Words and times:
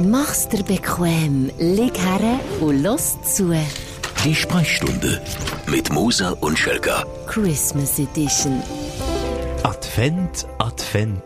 Mach's 0.00 0.48
dir 0.48 0.62
bequem, 0.62 1.50
lieg 1.58 1.98
her 1.98 2.38
und 2.60 2.82
los 2.82 3.16
zu. 3.22 3.52
Die 4.24 4.34
Sprechstunde 4.34 5.20
mit 5.66 5.92
Musa 5.92 6.30
und 6.40 6.58
Schelga. 6.58 7.04
Christmas 7.26 7.98
Edition. 7.98 8.62
Advent, 9.64 10.46
Advent. 10.58 11.22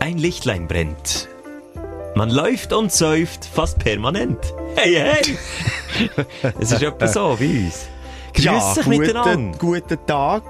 Ein 0.00 0.18
Lichtlein 0.18 0.66
brennt. 0.66 1.28
Man 2.16 2.30
läuft 2.30 2.72
und 2.72 2.92
säuft 2.92 3.44
fast 3.44 3.78
permanent. 3.78 4.38
Hey, 4.76 4.94
hey! 4.94 5.38
es 6.60 6.72
ist 6.72 6.82
etwa 6.82 7.06
so 7.06 7.38
wie 7.38 7.66
uns. 7.66 7.86
Grüß 8.34 8.44
Ja, 8.44 8.74
dich 8.74 8.84
guten, 8.84 8.98
miteinander. 8.98 9.58
guten 9.58 9.98
Tag, 10.06 10.42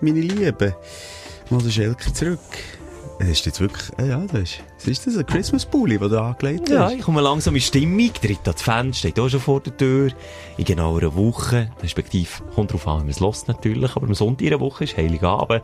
meine 0.00 0.20
Lieben. 0.20 0.74
Mal 1.50 1.70
Schelke 1.70 2.12
zurück. 2.12 2.38
Das 3.18 3.28
ist 3.28 3.46
jetzt 3.46 3.60
wirklich, 3.60 3.90
äh, 3.98 4.08
ja, 4.10 4.20
das 4.30 4.40
ist, 4.42 4.86
ist 4.86 5.06
das, 5.06 5.16
ein 5.16 5.26
Christmas-Pulli, 5.26 5.98
den 5.98 6.08
du 6.08 6.20
angelegt 6.22 6.68
Ja, 6.68 6.84
hast? 6.84 6.94
ich 6.94 7.02
komme 7.02 7.20
langsam 7.20 7.54
in 7.56 7.60
Stimmung. 7.60 8.10
Der 8.22 8.30
dritte 8.30 8.50
Advent 8.50 8.94
steht 8.96 9.18
auch 9.18 9.28
schon 9.28 9.40
vor 9.40 9.60
der 9.60 9.76
Tür. 9.76 10.12
In 10.56 10.64
genau 10.64 10.96
einer 10.96 11.14
Woche, 11.16 11.70
respektive, 11.82 12.28
kommt 12.54 12.72
drauf 12.72 12.86
an, 12.86 12.98
wie 12.98 13.02
man 13.04 13.10
es 13.10 13.20
lässt 13.20 13.48
natürlich, 13.48 13.96
aber 13.96 14.06
am 14.06 14.14
Sonntag 14.14 14.42
in 14.42 14.52
einer 14.52 14.60
Woche 14.60 14.84
ist 14.84 14.96
Heiligabend. 14.96 15.62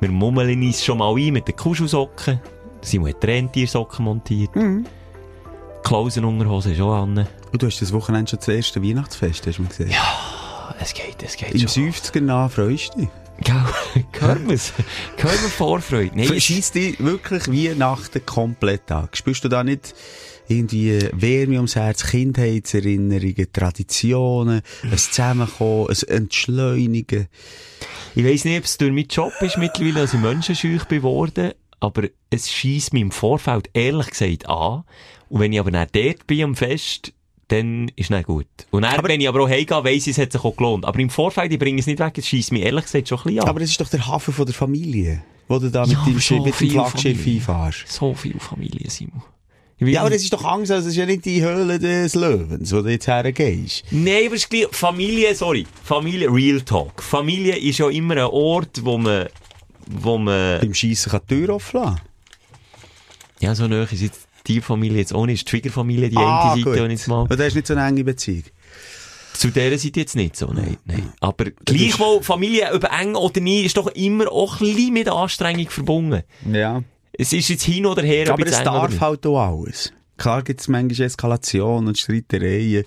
Wir 0.00 0.10
mummeln 0.10 0.62
uns 0.62 0.82
schon 0.82 0.98
mal 0.98 1.14
ein 1.14 1.32
mit 1.34 1.46
den 1.48 1.54
Kuschelsocken. 1.56 2.40
Simon 2.80 3.10
hat 3.10 3.24
Rentiersocken 3.24 4.04
montiert. 4.04 4.56
Mhm. 4.56 4.86
Klausenunterhose 5.82 6.72
ist 6.72 6.80
auch 6.80 6.94
an. 7.02 7.26
Und 7.52 7.62
du 7.62 7.66
hast 7.66 7.80
das 7.82 7.92
Wochenende 7.92 8.30
schon 8.30 8.38
das 8.38 8.48
erste 8.48 8.82
Weihnachtsfest, 8.82 9.46
hast 9.46 9.58
du 9.58 9.62
mir 9.62 9.68
gesehen. 9.68 9.90
Ja, 9.90 10.74
es 10.80 10.94
geht, 10.94 11.22
es 11.22 11.36
geht 11.36 11.52
Im 11.54 11.68
schon. 11.68 11.90
50er 11.92 12.20
nach 12.20 12.50
freust 12.50 12.94
du 12.94 13.00
dich. 13.00 13.08
Wir 13.38 14.52
es? 14.52 14.72
Hören 15.16 15.32
wir 15.42 15.48
Vorfreude? 15.50 16.10
Nein, 16.14 16.20
es- 16.24 16.28
Verschießt 16.30 16.74
dich 16.74 17.00
wirklich 17.00 17.46
Weihnachten 17.48 18.24
komplett 18.24 18.90
an. 18.90 19.08
Spürst 19.12 19.44
du 19.44 19.48
da 19.48 19.64
nicht 19.64 19.94
irgendwie 20.48 20.98
Wärme 21.12 21.56
ums 21.56 21.74
Herz, 21.76 22.04
Kindheitserinnerungen, 22.06 23.46
Traditionen, 23.52 24.62
ein 24.82 24.98
Zusammenkommen, 24.98 25.88
ein 25.88 26.08
Entschleunigen? 26.16 27.28
Ich 28.14 28.24
weiss 28.24 28.44
nicht, 28.44 28.58
ob 28.58 28.64
es 28.64 28.78
durch 28.78 28.92
meinen 28.92 29.08
Job 29.08 29.32
ist 29.40 29.58
mittlerweile, 29.58 29.94
dass 30.02 30.14
ich 30.14 30.20
menschenscheuch 30.20 30.84
bin 30.84 31.02
worden, 31.02 31.52
aber 31.80 32.04
es 32.30 32.50
schießt 32.50 32.92
mich 32.92 33.02
im 33.02 33.10
Vorfeld 33.10 33.68
ehrlich 33.74 34.10
gesagt 34.10 34.48
an. 34.48 34.84
Und 35.28 35.40
wenn 35.40 35.52
ich 35.52 35.58
aber 35.60 35.70
dann 35.70 35.88
dort 35.92 36.26
bin 36.26 36.44
am 36.44 36.54
Fest, 36.54 37.12
dann 37.48 37.90
ist 37.96 38.10
es 38.10 38.24
gut. 38.24 38.46
Und 38.70 38.82
dann, 38.82 38.98
Aber- 38.98 39.08
wenn 39.08 39.20
ich 39.20 39.28
aber 39.28 39.42
auch 39.42 39.48
heimgehe, 39.48 39.84
weiss 39.84 40.06
ich, 40.06 40.12
es 40.12 40.18
hat 40.18 40.32
sich 40.32 40.42
auch 40.44 40.56
gelohnt. 40.56 40.84
Aber 40.84 40.98
im 40.98 41.10
Vorfeld, 41.10 41.52
ich 41.52 41.58
bringe 41.58 41.78
es 41.80 41.86
nicht 41.86 41.98
weg, 41.98 42.16
es 42.18 42.26
schießt 42.28 42.52
mich 42.52 42.62
ehrlich 42.62 42.84
gesagt 42.84 43.08
schon 43.08 43.18
ein 43.18 43.24
bisschen 43.24 43.40
an. 43.42 43.48
Aber 43.48 43.60
es 43.60 43.70
ist 43.70 43.80
doch 43.80 43.88
der 43.88 44.06
Hafen 44.06 44.32
von 44.34 44.46
der 44.46 44.54
Familie, 44.54 45.22
wo 45.48 45.58
du 45.58 45.70
da 45.70 45.82
mit 45.86 45.92
Ja, 45.92 46.04
dem, 46.06 46.18
so 46.18 46.36
mit 46.36 46.46
dem 46.46 46.52
viel 46.54 46.70
Flaggschiff 46.70 47.18
Familie. 47.18 47.40
einfahrst. 47.40 47.88
so 47.88 48.14
viel 48.14 48.38
Familie, 48.38 48.88
Simon. 48.90 49.22
Ja, 49.80 50.00
aber 50.02 50.10
das 50.10 50.22
ist 50.22 50.32
doch 50.32 50.44
Angst, 50.44 50.70
es 50.70 50.86
ist 50.86 50.96
ja 50.96 51.04
nicht 51.04 51.24
die 51.24 51.42
Höhle 51.42 51.78
des 51.78 52.14
Löwens, 52.14 52.72
wo 52.72 52.80
du 52.80 52.90
jetzt 52.90 53.06
hergehst. 53.08 53.84
Nein, 53.90 54.26
aber 54.26 54.36
es 54.36 54.48
Familie, 54.70 55.34
sorry, 55.34 55.66
Familie, 55.82 56.32
Real 56.32 56.60
Talk. 56.62 57.02
Familie 57.02 57.56
ist 57.56 57.78
ja 57.78 57.90
immer 57.90 58.14
ein 58.16 58.24
Ort, 58.30 58.82
wo 58.84 58.96
man, 58.96 59.26
wo 59.86 60.16
man, 60.16 60.60
Beim 60.60 60.72
Schiessen 60.72 61.10
kann 61.10 61.20
die 61.28 61.34
Tür 61.34 61.56
offen 61.56 61.80
lassen. 61.80 62.00
ja, 63.40 63.54
so 63.54 63.66
nahe 63.66 63.82
ist 63.90 64.00
jetzt 64.00 64.23
die 64.46 64.60
Familie 64.60 64.98
jetzt 64.98 65.14
auch 65.14 65.26
nicht. 65.26 65.46
Die 65.46 65.50
Schwiegerfamilie, 65.50 66.10
die 66.10 66.16
Ah, 66.16 66.52
eine 66.52 66.62
Seite, 66.62 66.84
und 66.84 66.90
jetzt 66.90 67.08
mal. 67.08 67.22
Und 67.22 67.38
da 67.38 67.44
ist 67.44 67.54
nicht 67.54 67.66
so 67.66 67.74
eine 67.74 67.86
enge 67.86 68.04
Beziehung. 68.04 68.44
Zu 69.32 69.48
dieser 69.50 69.76
Seite 69.78 70.00
jetzt 70.00 70.14
nicht 70.14 70.36
so, 70.36 70.46
nein, 70.52 70.76
nein. 70.84 71.12
Aber 71.20 71.46
gleichwohl, 71.64 72.22
Familie, 72.22 72.72
über 72.72 72.90
eng 72.92 73.16
oder 73.16 73.40
nie, 73.40 73.62
ist 73.62 73.76
doch 73.76 73.88
immer 73.88 74.30
auch 74.30 74.60
ein 74.60 74.66
bisschen 74.66 74.92
mit 74.92 75.08
Anstrengung 75.08 75.68
verbunden. 75.70 76.22
Ja. 76.52 76.82
Es 77.12 77.32
ist 77.32 77.48
jetzt 77.48 77.62
hin 77.64 77.86
oder 77.86 78.02
her, 78.02 78.30
Aber 78.32 78.46
es 78.46 78.62
darf 78.62 79.00
halt 79.00 79.26
auch 79.26 79.38
alles. 79.40 79.92
Klar 80.16 80.42
gibt 80.44 80.60
es 80.60 80.68
manchmal 80.68 81.06
Eskalationen 81.06 81.88
und 81.88 81.98
Streitereien 81.98 82.84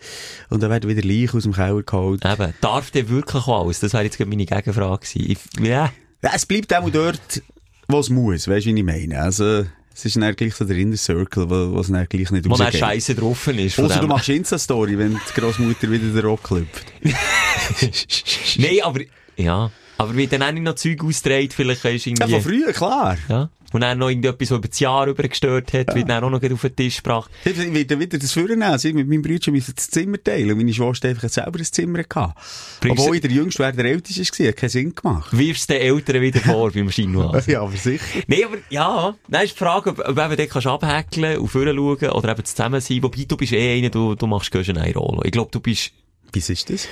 und 0.50 0.64
dann 0.64 0.70
werden 0.70 0.90
wieder 0.90 1.02
Leichen 1.06 1.36
aus 1.38 1.44
dem 1.44 1.52
Keller 1.54 1.84
geholt. 1.84 2.24
Eben, 2.24 2.54
darf 2.62 2.92
der 2.92 3.10
wirklich 3.10 3.46
auch 3.48 3.66
alles? 3.66 3.82
Das 3.82 3.92
wäre 3.92 4.04
jetzt 4.06 4.18
gerade 4.18 4.30
meine 4.30 4.46
Gegenfrage 4.46 5.06
gewesen. 5.06 5.32
Ich, 5.32 5.66
ja. 5.68 5.92
Ja, 6.24 6.32
es 6.34 6.46
bleibt 6.46 6.74
auch 6.74 6.90
dort, 6.90 7.42
wo 7.90 8.00
es 8.00 8.10
muss, 8.10 8.48
weißt 8.48 8.66
du, 8.66 8.74
wie 8.74 8.80
ich 8.80 8.86
meine? 8.86 9.20
Also, 9.20 9.66
es 9.98 10.06
ist 10.06 10.16
dann 10.16 10.36
gleich 10.36 10.54
so 10.54 10.64
der 10.64 10.78
Inner 10.78 10.96
Circle, 10.96 11.50
wo, 11.50 11.72
wo 11.76 11.80
es 11.80 11.88
dann 11.88 12.06
gleich 12.08 12.30
nicht 12.30 12.48
Wo 12.48 12.54
rausgeht. 12.54 12.80
Scheiße 12.80 13.16
drauf 13.16 13.48
ist. 13.48 13.80
Außer 13.80 14.00
du 14.00 14.08
machst 14.08 14.30
Insta-Story, 14.30 14.96
wenn 14.96 15.14
die 15.14 15.42
Großmutter 15.42 15.90
wieder 15.90 16.06
den 16.06 16.20
Rock 16.20 16.44
klüpft. 16.44 16.86
Nein, 18.58 18.78
aber, 18.84 19.00
ja. 19.38 19.72
Aber 19.98 20.16
wie 20.16 20.28
dann 20.28 20.44
auch 20.44 20.52
noch 20.52 20.76
Zeug 20.76 21.04
austrägt, 21.04 21.54
vielleicht 21.54 21.84
ist 21.84 22.06
Ja, 22.06 22.12
irgendwie... 22.12 22.34
von 22.34 22.42
früher, 22.44 22.74
klar. 22.74 23.18
Ja. 23.28 23.50
Und 23.74 23.82
dann 23.82 23.98
noch 23.98 24.08
irgendetwas, 24.10 24.50
was 24.52 24.58
über 24.60 24.68
das 24.68 24.80
Jahr 24.80 25.08
über 25.08 25.24
gestört 25.28 25.74
hat, 25.74 25.94
wird 25.94 26.10
dann 26.10 26.24
auch 26.24 26.30
noch 26.30 26.42
auf 26.42 26.62
den 26.62 26.76
Tisch 26.76 26.98
gebracht. 26.98 27.30
Ich 27.44 27.58
werde 27.58 28.00
wieder 28.00 28.18
das 28.18 28.32
vornehmen. 28.32 28.78
Sie 28.80 28.94
mit 28.94 29.08
meinem 29.10 29.22
Bruder 29.22 29.52
müssen 29.52 29.74
das 29.76 29.90
Zimmer 29.90 30.24
teilen. 30.24 30.52
Und 30.52 30.58
meine 30.58 30.74
Schwester 30.74 31.10
einfach 31.10 31.28
selber 31.30 31.60
ein 31.60 31.66
Zimmer 31.66 32.04
gehabt. 32.04 32.38
Bringst 32.80 33.00
Obwohl 33.00 33.12
du- 33.12 33.14
ich 33.16 33.22
der 33.22 33.32
Jüngste 33.32 33.60
wäre, 33.60 33.74
der 33.74 33.86
Älteste 33.86 34.22
war, 34.44 34.48
hat 34.50 34.56
keinen 34.58 34.70
Sinn 34.70 34.96
gemacht. 34.96 35.38
Wirfst 35.38 35.70
den 35.70 35.82
Eltern 35.82 36.22
wieder 36.22 36.40
vor 36.40 36.72
beim 36.72 36.90
Chinois. 36.90 37.44
Ja, 37.48 37.62
aber 37.62 37.76
sicher. 37.76 38.04
Nein, 38.28 38.42
aber 38.46 38.58
ja, 38.70 39.16
dann 39.28 39.44
ist 39.44 39.54
die 39.54 39.58
Frage, 39.58 39.90
ob, 39.92 40.00
ob 40.00 40.18
eben 40.32 40.50
kannst 40.50 40.66
du 40.66 40.70
abhäkeln 40.70 41.38
und 41.38 41.48
vorher 41.48 41.74
schauen 41.74 42.10
oder 42.12 42.32
eben 42.32 42.46
zusammen 42.46 42.82
sein. 42.82 43.04
Wobei, 43.04 43.26
du 43.28 43.38
bist 43.38 43.54
eh 43.54 43.78
einer, 43.78 43.90
du, 43.90 44.16
du 44.16 44.28
machst 44.28 44.56
eine 44.56 44.94
Rolle. 44.94 45.22
Ich 45.26 45.32
glaube, 45.32 45.50
du 45.52 45.60
bist, 45.60 45.92
Wie 46.34 46.40
ist 46.40 46.70
das? 46.70 46.88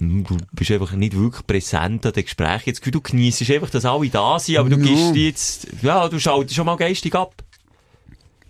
Du 0.00 0.36
bist 0.52 0.70
einfach 0.70 0.92
nicht 0.92 1.16
wirklich 1.16 1.46
präsent 1.46 2.04
an 2.06 2.12
den 2.12 2.24
Gesprächen. 2.24 2.62
Jetzt, 2.66 2.84
du 2.84 3.00
genießt 3.00 3.48
einfach, 3.50 3.70
dass 3.70 3.84
alle 3.84 4.08
da 4.08 4.38
sind, 4.38 4.56
aber 4.58 4.68
du 4.70 4.76
Ja. 4.78 4.82
gibst 5.12 5.16
jetzt, 5.16 5.66
ja, 5.82 6.08
du 6.08 6.18
schaltest 6.18 6.54
schon 6.56 6.66
mal 6.66 6.76
geistig 6.76 7.14
ab. 7.14 7.42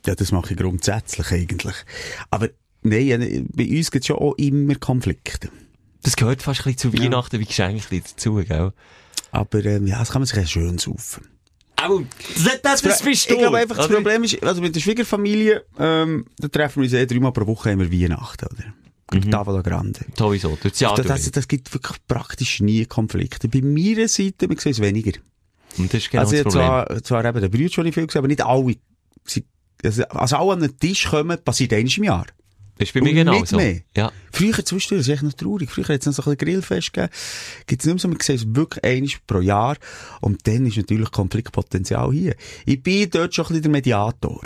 Ja, 0.06 0.14
das 0.14 0.32
mache 0.32 0.52
ich 0.54 0.58
grundsätzlich 0.58 1.30
eigentlich. 1.30 1.74
Aber 2.30 2.48
nein, 2.82 3.06
ja, 3.06 3.18
bei 3.18 3.68
uns 3.68 3.90
gibt 3.90 4.04
es 4.04 4.08
ja 4.08 4.14
auch 4.14 4.34
immer 4.38 4.74
Konflikte. 4.76 5.50
Das 6.02 6.16
gehört 6.16 6.40
fast 6.42 6.60
ein 6.66 6.72
bisschen 6.74 6.92
zu 6.92 6.98
Weihnachten 6.98 7.38
wie 7.38 7.44
Geschenke 7.44 8.00
dazu, 8.00 8.36
gell? 8.36 8.72
Aber 9.32 9.64
ähm, 9.64 9.86
ja, 9.86 9.98
das 9.98 10.10
kann 10.10 10.22
man 10.22 10.26
sich 10.26 10.36
ja 10.36 10.46
schön 10.46 10.78
saufen. 10.78 11.28
Aber 11.76 12.02
das, 12.62 12.82
das 12.82 13.02
bist 13.02 13.28
du. 13.30 13.34
Ich 13.34 13.38
glaube 13.40 13.58
einfach, 13.58 13.76
das 13.76 13.86
oder? 13.86 13.96
Problem 13.96 14.24
ist, 14.24 14.42
also 14.42 14.60
mit 14.60 14.74
der 14.74 14.80
Schwiegerfamilie, 14.80 15.64
ähm, 15.78 16.26
da 16.38 16.48
treffen 16.48 16.80
wir 16.80 16.84
uns 16.84 16.92
eh 16.92 17.06
dreimal 17.06 17.32
pro 17.32 17.46
Woche 17.46 17.70
immer 17.70 17.90
Weihnachten, 17.90 18.46
oder? 18.46 18.74
Mhm. 19.12 19.30
Tavola 19.30 19.62
Grande. 19.62 20.00
Sowieso, 20.16 20.50
durch 20.60 20.72
das 20.72 20.80
Jahr 20.80 20.96
Das, 20.96 21.06
das, 21.06 21.22
durch. 21.22 21.32
das 21.32 21.48
gibt 21.48 21.72
wirklich 21.74 21.98
praktisch 22.06 22.60
nie 22.60 22.86
Konflikte. 22.86 23.48
Bei 23.48 23.60
meiner 23.60 24.08
Seite, 24.08 24.48
wir 24.48 24.58
sehen 24.58 24.72
es 24.72 24.80
weniger. 24.80 25.18
Und 25.78 25.92
das 25.92 26.02
ist 26.02 26.10
genau 26.10 26.22
also 26.22 26.34
das 26.34 26.42
Problem. 26.42 26.62
zwar, 26.62 27.02
zwar 27.02 27.24
eben 27.24 27.40
der 27.40 27.48
Brüder 27.48 27.70
schon 27.72 27.84
nicht 27.84 27.94
viel 27.94 28.06
gesehen, 28.06 28.20
aber 28.20 28.28
nicht 28.28 28.44
alle. 28.44 28.74
Sie, 29.24 29.44
also, 29.82 30.04
also 30.04 30.36
alle 30.36 30.52
an 30.52 30.60
den 30.60 30.78
Tisch 30.78 31.08
kommen, 31.08 31.38
passiert 31.42 31.72
einmal 31.72 31.92
im 31.96 32.04
Jahr. 32.04 32.26
Das 32.78 32.88
ist 32.88 32.94
bei 32.94 33.02
mir 33.02 33.12
genau 33.12 33.44
so. 33.44 33.56
mehr. 33.56 33.80
Ja. 33.94 34.10
Früher 34.32 34.64
zwischendurch, 34.64 35.00
das 35.00 35.08
ist 35.08 35.14
echt 35.14 35.22
noch 35.22 35.34
traurig. 35.34 35.70
Früher 35.70 35.88
hat 35.88 36.00
es 36.00 36.06
noch 36.06 36.24
so 36.24 36.30
ein 36.30 36.36
Grillfest 36.38 36.94
gegeben. 36.94 37.12
Gibt 37.66 37.82
es 37.82 37.86
nicht 37.86 37.94
mehr 37.94 38.00
so, 38.00 38.08
man 38.08 38.18
sieht 38.20 38.36
es 38.36 38.54
wirklich 38.54 38.82
einmal 38.82 39.10
pro 39.26 39.40
Jahr. 39.40 39.76
Und 40.22 40.46
dann 40.46 40.64
ist 40.64 40.78
natürlich 40.78 41.10
Konfliktpotenzial 41.10 42.10
hier. 42.10 42.36
Ich 42.64 42.82
bin 42.82 43.10
dort 43.10 43.34
schon 43.34 43.44
ein 43.44 43.48
bisschen 43.48 43.62
der 43.64 43.70
Mediator. 43.72 44.40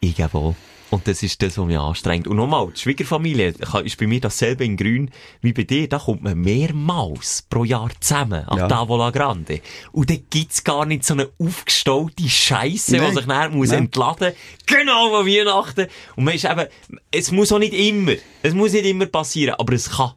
Ich 0.00 0.16
gebe 0.16 0.34
auch. 0.34 0.54
Und 0.90 1.06
das 1.06 1.22
ist 1.22 1.40
das, 1.40 1.56
was 1.56 1.66
mich 1.66 1.78
anstrengt. 1.78 2.26
Und 2.26 2.36
nochmal, 2.36 2.68
die 2.74 2.80
Schwiegerfamilie 2.80 3.54
ist 3.84 3.96
bei 3.96 4.06
mir 4.08 4.20
dasselbe 4.20 4.64
in 4.64 4.76
Grün 4.76 5.10
wie 5.40 5.52
bei 5.52 5.62
dir. 5.62 5.88
Da 5.88 5.98
kommt 5.98 6.22
man 6.22 6.36
mehrmals 6.38 7.44
pro 7.48 7.64
Jahr 7.64 7.90
zusammen 8.00 8.44
an 8.46 8.58
Ja. 8.58 8.68
Tavola 8.68 9.10
Grande. 9.10 9.60
Und 9.92 10.10
dann 10.10 10.18
gibt's 10.30 10.64
gar 10.64 10.84
nicht 10.86 11.04
so 11.04 11.14
eine 11.14 11.28
aufgestaute 11.38 12.28
Scheisse, 12.28 12.98
die 12.98 13.14
sich 13.14 13.26
dann 13.26 13.56
muss 13.56 13.68
Nein. 13.70 13.84
entladen 13.84 14.32
Genau 14.66 15.14
an 15.20 15.26
Weihnachten. 15.26 15.86
Und 16.16 16.24
man 16.24 16.34
ist 16.34 16.44
eben, 16.44 16.66
es 17.12 17.30
muss 17.30 17.52
auch 17.52 17.58
nicht 17.60 17.72
immer, 17.74 18.12
es 18.42 18.54
muss 18.54 18.72
nicht 18.72 18.86
immer 18.86 19.06
passieren, 19.06 19.54
aber 19.58 19.72
es 19.74 19.90
kann. 19.90 20.12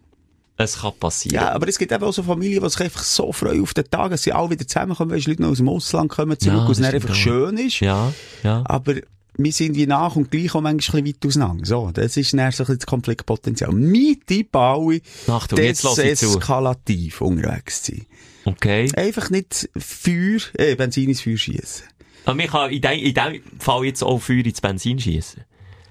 Es 0.58 0.80
kann 0.82 0.94
passieren. 1.00 1.36
Ja, 1.36 1.52
aber 1.52 1.68
es 1.68 1.78
gibt 1.80 1.92
eben 1.92 2.04
auch 2.04 2.12
so 2.14 2.24
Familien, 2.24 2.64
die 2.64 2.70
sich 2.70 2.82
einfach 2.82 3.04
so 3.04 3.32
freuen 3.32 3.62
auf 3.64 3.74
den 3.74 3.90
Tag, 3.90 4.12
dass 4.12 4.24
sie 4.24 4.32
alle 4.34 4.52
wieder 4.52 4.68
zusammenkommen, 4.68 5.12
weil 5.12 5.22
Leute 5.26 5.42
noch 5.42 5.50
aus 5.50 5.58
dem 5.58 5.70
Ausland 5.70 6.10
kommen 6.12 6.40
zurück, 6.40 6.58
Ja, 6.58 6.66
und 6.66 6.72
es 6.72 6.78
dann 6.80 6.94
einfach 6.94 7.10
auch. 7.10 7.16
schön 7.16 7.58
ist. 7.58 7.80
Ja, 7.80 8.14
ja. 8.44 8.64
Aber 8.66 8.96
wir 9.38 9.52
sind 9.52 9.76
wie 9.76 9.88
nach 9.88 10.16
und 10.16 10.32
gleich 10.32 10.54
auch 10.54 10.62
manchmal 10.62 11.02
ein 11.02 11.06
bisschen 11.06 11.14
weit 11.14 11.26
auseinander. 11.26 11.66
So, 11.66 11.92
das 11.92 12.18
ist 12.18 12.34
dann 12.34 12.52
so 12.52 12.64
ein 12.66 12.78
das 12.78 12.86
Konfliktpotenzial. 12.86 13.72
Mein 13.72 14.18
Tipp 14.26 14.56
alle, 14.56 15.02
Achtung, 15.28 15.60
jetzt 15.60 15.84
ich 15.84 15.96
deseskalativ 15.96 17.22
unterwegs 17.22 17.86
sein. 17.86 18.06
Okay. 18.46 18.92
Einfach 18.96 19.30
nicht 19.30 19.70
Feuer, 19.76 20.40
äh, 20.58 20.76
Benzin 20.76 21.10
ins 21.10 21.22
Feuer 21.22 21.38
schießen. 21.38 21.88
Aber 22.26 22.36
man 22.36 22.48
kann 22.48 22.72
in 22.72 22.82
dem, 22.82 23.00
in 23.00 23.14
dem 23.14 23.42
Fall 23.60 23.86
jetzt 23.86 24.04
auch 24.04 24.20
Feuer 24.20 24.46
ins 24.46 24.62
Benzin 24.62 25.00
schießen. 25.00 25.44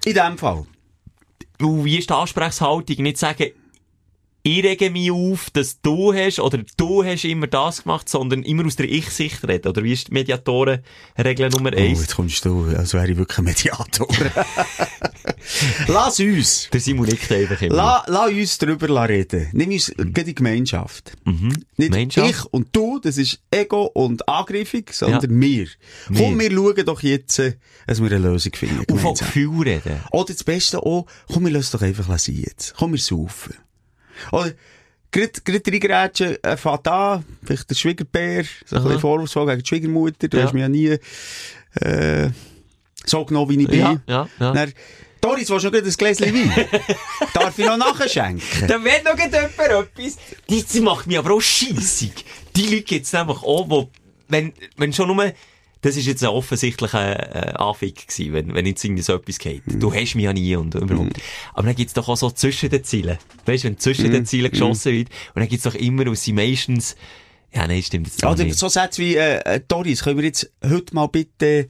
In 0.05 0.15
dem 0.15 0.39
Fall. 0.39 0.67
Und 1.61 1.85
wie 1.85 1.99
ist 1.99 2.11
die 2.11 2.15
Ansprechhaltung? 2.15 3.03
Nicht 3.03 3.19
sagen, 3.19 3.51
ich 4.45 4.65
rege 4.65 4.91
mich 4.91 5.11
auf, 5.13 5.51
dass 5.51 5.81
du 5.81 6.13
hast, 6.13 6.41
oder 6.41 6.59
du 6.77 7.05
hast 7.05 7.25
immer 7.25 7.47
das 7.47 7.85
gemacht, 7.85 8.09
sondern 8.09 8.43
immer 8.43 8.67
aus 8.67 8.77
der 8.77 8.89
Ich-Sicht 8.89 9.47
reden. 9.47 9.69
Oder 9.69 9.85
wie 9.85 9.93
ist 9.93 10.09
die 10.09 10.13
Mediatorenregel 10.13 11.49
Nummer 11.51 11.71
Oh, 11.75 11.79
eins? 11.79 12.01
jetzt 12.01 12.17
kommst 12.17 12.45
du, 12.45 12.65
als 12.77 12.93
wäre 12.95 13.11
ich 13.11 13.17
wirklich 13.17 13.39
ein 13.39 13.45
Mediator. 13.45 14.09
Lass 15.89 16.21
uns. 16.21 16.69
Der 16.73 16.81
Simon 16.81 17.07
nickt 17.07 17.31
einfach 17.31 17.61
immer. 17.63 17.75
La, 17.75 18.05
lass 18.07 18.31
uns 18.31 18.59
darüber 18.59 19.09
reden. 19.09 19.49
Nimm 19.53 19.71
uns 19.71 19.93
mm. 19.97 20.13
die 20.13 20.35
Gemeinschaft. 20.35 21.13
Mhm. 21.25 21.49
Nicht 21.77 21.93
Gemeinschaft? 21.93 22.31
ich 22.31 22.45
und 22.53 22.69
du, 22.73 22.99
das 23.01 23.19
ist 23.19 23.41
Ego 23.51 23.85
und 23.95 24.29
Angriffung, 24.29 24.85
sondern 24.91 25.31
Ja. 25.35 25.41
wir. 25.41 25.67
Wir. 26.09 26.19
Komm, 26.19 26.41
wir 26.41 26.51
schauen 26.51 26.85
doch 26.87 27.03
jetzt, 27.03 27.39
äh, 27.39 27.55
dass 27.87 28.01
wir 28.01 28.11
eine 28.11 28.19
Lösung 28.19 28.53
finden. 28.55 28.85
Gemeinsam. 28.87 29.27
Gefühl 29.27 29.63
reden. 29.63 30.01
Oder 30.11 30.33
das 30.33 30.45
Beste 30.45 30.83
auch, 30.83 31.07
komm, 31.33 31.45
wir 31.45 31.53
lassen 31.53 31.77
doch 31.79 31.83
einfach 31.83 32.19
sein 32.19 32.37
jetzt. 32.37 32.75
Komm, 32.77 32.93
wir 32.93 32.99
saufen. 32.99 33.55
Oder, 34.31 34.53
gerade, 35.11 35.33
gerade 35.45 35.73
reingrätschen, 35.73 36.37
er 36.43 36.57
fährt 36.57 36.89
an, 36.89 37.25
vielleicht 37.45 37.69
der 37.71 37.75
Schwiegerbär, 37.75 38.45
so 38.67 38.77
ein 38.77 38.83
bisschen 38.85 39.01
vorwurfsvoll 39.01 39.47
gegen 39.47 39.63
die 39.63 39.69
Schwiegermutter, 39.69 40.29
du 40.29 40.37
Ja. 40.37 40.45
hast 40.45 40.53
mich 40.55 40.61
ja 40.63 40.69
nie, 40.69 40.99
äh, 41.81 42.31
so 43.05 43.25
genommen, 43.25 43.51
wie 43.51 43.63
ich 43.63 43.69
bin. 43.69 43.81
Ja, 43.81 44.01
ja, 44.07 44.29
ja. 44.39 44.53
Dann, 44.53 44.73
Doris, 45.21 45.51
willst 45.51 45.65
du 45.65 45.71
noch 45.71 45.79
ein 45.79 45.93
Gläschen 45.93 46.35
Wein? 46.35 46.67
Darf 47.35 47.57
ich 47.59 47.65
noch 47.67 47.77
nachschenken? 47.77 48.67
Da 48.67 48.83
wird 48.83 49.05
noch 49.05 49.17
jemand 49.17 49.35
etwas. 49.59 50.17
Das 50.49 50.81
macht 50.81 51.07
mich 51.07 51.19
aber 51.19 51.35
auch 51.35 51.41
scheissig. 51.41 52.25
Die 52.57 52.63
Leute 52.67 52.83
gibt's 52.83 53.13
nämlich 53.13 53.39
auch, 53.39 53.71
wo, 53.71 53.89
wenn, 54.29 54.53
wenn 54.77 54.93
schon 54.93 55.09
nur, 55.09 55.33
das 55.83 55.97
ist 55.97 56.07
jetzt 56.07 56.23
ein 56.23 56.31
offensichtlicher 56.31 57.51
äh, 57.51 57.55
Anfick 57.55 58.07
gewesen, 58.07 58.33
wenn, 58.33 58.55
wenn 58.55 58.67
jetzt 58.67 58.85
irgendwie 58.85 59.03
so 59.03 59.15
etwas 59.15 59.39
geht. 59.39 59.63
Du 59.67 59.93
hast 59.93 60.15
mich 60.15 60.25
ja 60.25 60.33
nie 60.33 60.55
und 60.57 60.75
überhaupt. 60.75 61.21
Aber 61.55 61.67
dann 61.67 61.77
gibt's 61.77 61.93
doch 61.93 62.09
auch 62.09 62.17
so 62.17 62.31
zwischen 62.31 62.71
den 62.71 62.85
Zielen. 62.85 63.19
Weißt 63.45 63.65
du, 63.65 63.69
wenn 63.69 63.79
zwischen 63.79 64.11
den 64.11 64.25
Zielen 64.25 64.51
geschossen 64.51 64.93
wird, 64.93 65.09
und 65.35 65.41
dann 65.41 65.49
gibt's 65.49 65.65
doch 65.65 65.75
immer, 65.75 66.07
und 66.07 66.17
sie 66.17 66.33
meistens, 66.33 66.97
ja, 67.53 67.67
nein, 67.67 67.83
stimmt 67.83 68.07
jetzt 68.07 68.25
Oder 68.25 68.45
nicht. 68.45 68.57
so 68.59 68.69
Sätze 68.69 69.03
wie, 69.03 69.17
äh, 69.17 69.41
äh, 69.41 69.61
Doris, 69.67 70.05
können 70.05 70.19
wir 70.19 70.25
jetzt 70.25 70.51
heute 70.65 70.95
mal 70.95 71.09
bitte, 71.09 71.69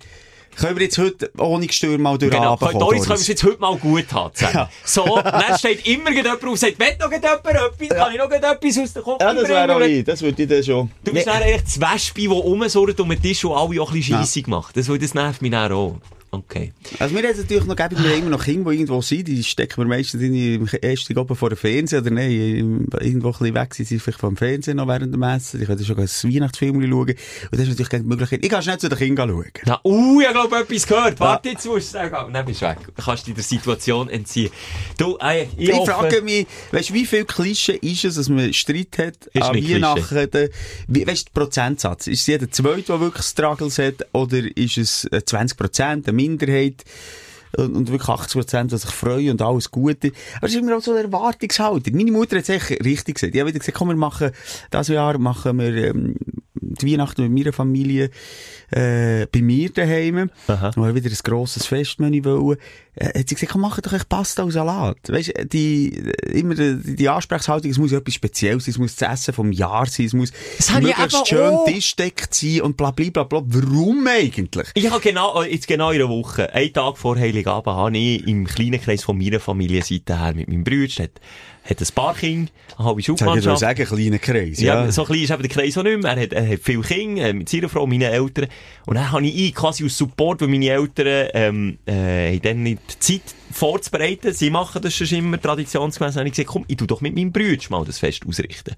können 0.56 0.76
wir 0.76 0.84
jetzt 0.84 0.98
heute 0.98 1.30
ohne 1.38 1.66
Gestür 1.66 1.98
mal 1.98 2.18
durch 2.18 2.30
Genau, 2.30 2.52
Abend 2.52 2.60
kommen, 2.60 2.78
Doris 2.80 3.02
können 3.02 3.18
wir 3.18 3.22
es 3.22 3.28
jetzt 3.28 3.42
heute 3.44 3.60
mal 3.60 3.76
gut 3.76 4.12
haben. 4.12 4.32
Ja. 4.40 4.70
So, 4.84 5.18
dann 5.22 5.58
steht 5.58 5.86
immer 5.86 6.10
jemand 6.10 6.42
und 6.42 6.58
sagt, 6.58 6.78
will 6.78 6.96
noch 6.98 7.10
jemand 7.10 7.46
etwas? 7.46 7.98
Kann 7.98 8.12
ich 8.12 8.18
noch 8.18 8.30
etwas 8.30 8.78
aus 8.78 8.92
der 8.92 9.02
Kopf 9.02 9.20
Ja, 9.20 9.34
das 9.34 9.48
wäre 9.48 9.76
auch 9.76 9.80
ich, 9.80 10.04
das 10.04 10.22
würde 10.22 10.42
ich 10.42 10.48
dann 10.48 10.62
schon. 10.62 10.90
Du 11.04 11.12
bist 11.12 11.26
dann 11.26 11.42
eigentlich 11.42 11.62
das 11.62 11.80
Wespe, 11.80 12.22
das 12.22 12.32
rumsurrt 12.32 13.00
um 13.00 13.08
den 13.08 13.22
Tisch 13.22 13.44
und 13.44 13.52
alle 13.52 13.80
auch 13.80 13.90
ein 13.90 13.96
bisschen 13.96 14.16
scheissig 14.18 14.46
macht. 14.46 14.76
Das, 14.76 14.86
das 14.86 15.14
nervt 15.14 15.42
mich 15.42 15.50
dann 15.50 15.72
auch. 15.72 15.96
Okay. 16.34 16.72
Also 16.98 17.14
wir 17.14 17.28
haben 17.28 17.36
natürlich 17.36 17.64
noch, 17.66 17.76
geben 17.76 18.02
wir 18.02 18.16
immer 18.16 18.30
noch 18.30 18.42
Kinder, 18.42 18.70
die 18.70 18.76
irgendwo 18.78 19.02
sind, 19.02 19.28
die 19.28 19.44
stecken 19.44 19.82
wir 19.82 19.84
meistens 19.84 20.22
in 20.22 20.34
im 20.34 20.66
ersten 20.66 21.18
oben 21.18 21.36
vor 21.36 21.50
dem 21.50 21.58
Fernseher, 21.58 22.00
oder 22.00 22.10
nein, 22.10 22.30
irgendwo 23.00 23.28
ein 23.28 23.32
bisschen 23.32 23.54
weg 23.54 23.74
sind 23.74 23.88
sie 23.88 23.98
vielleicht 23.98 24.18
vom 24.18 24.34
Fernsehen 24.34 24.78
noch 24.78 24.88
während 24.88 25.12
dem 25.12 25.22
Essen, 25.22 25.60
die 25.60 25.66
können 25.66 25.84
schon 25.84 25.98
ein 25.98 26.08
Weihnachtsfilm 26.08 26.80
schauen, 26.80 26.90
und 26.90 27.16
das 27.50 27.60
ist 27.60 27.68
natürlich 27.68 27.90
keine 27.90 28.04
Möglichkeit. 28.04 28.42
Ich 28.42 28.50
kann 28.50 28.62
schnell 28.62 28.78
zu 28.78 28.88
den 28.88 28.96
Kindern 28.96 29.28
schauen. 29.28 29.52
Na, 29.66 29.80
uh, 29.84 30.22
ich 30.22 30.30
glaube 30.30 30.56
etwas 30.56 30.86
gehört. 30.86 31.20
Warte, 31.20 31.50
jetzt 31.50 31.66
musst 31.66 31.88
du 31.88 31.98
sagen. 31.98 32.32
Dann 32.32 32.46
bist 32.46 32.62
du 32.62 32.66
weg. 32.66 32.78
Kannst 32.96 33.26
dich 33.26 33.34
der 33.34 33.44
Situation 33.44 34.08
entziehen. 34.08 34.50
Du, 34.96 35.18
ey, 35.18 35.50
ich, 35.58 35.68
Ich, 35.68 35.76
frage 35.84 36.22
mich, 36.22 36.46
weißt 36.70 36.88
du, 36.88 36.94
wie 36.94 37.04
viel 37.04 37.26
Klischee 37.26 37.78
ist 37.82 38.06
es, 38.06 38.14
dass 38.14 38.30
man 38.30 38.54
Streit 38.54 38.96
hat 38.96 39.26
Ist 39.34 39.42
an 39.42 39.54
Weihnachten? 39.54 40.48
Wie, 40.88 41.06
weißt 41.06 41.28
du, 41.28 41.32
der 41.34 41.40
Prozentsatz? 41.42 42.06
Ist 42.06 42.20
es 42.20 42.26
jeder 42.26 42.50
Zweite, 42.50 42.84
der 42.84 43.00
wirklich 43.00 43.26
Struggles 43.26 43.78
hat, 43.78 44.06
oder 44.12 44.38
ist 44.56 44.78
es 44.78 45.04
äh, 45.12 45.22
20 45.22 45.58
Prozent, 45.58 46.08
eine 46.08 46.21
Minderheit? 46.22 46.84
Und, 47.54 47.76
und 47.76 47.90
wirklich 47.90 48.08
80 48.08 48.32
Prozent, 48.32 48.72
die 48.72 48.78
sich 48.78 48.90
freuen 48.90 49.32
und 49.32 49.42
alles 49.42 49.70
Gute. 49.70 50.12
Aber 50.38 50.46
es 50.46 50.54
ist 50.54 50.60
immer 50.60 50.74
auch 50.74 50.80
so 50.80 50.92
eine 50.92 51.02
Erwartungshaltung. 51.02 51.94
Meine 51.94 52.10
Mutter 52.10 52.38
hat 52.38 52.44
es 52.44 52.48
echt 52.48 52.82
richtig 52.82 53.16
gesagt. 53.16 53.34
Die 53.34 53.40
hat 53.40 53.46
wieder 53.46 53.58
gesagt, 53.58 53.76
komm, 53.76 53.88
wir 53.88 53.96
machen, 53.96 54.30
dieses 54.72 54.88
Jahr 54.88 55.18
machen 55.18 55.58
wir, 55.58 55.90
ähm, 55.90 56.16
die 56.74 56.92
Weihnachten 56.92 57.22
mit 57.22 57.32
meiner 57.32 57.52
Familie, 57.52 58.10
äh, 58.70 59.26
bei 59.26 59.42
mir 59.42 59.70
daheim. 59.70 60.30
Und 60.46 60.76
wir 60.76 60.94
wieder 60.94 61.10
ein 61.10 61.18
grosses 61.22 61.66
Festmenü 61.66 62.24
wollen. 62.24 62.58
Äh, 62.94 63.20
hat 63.20 63.28
sie 63.28 63.34
gesagt, 63.34 63.52
komm, 63.52 63.62
mach 63.62 63.80
doch 63.80 63.92
echt 63.92 64.08
Pasta 64.08 64.42
und 64.42 64.50
Salat. 64.50 64.98
Weisst, 65.08 65.32
du, 65.34 65.46
die, 65.46 65.96
äh, 65.96 66.38
immer 66.38 66.54
die, 66.54 66.96
die 66.96 67.08
Ansprechhaltung, 67.08 67.70
es 67.70 67.78
muss 67.78 67.90
ja 67.90 67.98
etwas 67.98 68.14
Spezielles 68.14 68.66
sein, 68.66 68.72
es 68.72 68.78
muss 68.78 68.96
das 68.96 69.20
Essen 69.20 69.34
vom 69.34 69.50
Jahr 69.50 69.86
sein, 69.86 70.06
es 70.06 70.12
muss 70.12 70.32
möglichst 70.78 71.26
schön 71.26 71.54
auch. 71.54 71.64
tischdeckt 71.64 72.34
sein 72.34 72.60
und 72.60 72.76
bla, 72.76 72.90
bla, 72.90 73.08
bla, 73.10 73.24
bla. 73.24 73.42
Warum 73.46 74.06
eigentlich? 74.06 74.68
Ich 74.74 74.90
habe 74.90 75.00
genau, 75.00 75.42
jetzt 75.42 75.66
genau 75.66 75.90
in 75.90 76.02
einer 76.02 76.10
Woche, 76.10 76.52
einen 76.52 76.72
Tag 76.72 76.98
vor 76.98 77.16
Heiligabend, 77.16 77.74
habe 77.74 77.96
ich 77.96 78.26
im 78.26 78.46
kleinen 78.46 78.80
Kreis 78.80 79.04
von 79.04 79.16
meiner 79.16 79.40
Familienseite 79.40 80.18
her 80.18 80.34
mit 80.34 80.48
meinem 80.48 80.64
Bruder, 80.64 81.08
hat, 81.64 81.80
ein 81.80 81.86
paar 81.94 82.14
Kinder, 82.14 82.50
eine 82.76 82.84
halbe 82.86 83.00
hätte 83.00 83.12
ich 83.12 83.18
Schulmannschaft. 83.18 83.58
sagen, 83.60 83.84
kleiner 83.86 84.18
Kreis, 84.18 84.60
Ja, 84.60 84.84
ja. 84.84 84.92
so 84.92 85.04
klein 85.04 85.20
ist 85.22 85.30
eben 85.30 85.42
der 85.42 85.50
Kreis 85.50 85.78
auch 85.78 85.82
nicht 85.82 86.02
mehr. 86.02 86.12
Er 86.16 86.22
hat, 86.22 86.32
er 86.32 86.48
hat 86.48 86.60
viele 86.62 86.82
Kinder, 86.82 87.28
äh, 87.28 87.32
mit 87.32 87.48
seiner 87.48 87.68
Frau, 87.68 87.86
meinen 87.86 88.02
Eltern. 88.02 88.46
Und 88.86 88.96
dann 88.96 89.10
habe 89.12 89.26
ich 89.26 89.34
ihn 89.34 89.54
quasi 89.54 89.84
aus 89.84 89.96
Support, 89.96 90.40
weil 90.40 90.48
meine 90.48 90.68
Eltern, 90.70 91.28
ähm, 91.34 91.78
äh, 91.86 92.38
dann 92.40 92.62
nicht 92.62 92.80
die 93.08 93.20
Zeit 93.20 93.34
vorzubereiten. 93.52 94.32
Sie 94.32 94.50
machen 94.50 94.82
das 94.82 94.94
schon 94.94 95.06
immer 95.16 95.40
traditionsgemäß. 95.40 96.14
Dann 96.14 96.20
habe 96.22 96.28
ich 96.28 96.34
gesagt, 96.34 96.48
komm, 96.48 96.64
ich 96.66 96.76
tu 96.76 96.86
doch 96.86 97.00
mit 97.00 97.14
meinem 97.14 97.32
Bruder 97.32 97.62
mal 97.70 97.84
das 97.84 97.98
Fest 97.98 98.22
ausrichten. 98.26 98.74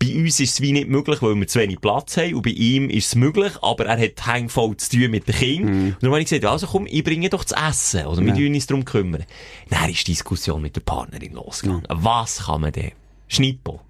Bei 0.00 0.14
uns 0.14 0.38
ist 0.38 0.52
es 0.52 0.60
wie 0.60 0.72
nicht 0.72 0.88
möglich, 0.88 1.20
weil 1.22 1.34
wir 1.34 1.46
zu 1.48 1.58
wenig 1.58 1.80
Platz 1.80 2.16
haben. 2.16 2.34
Und 2.34 2.42
bei 2.42 2.50
ihm 2.50 2.88
ist 2.88 3.08
es 3.08 3.14
möglich, 3.16 3.52
aber 3.62 3.86
er 3.86 4.00
hat 4.00 4.26
hängvoll 4.26 4.76
zu 4.76 4.90
tun 4.90 5.10
mit 5.10 5.26
den 5.26 5.34
Kindern. 5.34 5.74
Und 5.86 5.96
dann 6.00 6.10
habe 6.10 6.20
ich 6.20 6.28
gesagt, 6.28 6.44
also 6.44 6.66
komm, 6.68 6.86
ich 6.88 7.02
bringe 7.02 7.28
doch 7.30 7.42
das 7.44 7.70
Essen. 7.70 8.06
Oder 8.06 8.24
wir 8.24 8.32
tun 8.34 8.54
uns 8.54 8.66
darum 8.66 8.84
kümmern. 8.84 9.24
Dann 9.70 9.90
ist 9.90 10.06
die 10.06 10.12
Diskussion 10.12 10.62
mit 10.62 10.76
der 10.76 10.82
Partnerin 10.82 11.32
losgegangen. 11.32 11.84
Was 11.88 12.44
kann 12.46 12.60
man 12.60 12.72
denn? 12.72 12.92
Schnippo. 13.26 13.80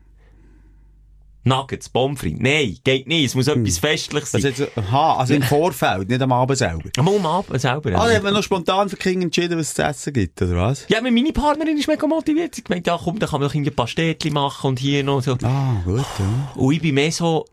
Nuggets, 1.44 1.88
frites. 1.88 2.40
Nein, 2.40 2.76
geht 2.84 3.06
nicht. 3.06 3.26
Es 3.26 3.34
muss 3.34 3.48
etwas 3.48 3.78
Festliches 3.78 4.30
sein. 4.32 4.44
Also, 4.44 4.64
jetzt, 4.64 4.78
aha, 4.78 5.16
also 5.16 5.34
im 5.34 5.42
Vorfeld, 5.42 6.08
nicht 6.08 6.20
am 6.20 6.32
Abend 6.32 6.58
selber. 6.58 6.90
Am 6.96 7.08
Abend 7.26 7.60
selber. 7.60 7.90
Ah, 7.94 8.06
dann 8.06 8.16
hat 8.16 8.22
man 8.22 8.34
noch 8.34 8.42
spontan 8.42 8.88
für 8.88 8.96
Kinder 8.96 9.24
entschieden, 9.24 9.58
was 9.58 9.68
es 9.68 9.74
zu 9.74 9.82
essen 9.82 10.12
gibt, 10.12 10.40
oder 10.42 10.56
was? 10.56 10.86
ja, 10.88 11.00
meine 11.00 11.32
Partnerin 11.32 11.78
ist 11.78 11.88
mega 11.88 12.06
motiviert. 12.06 12.54
Sie 12.54 12.64
gemeint, 12.64 12.86
ja 12.86 12.98
komm, 13.02 13.18
da 13.18 13.26
kann 13.26 13.40
man 13.40 13.48
doch 13.48 13.54
irgendwie 13.54 13.70
ein 13.70 13.76
paar 13.76 13.86
Städtchen 13.88 14.34
machen 14.34 14.68
und 14.68 14.78
hier 14.78 15.02
noch 15.04 15.22
so. 15.22 15.36
Ah, 15.42 15.80
gut, 15.84 16.04
ja. 16.18 16.52
Und 16.54 16.74
ich 16.74 16.82
bin 16.82 16.94
mehr 16.94 17.12
so, 17.12 17.44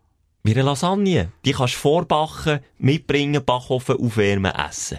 wie 0.42 0.52
eine 0.52 0.62
Lasagne. 0.62 1.32
Die 1.44 1.52
kannst 1.52 1.74
du 1.74 1.78
vorbacken, 1.78 2.60
mitbringen, 2.78 3.44
Backofen, 3.44 3.96
aufwärmen, 3.96 4.52
essen. 4.52 4.98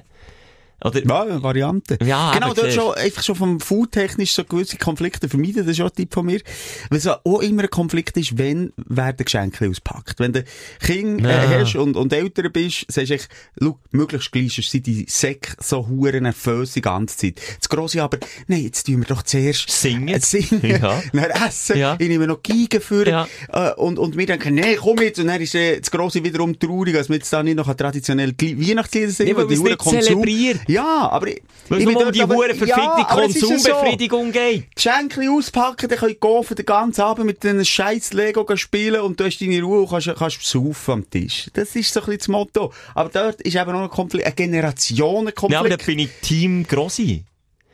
Oder, 0.84 1.04
Ja, 1.04 1.24
eine 1.24 1.42
Variante. 1.42 1.98
Ja, 2.06 2.32
genau, 2.34 2.54
dort 2.54 2.72
schon, 2.72 2.94
einfach 2.94 3.24
schon 3.24 3.36
vom 3.36 3.60
Food-technisch 3.60 4.34
so 4.34 4.44
gewisse 4.44 4.78
Konflikte 4.78 5.28
vermeiden, 5.28 5.66
das 5.66 5.70
ist 5.78 5.82
auch 5.82 5.90
ein 5.90 5.96
Tipp 5.96 6.14
von 6.14 6.26
mir. 6.28 6.40
Weil 6.90 7.00
es 7.00 7.08
auch 7.08 7.42
immer 7.42 7.64
ein 7.64 7.70
Konflikt 7.70 8.16
ist, 8.18 8.38
wenn 8.38 8.74
werden 8.78 9.26
Geschenke 9.26 9.68
auspackt. 9.70 10.20
Wenn 10.20 10.34
du 10.34 10.44
Kind 10.80 11.22
Ja. 11.22 11.30
äh, 11.52 11.62
hast 11.62 11.76
und, 11.76 11.96
und 11.98 12.14
älter 12.14 12.48
bist, 12.50 12.86
sagst 12.92 13.10
du 13.10 13.14
echt, 13.16 13.30
schau, 13.60 13.80
möglichst 13.92 14.32
gleich 14.32 14.54
sind 14.70 14.86
die 14.86 15.06
Säcke 15.10 15.54
so 15.60 15.88
hure 15.88 16.22
nervös 16.22 16.74
die 16.74 16.82
ganze 16.82 17.18
Zeit. 17.18 17.42
Das 17.60 17.70
Grosse 17.70 18.04
aber, 18.04 18.20
nein, 18.48 18.62
jetzt 18.64 18.84
tun 18.86 19.00
wir 19.00 19.06
doch 19.06 19.24
zuerst 19.24 19.70
Singen. 19.72 20.10
äh, 20.10 20.20
singen, 20.22 20.62
Ja. 20.64 21.02
dann 21.12 21.48
essen, 21.48 21.78
Ja. 21.78 21.96
ich 21.98 22.08
nehme 22.08 22.28
noch 22.28 22.44
Geigen 22.44 22.82
für, 22.82 23.08
Ja. 23.08 23.28
äh, 23.52 23.74
und, 23.74 23.98
und 23.98 24.16
wir 24.16 24.28
denken, 24.28 24.54
nee, 24.54 24.76
komm 24.76 25.00
jetzt, 25.00 25.20
und 25.20 25.26
dann 25.28 25.42
ist 25.42 25.56
äh, 25.56 25.80
das 25.80 25.90
Grosse 25.90 26.24
wiederum 26.24 26.58
traurig, 26.60 26.94
dass 26.94 27.10
wir 27.10 27.16
jetzt 27.16 27.34
da 27.34 27.42
nicht 27.42 27.56
noch 27.56 27.74
traditionell 27.74 28.34
Weihnachtslieder 28.40 29.10
singen, 29.10 29.30
Ja, 29.32 29.38
weil 29.38 29.48
die 29.48 29.56
man 29.56 29.56
es 29.56 29.60
hure 29.60 29.70
nicht 29.72 29.80
Konsum- 29.80 30.02
zelebriert. 30.24 30.60
Ja, 30.68 31.10
aber 31.10 31.28
ich, 31.28 31.42
weil 31.70 31.80
es 31.80 31.88
ich 31.88 31.96
bin 31.96 32.06
um 32.06 32.12
die 32.12 32.24
hure 32.24 32.56
verfickte 32.56 32.68
Ja, 32.68 32.98
es 33.26 33.34
ja 33.36 33.42
so. 33.42 33.48
Konsumbefriedigung 33.48 34.32
geht. 34.32 34.76
Geschenke 34.76 35.32
auspacken, 35.32 35.90
dann 35.90 35.98
könnt 36.00 36.18
ihr 36.24 36.56
den 36.56 36.66
ganzen 36.66 37.02
Abend 37.02 37.26
mit 37.26 37.46
einem 37.46 37.64
scheiß 37.64 38.14
Lego 38.14 38.46
spielen 38.56 39.02
und 39.02 39.20
du 39.20 39.26
hast 39.26 39.40
deine 39.40 39.62
Ruhe 39.62 39.82
und 39.82 39.90
kannst, 39.90 40.14
kannst 40.18 40.44
saufen 40.44 40.92
am 40.92 41.10
Tisch. 41.10 41.50
Das 41.54 41.76
ist 41.76 41.94
so 41.94 42.00
ein 42.02 42.06
bisschen 42.06 42.18
das 42.20 42.28
Motto. 42.28 42.74
Aber 42.94 43.10
dort 43.10 43.42
ist 43.42 43.56
eben 43.56 43.72
auch 43.72 43.82
ein 43.82 43.90
Konflikt, 43.90 44.26
ein 44.26 44.32
Ja, 44.32 44.34
aber 44.34 44.34
da 44.34 44.44
Generationenkonflikt. 44.44 45.86
bin 45.86 46.00
ich 46.00 46.10
Team 46.22 46.66
Grossi. 46.68 47.24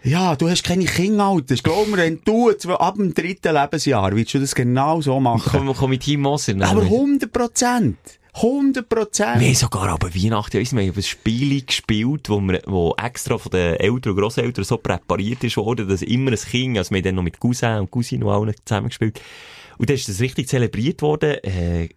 Ja, 0.06 0.36
du 0.36 0.50
hast 0.50 0.64
keine 0.64 0.84
Kinder, 0.84 1.24
Alter. 1.26 1.56
Glaub 1.56 1.88
mir, 1.88 1.96
wenn 1.98 2.20
du 2.26 2.52
ab 2.52 2.96
dem 2.96 3.14
dritten 3.14 3.54
Lebensjahr 3.56 4.14
willst 4.14 4.34
du 4.34 4.40
das 4.40 4.54
genau 4.54 5.00
so 5.02 5.20
machen. 5.22 5.50
Komm, 5.66 5.74
komm 5.74 5.92
mit 5.92 6.02
Team 6.02 6.22
Moser. 6.22 6.56
Aber 6.62 6.82
100 6.82 7.32
Prozent. 7.32 7.98
100 8.36 8.90
Prozent. 8.90 9.40
Wir 9.40 9.56
sogar 9.56 9.90
aber 9.90 10.14
Weihnachten, 10.14 10.54
wir 10.60 10.66
haben 10.66 10.96
ein 10.96 11.04
Spiel 11.04 11.64
gespielt, 11.64 12.30
wo, 12.30 12.40
wir, 12.42 12.62
wo 12.66 12.96
extra 13.02 13.38
von 13.38 13.52
den 13.52 13.76
Eltern 13.76 14.14
und 14.14 14.20
Grosseltern 14.20 14.66
so 14.66 14.78
präpariert 14.78 15.44
ist 15.44 15.58
worden, 15.58 15.88
dass 15.88 16.02
immer 16.02 16.32
ein 16.32 16.38
Kind, 16.38 16.78
also 16.78 16.92
wir 16.92 16.98
haben 16.98 17.04
dann 17.04 17.16
noch 17.16 17.24
mit 17.24 17.40
Cousin 17.40 17.80
und 17.80 17.92
Cousine 17.92 18.26
und 18.26 18.32
allen 18.32 18.56
zusammen 18.66 18.88
gespielt. 18.88 19.22
Und 19.78 19.90
dann 19.90 19.96
ist 19.96 20.10
das 20.10 20.20
richtig 20.20 20.48
zelebriert 20.48 21.02
worden, 21.02 21.44
äh, 21.44 21.90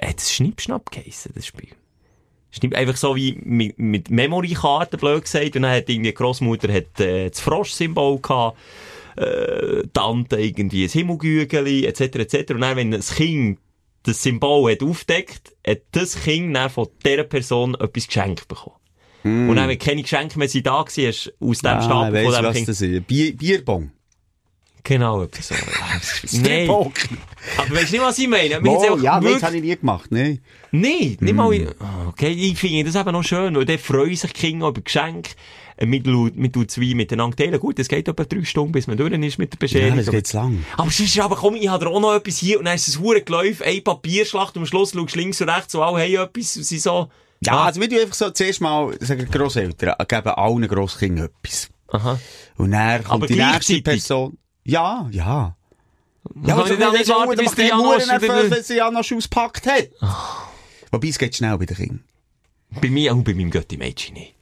hat 0.00 0.18
es 0.18 0.32
Schnippschnapp 0.32 0.90
geheissen, 0.90 1.32
das 1.34 1.46
Spiel. 1.46 1.70
Schnipp, 2.50 2.74
einfach 2.74 2.96
so 2.96 3.16
wie 3.16 3.38
mit, 3.42 3.78
mit 3.78 4.10
Memory-Karten, 4.10 4.98
blöd 4.98 5.22
gesagt, 5.22 5.56
und 5.56 5.62
dann 5.62 5.72
hat 5.72 5.88
irgendwie 5.88 6.10
die 6.10 6.14
Grossmutter 6.14 6.72
hat, 6.72 7.00
äh, 7.00 7.30
das 7.30 7.40
Frosch-Symbol 7.40 8.20
gehabt, 8.20 8.58
äh, 9.16 9.82
Tante 9.92 10.38
irgendwie 10.38 10.84
ein 10.84 10.90
Himmelgügeli, 10.90 11.86
etc., 11.86 12.00
etc. 12.00 12.52
Und 12.52 12.60
dann, 12.60 12.76
wenn 12.76 12.90
das 12.90 13.14
Kind 13.14 13.58
das 14.08 14.22
Symbol 14.22 14.72
hat 14.72 14.82
aufdeckt, 14.82 15.54
hat 15.66 15.78
das 15.92 16.20
Kind 16.22 16.54
dann 16.56 16.70
von 16.70 16.88
dieser 17.04 17.24
Person 17.24 17.74
etwas 17.74 18.06
geschenkt 18.06 18.48
bekommen. 18.48 18.76
Und 19.24 19.56
dann, 19.56 19.68
wenn 19.68 19.78
keine 19.78 20.02
Geschenke 20.02 20.38
mehr 20.38 20.48
sind 20.48 20.66
da 20.66 20.82
du 20.84 21.08
aus 21.08 21.24
dem 21.58 21.66
ah, 21.70 21.82
Stapel 21.82 22.14
weiss, 22.14 22.34
von 22.34 22.44
dem 22.44 22.52
Kind... 22.54 22.68
das 22.68 22.80
ist. 22.80 23.06
Bier, 23.06 23.36
Bierbong. 23.36 23.90
Genau, 24.84 25.22
etwas 25.22 25.48
so. 25.48 25.54
Nein. 26.38 26.64
Strip-Poker. 26.64 27.08
Aber 27.58 27.70
weißt 27.74 27.88
du 27.88 27.96
nicht, 27.96 28.00
was 28.06 28.18
ich 28.18 28.28
meine? 28.28 28.56
Einfach 28.56 29.02
ja, 29.02 29.14
nein, 29.14 29.22
wirklich- 29.22 29.34
das 29.34 29.42
habe 29.42 29.56
ich 29.56 29.62
nie 29.62 29.76
gemacht, 29.76 30.10
nein. 30.10 30.40
Nein, 30.70 31.16
nicht 31.20 31.32
Mm. 31.32 31.36
mal. 31.36 31.74
Ah, 31.80 32.06
Okay, 32.08 32.30
ich 32.30 32.58
finde 32.58 32.84
das 32.90 32.94
eben 33.00 33.12
noch 33.12 33.22
schön, 33.22 33.54
weil 33.54 33.64
dann 33.66 33.78
freuen 33.78 34.16
sich 34.16 34.32
Kinder 34.32 34.68
über 34.68 34.80
Geschenke. 34.80 35.30
Man 35.80 36.52
tut 36.52 36.70
zwei 36.70 36.94
miteinander 36.94 37.36
teilen. 37.36 37.60
Gut, 37.60 37.78
es 37.78 37.88
geht 37.88 38.08
etwa 38.08 38.24
drei 38.24 38.44
Stunden, 38.44 38.72
bis 38.72 38.86
man 38.86 38.96
durch 38.96 39.12
ist 39.12 39.38
mit 39.38 39.52
der 39.52 39.68
Ja, 39.68 39.78
Bescherung. 39.78 39.96
das 39.96 40.10
geht 40.10 40.32
lang. 40.32 40.64
aber 40.76 40.90
sonst, 40.90 41.18
aber 41.20 41.36
komm, 41.36 41.54
ich 41.56 41.68
habe 41.68 41.86
auch 41.88 42.00
noch 42.00 42.14
etwas 42.14 42.38
hier 42.38 42.58
und 42.58 42.64
dann 42.64 42.74
ist 42.74 42.88
es 42.88 42.98
hure 42.98 43.22
geläuft, 43.22 43.62
ein 43.62 43.84
Papierschlacht 43.84 44.56
und 44.56 44.62
am 44.62 44.66
Schluss 44.66 44.92
schaust 44.92 45.14
du 45.14 45.18
links 45.18 45.40
und 45.40 45.48
rechts 45.48 45.74
und 45.74 45.82
alle 45.82 46.02
haben 46.02 46.14
etwas 46.28 46.56
und 46.56 46.64
sie 46.64 46.78
so, 46.78 47.08
Ja, 47.40 47.52
Ah. 47.52 47.64
also 47.66 47.80
wir 47.80 47.88
tun 47.88 47.98
einfach 48.00 48.14
so, 48.14 48.30
zuerst 48.30 48.60
mal, 48.60 48.96
sagen 49.00 49.28
Grosseltern, 49.30 49.94
geben 50.08 50.28
allen 50.30 50.66
Grosskindern 50.66 51.28
etwas. 51.42 51.68
aha. 51.88 52.18
Und 52.56 52.72
dann 52.72 53.04
kommt 53.04 53.12
Aber 53.14 53.26
die 53.28 53.36
nächste? 53.36 53.80
Person. 53.82 54.36
Ja, 54.64 55.08
ja. 55.12 55.54
Ja, 56.44 56.66
ich 56.66 56.76
dann 56.78 56.92
nicht 56.92 57.08
warten, 57.08 57.36
bis 57.38 57.54
der 57.54 57.66
Janosch 57.68 58.02
wenn 58.08 58.62
sie 58.62 58.74
Janosch 58.76 59.12
ausgepackt 59.12 59.66
hat. 59.66 59.88
Wobei, 60.90 61.08
es 61.08 61.18
geht 61.18 61.36
schnell 61.36 61.56
bei 61.56 61.64
den 61.66 61.76
Kindern. 61.76 62.04
Bei 62.82 62.90
mir, 62.90 63.14
auch 63.14 63.22
bei 63.22 63.32
meinem 63.34 63.50
Götti-Mädchen 63.50 64.14
nicht. 64.14 64.34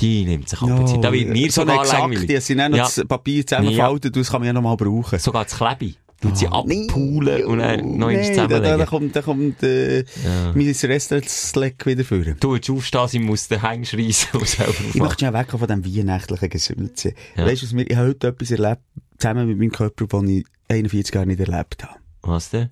Die 0.00 0.24
nimmt 0.24 0.48
sich 0.48 0.60
ab 0.60 0.88
zu. 0.88 0.96
Da 0.98 1.12
wird 1.12 1.28
mir 1.28 1.50
so 1.50 1.60
sogar 1.62 1.74
eine 1.76 1.82
exakte, 1.84 2.02
langweilig. 2.02 2.26
die 2.28 2.40
sind 2.40 2.58
dann 2.58 2.70
noch 2.72 2.78
Ja. 2.78 2.84
das 2.84 3.04
Papier 3.06 3.46
zusammenfaltet, 3.46 4.16
das 4.16 4.30
kann 4.30 4.40
man 4.40 4.46
ja 4.48 4.52
noch 4.52 4.62
mal 4.62 4.76
brauchen. 4.76 5.18
Sogar 5.18 5.44
das 5.44 5.56
Klebi. 5.56 5.94
Tut 6.20 6.38
sie 6.38 6.46
abpulen 6.46 7.44
und 7.44 7.58
dann 7.58 7.98
noch 7.98 8.06
eins 8.08 8.28
Nee, 8.30 8.36
da, 8.36 8.46
da, 8.46 8.48
da 8.48 8.56
zusammenlegen. 8.62 8.86
kommt, 8.86 9.16
da 9.16 9.20
kommt 9.22 9.62
äh, 9.62 10.04
mein 10.54 10.66
Restaurant-Slack 10.66 11.86
wieder 11.86 12.04
vor. 12.04 12.18
Du 12.40 12.52
willst 12.52 12.70
aufstehen, 12.70 13.08
sie 13.08 13.18
muss 13.18 13.48
den 13.48 13.60
Häng 13.62 13.84
schreissen 13.84 14.28
und 14.40 14.48
selber 14.48 14.72
Ich 14.92 15.00
möchte 15.00 15.18
schnell 15.18 15.32
weg 15.34 15.50
von 15.50 15.60
diesem 15.60 15.84
weihnachtlichen 15.84 16.48
Gesülze. 16.48 17.12
Ja. 17.36 17.46
Weißt 17.46 17.62
du, 17.70 17.76
ich 17.78 17.96
habe 17.96 18.08
heute 18.08 18.28
etwas 18.28 18.50
erlebt, 18.50 18.80
zusammen 19.18 19.48
mit 19.48 19.58
meinem 19.58 19.70
Körper, 19.72 20.06
das 20.06 20.22
ich 20.30 20.44
41 20.68 21.14
Jahre 21.14 21.26
nicht 21.26 21.40
erlebt 21.40 21.84
habe. 21.84 21.98
Was 22.22 22.50
denn? 22.50 22.70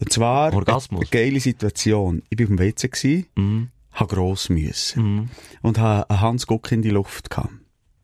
Und 0.00 0.12
zwar, 0.12 0.54
Orgasmus. 0.54 1.00
eine 1.02 1.10
geile 1.10 1.40
Situation. 1.40 2.22
Ich 2.30 2.38
war 2.38 2.44
auf 2.44 2.48
dem 2.48 2.58
WC, 2.58 2.88
gewesen, 2.88 3.26
Mhm. 3.36 3.68
Habe 3.98 4.14
gross 4.14 4.48
müssen. 4.48 5.30
Und 5.62 5.78
habe 5.78 6.08
einen 6.10 6.20
Hans 6.20 6.46
Guck 6.46 6.70
in 6.72 6.82
die 6.82 6.90
Luft 6.90 7.30
gehabt. 7.30 7.50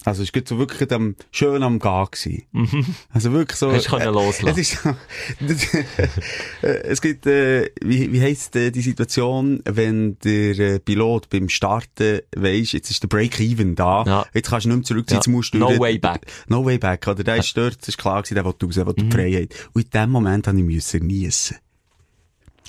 Also, 0.07 0.23
es 0.23 0.35
war 0.35 0.43
so 0.47 0.59
wirklich 0.59 0.93
am, 0.93 1.17
schön 1.31 1.63
am 1.63 1.79
Gehen 1.79 2.07
gewesen. 2.11 2.99
Also 3.11 3.33
wirklich 3.33 3.59
so. 3.59 3.69
Mhm. 3.69 3.73
Hast 3.77 3.87
du 3.87 3.97
können 3.97 4.13
loslassen. 4.13 4.49
Es 4.49 4.59
ist 4.59 4.83
so, 4.83 4.91
äh, 6.63 6.69
es 6.83 7.01
gibt, 7.01 7.27
äh, 7.27 7.71
wie, 7.83 8.13
wie 8.13 8.21
heisst 8.21 8.55
äh, 8.55 8.71
die 8.71 8.83
Situation, 8.83 9.63
wenn 9.65 10.19
der 10.19 10.59
äh, 10.59 10.79
Pilot 10.79 11.31
beim 11.31 11.49
Starten 11.49 12.21
weisst, 12.37 12.75
jetzt 12.75 12.91
ist 12.91 13.03
der 13.03 13.09
Break-Even 13.09 13.77
da, 13.77 14.05
Ja. 14.07 14.27
jetzt 14.35 14.51
kannst 14.51 14.67
du 14.67 14.69
nicht 14.71 14.77
mehr 14.79 14.85
zurück, 14.85 15.07
Ja. 15.11 15.17
jetzt 15.17 15.29
musst 15.29 15.55
du 15.55 15.59
No 15.59 15.69
durch- 15.69 15.81
way 15.81 15.99
back. 15.99 16.27
No 16.49 16.67
way 16.67 16.77
back, 16.77 17.07
oder? 17.09 17.25
Der 17.25 17.37
ist 17.37 17.57
dort, 17.57 17.79
das 17.81 17.89
ist 17.89 17.97
klar 17.97 18.21
gewesen, 18.23 18.35
der 18.35 18.45
will 18.45 18.55
raus, 18.63 18.75
der 18.75 18.87
will 18.87 18.95
Mhm. 18.99 19.09
die 19.09 19.17
Freiheit. 19.17 19.55
Und 19.73 19.85
in 19.87 19.91
dem 19.91 20.11
Moment 20.11 20.47
habe 20.47 20.59
ich 20.59 20.65
müssen 20.65 21.07
niesen. 21.07 21.57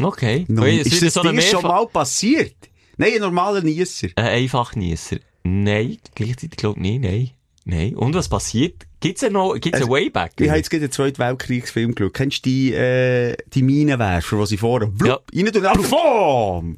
Okay. 0.02 0.46
No, 0.48 0.64
es 0.66 0.88
ist 0.88 1.02
das 1.02 1.14
so 1.16 1.22
dir 1.24 1.42
schon 1.42 1.64
mal 1.64 1.86
passiert? 1.88 2.56
Nein, 2.98 3.14
ein 3.16 3.20
normaler 3.22 3.62
Niesser. 3.62 4.08
Ein 4.16 4.26
Einfachniesser. 4.26 5.18
Nein, 5.44 5.98
gleichzeitig 6.16 6.58
glaube 6.58 6.80
ich 6.80 6.84
nicht, 7.00 7.02
nein. 7.04 7.32
Nein. 7.66 7.96
Und 7.96 8.14
was 8.14 8.30
passiert? 8.30 8.84
Gibt's 9.00 9.22
ja 9.22 9.30
noch, 9.30 9.54
gibt's 9.56 9.80
Also, 9.82 9.94
ein 9.94 10.04
Wayback? 10.06 10.34
Ich 10.40 10.48
habe 10.50 10.58
jetzt 10.58 10.70
gerade 10.70 10.88
den 10.88 10.92
Zweiten 10.92 11.18
Weltkriegsfilm 11.18 11.96
geschaut. 11.96 12.14
Kennst 12.14 12.46
du 12.46 12.50
die, 12.50 12.74
äh, 12.74 13.36
die 13.54 13.64
Minenwerfer, 13.64 14.38
die 14.40 14.46
sie 14.46 14.58
vorne 14.58 14.92
Ja. 15.04 15.20
rein 15.36 15.46
tun? 15.52 15.64
dann- 15.64 15.82
Boom! 15.90 16.78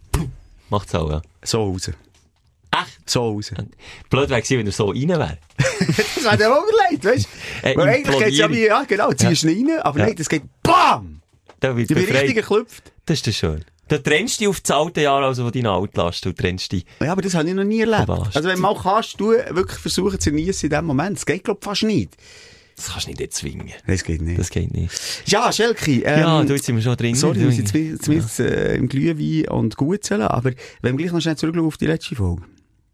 Macht's 0.69 0.95
auch, 0.95 1.09
ja. 1.09 1.21
So 1.43 1.63
raus. 1.71 1.89
Echt? 1.89 3.09
So 3.09 3.31
raus. 3.31 3.51
Blöd 4.09 4.29
wäre 4.29 4.41
gewesen, 4.41 4.59
wenn 4.59 4.65
er 4.67 4.71
so 4.71 4.89
rein 4.89 5.09
wäre. 5.09 5.37
Das 6.27 6.39
er 6.39 6.53
auch 6.53 6.63
überlegt, 6.67 7.05
weißt 7.05 7.27
Äh, 7.63 7.73
du? 7.73 7.79
Weil 7.79 7.89
eigentlich 7.89 8.17
geht's 8.19 8.37
ja 8.37 8.49
wie, 8.49 8.65
ja, 8.65 8.83
genau, 8.83 9.11
ziehst 9.13 9.43
du 9.43 9.49
ihn 9.49 9.69
rein, 9.69 9.79
aber 9.81 9.99
Ja. 9.99 10.05
nein, 10.07 10.15
das 10.15 10.27
geht 10.27 10.43
BAM! 10.63 11.21
Da 11.59 11.75
wird 11.75 11.89
Ich 11.89 11.95
bin 11.97 12.05
richtig 12.15 12.35
geklüpft. 12.35 12.91
Das 13.05 13.17
ist 13.19 13.27
doch 13.27 13.31
schön. 13.33 13.63
Da 13.87 13.97
trennst 13.97 14.35
du 14.35 14.39
dich 14.43 14.47
auf 14.49 14.59
das 14.61 14.75
alte 14.75 15.01
Jahr, 15.01 15.23
also 15.23 15.43
von 15.43 15.51
deiner 15.51 15.71
Altlast. 15.71 16.25
Du 16.25 16.33
trennst 16.33 16.71
dich. 16.71 16.85
Ja, 16.99 17.11
aber 17.11 17.21
das 17.21 17.33
habe 17.35 17.47
ich 17.47 17.55
noch 17.55 17.63
nie 17.63 17.81
erlebt. 17.81 18.09
Also 18.09 18.43
wenn 18.43 18.55
du 18.55 18.61
mal 18.61 18.75
kannst, 18.75 19.19
du 19.19 19.29
wirklich 19.31 19.77
versuchen 19.79 20.19
zu 20.19 20.31
genießen 20.31 20.69
in 20.69 20.75
dem 20.75 20.85
Moment. 20.85 21.17
Das 21.17 21.25
geht, 21.25 21.43
glaub 21.43 21.59
ich, 21.61 21.65
fast 21.65 21.83
nicht. 21.83 22.15
Das 22.75 22.89
kannst 22.91 23.07
du 23.07 23.11
nicht 23.11 23.21
erzwingen. 23.21 23.71
Das 23.87 24.03
geht 24.03 24.21
nicht. 24.21 24.37
Das 24.39 24.49
geht 24.49 24.71
nicht. 24.73 24.93
Ja, 25.25 25.51
Schelke, 25.51 26.01
ähm, 26.03 26.19
ja, 26.19 26.43
du, 26.43 26.53
jetzt 26.53 26.65
sind 26.65 26.75
wir 26.75 26.83
schon 26.83 26.95
drin. 26.95 27.15
Sorry, 27.15 27.39
wir 27.39 27.45
Du- 27.47 27.51
sind 27.51 27.67
zumindest, 27.69 28.03
zumindest 28.03 28.39
äh, 28.39 28.75
im 28.75 28.87
Glühwein 28.87 29.49
und 29.49 29.77
Gutzeln, 29.77 30.21
aber 30.21 30.51
wenn 30.81 30.97
wir 30.97 31.05
gleich 31.05 31.13
noch 31.13 31.21
schnell 31.21 31.37
zurückschauen 31.37 31.65
auf 31.67 31.77
die 31.77 31.87
letzte 31.87 32.15
Folge. 32.15 32.43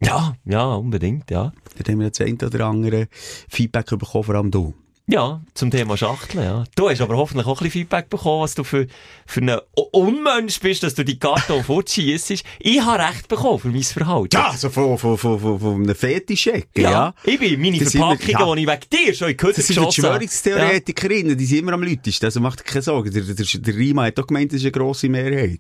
Ja, 0.02 0.36
ja, 0.46 0.74
unbedingt, 0.76 1.30
ja. 1.32 1.52
Dort 1.78 1.90
haben 1.90 2.00
wir 2.00 2.06
jetzt 2.08 2.22
ein 2.22 2.36
oder 2.36 2.66
andere 2.66 3.08
Feedback 3.50 3.88
bekommen, 3.88 4.24
vor 4.24 4.36
allem 4.36 4.52
du. 4.52 4.74
Ja, 5.06 5.42
zum 5.54 5.70
Thema 5.70 5.98
Schachteln, 5.98 6.46
ja. 6.46 6.64
Du 6.78 6.90
hast 6.90 7.02
aber 7.02 7.18
hoffentlich 7.18 7.46
auch 7.46 7.60
ein 7.60 7.66
bisschen 7.66 7.72
Feedback 7.82 8.10
bekommen, 8.10 8.44
was 8.44 8.56
du 8.56 8.64
für, 8.64 8.88
für 9.26 9.42
ein 9.42 9.60
Unmensch 9.92 10.62
bist, 10.62 10.82
dass 10.82 10.96
du 10.96 11.04
die 11.04 11.20
Karton 11.20 11.62
fortschießt. 11.66 12.32
Ich 12.60 12.82
habe 12.82 13.04
Recht 13.04 13.28
bekommen 13.28 13.60
für 13.60 13.68
mein 13.68 13.84
Verhalten. 13.84 14.30
Ja, 14.34 14.54
so 14.56 14.70
von, 14.70 14.98
von, 14.98 15.18
von, 15.18 15.40
von, 15.42 15.60
von 15.60 15.84
einem 15.84 15.94
Fetischecken, 15.94 16.84
ja. 16.84 17.14
Ich 17.26 17.38
bin 17.38 17.60
meine 17.62 17.80
Das 17.80 17.90
sind 17.92 18.00
wir- 18.00 18.16
Verpackungen, 18.18 18.56
die 18.56 18.64
ich 18.64 18.70
wegen 18.70 19.06
dir 19.08 19.14
schon 19.14 19.30
in 19.30 19.36
die 19.38 19.44
Hütte 19.44 19.56
Das 19.56 19.68
sind 19.68 19.76
die 19.76 19.86
geschossen 19.86 20.04
habe. 20.06 20.14
Verschwörungstheoretikerinnen, 20.28 21.38
die 21.38 21.46
sind 21.48 21.58
immer 21.60 21.74
am 21.74 21.84
lautesten, 21.84 22.26
also 22.26 22.40
macht 22.40 22.62
dir 22.62 22.64
keine 22.64 22.82
Sorgen. 22.84 23.12
Der, 23.14 23.24
der, 23.24 23.46
der 23.46 23.76
Rima 23.76 24.06
hat 24.06 24.18
doch 24.18 24.28
gemeint, 24.28 24.54
das 24.54 24.60
ist 24.62 24.64
eine 24.66 24.72
grosse 24.72 25.10
Mehrheit. 25.10 25.60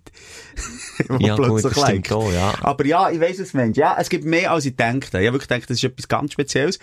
Ja, 1.20 1.36
gut, 1.36 1.48
plötzlich 1.48 1.74
das 1.74 1.90
stimmt 1.90 2.12
auch, 2.12 2.32
ja. 2.32 2.54
Aber 2.62 2.86
ja, 2.86 3.10
ich 3.10 3.20
weiss 3.20 3.40
es, 3.40 3.56
Mensch. 3.56 3.78
Ja, 3.78 3.98
es 4.00 4.10
gibt 4.10 4.26
mehr, 4.26 4.52
als 4.52 4.66
ich 4.66 4.76
habe. 4.80 5.00
Ich 5.00 5.12
habe 5.12 5.24
wirklich 5.34 5.48
gedacht, 5.48 5.68
das 5.68 5.78
ist 5.78 5.84
etwas 5.84 6.08
ganz 6.08 6.34
Spezielles. 6.34 6.78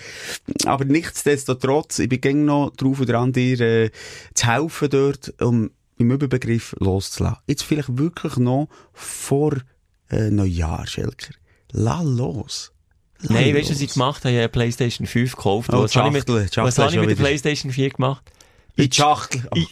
Aber 0.67 0.85
nichtsdestotrotz, 0.85 2.01
ich 2.01 2.09
bin 2.09 2.21
gäng 2.21 2.45
noch 2.51 2.71
drauf 2.77 3.01
und 3.01 3.09
dran, 3.09 3.33
dir 3.33 3.61
äh, 3.61 3.91
zu 4.35 4.47
helfen 4.47 4.89
dort, 4.91 5.35
um 5.41 5.71
im 5.99 6.11
Überbegriff 6.11 6.75
loszulassen. 6.79 7.39
Jetzt 7.47 7.63
vielleicht 7.65 7.99
wirklich 7.99 8.37
noch 8.37 8.69
vor 8.93 9.57
äh, 10.11 10.31
Neujahr, 10.31 10.87
Schelker. 10.87 11.35
Lass 11.73 12.05
los. 12.05 12.73
Lass 13.21 13.31
Nein, 13.31 13.55
weißt 13.55 13.69
du, 13.69 13.75
was 13.75 13.81
ich 13.81 13.89
los. 13.89 13.95
gemacht 13.95 14.25
habe? 14.25 14.31
Ich 14.31 14.35
habe 14.37 14.43
eine 14.45 14.49
Playstation 14.49 15.07
5 15.07 15.37
gekauft. 15.37 15.71
Oh, 15.73 15.83
was 15.83 15.95
habe 15.95 16.09
ich 16.09 16.15
mit, 16.15 16.27
Schachtel, 16.29 16.65
was 16.65 16.79
habe 16.79 16.91
ich 16.93 17.01
mit 17.01 17.11
der 17.11 17.19
wieder- 17.19 17.29
Playstation 17.29 17.73
4 17.73 17.91
gemacht? 17.91 18.25
In 18.77 18.89
die 18.89 18.97
Schachtel. 18.97 19.43
Oh, 19.55 19.59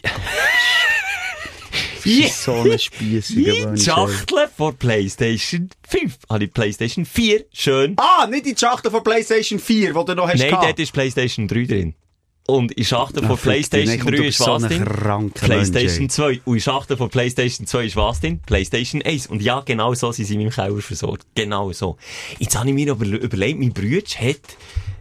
so 2.31 2.53
ein 2.61 2.79
Spiessiger 2.79 3.53
In 3.53 3.63
Mensch. 3.65 3.83
die 3.83 3.89
ey. 3.89 3.95
Schachtel 3.95 4.47
von 4.55 4.75
Playstation 4.77 5.69
5. 5.87 6.17
Habe 6.29 6.45
ich 6.45 6.53
Playstation 6.53 7.05
4 7.05 7.45
schön. 7.51 7.95
Ah, 7.97 8.27
nicht 8.27 8.45
in 8.45 8.53
die 8.53 8.59
Schachtel 8.59 8.91
von 8.91 9.03
PlayStation 9.03 9.59
4, 9.59 9.93
die 9.93 10.05
du 10.05 10.15
noch 10.15 10.29
hast 10.29 10.39
Nein, 10.39 10.51
dort 10.51 10.79
ist 10.79 10.93
Playstation 10.93 11.47
3 11.47 11.63
drin. 11.65 11.95
Und 12.49 12.71
in 12.71 12.83
Schachtel 12.83 13.23
von 13.25 13.37
Playstation 13.37 13.87
nein, 13.87 13.99
komm, 13.99 14.11
3 14.11 14.17
du 14.17 14.23
ist 14.25 14.39
was 14.39 14.63
drin? 14.63 15.31
Playstation 15.33 15.99
Mensch, 15.99 16.13
2. 16.13 16.41
Und 16.45 16.55
in 16.55 16.61
Schachtel 16.61 16.97
von 16.97 17.09
Playstation 17.09 17.67
2 17.67 17.85
ist 17.85 17.95
was 17.95 18.19
drin? 18.19 18.39
Playstation 18.45 19.01
1. 19.01 19.27
Und 19.27 19.41
ja, 19.41 19.61
genau 19.61 19.93
so 19.93 20.11
sind 20.11 20.25
sie 20.25 20.33
in 20.33 20.41
meinem 20.41 20.51
Keller 20.51 20.81
versorgt. 20.81 21.25
Genau 21.35 21.71
so. 21.71 21.97
Jetzt 22.39 22.57
habe 22.57 22.69
ich 22.69 22.73
mir 22.73 22.91
aber 22.91 23.05
überlegt, 23.05 23.59
mein 23.59 23.73
Bruder 23.73 24.01
hat, 24.19 24.41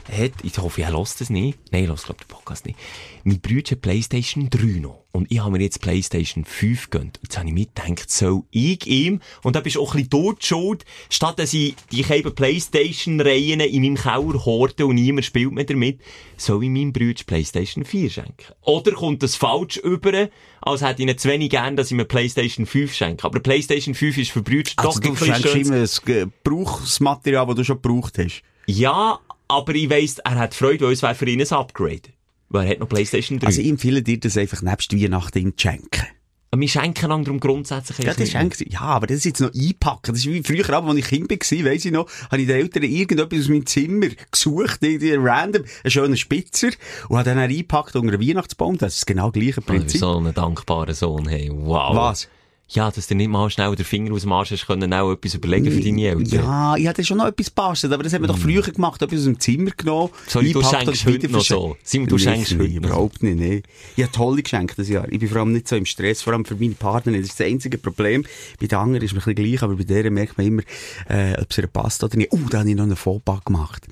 hat, 0.09 0.33
ich 0.43 0.57
hoffe, 0.59 0.83
er 0.83 0.93
hört 0.93 1.21
das 1.21 1.31
nicht. 1.31 1.59
Nein, 1.71 1.85
er 1.85 1.89
hört, 1.91 2.05
glaube 2.05 2.25
den 2.25 2.29
Podcast 2.29 2.67
nicht. 2.67 2.79
Mein 3.25 3.41
Bruder 3.41 3.73
hat 3.73 3.83
Playstation 3.83 4.49
3 4.51 4.81
noch. 4.81 5.05
Und 5.13 5.33
ich 5.33 5.41
habe 5.41 5.51
mir 5.53 5.63
jetzt 5.63 5.81
Playstation 5.81 6.45
5 6.45 6.91
gegönnt. 6.91 7.19
Jetzt 7.23 7.39
habe 7.39 7.49
ich 7.49 7.55
mir 7.55 7.67
gedacht, 7.67 8.11
soll 8.11 8.43
ich 8.51 8.87
ihm, 8.87 9.21
und 9.43 9.57
da 9.57 9.61
bist 9.61 9.77
du 9.77 9.83
auch 9.83 9.95
ein 9.95 10.09
bisschen 10.09 10.37
schuld, 10.41 10.85
statt 11.11 11.39
dass 11.39 11.53
ich 11.55 11.75
die 11.91 12.05
eben 12.09 12.35
Playstation-Reihen 12.35 13.61
in 13.61 13.83
meinem 13.83 13.97
Keller 13.97 14.45
horte 14.45 14.87
und 14.87 14.95
niemand 14.95 15.25
spielt 15.25 15.53
mehr 15.53 15.65
damit, 15.65 16.01
soll 16.37 16.63
ich 16.63 16.71
meinem 16.71 16.93
Bruder 16.93 17.25
Playstation 17.27 17.85
4 17.85 18.11
schenken? 18.11 18.53
Oder 18.63 18.93
kommt 18.93 19.23
das 19.23 19.35
falsch 19.35 19.79
über, 19.79 20.29
als 20.61 20.83
hätte 20.83 21.03
ich 21.03 21.09
ihn 21.09 21.19
zu 21.19 21.29
wenig 21.29 21.51
gern, 21.51 21.77
dass 21.77 21.91
ich 21.91 21.97
mir 21.97 22.05
Playstation 22.05 22.67
5 22.67 22.95
schenke? 22.95 23.25
Aber 23.25 23.41
Playstation 23.41 23.95
5 23.95 24.19
ist 24.19 24.31
für 24.31 24.43
Brüder 24.43 24.71
Also 24.77 24.91
doch 24.93 25.01
du 25.01 25.09
ein 25.09 25.15
bisschen 25.15 25.35
schenkst 25.35 25.53
schön. 25.53 25.67
ihm 25.67 25.73
ein 25.73 25.89
Gebrauchsmaterial, 26.05 27.47
das 27.47 27.57
du 27.57 27.65
schon 27.65 27.83
gebraucht 27.83 28.19
hast. 28.19 28.43
Ja, 28.67 29.19
aber 29.49 29.75
ich 29.75 29.91
weiss, 29.91 30.19
er 30.19 30.37
hat 30.37 30.55
Freude, 30.55 30.87
weil 30.87 30.93
es 30.93 31.03
wäre 31.03 31.15
für 31.15 31.29
ihn 31.29 31.41
ein 31.41 31.49
Upgrade. 31.53 32.03
Weil 32.51 32.67
er 32.67 32.71
hat 32.73 32.79
noch 32.81 32.89
Playstation 32.89 33.39
3. 33.39 33.47
Also 33.47 33.61
ich 33.61 33.69
empfehle 33.69 34.03
dir, 34.03 34.19
das 34.21 34.37
einfach 34.37 34.63
nebst 34.63 34.95
Weihnachten 34.95 35.39
ihm 35.39 35.57
zu 35.57 35.63
schenken. 35.69 36.07
Aber 36.51 36.63
wir 36.63 36.69
schenken 36.69 37.13
anderen 37.13 37.41
grundsätzlich 37.41 37.99
Ja, 37.99 38.15
das 38.15 38.31
schenkt, 38.31 38.61
ja, 38.73 38.81
aber 38.81 39.07
das 39.07 39.19
ist 39.19 39.25
jetzt 39.27 39.41
noch 39.41 39.53
einpacken. 39.53 40.13
Das 40.15 40.21
ist 40.21 40.27
wie 40.27 40.43
früher, 40.43 40.71
aber, 40.75 40.89
als 40.89 40.99
ich 40.99 41.05
Kind 41.05 41.31
war, 41.31 41.71
weiss 41.71 41.85
ich 41.85 41.93
noch, 41.93 42.09
habe 42.31 42.41
ich 42.41 42.47
den 42.47 42.57
Eltern 42.57 42.85
irgendetwas 42.85 43.41
aus 43.41 43.49
meinem 43.49 43.67
Zimmer 43.67 44.07
gesucht, 44.31 44.79
irgendwie 44.83 45.13
random, 45.13 45.65
einen 45.85 45.91
schönen 45.91 46.17
Spitzer, 46.17 46.69
und 47.11 47.19
habe 47.19 47.29
dann 47.29 47.39
eingepackt 47.39 47.97
unter 47.97 48.15
einen 48.15 48.27
Weihnachtsbaum. 48.27 48.79
Das 48.79 48.95
ist 48.95 49.07
genau 49.07 49.31
das 49.31 49.43
gleiche 49.43 49.61
Oh, 49.61 49.65
Prinzip. 49.67 50.01
so 50.01 50.17
einen 50.17 50.33
dankbaren 50.33 50.95
Sohn, 50.95 51.29
hey, 51.29 51.51
wow. 51.53 51.95
Was? 51.95 52.29
Ja, 52.71 52.91
dass 52.91 53.07
du 53.07 53.15
nicht 53.15 53.29
mal 53.29 53.49
schnell 53.49 53.75
den 53.75 53.85
Finger 53.87 54.13
aus 54.13 54.23
dem 54.23 54.33
Arsch 54.33 54.51
hast 54.51 54.67
können, 54.67 54.93
auch 54.93 55.13
etwas 55.13 55.35
überlegen 55.35 55.73
für 55.73 55.81
deine 55.81 56.07
Eltern. 56.07 56.27
Ja, 56.27 56.77
ich 56.77 56.87
hatte 56.87 57.03
schon 57.03 57.17
noch 57.17 57.27
etwas 57.27 57.49
bastelt, 57.49 57.95
aber 57.95 58.03
das 58.03 58.13
haben 58.13 58.23
wir 58.23 58.29
doch 58.29 58.37
früher 58.37 58.61
gemacht, 58.61 59.01
etwas 59.01 59.21
aus 59.21 59.25
dem 59.25 59.41
Zimmer 59.41 59.71
genommen. 59.71 60.11
Sorry, 60.27 60.53
du 60.53 60.63
schenkst 60.63 61.07
heute 61.07 61.31
noch 61.31 61.41
so. 61.41 61.79
Simon, 61.83 62.09
du 62.09 62.17
Nicht, 62.17 62.25
schenkst 62.25 62.53
heute 62.53 62.71
so. 62.71 62.77
überhaupt 62.77 63.23
nicht, 63.23 63.39
nee. 63.39 63.63
Ich 63.97 64.03
habe 64.03 64.13
tolle 64.13 64.43
Geschenke 64.43 64.75
das 64.77 64.91
Jahr. 64.91 65.11
Ich 65.11 65.19
bin 65.19 65.31
vor 65.31 65.39
allem 65.39 65.53
nicht 65.53 65.67
so 65.67 65.77
im 65.77 65.87
Stress, 65.87 66.21
vor 66.21 66.35
allem 66.35 66.45
für 66.45 66.57
meine 66.57 66.75
Partnerin. 66.75 67.23
Das 67.23 67.31
ist 67.31 67.41
das 67.41 67.47
einzige 67.47 67.79
Problem. 67.79 68.25
Bei 68.61 68.67
den 68.67 68.79
anderen 68.79 69.03
ist 69.03 69.13
es 69.13 69.17
ein 69.17 69.35
bisschen 69.35 69.47
gleich, 69.47 69.63
aber 69.63 69.77
bei 69.77 69.85
der 69.85 70.11
merkt 70.11 70.37
man 70.37 70.47
immer, 70.47 70.63
äh, 71.09 71.41
ob 71.41 71.51
es 71.51 71.57
ihr 71.57 71.67
passt 71.69 72.05
oder 72.05 72.19
nicht. 72.19 72.35
Uh, 72.35 72.49
da 72.51 72.59
habe 72.59 72.69
ich 72.69 72.77
noch 72.77 72.85
einen 72.85 72.97
Fauxpas 72.97 73.45
gemacht. 73.45 73.87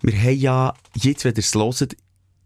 Wir 0.00 0.16
haben 0.16 0.38
ja, 0.38 0.74
jetzt, 0.94 1.24
wenn 1.24 1.34
ihr 1.34 1.38
es 1.38 1.54
hört, 1.54 1.96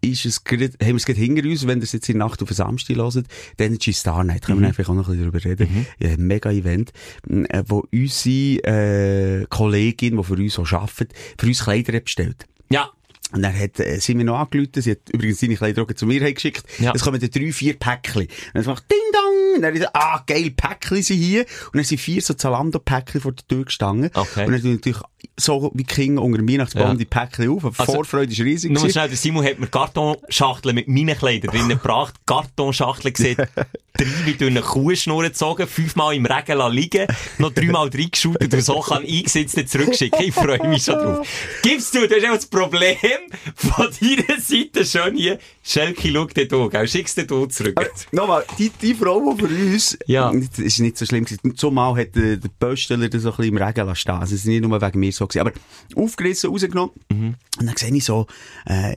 ist 0.00 0.25
es 0.25 0.45
grad, 0.45 0.73
haben 0.81 0.88
wir 0.88 0.97
es 0.97 1.07
gerade 1.07 1.21
hinter 1.21 1.45
uns, 1.45 1.67
wenn 1.67 1.78
ihr 1.78 1.85
es 1.85 1.93
jetzt 1.93 2.09
in 2.09 2.19
der 2.19 2.26
Nacht 2.26 2.43
auf 2.43 2.49
den 2.49 2.55
Samstag 2.55 2.97
hört, 2.97 3.26
die 3.59 3.62
Energy 3.62 3.93
Star 3.93 4.25
Night, 4.25 4.43
können 4.43 4.61
wir 4.61 4.69
einfach 4.69 4.88
auch 4.88 4.95
noch 4.95 5.09
ein 5.09 5.19
bisschen 5.19 5.33
darüber 5.33 5.45
reden. 5.45 5.87
Ja, 5.99 6.11
ein 6.11 6.26
mega 6.26 6.50
Event, 6.50 6.93
äh, 7.28 7.62
wo 7.67 7.85
unsere 7.93 9.43
äh, 9.43 9.47
Kollegin, 9.49 10.17
die 10.17 10.25
für 10.25 10.35
uns 10.35 10.59
auch 10.59 10.73
arbeitet, 10.73 11.12
für 11.38 11.47
uns 11.47 11.64
Kleider 11.64 12.00
bestellt. 12.00 12.47
Ja. 12.71 12.90
Und 13.32 13.42
dann 13.42 13.58
hat, 13.58 13.78
äh, 13.78 13.99
sie 14.00 14.14
mir 14.14 14.25
noch 14.25 14.38
angerufen, 14.38 14.70
sie 14.80 14.92
hat 14.92 15.11
übrigens 15.12 15.40
seine 15.40 15.56
Kleider 15.56 15.82
auch 15.82 15.92
zu 15.92 16.06
mir 16.06 16.32
geschickt. 16.32 16.62
Ja. 16.78 16.92
Es 16.94 17.02
kommen 17.02 17.20
dann 17.20 17.30
drei, 17.30 17.52
vier 17.52 17.75
Päckchen. 17.78 18.23
Und 18.23 18.30
dann 18.54 18.64
macht 18.64 18.90
Ding 18.90 18.99
Dong! 19.12 19.56
Und 19.56 19.62
dann 19.62 19.75
ist 19.75 19.87
ah, 19.94 20.23
geil, 20.26 20.50
Päckchen 20.50 21.02
sind 21.02 21.18
hier. 21.18 21.40
Und 21.66 21.76
dann 21.76 21.85
sind 21.85 21.99
vier 21.99 22.23
so 22.23 22.32
Zalando-Päckchen 22.35 23.20
vor 23.20 23.32
der 23.32 23.47
Tür 23.47 23.64
gestanden. 23.64 24.11
Okay. 24.14 24.47
Und 24.47 24.52
dann 24.52 24.62
tun 24.62 24.73
natürlich 24.75 25.00
so 25.37 25.70
wie 25.75 25.85
King 25.85 26.16
unter 26.18 26.38
dem 26.38 26.49
Weihnachtsbaum 26.49 26.88
Ja. 26.88 26.94
die 26.94 27.04
Päckchen 27.04 27.50
auf. 27.50 27.62
Die 27.62 27.78
Also, 27.78 27.92
Vorfreude 27.92 28.32
ist 28.32 28.40
riesig. 28.40 28.70
Nur 28.70 28.88
schnell, 28.88 29.08
der 29.08 29.16
Simon 29.16 29.44
hat 29.44 29.58
mir 29.58 29.66
Kartonschachteln 29.66 30.75
mit 30.75 30.88
meinen 30.88 31.16
Kleidern 31.16 31.50
drinnen 31.50 31.68
gebracht. 31.70 32.14
Kartonschachteln 32.26 33.12
gesehen, 33.12 33.37
drei 33.99 34.33
durch 34.33 34.50
eine 34.50 34.61
Kuhschnur 34.62 35.23
gezogen, 35.25 35.67
fünfmal 35.67 36.14
im 36.14 36.25
Regen 36.25 36.73
liegen, 36.73 37.07
noch 37.38 37.52
dreimal 37.52 37.88
reingeschaut 37.95 38.40
und 38.43 38.62
so 38.62 38.81
kann 38.81 39.05
eingesetzt 39.05 39.69
zurückschicken. 39.69 40.25
Ich 40.25 40.33
freue 40.35 40.67
mich 40.69 40.85
schon 40.85 40.95
drauf. 40.95 41.28
Gibst 41.62 41.95
du, 41.95 42.07
das 42.09 42.19
ist 42.19 42.26
auch 42.26 42.35
das 42.35 42.47
Problem 42.47 42.97
von 43.55 43.88
deiner 44.00 44.40
Seite 44.40 44.85
schon 44.87 45.17
hier. 45.17 45.38
Schelke, 45.62 46.11
schau 46.12 46.25
dir 46.26 46.49
du, 46.49 46.69
gell? 46.71 46.88
Schickst 46.88 47.19
dir 47.19 47.26
du 47.26 47.47
zurück. 47.47 47.78
Nochmal, 48.12 48.45
die, 48.59 48.71
die 48.71 48.95
Frau, 48.95 49.35
die 49.35 49.47
für 49.47 49.49
uns, 49.73 49.99
Ja. 50.07 50.31
ist 50.31 50.78
nicht 50.81 50.97
so 50.97 51.05
schlimm 51.05 51.25
gewesen. 51.25 51.57
Zumal 51.57 52.00
hat 52.00 52.14
der, 52.14 52.37
der 52.38 52.49
Poststeller 52.59 53.09
das 53.09 53.23
so 53.23 53.31
ein 53.33 53.37
bisschen 53.37 53.57
im 53.57 53.62
Regen 53.62 53.95
stehen. 53.97 54.14
Also, 54.14 54.35
es 54.35 54.40
ist 54.43 54.47
nicht 54.47 54.62
nur 54.62 54.81
wegen 54.81 55.00
mir 55.00 55.12
so 55.12 55.26
gewesen. 55.26 55.40
Aber 55.40 55.52
aufgerissen, 55.95 56.50
rausgenommen. 56.50 56.93
Und 57.11 57.37
dann 57.67 57.76
sehe 57.76 57.95
ich 57.95 58.05
so, 58.05 58.26
äh, 58.67 58.95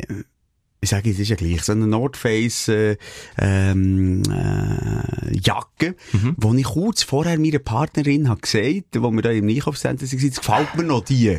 ich 0.84 0.90
sage, 0.90 1.12
es 1.12 1.20
ist 1.20 1.30
ja 1.30 1.36
gleich, 1.36 1.62
so 1.62 1.74
eine 1.74 1.86
North 1.86 2.18
Face, 2.18 2.68
äh, 2.68 2.98
ähm, 3.38 4.24
äh, 4.24 5.38
Jacke, 5.38 5.96
wo 6.38 6.54
ich 6.56 6.64
kurz 6.64 7.04
vorher 7.04 7.38
meiner 7.40 7.60
Partnerin 7.60 8.28
habe 8.28 8.42
gesagt, 8.42 8.98
wo 8.98 9.12
wir 9.12 9.22
da 9.22 9.30
im 9.30 9.48
Einkaufszentrum 9.48 10.12
waren, 10.12 10.20
jetzt 10.20 10.38
gefällt 10.38 10.76
mir 10.76 10.84
noch 10.84 11.04
die. 11.04 11.38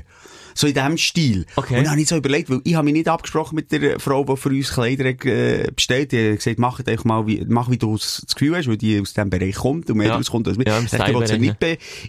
So 0.54 0.66
in 0.66 0.74
diesem 0.74 0.98
Stil. 0.98 1.46
Okay. 1.56 1.78
Und 1.78 1.84
dann 1.84 1.92
habe 1.92 2.00
ich 2.00 2.08
so 2.08 2.16
überlegt, 2.16 2.50
weil 2.50 2.60
ich 2.64 2.74
habe 2.74 2.84
mich 2.84 2.94
nicht 2.94 3.08
abgesprochen 3.08 3.54
mit 3.56 3.72
der 3.72 3.98
Frau, 4.00 4.24
die 4.24 4.36
für 4.36 4.48
uns 4.50 4.70
Kleider 4.72 5.04
äh, 5.06 5.70
bestellt. 5.74 6.12
Die 6.12 6.30
hat 6.30 6.36
gesagt, 6.38 6.58
mach 6.58 6.80
einfach 6.80 7.04
mal, 7.04 7.26
wie, 7.26 7.44
mach 7.48 7.70
wie 7.70 7.78
du 7.78 7.96
das 7.96 8.24
Gefühl 8.32 8.56
hast, 8.56 8.68
weil 8.68 8.76
die 8.76 9.00
aus 9.00 9.14
diesem 9.14 9.30
Bereich 9.30 9.54
kommt 9.56 9.90
und 9.90 9.96
mehr 9.98 10.08
Ja. 10.08 10.16
rauskommt 10.16 10.48
als 10.48 10.58
wir. 10.58 10.66
Ja, 10.66 10.80
Ich 10.80 10.90
dachte, 10.90 11.10
ich 11.12 11.18
will 11.18 11.26
sie 11.26 11.38
nicht 11.38 11.58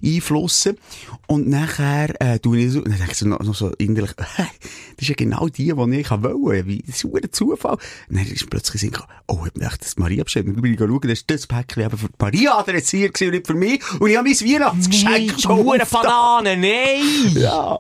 beeinflussen. 0.02 0.78
Und 1.28 1.48
nachher, 1.48 2.20
äh, 2.22 2.40
tu 2.40 2.54
ich 2.56 2.72
so, 2.72 2.82
dann 2.82 2.98
denke 2.98 3.12
ich 3.12 3.18
so, 3.18 3.28
noch, 3.28 3.40
noch 3.40 3.56
so 3.56 3.70
innerlich, 3.78 4.12
das 4.18 4.28
ist 5.00 5.08
ja 5.10 5.16
genau 5.16 5.48
die, 5.48 5.74
die 5.74 6.00
ich 6.00 6.12
wollte. 6.12 6.68
Wie, 6.68 6.84
das 6.86 7.04
ist 7.04 7.06
ein 7.06 7.32
Zufall. 7.32 7.78
Und 8.10 8.18
dann 8.18 8.28
ist 8.28 8.50
plötzlich 8.50 8.82
gekommen, 8.82 9.08
oh, 9.28 9.46
hat 9.46 9.58
mir 9.58 9.66
echt 9.66 9.82
das 9.82 9.98
Maria 9.98 10.24
bestellt. 10.24 10.48
Und 10.48 10.56
dann 10.56 10.62
bin 10.62 10.74
ich 10.74 10.80
schauen, 10.80 11.00
das 11.02 11.12
ist 11.12 11.30
das 11.30 11.48
Päckchen 11.48 11.84
eben 11.84 11.98
für 11.98 12.10
Maria 12.20 12.58
adressiert 12.58 13.14
gewesen 13.14 13.30
und 13.30 13.34
nicht 13.36 13.48
für 13.48 13.54
mich. 13.54 13.82
Und 14.00 14.10
ich 14.10 14.18
habe 14.18 14.28
mein 14.30 14.38
Weihnachtsgeschenk 14.40 15.40
schon 15.42 15.58
Hure 15.58 15.82
aufgetan. 15.82 16.04
Banane, 16.04 16.58
nein! 16.58 17.34
Ja. 17.36 17.80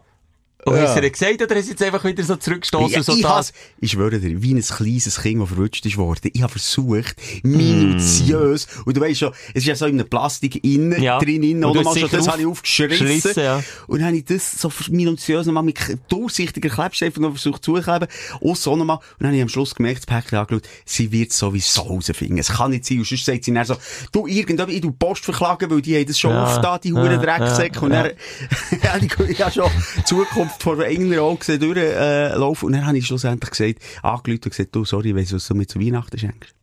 Und 0.65 0.75
hast 0.75 0.89
Ja. 0.89 0.95
du 0.95 1.01
dir 1.01 1.11
gesagt, 1.11 1.41
oder 1.41 1.55
hast 1.55 1.65
du 1.65 1.71
jetzt 1.71 1.83
einfach 1.83 2.03
wieder 2.05 2.23
so 2.23 2.35
zurückgestoßen, 2.35 2.93
Ja, 2.95 3.03
so 3.03 3.13
ich, 3.15 3.21
das? 3.21 3.51
ich 3.81 3.91
schwöre 3.91 4.19
dir, 4.19 4.41
wie 4.41 4.53
ein 4.53 4.61
kleines 4.61 5.21
Kind, 5.21 5.41
das 5.41 5.49
verwünscht 5.49 5.85
ist 5.85 5.97
worden. 5.97 6.29
Ich 6.33 6.41
habe 6.41 6.51
versucht, 6.51 7.15
minutiös, 7.43 8.67
und 8.85 8.95
du 8.97 9.01
weißt 9.01 9.19
schon, 9.19 9.33
es 9.49 9.61
ist 9.63 9.65
ja 9.65 9.75
so 9.75 9.85
in 9.85 9.99
einem 9.99 10.09
Plastik 10.09 10.63
innen, 10.63 11.01
Ja. 11.01 11.19
drin, 11.19 11.43
innen, 11.43 11.61
du 11.61 11.73
mal 11.73 11.85
hast 11.85 11.99
schon, 11.99 12.09
das 12.09 12.27
habe 12.27 12.41
ich 12.41 12.47
aufgeschrissen. 12.47 13.05
geschrissen, 13.07 13.43
ja. 13.43 13.63
Und 13.87 13.99
dann 13.99 14.07
habe 14.07 14.17
ich 14.17 14.25
das 14.25 14.53
so 14.53 14.71
minutiös 14.89 15.45
nochmal 15.45 15.63
mit 15.63 15.79
durchsichtiger 16.07 16.69
Klebstift 16.69 17.17
noch 17.19 17.31
versucht 17.31 17.63
zuzukleben, 17.63 18.07
und 18.39 18.57
so 18.57 18.75
nochmal, 18.75 18.97
und 18.97 19.03
dann 19.19 19.27
habe 19.27 19.37
ich 19.37 19.41
am 19.43 19.49
Schluss 19.49 19.75
gemerkt, 19.75 19.99
das 19.99 20.05
Päckchen 20.05 20.37
angeschaut, 20.37 20.63
sie 20.85 21.11
wird 21.11 21.33
sowieso 21.33 21.81
rausfinden. 21.83 22.37
Es 22.37 22.49
kann 22.49 22.71
nicht 22.71 22.85
sein, 22.85 22.99
und 22.99 23.07
sonst 23.07 23.25
sagt 23.25 23.43
sie 23.43 23.53
dann 23.53 23.65
so, 23.65 23.75
du, 24.11 24.27
irgendwann, 24.27 24.69
ich 24.69 24.81
tu 24.81 24.91
Post 24.91 25.25
verklagen, 25.25 25.69
weil 25.69 25.81
die 25.81 25.95
haben 25.97 26.05
das 26.05 26.19
schon 26.19 26.31
Ja, 26.31 26.43
aufgetan, 26.43 26.79
die 26.83 26.89
ja, 26.89 26.95
Huren 26.95 27.21
Drecksäcke, 27.21 27.79
und 27.81 27.91
dann, 27.91 28.11
ja, 28.83 28.97
ich, 29.29 29.41
habe 29.41 29.51
schon 29.51 29.69
die 29.97 30.03
Zukunft 30.03 30.52
vor 30.59 30.79
eigenen 30.79 31.19
Augen 31.19 31.39
durchlaufen. 31.45 31.77
Äh, 31.77 32.35
laufen. 32.35 32.65
und 32.67 32.73
dann 32.73 32.85
habe 32.85 32.97
ich 32.97 33.05
schlussendlich 33.05 33.51
gesagt, 33.51 33.79
angerufen 34.01 34.41
und 34.45 34.49
gesagt, 34.49 34.75
du, 34.75 34.85
sorry, 34.85 35.15
weiss, 35.15 35.33
was 35.33 35.47
du 35.47 35.55
mir 35.55 35.67
zu 35.67 35.79
Weihnachten 35.79 36.17
schenkst. 36.17 36.55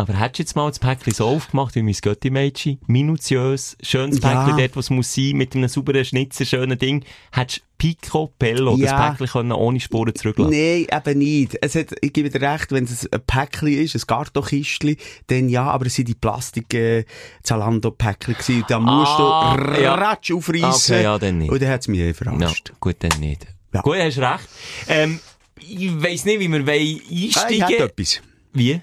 Aber 0.00 0.14
hättest 0.18 0.38
du 0.38 0.42
jetzt 0.42 0.56
mal 0.56 0.68
das 0.68 0.78
Päckchen 0.78 1.12
so 1.12 1.26
aufgemacht 1.26 1.74
wie 1.74 1.82
mein 1.82 1.94
Götti-Mädchen? 1.94 2.78
Minutiös, 2.86 3.76
schönes 3.82 4.20
Ja. 4.22 4.28
Päckchen 4.44 4.58
dort, 4.58 4.76
wo 4.76 4.80
es 4.80 4.88
muss 4.90 5.12
sein, 5.14 5.32
mit 5.34 5.54
einem 5.54 5.68
sauberen 5.68 6.04
Schnitzer, 6.04 6.44
schönen 6.46 6.78
Ding. 6.78 7.04
Hättest 7.32 7.62
Pico 7.76 8.32
Bello 8.38 8.76
Ja. 8.76 8.96
das 8.96 9.18
Päckchen 9.18 9.26
können 9.40 9.52
ohne 9.52 9.78
Spuren 9.80 10.14
zurücklassen 10.14 10.52
Nein, 10.52 10.86
eben 10.90 11.18
nicht. 11.18 11.58
Es 11.60 11.74
hat, 11.74 11.88
ich 12.00 12.12
gebe 12.12 12.30
dir 12.30 12.40
recht, 12.40 12.72
wenn 12.72 12.84
es 12.84 13.06
ein 13.12 13.20
Päckchen 13.26 13.68
ist, 13.68 13.94
ein 13.94 14.00
Kartonkistchen, 14.06 14.96
dann 15.26 15.48
ja, 15.48 15.64
aber 15.64 15.86
es 15.86 15.94
sind 15.94 16.08
die 16.08 16.14
Plastik, 16.14 16.72
äh, 16.74 17.04
Zalando-Päckchen 17.42 18.34
gewesen. 18.34 18.64
Da 18.68 18.78
musst 18.78 19.12
Ah, 19.18 19.56
du 19.56 19.82
ja. 19.82 19.94
ratsch 19.94 20.30
aufreißen. 20.32 20.94
Okay, 20.94 21.02
ja, 21.02 21.18
dann 21.18 21.38
nicht. 21.38 21.50
Und 21.50 21.60
dann 21.62 21.68
hat 21.70 21.80
es 21.82 21.88
mich 21.88 22.00
eh 22.00 22.08
Ja, 22.08 22.14
verarscht. 22.14 22.72
gut, 22.80 22.96
dann 23.00 23.20
nicht. 23.20 23.46
Ja. 23.74 23.82
Gut, 23.82 23.96
hast 23.98 24.18
recht. 24.18 24.48
Ähm, 24.88 25.20
ich 25.60 26.02
weiss 26.02 26.24
nicht, 26.24 26.40
wie 26.40 26.48
wir 26.50 26.66
wollen 26.66 26.76
Äh, 26.78 27.00
ich 27.10 27.36
einsteigen 27.36 27.66
hätte 27.68 27.84
etwas. 27.84 28.20
Wie? 28.52 28.80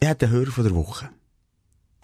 Ich 0.00 0.06
hätte 0.08 0.26
den 0.26 0.30
Hörer 0.34 0.50
von 0.50 0.64
der 0.64 0.74
Woche. 0.74 1.08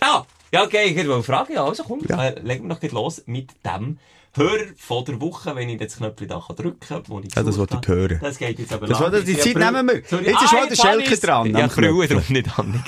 Ah, 0.00 0.24
ja, 0.52 0.64
okay, 0.64 0.84
ich 0.86 0.96
wollte 1.08 1.22
fragen. 1.22 1.54
Ja, 1.54 1.64
also 1.64 1.84
komm, 1.84 2.00
Ja. 2.08 2.24
äh, 2.24 2.40
legen 2.40 2.64
wir 2.64 2.74
doch 2.74 2.80
gleich 2.80 2.92
los 2.92 3.22
mit 3.26 3.52
dem 3.64 3.98
Hörer 4.36 4.64
von 4.76 5.04
der 5.04 5.20
Woche, 5.20 5.54
wenn 5.54 5.68
ich 5.68 5.78
das 5.78 5.96
Knöpfchen 5.96 6.28
da 6.28 6.42
kann 6.46 6.56
drücken 6.56 6.80
kann, 6.80 7.02
wo 7.06 7.20
ich 7.20 7.34
Ja, 7.34 7.42
das 7.42 7.56
wollte 7.58 7.78
ich 7.80 7.88
hören. 7.88 8.18
Das 8.20 8.38
geht 8.38 8.58
jetzt 8.58 8.72
aber 8.72 8.86
Das 8.86 8.98
lang. 9.00 9.24
die 9.24 9.36
Zeit 9.38 9.56
nehmen 9.56 9.88
wir. 9.88 10.02
Sorry. 10.06 10.24
Jetzt 10.26 10.42
ist 10.42 10.52
Ah, 10.52 10.58
schon 10.58 10.68
der 10.68 10.76
Schelke 10.76 11.16
dran, 11.26 11.56
Ja, 11.56 11.68
früher 11.68 12.06
darum 12.08 12.22
nicht 12.28 12.58
an. 12.58 12.82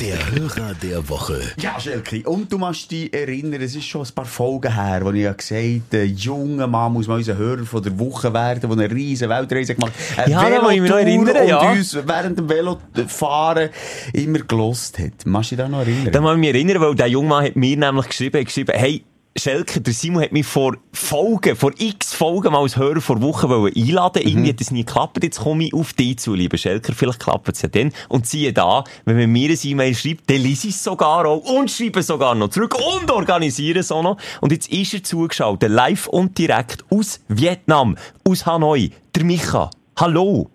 Der 0.00 0.18
Hörer 0.30 0.74
der 0.82 1.08
Woche. 1.08 1.40
Ja, 1.58 1.80
Schelke, 1.80 2.22
und 2.28 2.52
du 2.52 2.58
musst 2.58 2.90
dich 2.90 3.10
erinnern, 3.14 3.62
es 3.62 3.74
ist 3.74 3.86
schon 3.86 4.02
ein 4.04 4.12
paar 4.14 4.26
Folgen 4.26 4.70
her, 4.74 5.00
wo 5.02 5.10
ich 5.12 5.22
ja 5.22 5.32
gesagt 5.32 5.62
habe, 5.62 5.80
der 5.90 6.06
junge 6.08 6.66
Mann 6.66 6.92
muss 6.92 7.06
mal 7.06 7.14
unser 7.16 7.36
Hörer 7.38 7.64
von 7.64 7.82
der 7.82 7.98
Woche 7.98 8.32
werden, 8.34 8.60
der 8.60 8.70
eine 8.70 8.94
riesen 8.94 9.30
Weltreise 9.30 9.74
gemacht 9.76 9.94
hat. 10.16 10.26
Eine 10.26 10.32
Ja, 10.34 10.50
da 10.50 10.60
muss 10.62 10.72
ich 10.72 10.80
mich 10.82 10.90
noch 10.90 10.96
Velotour 10.98 11.34
erinnern, 11.34 11.48
ja. 11.48 11.70
Und 11.70 11.78
uns 11.78 11.94
während 12.06 12.38
dem 12.38 12.48
Velofahren 12.50 13.70
immer 14.12 14.40
gelost 14.40 14.98
hat. 14.98 15.24
Machst 15.24 15.52
du 15.52 15.56
dich 15.56 15.64
da 15.64 15.68
noch 15.70 15.78
erinnern? 15.80 16.12
Da 16.12 16.20
muss 16.20 16.32
ich 16.34 16.38
mich 16.38 16.48
erinnern, 16.50 16.80
weil 16.82 16.94
der 16.94 17.06
junge 17.06 17.28
Mann 17.28 17.44
hat 17.46 17.56
mir 17.56 17.76
nämlich 17.76 18.08
geschrieben, 18.08 18.40
hat 18.40 18.46
geschrieben, 18.46 18.72
hey, 18.76 19.04
Schelke, 19.38 19.80
der 19.80 19.94
Simon 19.94 20.22
hat 20.22 20.32
mich 20.32 20.46
vor 20.46 20.76
Folgen, 20.92 21.56
vor 21.56 21.72
x 21.78 22.14
Folgen 22.14 22.52
mal 22.52 22.62
als 22.62 22.76
Hörer 22.76 23.00
vor 23.00 23.22
Wochen 23.22 23.48
wollen 23.48 23.72
einladen. 23.74 24.22
Mhm. 24.22 24.28
Irgendwie 24.28 24.48
hat 24.50 24.60
das 24.60 24.70
nie 24.70 24.84
geklappt. 24.84 25.22
Jetzt 25.22 25.40
komme 25.40 25.64
ich 25.64 25.74
auf 25.74 25.92
dich 25.92 26.18
zu, 26.18 26.34
lieber 26.34 26.56
Schelker. 26.56 26.92
Vielleicht 26.92 27.20
klappt 27.20 27.48
es 27.48 27.62
ja 27.62 27.68
dann. 27.68 27.92
Und 28.08 28.26
siehe 28.26 28.52
da, 28.52 28.84
wenn 29.04 29.16
man 29.16 29.30
mir 29.30 29.50
ein 29.50 29.58
E-Mail 29.62 29.94
schreibt, 29.94 30.28
dann 30.28 30.38
lese 30.38 30.68
ich 30.68 30.74
es 30.74 30.84
sogar 30.84 31.26
auch 31.26 31.44
und 31.44 31.70
schreibe 31.70 32.00
es 32.00 32.08
sogar 32.08 32.34
noch 32.34 32.48
zurück 32.48 32.74
und 32.74 33.10
organisiere 33.10 33.80
es 33.80 33.92
auch 33.92 34.02
noch. 34.02 34.18
Und 34.40 34.52
jetzt 34.52 34.70
ist 34.70 34.94
er 34.94 35.02
zugeschaltet, 35.02 35.70
live 35.70 36.08
und 36.08 36.36
direkt 36.36 36.84
aus 36.90 37.20
Vietnam, 37.28 37.96
aus 38.24 38.46
Hanoi. 38.46 38.90
Der 39.14 39.24
Micha. 39.24 39.70
Hallo. 39.96 40.50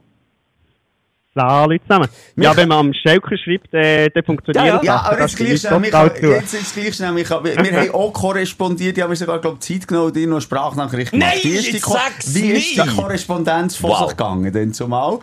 Salut 1.36 1.82
zusammen. 1.88 2.08
Micha- 2.36 2.44
Ja, 2.44 2.58
wenn 2.58 2.68
man 2.68 2.78
am 2.80 2.94
Schelker 2.94 3.36
schreibt, 3.38 3.74
äh, 3.74 4.10
dann 4.12 4.24
funktioniert 4.24 4.66
Ja, 4.66 4.76
das. 4.78 4.86
Ja, 4.86 4.96
aber 5.02 5.18
Das 5.18 5.32
jetzt 5.32 5.38
gleich 5.38 5.50
ist 5.54 5.62
schnell, 5.68 5.84
jetzt 6.32 6.76
gleich 6.76 6.96
schnell, 6.96 7.12
Micha. 7.12 7.44
Wir, 7.44 7.56
wir 7.58 7.80
haben 7.80 7.92
auch 7.92 8.14
korrespondiert, 8.14 8.96
ich 8.98 9.02
habe 9.02 9.10
mir 9.10 9.16
sogar, 9.16 9.40
glaube 9.40 9.58
ich, 9.60 9.68
Zeit 9.68 9.88
genommen 9.88 10.08
und 10.08 10.16
dir 10.16 10.28
noch 10.28 10.36
eine 10.36 10.42
Sprachnachricht 10.42 11.12
gemacht. 11.12 11.30
Nein, 11.34 11.40
Wie 11.44 11.56
ist 11.58 11.74
die 11.74 11.80
Ko- 11.80 11.98
Wie 12.28 12.52
ist 12.52 12.76
die. 12.78 12.96
Korrespondenz 12.96 13.76
von 13.76 13.90
Wow. 13.90 14.00
sich 14.00 14.10
gegangen, 14.10 14.54
denn 14.54 14.74
zumal? 14.74 15.20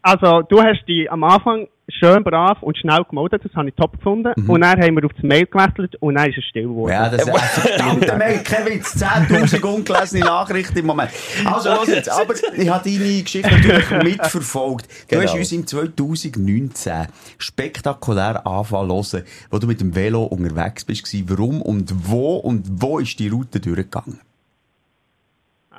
Also, 0.00 0.42
du 0.42 0.62
hast 0.62 0.84
dich 0.88 1.10
am 1.12 1.22
Anfang 1.24 1.68
schön 1.88 2.22
brav 2.24 2.62
und 2.62 2.76
schnell 2.78 3.04
gemeldet, 3.08 3.42
das 3.44 3.52
habe 3.54 3.68
ich 3.68 3.74
top 3.74 3.92
gefunden. 3.96 4.32
Und 4.48 4.60
dann 4.60 4.80
haben 4.80 4.96
wir 4.96 5.04
auf 5.04 5.12
das 5.12 5.22
Mail 5.22 5.46
gewechselt 5.46 5.96
und 6.00 6.14
dann 6.14 6.30
ist 6.30 6.38
es 6.38 6.44
still 6.44 6.68
geworden. 6.68 6.92
Ja, 6.92 7.08
das 7.08 7.26
ist 7.26 7.38
verdammte 7.60 8.16
Mail. 8.18 8.38
Kein 8.44 8.66
Witz. 8.66 8.96
10.000 9.02 9.62
ungelesene 9.64 10.24
Nachrichten 10.24 10.78
im 10.78 10.86
Moment. 10.86 11.10
Also, 11.44 11.70
los 11.70 11.88
jetzt. 11.88 12.08
Aber 12.20 12.34
ich 12.34 12.68
habe 12.68 12.88
deine 12.90 13.22
Geschichte 13.22 13.50
natürlich 13.50 13.90
mitverfolgt. 14.04 14.86
Du 15.10 15.16
Genau. 15.18 15.22
hast 15.30 15.34
uns 15.38 15.52
im 15.52 15.66
2019 15.66 17.06
spektakulär 17.38 18.46
anfangen 18.46 18.90
hören, 18.90 19.24
wo 19.50 19.58
du 19.58 19.66
mit 19.66 19.80
dem 19.80 19.94
Velo 19.94 20.22
unterwegs 20.24 20.84
bist. 20.84 21.02
Warum 21.28 21.60
und 21.62 21.92
wo 22.08 22.36
und 22.36 22.66
wo 22.80 22.98
ist 23.00 23.18
die 23.18 23.28
Route 23.28 23.60
durchgegangen? 23.60 24.20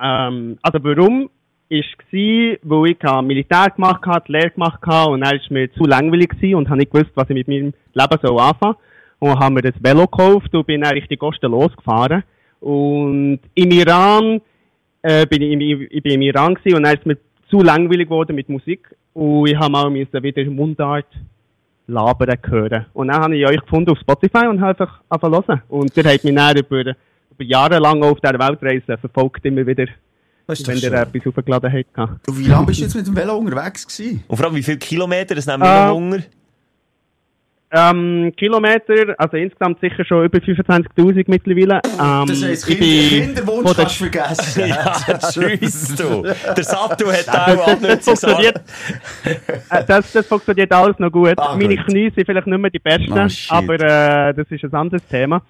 Ähm, 0.00 0.58
also 0.62 0.78
warum 0.82 1.30
ist 1.68 1.98
gsi, 1.98 2.58
weil 2.62 2.90
ich 2.90 3.22
Militär 3.22 3.70
gemacht 3.74 4.04
habe, 4.06 4.32
Lehre 4.32 4.50
gemacht 4.50 4.80
habe 4.86 5.12
und 5.12 5.20
dann 5.22 5.36
ist 5.36 5.50
mir 5.50 5.72
zu 5.72 5.84
langweilig 5.84 6.30
gsi 6.30 6.54
und 6.54 6.68
habe 6.68 6.78
nicht 6.78 6.92
gewusst, 6.92 7.12
was 7.14 7.28
ich 7.30 7.34
mit 7.34 7.48
meinem 7.48 7.72
Leben 7.92 8.18
soll 8.22 8.38
anfangen. 8.38 8.76
Und 9.18 9.38
habe 9.38 9.54
mir 9.54 9.62
das 9.62 9.82
Velo 9.82 10.06
gekauft 10.06 10.54
und 10.54 10.66
bin 10.66 10.82
dann 10.82 10.92
richtig 10.92 11.22
Osten 11.22 11.50
losgefahren. 11.50 12.24
Und 12.60 13.40
im 13.54 13.70
Iran 13.70 14.40
äh, 15.02 15.26
bin 15.26 15.42
ich, 15.42 15.52
im, 15.52 15.86
ich 15.90 16.02
bin 16.02 16.12
im 16.12 16.22
Iran 16.22 16.54
gsi 16.54 16.74
und 16.74 16.82
dann 16.82 16.96
ist 16.96 17.06
mir 17.06 17.16
zu 17.48 17.60
langweilig 17.60 18.08
geworden 18.08 18.36
mit 18.36 18.48
Musik 18.48 18.94
und 19.14 19.48
ich 19.48 19.56
habe 19.56 19.70
mal 19.70 19.90
müssen 19.90 20.22
wieder 20.22 20.44
Mundart 20.50 21.06
labern 21.86 22.38
hören. 22.42 22.86
Und 22.92 23.08
dann 23.08 23.22
habe 23.22 23.36
ich 23.36 23.46
euch 23.46 23.60
gefunden 23.60 23.90
auf 23.90 23.98
Spotify 23.98 24.46
und 24.46 24.60
habe 24.60 24.70
einfach 24.70 25.00
angefangen 25.08 25.42
zu 25.42 25.48
hören. 25.48 25.62
Und 25.68 25.96
ihr 25.96 26.04
habt 26.04 26.24
mich 26.24 26.34
dann 26.34 26.56
über, 26.56 26.80
über 26.80 27.44
Jahre 27.44 27.78
lang 27.78 28.02
auf 28.02 28.20
dieser 28.20 28.38
Weltreise 28.38 28.98
verfolgt, 28.98 29.44
immer 29.44 29.66
wieder 29.66 29.86
wenn 30.46 30.76
ihr 30.78 30.92
etwas 30.92 31.26
aufgeladen 31.26 31.72
habt. 31.96 32.28
Und 32.28 32.38
wie 32.38 32.46
lange 32.46 32.66
bist 32.66 32.80
du 32.80 32.84
jetzt 32.84 32.94
mit 32.96 33.06
dem 33.06 33.16
Velo 33.16 33.36
unterwegs 33.36 33.86
gewesen? 33.86 34.24
Und 34.28 34.36
vor 34.36 34.46
allem, 34.46 34.56
wie 34.56 34.62
viele 34.62 34.78
Kilometer, 34.78 35.34
das 35.34 35.46
nehmen 35.46 35.62
wir 35.62 35.68
Ah. 35.68 35.86
noch 35.88 35.94
Hunger. 35.94 36.18
Ähm, 37.76 38.32
Kilometer, 38.36 39.16
also 39.18 39.36
insgesamt 39.36 39.80
sicher 39.80 40.04
schon 40.04 40.24
über 40.24 40.38
25.000 40.38 41.24
mittlerweile. 41.26 41.80
Ähm, 42.00 42.26
Das 42.28 42.40
heisst, 42.44 42.68
ich 42.70 42.78
Kinder, 42.78 43.16
bin 43.16 43.34
Kinderwunsch 43.34 43.64
der 43.64 43.74
kannst 43.74 44.00
du 44.00 44.04
vergessen. 44.04 44.62
Ja, 44.68 45.18
tschüss, 45.18 45.94
du. 45.96 46.22
Der 46.22 46.62
Sattel 46.64 47.08
hat 47.12 47.26
das, 47.26 47.58
auch 47.58 47.80
das, 47.80 48.04
das, 48.04 48.22
äh, 48.22 49.84
das, 49.88 50.12
das 50.12 50.26
funktioniert 50.28 50.70
alles 50.70 50.96
noch 51.00 51.10
gut. 51.10 51.34
Ah, 51.36 51.56
Meine 51.56 51.74
gut. 51.76 51.86
Knie 51.86 52.12
sind 52.14 52.24
vielleicht 52.26 52.46
nicht 52.46 52.58
mehr 52.60 52.70
die 52.70 52.78
besten, 52.78 53.28
shit. 53.28 53.50
aber 53.50 53.74
äh, 53.74 54.34
das 54.34 54.46
ist 54.50 54.62
ein 54.62 54.74
anderes 54.74 55.04
Thema. 55.08 55.42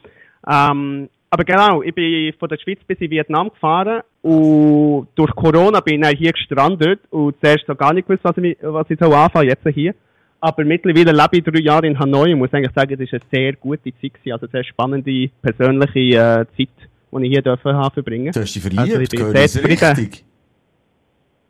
Ähm, 0.48 1.11
aber 1.35 1.44
genau, 1.44 1.83
ich 1.83 1.92
bin 1.92 2.33
von 2.38 2.49
der 2.49 2.59
Schweiz 2.59 2.79
bis 2.87 2.97
in 3.01 3.11
Vietnam 3.11 3.51
gefahren 3.51 4.03
und 4.23 5.09
durch 5.16 5.35
Corona 5.35 5.81
bin 5.81 6.05
ich 6.05 6.16
hier 6.18 6.31
gestrandet 6.31 7.01
und 7.11 7.35
zuerst 7.40 7.66
noch 7.66 7.77
gar 7.77 7.92
nicht 7.92 8.07
gewusst, 8.07 8.23
was 8.23 8.37
ich, 8.37 8.57
was 8.62 8.88
ich 8.88 8.99
so 9.01 9.12
anfange 9.12 9.49
jetzt 9.49 9.66
hier. 9.75 9.97
Aber 10.40 10.64
mittlerweile 10.64 11.11
lebe 11.11 11.37
ich 11.38 11.42
drei 11.42 11.59
Jahre 11.59 11.88
in 11.88 11.99
Hanoi 11.99 12.33
und 12.33 12.38
muss 12.38 12.55
eigentlich 12.55 12.73
sagen, 12.73 12.97
das 12.97 13.11
war 13.11 13.18
eine 13.20 13.29
sehr 13.33 13.53
gute 13.55 13.92
Zeit, 14.01 14.14
gewesen, 14.14 14.33
also 14.33 14.47
eine 14.47 14.51
sehr 14.53 14.64
spannende 14.64 15.29
persönliche 15.42 16.01
äh, 16.01 16.47
Zeit, 16.57 16.68
die 17.12 17.25
ich 17.25 17.29
hier 17.31 17.42
dürfen 17.42 17.90
verbringen. 17.92 18.33
Du 18.33 18.40
hast 18.40 18.55
dich 18.55 18.62
verliebt, 18.62 18.83
Also 18.83 19.01
ich 19.01 19.09
bin 19.09 19.18
sehr 19.18 19.33
das 19.33 19.53
zufrieden. 19.55 19.85
richtig? 19.85 20.25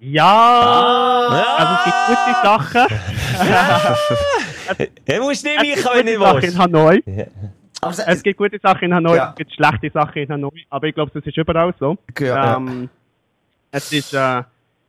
Ja, 0.00 1.28
also 1.58 1.74
es 1.74 1.84
gibt 1.84 1.96
gute 2.08 2.32
Sachen. 2.42 2.86
Er 5.04 5.20
muss 5.20 5.42
nicht 5.44 5.60
mich, 5.60 5.74
ich 5.74 5.82
Sachen 5.82 6.42
in. 6.42 6.58
Hanoi. 6.58 7.02
Aber 7.84 8.08
Es 8.08 8.22
gibt 8.22 8.38
gute 8.38 8.58
Sachen 8.62 8.84
in 8.86 8.94
Hanoi, 8.94 9.16
Ja. 9.16 9.30
es 9.30 9.36
gibt 9.36 9.52
schlechte 9.52 9.90
Sachen 9.90 10.22
in 10.22 10.28
Hanoi, 10.28 10.64
aber 10.70 10.86
ich 10.88 10.94
glaube, 10.94 11.10
das 11.14 11.24
ist 11.26 11.36
überall 11.36 11.74
so. 11.78 11.96
Ja, 12.18 12.56
ähm, 12.56 12.88
es, 13.70 13.92
ist, 13.92 14.14
äh, 14.14 14.42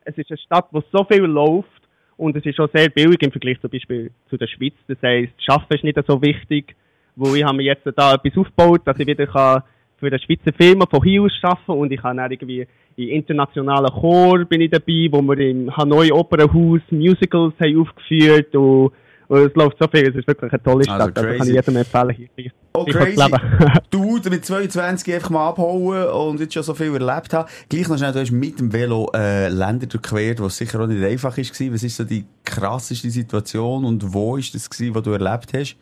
es 0.05 0.17
ist 0.17 0.29
eine 0.31 0.38
Stadt, 0.38 0.67
wo 0.71 0.84
so 0.91 1.03
viel 1.03 1.23
läuft 1.23 1.69
und 2.17 2.36
es 2.36 2.45
ist 2.45 2.60
auch 2.60 2.69
sehr 2.73 2.89
billig 2.89 3.21
im 3.21 3.31
Vergleich 3.31 3.60
zum 3.62 3.69
Beispiel 3.69 4.12
zu 4.29 4.38
der 4.38 4.47
Schweiz. 4.47 4.73
Das 4.88 4.97
heisst, 5.01 5.34
das 5.45 5.55
Arbeiten 5.55 5.73
ist 5.75 5.84
nicht 5.84 6.08
so 6.08 6.21
wichtig, 6.21 6.75
wo 7.15 7.34
ich 7.36 7.43
habe 7.43 7.58
mir 7.58 7.63
jetzt 7.63 7.86
da 7.95 8.13
etwas 8.15 8.38
aufgebaut, 8.38 8.81
dass 8.86 8.99
ich 8.99 9.08
wieder 9.08 9.27
kann 9.27 9.63
für 9.97 10.08
eine 10.08 10.19
Schweizer 10.19 10.51
Firma 10.53 10.86
von 10.86 11.01
hier 11.03 11.21
aus 11.21 11.31
arbeiten 11.41 11.71
und 11.71 11.91
ich 11.91 12.01
kann 12.01 12.17
dann 12.17 12.31
irgendwie 12.31 12.67
in 12.97 13.10
internationalen 13.10 13.91
Chor 13.91 14.45
bin 14.45 14.62
ich 14.62 14.71
dabei, 14.71 15.08
wo 15.12 15.21
wir 15.21 15.38
im 15.39 15.75
Hanoi 15.75 16.12
Opernhaus 16.12 16.81
Musicals 16.91 17.53
haben 17.60 17.81
aufgeführt 17.81 18.55
und, 18.55 18.91
und 19.27 19.39
es 19.39 19.55
läuft 19.55 19.77
so 19.79 19.88
viel, 19.88 20.07
es 20.09 20.15
ist 20.15 20.27
wirklich 20.27 20.51
eine 20.51 20.63
tolle 20.63 20.83
Stadt, 20.83 21.01
Also 21.01 21.05
also, 21.07 21.21
kann 21.21 21.38
crazy. 21.38 21.49
ich 21.49 21.55
jedem 21.55 21.75
empfehlen, 21.77 22.09
hier, 22.11 22.27
hier, 22.35 22.51
Oh, 22.73 22.83
crazy. 22.83 23.31
Du, 23.89 24.19
mit 24.29 24.45
22 24.45 25.13
einfach 25.13 25.29
mal 25.29 25.49
abhauen 25.49 26.07
und 26.09 26.39
jetzt 26.41 26.53
schon 26.53 26.63
so 26.63 26.73
viel 26.73 26.93
erlebt 26.93 27.33
haben. 27.33 27.47
Gleich 27.69 27.88
noch 27.88 27.97
schnell, 27.97 28.11
du 28.11 28.19
hast 28.19 28.31
mit 28.31 28.59
dem 28.59 28.73
Velo 28.73 29.09
äh, 29.15 29.47
Länder 29.47 29.88
durchquert, 29.88 30.41
was 30.41 30.57
sicher 30.57 30.81
auch 30.81 30.88
nicht 30.88 31.03
einfach 31.03 31.38
ist. 31.38 31.53
gewesen. 31.53 31.73
Was 31.73 31.83
ist 31.83 31.95
so 31.95 32.03
die 32.03 32.25
krasseste 32.43 33.09
Situation 33.09 33.85
und 33.85 34.13
wo 34.13 34.35
ist 34.35 34.53
das 34.53 34.69
gewesen, 34.69 34.93
was 34.93 35.03
du 35.03 35.11
erlebt 35.11 35.53
hast? 35.53 35.77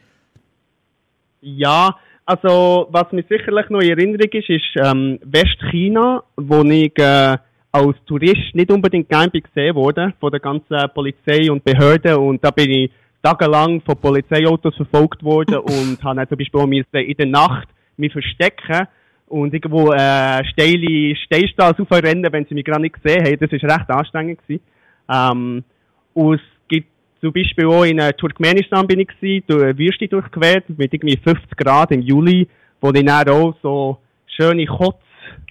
Ja, 1.41 1.95
also 2.25 2.87
was 2.91 3.11
mir 3.11 3.25
sicherlich 3.27 3.69
noch 3.69 3.81
in 3.81 3.89
Erinnerung 3.89 4.29
ist, 4.31 4.49
ist 4.49 4.63
ähm, 4.75 5.19
Westchina, 5.23 6.23
wo 6.37 6.61
ich 6.63 6.97
äh, 6.97 7.37
als 7.71 7.97
Tourist 8.05 8.53
nicht 8.53 8.71
unbedingt 8.71 9.09
gern 9.09 9.31
bin 9.31 9.41
gesehen 9.41 9.75
wurde 9.75 10.13
von 10.19 10.31
der 10.31 10.39
ganzen 10.39 10.77
Polizei 10.93 11.51
und 11.51 11.63
Behörden 11.63 12.15
und 12.15 12.43
da 12.43 12.51
bin 12.51 12.69
ich 12.69 12.91
tagelang 13.23 13.81
von 13.81 13.97
Polizeiautos 13.97 14.75
verfolgt 14.75 15.23
worden 15.23 15.57
und 15.57 16.03
habe 16.03 16.27
zum 16.27 16.37
Beispiel 16.37 16.59
auch 16.59 16.67
in 16.67 17.17
der 17.17 17.25
Nacht 17.25 17.69
mich 17.97 18.11
verstecken 18.11 18.87
und 19.27 19.53
irgendwo 19.53 19.91
äh, 19.93 20.43
steile 20.45 21.15
Steinstraße 21.15 21.81
aufrennen, 21.81 22.31
wenn 22.31 22.45
sie 22.45 22.53
mich 22.53 22.65
gerade 22.65 22.81
nicht 22.81 23.01
gesehen 23.01 23.25
haben. 23.25 23.37
Das 23.39 23.51
ist 23.51 23.63
recht 23.63 23.89
anstrengend 23.89 24.39
gewesen. 24.41 24.61
Ähm, 25.09 25.63
und 26.13 26.35
es 26.35 26.41
gibt 26.67 26.87
zum 27.21 27.33
Beispiel 27.33 27.65
auch 27.65 27.83
in 27.83 27.97
äh, 27.99 28.13
Turkmenistan 28.13 28.85
bin 28.85 28.99
ich 28.99 29.07
gewesen, 29.07 29.43
durch 29.47 29.63
eine 29.63 29.77
Wüste 29.77 30.07
durchquert, 30.07 30.69
mit 30.69 30.93
irgendwie 30.93 31.17
50 31.17 31.57
Grad 31.57 31.91
im 31.91 32.01
Juli, 32.01 32.47
wo 32.81 32.91
ich 32.91 33.05
dann 33.05 33.29
auch 33.29 33.55
so 33.63 33.97
schöne 34.27 34.65
Kotz- 34.65 34.97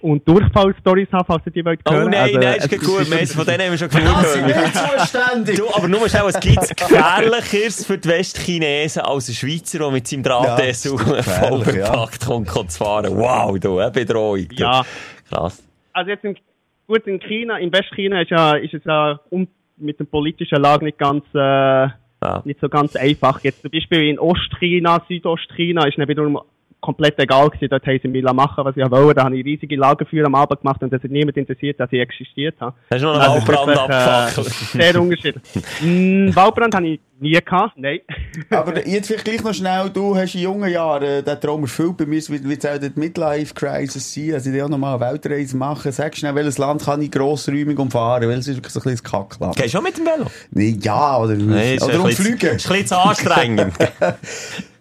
und 0.03 0.27
Durchfallstories 0.27 1.07
habe, 1.11 1.25
falls 1.25 1.45
ihr 1.45 1.51
die 1.53 1.65
wollt 1.65 1.79
Oh 1.85 1.91
hören. 1.93 2.11
nein, 2.11 2.21
Also, 2.23 2.39
nein, 2.39 2.55
es 2.59 2.65
ist 2.65 2.85
gut. 2.85 3.09
Meistens 3.09 3.33
von 3.35 3.45
denen 3.45 3.61
haben 3.61 3.71
wir 3.71 3.77
schon 3.77 3.89
genug 3.89 4.21
Das 4.21 4.33
sind 4.33 4.47
gehört. 4.47 4.73
wir 4.75 4.97
zuständig! 4.99 5.57
Du, 5.57 5.73
aber 5.73 5.87
nur 5.87 6.09
schnell, 6.09 6.23
es 6.27 6.39
gibt 6.39 6.77
gefährlicheres 6.77 7.85
für 7.85 7.97
die 7.97 8.09
Westchinesen 8.09 9.01
als 9.03 9.29
ein 9.29 9.33
Schweizer, 9.35 9.79
der 9.79 9.91
mit 9.91 10.07
seinem 10.07 10.23
Ja, 10.23 10.55
das 10.57 10.85
ist 10.85 10.87
voll 11.01 11.15
gefährlich, 11.15 11.75
ja. 11.75 12.05
kommt 12.51 12.71
zu 12.71 12.77
fahren. 12.83 13.15
Wow, 13.17 13.57
du, 13.59 13.79
eine 13.79 13.91
Bedrohung. 13.91 14.47
Du. 14.49 14.55
Ja. 14.55 14.83
Krass. 15.29 15.63
also 15.93 16.09
jetzt 16.11 16.23
in, 16.25 16.35
gut 16.87 17.07
in 17.07 17.19
China, 17.19 17.57
in 17.57 17.71
Westchina 17.71 18.21
ist, 18.21 18.29
ja, 18.31 18.55
ist 18.55 18.73
es 18.73 18.83
ja 18.85 19.19
um, 19.29 19.47
mit 19.77 19.99
der 19.99 20.05
politischen 20.05 20.61
Lage 20.61 20.85
nicht 20.85 20.97
ganz, 20.97 21.23
äh, 21.33 21.37
Ja. 21.39 22.41
nicht 22.45 22.59
so 22.59 22.69
ganz 22.69 22.95
einfach. 22.95 23.39
Jetzt 23.43 23.61
zum 23.61 23.71
Beispiel 23.71 24.09
in 24.09 24.19
Ostchina, 24.19 25.01
Südostchina 25.07 25.87
ist 25.87 25.97
dann 25.97 26.07
wiederum 26.07 26.39
komplett 26.83 27.17
egal 27.17 27.49
gewesen. 27.49 27.69
Dort 27.69 27.85
haben 27.87 27.99
sie 28.01 28.07
mich 28.07 28.23
machen, 28.23 28.63
was 28.65 28.77
ich 28.77 28.91
wollte. 28.91 29.15
Da 29.15 29.23
habe 29.23 29.37
ich 29.37 29.45
riesige 29.45 29.75
Lagerfeuer 29.75 30.25
am 30.25 30.35
Abend 30.35 30.61
gemacht 30.61 30.83
und 30.83 30.93
es 30.93 31.01
hat 31.01 31.09
niemand 31.09 31.37
interessiert, 31.37 31.79
dass 31.79 31.91
ich 31.91 31.99
existiert 31.99 32.55
habe. 32.59 32.75
Hast 32.91 33.01
du 33.01 33.05
noch 33.07 33.13
einen 33.19 33.21
Also 33.23 33.47
Waldbrand 33.47 33.69
äh, 33.89 33.93
abgefackelt? 33.93 34.47
Sehr 34.47 35.01
unterschiedlich. 35.01 35.43
mm, 35.81 36.35
Waldbrand 36.35 36.75
habe 36.75 36.87
ich 36.87 36.99
nie 37.19 37.31
gehabt, 37.39 37.73
nein. 37.77 37.99
Aber 38.49 38.85
jetzt 38.85 39.07
vielleicht 39.07 39.23
gleich 39.25 39.43
noch 39.43 39.53
schnell, 39.53 39.89
du 39.91 40.15
hast 40.15 40.35
in 40.35 40.41
jungen 40.41 40.69
Jahren 40.69 41.03
äh, 41.03 41.23
den 41.23 41.39
Traum 41.39 41.61
erfüllt, 41.61 41.95
bei 41.97 42.05
mir 42.05 42.21
wird 42.27 42.63
es 42.63 42.69
auch 42.69 42.77
die 42.77 42.91
Midlife-Crisis 42.99 44.13
sein, 44.13 44.33
also 44.33 44.49
ich 44.51 44.61
auch 44.61 44.67
noch 44.67 44.77
mal 44.77 44.95
eine 44.95 45.13
Weltreise 45.13 45.55
machen. 45.55 45.91
Sag 45.93 46.15
schnell, 46.17 46.35
welches 46.35 46.57
Land 46.57 46.83
kann 46.83 47.01
ich 47.01 47.11
grossräumig 47.11 47.79
umfahren, 47.79 48.27
weil 48.29 48.37
es 48.39 48.47
ist 48.47 48.57
wirklich 48.57 48.73
so 48.73 48.81
ein 48.81 48.83
bisschen 48.91 49.05
ein 49.07 49.11
Kackland. 49.29 49.55
Gehst 49.55 49.73
du 49.73 49.77
auch 49.77 49.83
mit 49.83 49.97
dem 49.97 50.05
Velo? 50.05 50.25
Nee, 50.51 50.77
ja, 50.81 51.17
oder, 51.17 51.35
Nein, 51.35 51.75
ist 51.75 51.83
oder 51.83 51.93
ein 51.93 52.03
bisschen- 52.03 52.33
umfliegen. 52.33 52.55
Ist 52.57 52.65
ein 52.67 52.71
bisschen 52.73 52.87
zu 52.87 52.97
anstrengend. 52.99 53.73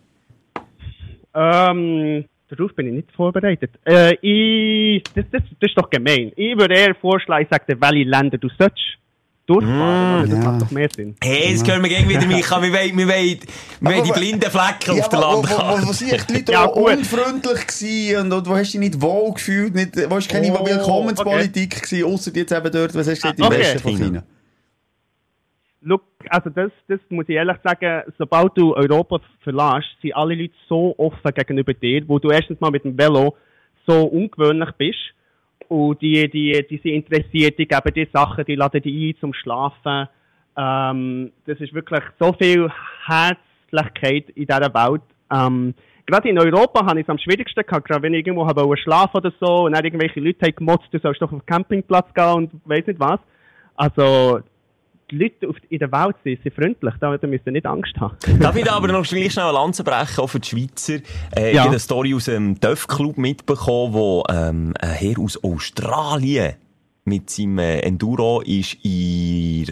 Ähm, 1.35 2.25
darauf 2.49 2.75
bin 2.75 2.87
ich 2.88 2.92
nicht 2.95 3.12
vorbereitet. 3.12 3.71
Äh, 3.87 4.14
ich, 4.21 5.03
das, 5.14 5.25
das, 5.33 5.42
das 5.61 5.71
ist 5.71 5.77
doch 5.79 5.88
gemein. 5.90 6.33
Ich 6.37 6.57
würde 6.59 6.75
eher 6.75 6.95
vorschlagen, 6.95 7.45
ich 7.45 7.49
sage 7.51 7.77
welche 7.81 8.09
Länder 8.09 8.38
du 8.38 8.49
sollst 8.59 8.77
durchfahren. 9.47 10.25
oder? 10.25 10.27
das 10.29 10.45
ja. 10.45 10.51
macht 10.51 10.62
doch 10.62 10.71
mehr 10.71 10.88
Sinn. 10.95 11.16
Hey, 11.23 11.51
jetzt 11.53 11.68
hören 11.68 11.83
wir 11.83 11.88
gegen 11.88 12.09
wieder. 12.09 12.21
Wir 12.23 12.29
wollen, 12.29 12.62
wir 12.99 13.09
wollen, 13.09 13.38
wir 13.81 13.90
wollen 13.90 14.05
die 14.05 14.12
blinden 14.12 14.51
Flecken 14.51 14.97
Ja, 14.97 15.03
auf 15.03 15.09
der 15.09 15.18
wo, 15.18 15.23
wo, 15.23 15.29
wo, 15.29 15.33
Landkarte. 15.37 15.87
wo 15.88 15.92
sind 15.92 16.31
die 16.31 16.33
Leute 16.35 16.53
Ja, 16.53 16.64
auch 16.66 16.75
gut. 16.75 16.97
unfreundlich 16.97 17.66
gewesen 17.66 18.33
und, 18.33 18.47
wo 18.47 18.55
hast 18.55 18.75
du 18.75 18.79
dich 18.79 18.90
nicht 18.90 19.01
wohl 19.03 19.33
gefühlt, 19.35 19.75
nicht, 19.75 20.11
wo 20.11 20.14
hast 20.14 20.29
keine 20.29 20.53
Oh, 20.53 20.64
Willkommenspolitik 20.66 21.83
gewesen, 21.83 22.05
ausser 22.05 22.31
jetzt 22.35 22.53
eben 22.53 22.71
dort, 22.73 22.95
was 22.95 23.09
hast 23.09 23.25
du 23.25 23.33
gesagt, 23.33 23.38
im 23.38 23.45
Ah, 23.45 23.49
okay. 23.49 23.59
Westen 23.59 23.79
von 23.81 23.97
China. 23.97 24.23
Look, 25.85 26.03
also 26.29 26.51
das, 26.51 26.71
das 26.88 27.01
muss 27.09 27.29
ich 27.29 27.35
ehrlich 27.35 27.57
sagen, 27.64 28.03
sobald 28.16 28.57
du 28.57 28.75
Europa 28.75 29.21
verlässt, 29.40 29.88
sind 30.01 30.14
alle 30.14 30.35
Leute 30.35 30.55
so 30.68 30.95
offen 30.97 31.35
gegenüber 31.35 31.75
dir, 31.75 32.07
wo 32.09 32.18
du 32.18 32.31
erstens 32.31 32.61
mal 32.61 32.71
mit 32.71 32.85
dem 32.85 32.97
Velo 32.97 33.37
so 33.87 34.05
ungewöhnlich 34.05 34.71
bist. 34.79 35.14
Und 35.68 36.01
die, 36.03 36.29
die, 36.31 36.64
die 36.68 36.79
sind 36.79 36.92
interessiert, 36.92 37.59
die 37.59 37.66
geben 37.66 37.95
dir 37.95 38.07
Sachen, 38.12 38.45
die 38.45 38.55
laden 38.55 38.83
dich 38.83 39.16
ein 39.16 39.21
zum 39.21 39.35
Schlafen. 39.35 40.09
Ähm, 40.57 41.33
das 41.47 41.59
ist 41.61 41.73
wirklich 41.73 42.03
so 42.21 42.33
viel 42.35 42.71
Herzlichkeit 43.07 44.29
in 44.31 44.47
dieser 44.47 44.75
Welt. 44.75 45.03
Ähm, 45.33 45.75
gerade 46.07 46.29
in 46.29 46.38
Europa 46.38 46.85
habe 46.85 47.01
ich 47.01 47.07
es 47.07 47.11
am 47.11 47.18
schwierigsten 47.18 47.64
gehabt, 47.64 47.88
gerade 47.88 48.03
wenn 48.03 48.14
ich 48.14 48.27
irgendwo 48.27 48.47
habe 48.47 48.77
schlafen 48.77 49.16
oder 49.16 49.33
so 49.40 49.64
und 49.64 49.73
dann 49.73 49.85
irgendwelche 49.85 50.21
Leute 50.21 50.47
haben 50.47 50.57
gemotzt, 50.57 50.88
du 50.92 50.99
sollst 50.99 51.23
doch 51.23 51.33
auf 51.33 51.38
den 51.38 51.47
Campingplatz 51.47 52.12
gehen 52.14 52.35
und 52.35 52.51
weiss 52.66 52.87
nicht 52.87 53.01
was. 53.01 53.21
Also, 53.75 54.40
die 55.12 55.18
Leute 55.18 55.48
auf, 55.48 55.57
in 55.68 55.79
der 55.79 55.92
Welt 55.92 56.16
sind, 56.25 56.42
sind 56.42 56.55
freundlich, 56.55 56.94
da, 57.01 57.16
da 57.16 57.27
müsst 57.27 57.46
ihr 57.46 57.53
nicht 57.53 57.66
Angst 57.66 57.94
haben. 58.01 58.16
Darf 58.40 58.57
ich 58.57 58.64
da 58.64 58.72
aber 58.72 58.88
noch 58.88 59.05
schnell 59.05 59.29
eine 59.37 59.53
Lanze 59.53 59.85
brechen, 59.85 60.20
auch 60.20 60.27
für 60.27 60.40
die 60.40 60.48
Schweizer? 60.48 60.94
Äh, 61.37 61.51
Ich 61.51 61.55
Ja. 61.57 61.61
habe 61.62 61.70
eine 61.70 61.79
Story 61.79 62.14
aus 62.14 62.29
einem 62.29 62.59
Dörf-Club 62.59 63.18
mitbekommen, 63.18 63.92
wo 63.94 64.25
ähm, 64.31 64.75
ein 64.81 64.90
Herr 64.90 65.18
aus 65.20 65.38
Australien 65.44 66.55
mit 67.05 67.31
seinem 67.31 67.59
Enduro 67.59 68.40
ist 68.40 68.77
in 68.85 69.66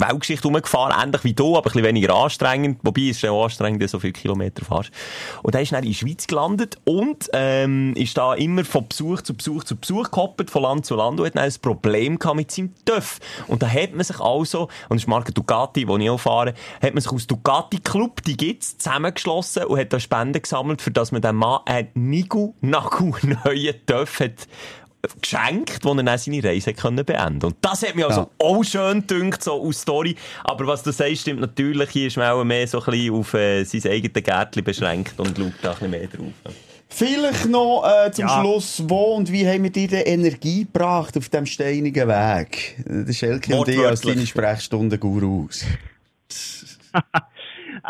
Weltgeschichte 0.00 0.48
rumgefahren, 0.48 0.94
ähnlich 1.00 1.24
wie 1.24 1.34
du, 1.34 1.56
aber 1.56 1.58
ein 1.58 1.72
bisschen 1.72 1.84
weniger 1.84 2.14
anstrengend. 2.14 2.78
Wobei 2.82 3.02
es 3.02 3.18
ist 3.18 3.26
auch 3.26 3.44
anstrengend, 3.44 3.80
wenn 3.80 3.86
du 3.86 3.90
so 3.90 3.98
viele 3.98 4.12
Kilometer 4.12 4.64
fährst. 4.64 4.90
Und 5.42 5.54
er 5.54 5.62
ist 5.62 5.72
dann 5.72 5.84
in 5.84 5.90
der 5.90 5.96
Schweiz 5.96 6.26
gelandet 6.26 6.78
und 6.84 7.28
ähm, 7.32 7.94
ist 7.94 8.16
da 8.16 8.34
immer 8.34 8.64
von 8.64 8.86
Besuch 8.88 9.22
zu 9.22 9.34
Besuch 9.34 9.64
zu 9.64 9.76
Besuch 9.76 10.10
gehoppert, 10.10 10.50
von 10.50 10.62
Land 10.62 10.86
zu 10.86 10.94
Land 10.94 11.20
und 11.20 11.26
hat 11.26 11.36
dann 11.36 11.44
ein 11.44 11.52
Problem 11.60 12.18
gehabt 12.18 12.36
mit 12.36 12.50
seinem 12.50 12.74
TÜV. 12.84 13.18
Und 13.46 13.62
da 13.62 13.68
hat 13.68 13.94
man 13.94 14.04
sich 14.04 14.20
also, 14.20 14.62
und 14.62 14.96
das 14.96 15.02
ist 15.02 15.08
Marke 15.08 15.32
Ducati, 15.32 15.84
die 15.84 16.04
ich 16.04 16.10
auch 16.10 16.20
fahre, 16.20 16.54
hat 16.82 16.94
man 16.94 17.02
sich 17.02 17.12
aus 17.12 17.26
Ducati 17.26 17.78
Club, 17.78 18.22
die 18.22 18.36
gibt's, 18.36 18.78
zusammengeschlossen 18.78 19.64
und 19.64 19.78
hat 19.78 19.92
da 19.92 20.00
Spenden 20.00 20.42
gesammelt, 20.42 20.82
für 20.82 20.90
dass 20.90 21.12
man 21.12 21.22
dem 21.22 21.36
Mann 21.36 21.60
einen 21.66 21.88
Nigu 21.94 22.54
Nagu 22.60 23.14
neuen 23.22 23.74
TÜV 23.86 24.20
hat 24.20 24.48
geschenkt, 25.20 25.84
wo 25.84 25.92
er 25.94 26.02
dann 26.02 26.18
seine 26.18 26.42
Reise 26.42 26.74
können 26.74 27.04
beenden 27.04 27.46
Und 27.46 27.56
das 27.60 27.86
hat 27.86 27.94
mich 27.94 28.04
also 28.04 28.22
Ja. 28.22 28.28
auch 28.38 28.64
schön 28.64 29.06
gedünkt, 29.06 29.42
so 29.42 29.52
aus 29.62 29.80
Story. 29.82 30.16
Aber 30.44 30.66
was 30.66 30.82
du 30.82 30.90
sagst, 30.92 31.22
stimmt 31.22 31.40
natürlich. 31.40 31.90
Hier 31.90 32.08
ist 32.08 32.16
man 32.16 32.30
auch 32.30 32.44
mehr 32.44 32.66
so 32.66 32.78
ein 32.80 32.84
bisschen 32.90 33.14
auf 33.14 33.34
äh, 33.34 33.64
sein 33.64 33.92
eigenes 33.92 34.22
Gärtchen 34.24 34.64
beschränkt 34.64 35.18
und 35.18 35.36
schaut 35.38 35.52
da 35.62 35.70
ein 35.70 35.74
bisschen 35.74 35.90
mehr 35.90 36.06
drauf. 36.08 36.54
Vielleicht 36.90 37.46
noch 37.46 37.84
äh, 37.86 38.10
zum 38.10 38.26
Ja. 38.26 38.40
Schluss, 38.40 38.82
wo 38.86 39.14
und 39.16 39.30
wie 39.30 39.46
haben 39.46 39.62
wir 39.62 39.70
dir 39.70 39.88
denn 39.88 40.06
Energie 40.06 40.64
gebracht 40.64 41.16
auf 41.18 41.28
dem 41.28 41.44
steinigen 41.46 42.08
Weg? 42.08 42.76
Der 42.86 43.12
Schelke 43.12 43.54
und 43.56 43.68
ich 43.68 43.78
als 43.86 44.00
deine 44.00 44.26
Sprechstunden-Gurus. 44.26 45.64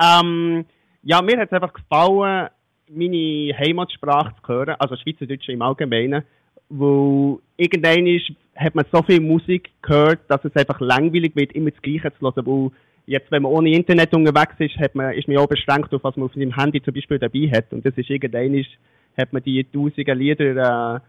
Ähm, 0.01 0.64
ja, 1.03 1.23
mir 1.23 1.38
hat 1.38 1.49
es 1.49 1.53
einfach 1.53 1.73
gefallen, 1.73 2.49
meine 2.90 3.57
Heimatsprache 3.59 4.35
zu 4.42 4.49
hören, 4.49 4.77
also 4.79 4.97
Schweizerdeutsch 4.97 5.49
im 5.49 5.62
Allgemeinen, 5.62 6.25
wo 6.69 7.41
irgendwann 7.57 8.07
ist, 8.07 8.31
hat 8.57 8.75
man 8.75 8.85
so 8.93 9.03
viel 9.03 9.21
Musik 9.21 9.71
gehört, 9.83 10.21
dass 10.29 10.45
es 10.45 10.55
einfach 10.57 10.81
langweilig 10.81 11.35
wird, 11.37 11.53
immer 11.53 11.71
das 11.71 11.81
Gleiche 11.83 12.13
zu 12.19 12.27
hören, 12.27 12.47
weil 12.47 12.71
jetzt, 13.07 13.31
wenn 13.31 13.43
man 13.43 13.53
ohne 13.53 13.71
Internet 13.71 14.15
unterwegs 14.15 14.55
ist, 14.59 14.77
hat 14.79 14.95
man, 14.95 15.13
ist 15.13 15.29
man 15.29 15.37
ja 15.37 15.41
auch 15.41 15.49
beschränkt 15.49 15.93
auf, 15.95 16.05
was 16.05 16.17
man 16.17 16.27
auf 16.27 16.35
seinem 16.35 16.55
Handy 16.55 16.83
zum 16.83 16.95
Beispiel 16.95 17.19
dabei 17.19 17.51
hat 17.51 17.73
und 17.73 17.85
das 17.85 17.95
ist 17.97 18.11
irgendwann 18.11 18.55
ist, 18.55 18.71
hat 19.17 19.33
man 19.33 19.43
die 19.43 19.65
tausenden 19.65 20.19
Lieder 20.19 20.97
äh, 20.97 21.01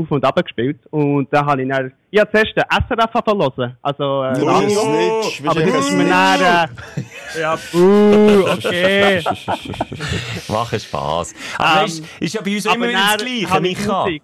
auf 0.00 0.10
und 0.10 0.24
ab 0.24 0.36
gespielt 0.36 0.78
und 0.90 1.28
da 1.32 1.44
habe 1.44 1.62
ich 1.62 1.68
dann, 1.68 1.92
ja, 2.10 2.24
zuerst 2.30 2.56
den 2.56 2.64
SRF 2.70 3.12
hören, 3.14 3.76
also 3.82 4.22
äh, 4.22 4.38
Du 4.38 4.46
Radio. 4.46 4.68
Snitch, 4.68 5.42
Aber 5.44 5.60
das 5.60 5.78
ist 5.80 5.90
du 5.90 5.96
mir 5.96 6.08
dann, 6.08 6.40
äh, 6.40 7.40
ja, 7.40 7.58
buh, 7.72 8.50
okay. 8.52 9.20
Machen 10.48 10.78
Spass. 10.78 11.34
Aber 11.58 11.80
Ähm, 11.80 11.84
weißt, 11.84 12.04
ist 12.20 12.34
ja 12.34 12.42
bei 12.42 12.54
uns 12.54 12.66
immer 12.66 12.88
wieder 12.88 12.98
das 12.98 13.24
Gleiche, 13.24 13.60
Micha. 13.60 14.04
Musik. 14.04 14.22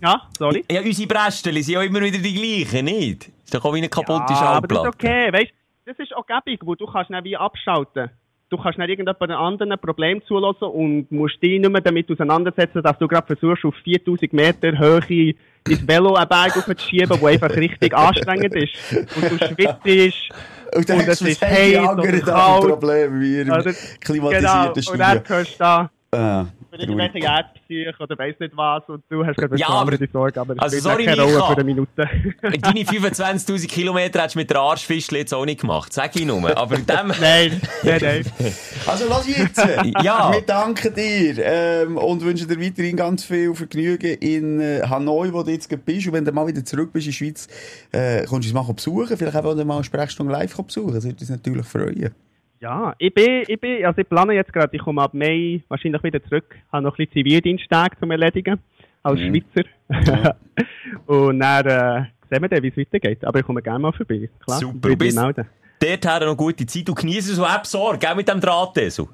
Ja, 0.00 0.22
sorry. 0.38 0.64
Ja, 0.70 0.80
unsere 0.80 1.08
Brästchen 1.08 1.52
sind 1.62 1.74
ja 1.74 1.82
immer 1.82 2.00
wieder 2.00 2.18
die 2.18 2.34
gleichen, 2.34 2.84
nicht? 2.84 3.28
Ist 3.44 3.54
doch 3.54 3.64
auch 3.64 3.74
wie 3.74 3.78
eine 3.78 3.88
kaputte 3.88 4.32
Ja, 4.32 4.40
aber 4.42 4.68
das 4.68 4.78
ist 4.82 4.86
okay, 4.88 5.32
weißt 5.32 5.50
das 5.86 5.98
ist 5.98 6.14
auch 6.14 6.26
gäbig, 6.26 6.60
wo 6.64 6.74
du 6.74 6.84
kannst 6.86 7.10
nicht 7.10 7.24
wie 7.24 7.36
abschalten. 7.36 8.10
Du 8.50 8.56
kannst 8.58 8.78
nicht 8.78 8.88
irgendjemand 8.90 9.30
anderen 9.32 9.72
ein 9.72 9.78
Problem 9.78 10.22
zulassen 10.26 10.64
und 10.64 11.10
musst 11.10 11.42
dich 11.42 11.58
nicht 11.60 11.70
mehr 11.70 11.80
damit 11.80 12.10
auseinandersetzen, 12.10 12.82
dass 12.82 12.98
du 12.98 13.08
gerade 13.08 13.26
versuchst, 13.26 13.64
auf 13.64 13.74
4000 13.84 14.32
Meter 14.32 14.78
Höhe 14.78 15.34
ins 15.68 15.86
Velo 15.88 16.14
einen 16.14 16.28
Berg 16.28 16.56
aufzuschieben, 16.56 17.18
wo 17.20 17.26
einfach 17.26 17.50
richtig 17.56 17.94
anstrengend 17.96 18.54
ist. 18.54 18.72
Und 19.16 19.30
du 19.30 19.38
schwitzt. 19.46 20.30
Und 20.74 20.88
dann 20.88 20.98
Und 21.00 21.08
es 21.08 21.20
ist 21.22 21.42
heiß 21.42 21.72
da 21.74 22.20
kalt. 22.32 22.68
Problem 22.68 23.20
wie 23.20 23.40
im 23.40 23.50
Oder- 23.50 23.74
klimatisierten 24.00 24.74
Genau, 24.74 24.92
und 24.92 24.98
dann 24.98 25.18
Studio. 25.18 25.36
hörst 25.36 25.54
du 25.54 25.58
da 25.58 25.90
Ah, 26.10 26.46
für 26.70 26.80
irgendwelche 26.80 27.18
Erdpsych 27.18 28.00
oder 28.00 28.16
weiss 28.18 28.34
nicht 28.40 28.56
was 28.56 28.82
und 28.88 29.04
du 29.10 29.26
hast 29.26 29.36
gerade 29.36 29.58
Ja, 29.58 29.68
aber- 29.68 29.92
andere 29.92 30.08
Sorge, 30.10 30.40
aber 30.40 30.54
das 30.54 30.64
also 30.64 30.88
sorry, 30.88 31.04
keine 31.04 31.20
Rolle 31.20 31.36
für 31.36 31.48
eine 31.48 31.64
Minute. 31.64 31.90
Deine 32.42 32.80
25'000 32.80 33.68
Kilometer 33.68 34.20
hättest 34.20 34.34
du 34.34 34.38
mit 34.38 34.48
der 34.48 34.58
Arschfischl 34.58 35.16
jetzt 35.16 35.34
auch 35.34 35.44
nicht 35.44 35.60
gemacht, 35.60 35.92
sag 35.92 36.16
ich 36.16 36.24
nur. 36.24 36.56
Aber 36.56 36.76
in 36.76 36.86
dem... 36.86 37.08
nein, 37.20 37.60
nein, 37.82 38.00
nein. 38.00 38.24
Also 38.86 39.04
lass 39.06 39.28
jetzt. 39.28 39.58
Ja. 40.02 40.32
Wir 40.32 40.40
danken 40.40 40.94
dir 40.94 41.44
ähm, 41.44 41.98
und 41.98 42.22
wünschen 42.22 42.48
dir 42.48 42.58
weiterhin 42.58 42.96
ganz 42.96 43.24
viel 43.24 43.54
Vergnügen 43.54 44.16
in 44.18 44.60
äh, 44.60 44.80
Hanoi, 44.88 45.30
wo 45.30 45.42
du 45.42 45.50
jetzt 45.50 45.68
gerade 45.68 45.82
bist. 45.82 46.06
Und 46.06 46.14
wenn 46.14 46.24
du 46.24 46.32
mal 46.32 46.46
wieder 46.46 46.64
zurück 46.64 46.90
bist 46.90 47.06
in 47.06 47.10
die 47.10 47.16
Schweiz, 47.16 47.48
äh, 47.92 48.24
kommst 48.24 48.48
du 48.48 48.56
uns 48.58 48.66
mal 48.66 48.72
besuchen. 48.72 49.14
Vielleicht 49.14 49.36
auch 49.36 49.54
mal 49.54 49.74
eine 49.74 49.84
Sprechstunde 49.84 50.32
live 50.32 50.56
besuchen. 50.56 50.94
Das 50.94 51.04
würde 51.04 51.18
uns 51.20 51.28
natürlich 51.28 51.66
freuen. 51.66 52.14
Ja, 52.60 52.94
ich 52.98 53.14
bin, 53.14 53.44
ich 53.46 53.60
bin, 53.60 53.84
also 53.84 54.00
ich 54.00 54.08
plane 54.08 54.32
jetzt 54.34 54.52
gerade, 54.52 54.74
ich 54.74 54.82
komme 54.82 55.00
ab 55.02 55.14
Mai 55.14 55.62
wahrscheinlich 55.68 56.02
wieder 56.02 56.22
zurück, 56.24 56.56
habe 56.72 56.82
noch 56.82 56.92
ein 56.98 57.06
bisschen 57.06 57.24
Zivildiensttage 57.24 57.96
zum 58.00 58.10
Erledigen, 58.10 58.58
als 59.02 59.20
Mhm. 59.20 59.42
Schweizer. 59.54 60.36
und 61.06 61.38
dann, 61.38 61.66
äh, 61.66 62.04
sehen 62.28 62.42
wir 62.42 62.48
dann, 62.48 62.62
wie 62.62 62.68
es 62.68 62.76
weitergeht. 62.76 63.24
Aber 63.24 63.38
ich 63.38 63.46
komme 63.46 63.62
gerne 63.62 63.78
mal 63.78 63.92
vorbei. 63.92 64.28
Klar, 64.44 64.58
Super. 64.58 64.96
Bis- 64.96 65.14
melden. 65.14 65.46
Dort 65.80 66.04
noch 66.26 66.36
gute 66.36 66.66
Zeit. 66.66 66.88
Du 66.88 66.94
genießt 66.94 67.28
so 67.28 67.44
App 67.44 67.64
Sorge, 67.64 67.98
gell, 67.98 68.16
mit 68.16 68.26
dem 68.28 68.40
Drahtesel. 68.40 69.06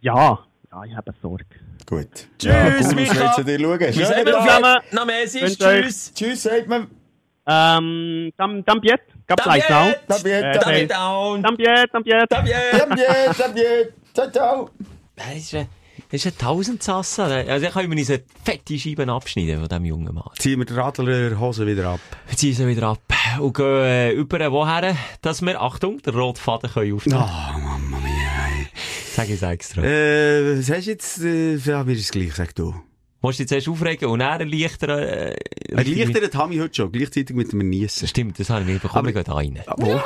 Ja, 0.00 0.38
ja, 0.72 0.84
ich 0.84 0.96
habe 0.96 1.12
Sorge. 1.20 1.44
Gut. 1.86 2.08
Tschüss, 2.38 2.54
cool, 2.88 2.94
Micha. 2.94 3.32
zu 3.32 3.44
dir 3.44 3.58
schauen. 3.60 3.92
Schönen 3.92 4.24
Tag. 4.24 4.84
Wünsche 4.92 5.66
euch- 5.66 5.82
tschüss. 5.84 6.14
Tschüss, 6.14 6.42
sagt 6.42 6.66
man. 6.68 6.86
Ähm, 7.46 8.32
dann, 8.38 8.64
dann 8.64 8.80
Dann 10.06 10.22
biet, 10.22 10.42
dann 11.90 12.02
biet. 12.04 12.30
Daviet! 12.30 12.30
Daviet, 12.30 13.38
Daviet. 13.38 13.92
Ciao, 14.14 14.30
ciao. 14.30 14.70
Das 15.16 15.36
ist 15.36 15.54
ein, 15.54 15.68
das 16.10 16.24
ist 16.24 16.26
ein 16.26 16.38
Tausendsassa. 16.38 17.24
Also, 17.24 17.66
da 17.66 17.70
können 17.72 17.90
wir 17.90 17.98
uns 17.98 18.10
eine 18.10 18.22
fette 18.44 18.78
Scheibe 18.78 19.10
abschneiden 19.10 19.60
von 19.60 19.68
diesem 19.68 19.84
jungen 19.84 20.14
Mann. 20.14 20.30
Ziehen 20.38 20.58
wir 20.58 20.66
die 20.66 20.74
Radler 20.74 21.38
Hose 21.38 21.66
wieder 21.66 21.88
ab. 21.88 22.00
Ziehen 22.36 22.54
sie 22.54 22.66
wieder 22.66 22.88
ab 22.88 23.00
und 23.40 23.54
gehen 23.56 23.66
äh, 23.66 24.10
über 24.12 24.52
woher, 24.52 24.96
dass 25.22 25.42
wir, 25.42 25.60
Achtung, 25.60 26.00
den 26.02 26.14
roten 26.14 26.38
Faden 26.40 26.70
können 26.70 26.94
aufnehmen 26.94 27.20
Ah, 27.20 27.56
Mama 27.58 27.98
mia. 27.98 28.66
Sag 29.14 29.28
ich 29.28 29.34
es 29.34 29.42
extra. 29.42 29.82
Äh, 29.82 30.58
was 30.58 30.70
hast 30.70 30.86
du 30.86 30.90
jetzt? 30.90 31.20
Äh, 31.22 31.56
ja, 31.56 31.84
mir 31.84 31.92
ist 31.92 32.00
es 32.00 32.10
gleich, 32.10 32.34
sag 32.34 32.54
du. 32.54 32.74
Musst 33.24 33.38
du 33.38 33.44
dich 33.44 33.48
zuerst 33.48 33.68
aufregen 33.70 34.10
und 34.10 34.18
dann 34.18 34.38
erleichtern? 34.38 34.98
Äh, 34.98 35.34
Ein 35.74 35.86
Lichter 35.86 36.38
habe 36.38 36.52
ich 36.54 36.60
heute 36.60 36.74
schon, 36.74 36.92
gleichzeitig 36.92 37.34
mit 37.34 37.52
dem 37.52 37.66
Niessen. 37.70 38.06
Stimmt, 38.06 38.38
das 38.38 38.50
habe 38.50 38.60
ich 38.60 38.66
mir 38.66 38.78
bekommen. 38.78 39.14
Wir 39.14 39.22
gehen 39.24 39.32
rein. 39.32 39.60
Wo? 39.78 39.98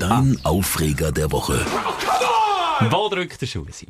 Dein 0.00 0.36
Aufreger 0.42 1.12
der 1.12 1.30
Woche. 1.30 1.64
Wo 2.90 3.08
drückt 3.08 3.40
der 3.40 3.46
Schuh 3.46 3.66
sein? 3.70 3.86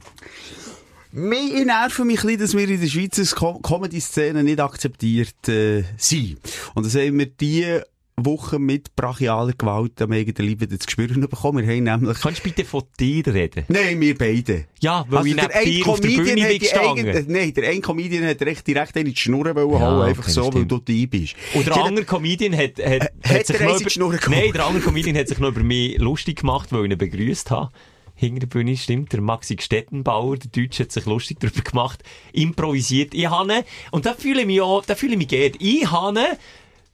Mich 1.11 1.64
nerven 1.64 2.07
mich 2.07 2.20
ein 2.22 2.27
bisschen, 2.27 2.40
dass 2.40 2.55
wir 2.55 2.68
in 2.68 2.81
der 2.83 2.87
Schweizer 2.88 3.35
Co- 3.35 3.61
Comedy-Szene 3.61 4.44
nicht 4.44 4.61
akzeptiert 4.61 5.48
äh, 5.48 5.85
sind. 5.96 6.38
Und 6.75 6.85
das 6.85 6.94
haben 6.94 7.18
wir 7.18 7.27
diese 7.27 7.87
Woche 8.24 8.58
mit 8.58 8.94
brachialer 8.96 9.52
Gewalt 9.52 10.00
am 10.02 10.12
eigenen 10.12 10.61
wieder 10.61 10.78
zu 10.78 10.90
spüren 10.90 11.20
bekommen. 11.20 11.66
Wir 11.66 11.74
haben 11.74 12.02
nämlich... 12.02 12.20
Kannst 12.20 12.40
du 12.40 12.44
bitte 12.44 12.64
von 12.64 12.82
dir 12.98 13.26
reden? 13.26 13.64
Nein, 13.68 14.00
wir 14.00 14.16
beide. 14.16 14.66
Ja, 14.80 15.04
weil 15.08 15.26
ich 15.28 15.35
neben 15.37 15.48
ein 15.50 15.64
dir 15.64 15.87
auf 15.88 16.00
der 16.00 16.08
Bühne 16.08 16.35
bin 16.35 16.58
gestanden. 16.58 17.08
eigene- 17.08 17.24
Nein, 17.28 17.54
der 17.54 17.68
eine 17.70 17.80
Comedian 17.80 18.24
hat 18.26 18.42
recht 18.42 18.66
direkt 18.66 18.96
in 18.96 19.06
die 19.06 19.16
Schnur 19.16 19.54
wollen 19.54 19.70
Ja, 19.72 19.80
hauen, 19.80 20.02
einfach 20.08 20.24
okay, 20.24 20.32
so, 20.32 20.44
weil 20.44 20.50
stimmt. 20.52 20.72
du 20.72 20.78
die 20.78 21.06
bist. 21.06 21.35
Und 21.54 21.66
der 21.66 21.76
andere 21.76 22.04
Comedian 22.04 22.56
hat, 22.56 22.78
hat, 22.78 23.02
hat 23.02 23.12
hat 23.24 23.46
sich 23.46 23.61
noch 23.61 23.68
eins 23.70 23.80
in 23.80 23.87
die 23.87 23.90
Schnur 23.92 24.11
gehauen? 24.12 24.30
Nein, 24.38 24.52
der 24.52 24.66
andere 24.66 24.82
Comedian 24.85 25.16
hat 25.16 25.28
sich 25.28 25.38
noch 25.38 25.48
über 25.48 25.62
mich 25.62 25.98
lustig 25.98 26.40
gemacht, 26.40 26.72
weil 26.72 26.85
ich 26.87 26.90
ihn 26.92 26.98
begrüßt 26.98 27.50
habe. 27.50 27.70
Hinter 28.14 28.40
der 28.40 28.46
Bühne 28.46 28.76
stimmt, 28.76 29.12
der 29.12 29.20
Maxi 29.20 29.56
Stettenbauer, 29.58 30.37
der 30.37 30.50
Deutsche, 30.50 30.85
hat 30.85 30.92
sich 30.92 31.06
lustig 31.06 31.38
darüber 31.40 31.62
gemacht, 31.62 32.02
improvisiert. 32.32 33.14
Ich 33.14 33.28
habe 33.28 33.64
und 33.90 34.06
da 34.06 34.14
fühle 34.14 34.42
ich 34.42 34.46
mich 34.46 34.61
auch, 34.61 34.85
da 34.85 34.94
fühle 34.94 35.12
ich 35.12 35.18
mich 35.18 35.28
geehrt. 35.28 35.56
Ich 35.58 35.90
habe 35.90 36.20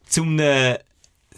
zum 0.07 0.39
äh, 0.39 0.79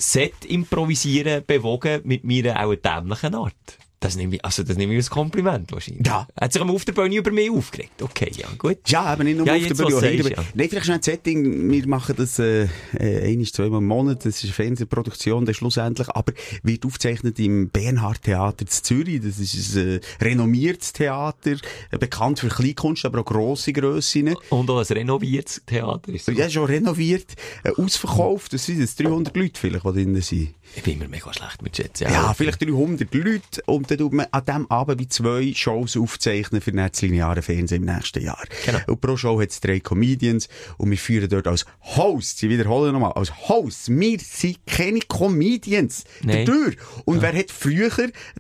Set 0.01 0.47
improvisieren 0.47 1.45
bewogen 1.47 2.01
mit 2.05 2.25
meiner 2.25 2.65
auch 2.65 2.75
dämlichen 2.75 3.35
Art. 3.35 3.79
Das 4.03 4.17
nehme 4.17 4.37
ich, 4.37 4.45
also 4.45 4.63
das 4.63 4.79
nehme 4.79 4.95
ich 4.95 4.99
als 4.99 5.11
Kompliment 5.11 5.71
wahrscheinlich. 5.73 6.07
Ja. 6.07 6.27
Hat 6.41 6.53
sich 6.55 6.63
auf 6.63 6.85
der 6.87 6.93
Bühne 6.95 7.17
über 7.17 7.31
mich 7.31 7.51
aufgeregt. 7.51 8.01
Okay, 8.01 8.31
ja, 8.35 8.49
gut. 8.57 8.79
Ja, 8.87 9.03
aber 9.03 9.25
nicht 9.25 9.37
nur 9.37 9.47
Ja, 9.47 9.55
auf 9.55 9.61
der 9.63 9.75
Bühne. 9.75 9.91
sagst, 9.91 10.31
ja. 10.31 10.45
Nein, 10.55 10.69
vielleicht 10.71 10.87
schnell 10.87 10.97
ein 10.97 11.03
Setting. 11.03 11.71
Wir 11.71 11.87
machen 11.87 12.15
das 12.17 12.39
äh, 12.39 12.67
äh, 12.99 13.31
ein, 13.31 13.45
zweimal 13.45 13.81
im 13.81 13.87
Monat. 13.87 14.25
Das 14.25 14.37
ist 14.37 14.45
eine 14.45 14.53
Fernsehproduktion, 14.55 15.45
dann 15.45 15.55
schlussendlich. 15.55 16.09
Aber 16.09 16.33
wird 16.63 16.87
aufgezeichnet 16.87 17.39
im 17.41 17.69
Bernhard 17.69 18.23
Theater 18.23 18.63
in 18.63 18.69
Zürich. 18.69 19.21
Das 19.21 19.39
ist 19.39 19.77
ein 19.77 19.99
äh, 19.99 20.01
renommiertes 20.25 20.95
Theater. 20.95 21.57
Äh, 21.91 21.99
bekannt 21.99 22.39
für 22.41 22.49
Kleinkunst, 22.49 23.05
aber 23.05 23.21
auch 23.21 23.27
grosse 23.27 23.75
Grössen. 23.75 24.35
Und 24.49 24.71
auch 24.71 24.79
ein 24.79 24.87
renoviertes 24.97 25.61
Theater. 25.67 26.11
Ist 26.11 26.25
so. 26.25 26.33
Ja, 26.33 26.49
schon 26.49 26.65
renoviert. 26.65 27.35
Äh, 27.65 27.73
ausverkauft. 27.73 28.55
Das 28.55 28.65
sind 28.65 28.81
jetzt 28.81 28.99
300 28.99 29.37
Leute 29.37 29.61
vielleicht, 29.61 29.85
die 29.85 29.93
drin 29.93 30.21
sind. 30.23 30.55
Ich 30.77 30.83
bin 30.83 30.95
immer 30.95 31.09
mega 31.09 31.33
schlecht 31.33 31.63
mit 31.63 31.77
Jets. 31.77 32.01
Ja, 32.01 32.33
vielleicht 32.33 32.63
300 32.63 33.13
Leute. 33.13 33.63
Und 33.67 33.91
dann 33.91 33.99
tut 33.99 34.13
man 34.13 34.27
an 34.31 34.45
diesem 34.45 34.71
Abend 34.71 35.01
wie 35.01 35.09
zwei 35.09 35.53
Shows 35.55 35.97
aufzeichnen 35.97 36.61
für 36.61 36.73
das 36.73 37.03
lineare 37.03 37.43
Fernsehen 37.43 37.83
im 37.83 37.95
nächsten 37.95 38.23
Jahr. 38.23 38.43
Genau. 38.65 38.79
Und 38.87 39.01
pro 39.01 39.17
Show 39.17 39.41
hat 39.41 39.51
es 39.51 39.61
drei 39.61 39.81
Comedians. 39.81 40.49
Und 40.79 40.91
wir 40.91 40.99
führen 40.99 41.29
dort 41.29 41.49
als 41.49 41.67
Hosts, 41.97 42.43
ich 42.43 42.49
wiederhole 42.49 42.93
nochmal, 42.93 43.13
als 43.13 43.49
Hosts. 43.49 43.91
Wir 43.91 44.19
sind 44.21 44.65
keine 44.67 45.01
Comedians. 45.01 46.05
Nein. 46.23 46.47
Dadurch. 46.47 46.77
Und 47.05 47.21
wer 47.21 47.33
hat 47.33 47.51
früher 47.51 47.91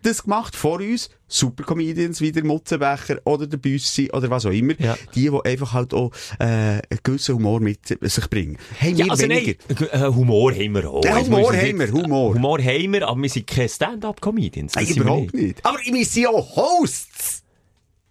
das 0.02 0.22
gemacht 0.22 0.54
vor 0.54 0.80
uns? 0.80 1.10
Super 1.32 1.62
Comedians 1.64 2.20
wie 2.20 2.32
der 2.32 2.44
Mutzenbecher 2.44 3.20
oder 3.24 3.46
der 3.46 3.56
Büssi 3.56 4.10
oder 4.12 4.28
was 4.30 4.44
auch 4.46 4.50
immer. 4.50 4.74
Ja. 4.80 4.96
Die, 5.14 5.30
die 5.30 5.40
einfach 5.44 5.72
halt 5.72 5.94
auch 5.94 6.10
äh, 6.40 6.44
einen 6.44 6.82
gewissen 7.02 7.36
Humor 7.36 7.60
mit 7.60 7.86
sich 7.86 8.28
bringen. 8.30 8.58
Haben 8.80 8.98
wir 8.98 9.04
Ja, 9.06 9.10
also 9.12 9.22
weniger. 9.22 9.54
nein, 9.68 9.88
äh, 9.92 10.06
Humor 10.14 10.52
haben 10.52 10.74
wir 10.74 10.90
auch. 10.90 11.04
Ja, 11.04 11.18
Jetzt 11.18 11.28
Humor 11.30 11.54
haben 11.56 11.78
wir, 11.78 11.92
Humor. 11.92 12.34
Humor 12.34 12.58
haben 12.60 12.92
wir, 12.92 13.08
aber 13.08 13.22
wir 13.22 13.30
sind 13.30 13.46
keine 13.46 13.68
Stand-up-Comedians. 13.68 14.72
Das 14.72 14.82
Nein, 14.82 14.94
wir 14.96 15.02
überhaupt 15.02 15.34
nicht. 15.34 15.64
Aber 15.64 15.78
wir 15.78 16.04
sind 16.04 16.26
auch 16.26 16.56
Hosts. 16.56 17.42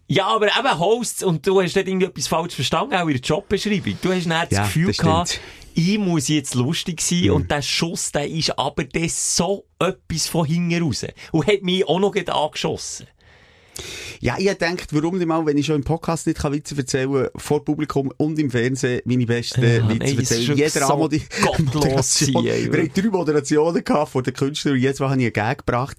Ja, 0.07 0.25
aber 0.27 0.47
eben 0.47 0.79
Hosts, 0.79 1.21
und 1.23 1.45
du 1.45 1.61
hast 1.61 1.75
dort 1.75 1.87
irgendetwas 1.87 2.27
falsch 2.27 2.55
verstanden, 2.55 2.95
auch 2.95 3.07
in 3.07 3.13
der 3.13 3.21
Jobbeschreibung. 3.21 3.95
Du 4.01 4.11
hast 4.11 4.25
das 4.27 4.47
Ja, 4.49 4.63
Gefühl 4.63 4.87
das 4.87 4.97
gehabt. 4.97 5.39
Ich 5.79 5.97
muss 5.97 6.27
jetzt 6.27 6.55
lustig 6.55 6.99
sein, 6.99 7.31
und 7.31 7.49
der 7.49 7.61
Schuss, 7.61 8.11
der 8.11 8.27
ist 8.27 8.57
aber 8.59 8.83
das 8.83 9.37
so 9.37 9.65
etwas 9.79 10.27
von 10.27 10.45
hinten 10.45 10.83
raus. 10.83 11.05
Und 11.31 11.47
hat 11.47 11.61
mich 11.61 11.87
auch 11.87 11.99
noch 11.99 12.15
angeschossen. 12.15 13.07
Ja, 14.19 14.35
ich 14.37 14.47
gedacht, 14.47 14.93
warum 14.93 15.17
nicht 15.17 15.27
mal, 15.27 15.45
wenn 15.45 15.57
ich 15.57 15.65
schon 15.65 15.75
im 15.77 15.83
Podcast 15.83 16.27
nicht 16.27 16.39
kann 16.39 16.53
Witze 16.53 16.75
erzählen 16.75 17.27
vor 17.35 17.63
Publikum 17.63 18.11
und 18.17 18.37
im 18.39 18.51
Fernsehen 18.51 19.01
meine 19.05 19.25
besten 19.25 19.61
Ja, 19.61 19.89
Witze 19.89 20.05
nein, 20.05 20.17
erzählen. 20.17 20.57
Jeder 20.57 20.69
so 20.69 20.97
gottlos 20.97 21.19
Moderation. 21.73 22.43
Wir 22.43 22.81
haben 22.81 22.91
drei 22.93 23.09
Moderationen 23.09 23.83
gehabt 23.83 24.11
von 24.11 24.23
den 24.23 24.33
Künstlern 24.33 24.75
und 24.75 24.99
Mal 24.99 25.09
habe 25.09 25.21
ich 25.21 25.25
einen 25.25 25.33
Gag 25.33 25.57
gebracht. 25.59 25.97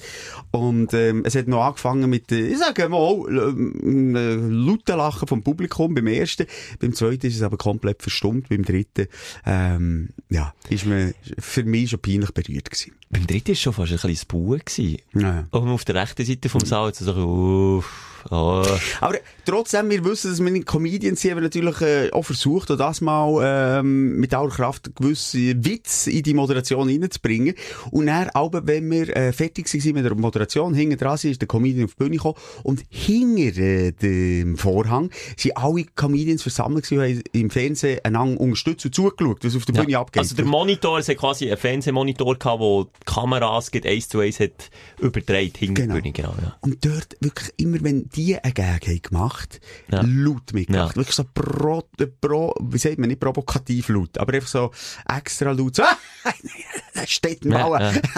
Und 0.51 0.93
ähm, 0.95 1.23
es 1.25 1.35
hat 1.35 1.49
noch 1.49 1.65
angefangen 1.65 2.11
mit, 2.11 2.31
äh, 2.33 2.49
ich 2.49 2.59
sage 2.59 2.89
mal, 2.89 3.25
ähm, 3.29 4.17
äh, 4.17 4.35
lauten 4.35 4.97
Lachen 4.97 5.29
vom 5.29 5.43
Publikum 5.43 5.95
beim 5.95 6.07
ersten. 6.07 6.47
Beim 6.79 6.95
zweiten 6.95 7.27
ist 7.27 7.37
es 7.37 7.43
aber 7.43 7.57
komplett 7.57 8.03
verstummt. 8.03 8.49
Beim 8.49 8.65
dritten, 8.65 9.07
ähm, 9.47 10.11
ja, 10.29 10.55
ist 10.69 10.87
mir 10.87 11.15
für 11.39 11.65
mich 11.65 11.91
schon 11.91 12.01
peinlich 12.01 12.33
berührt 12.33 12.71
gewesen. 12.71 12.93
Beim 13.11 13.27
dritten 13.27 13.49
war 13.49 13.55
schon 13.57 13.73
fast 13.73 13.93
ein 13.93 13.99
kleines 13.99 14.25
Buh. 14.25 14.57
gewesen. 14.57 14.99
Ja. 15.15 15.47
Und 15.51 15.69
auf 15.69 15.85
der 15.85 15.97
rechten 15.97 16.25
Seite 16.25 16.49
vom 16.49 16.65
Saal 16.65 16.89
jetzt 16.89 17.01
so, 17.01 17.13
to 17.71 18.10
oh. 18.31 18.65
Aber 19.01 19.19
trotzdem, 19.45 19.91
wir 19.91 20.05
wissen, 20.05 20.31
dass 20.31 20.45
wir 20.45 20.65
Comedians 20.65 21.21
sind, 21.21 21.33
haben 21.33 21.39
wir 21.39 21.43
natürlich 21.43 21.81
äh, 21.81 22.11
auch 22.13 22.23
versucht, 22.25 22.71
auch 22.71 22.77
das 22.77 23.01
mal 23.01 23.41
ähm, 23.81 24.17
mit 24.19 24.35
aller 24.35 24.51
Kraft 24.51 24.95
gewisse 24.95 25.65
Witz 25.65 26.07
in 26.07 26.23
die 26.23 26.35
Moderation 26.35 26.89
reinzubringen. 26.89 27.55
Und 27.91 28.07
dann, 28.07 28.29
aber 28.31 28.67
wenn 28.67 28.91
wir 28.91 29.15
äh, 29.17 29.33
fertig 29.33 29.73
waren 29.73 29.95
mit 29.95 30.05
der 30.05 30.15
Moderation, 30.15 30.75
hinten 30.75 30.99
dran 30.99 31.19
ist 31.23 31.41
der 31.41 31.49
Comedian 31.49 31.85
auf 31.85 31.95
die 31.95 32.05
Bühne 32.05 32.17
gekommen 32.17 32.37
und 32.63 32.83
hinter 32.89 33.61
äh, 33.61 33.93
dem 33.93 34.57
Vorhang 34.57 35.11
sind 35.37 35.57
alle 35.57 35.85
Comedians 35.95 36.43
versammelt 36.43 36.89
gewesen, 36.89 37.19
und 37.19 37.35
haben 37.35 37.41
im 37.41 37.51
Fernsehen 37.51 38.01
einander 38.05 38.41
unterstützt 38.41 38.85
und 38.87 38.95
zugeschaut, 38.95 39.45
was 39.45 39.57
auf 39.57 39.65
der 39.65 39.73
Bühne 39.75 39.93
Ja, 39.93 40.01
abgeht. 40.01 40.21
Also 40.21 40.35
der 40.35 40.45
Monitor, 40.45 40.99
es 40.99 41.09
hat 41.09 41.17
quasi 41.17 41.47
einen 41.49 41.57
Fernsehmonitor 41.57 42.39
gehabt, 42.39 42.61
wo 42.61 42.85
die 42.85 42.91
Kameras 43.05 43.71
geht 43.71 43.87
eins 43.87 44.09
zu 44.09 44.21
eins 44.21 44.41
hat 44.41 44.71
überdreht 44.99 45.57
hinter 45.59 45.83
Genau. 45.83 45.95
der 45.95 46.03
Bühne, 46.03 46.13
genau, 46.13 46.35
ja. 46.43 46.57
Und 46.61 46.85
dort 46.85 47.17
wirklich 47.21 47.53
immer, 47.57 47.79
wenn 47.83 48.09
die 48.15 48.39
einen 48.39 48.55
Gag 48.55 48.87
haben 48.87 49.03
gemacht, 49.03 49.61
Ja. 49.91 50.03
laut 50.05 50.53
mitgemacht. 50.53 50.91
Ja. 50.91 50.97
Wirklich 50.97 51.15
so 51.17 51.25
pro, 51.33 51.83
pro, 52.21 52.55
wie 52.61 52.79
sagt 52.79 52.99
man, 52.99 53.09
nicht 53.09 53.21
provokativ 53.21 53.89
laut, 53.89 54.19
aber 54.19 54.35
einfach 54.35 54.49
so 54.49 54.71
extra 55.09 55.53
laut. 55.53 55.77
So, 55.77 55.83
da 56.95 57.07
steht 57.07 57.45
ein 57.45 57.53
Ja, 57.53 57.93
ja. 57.93 58.01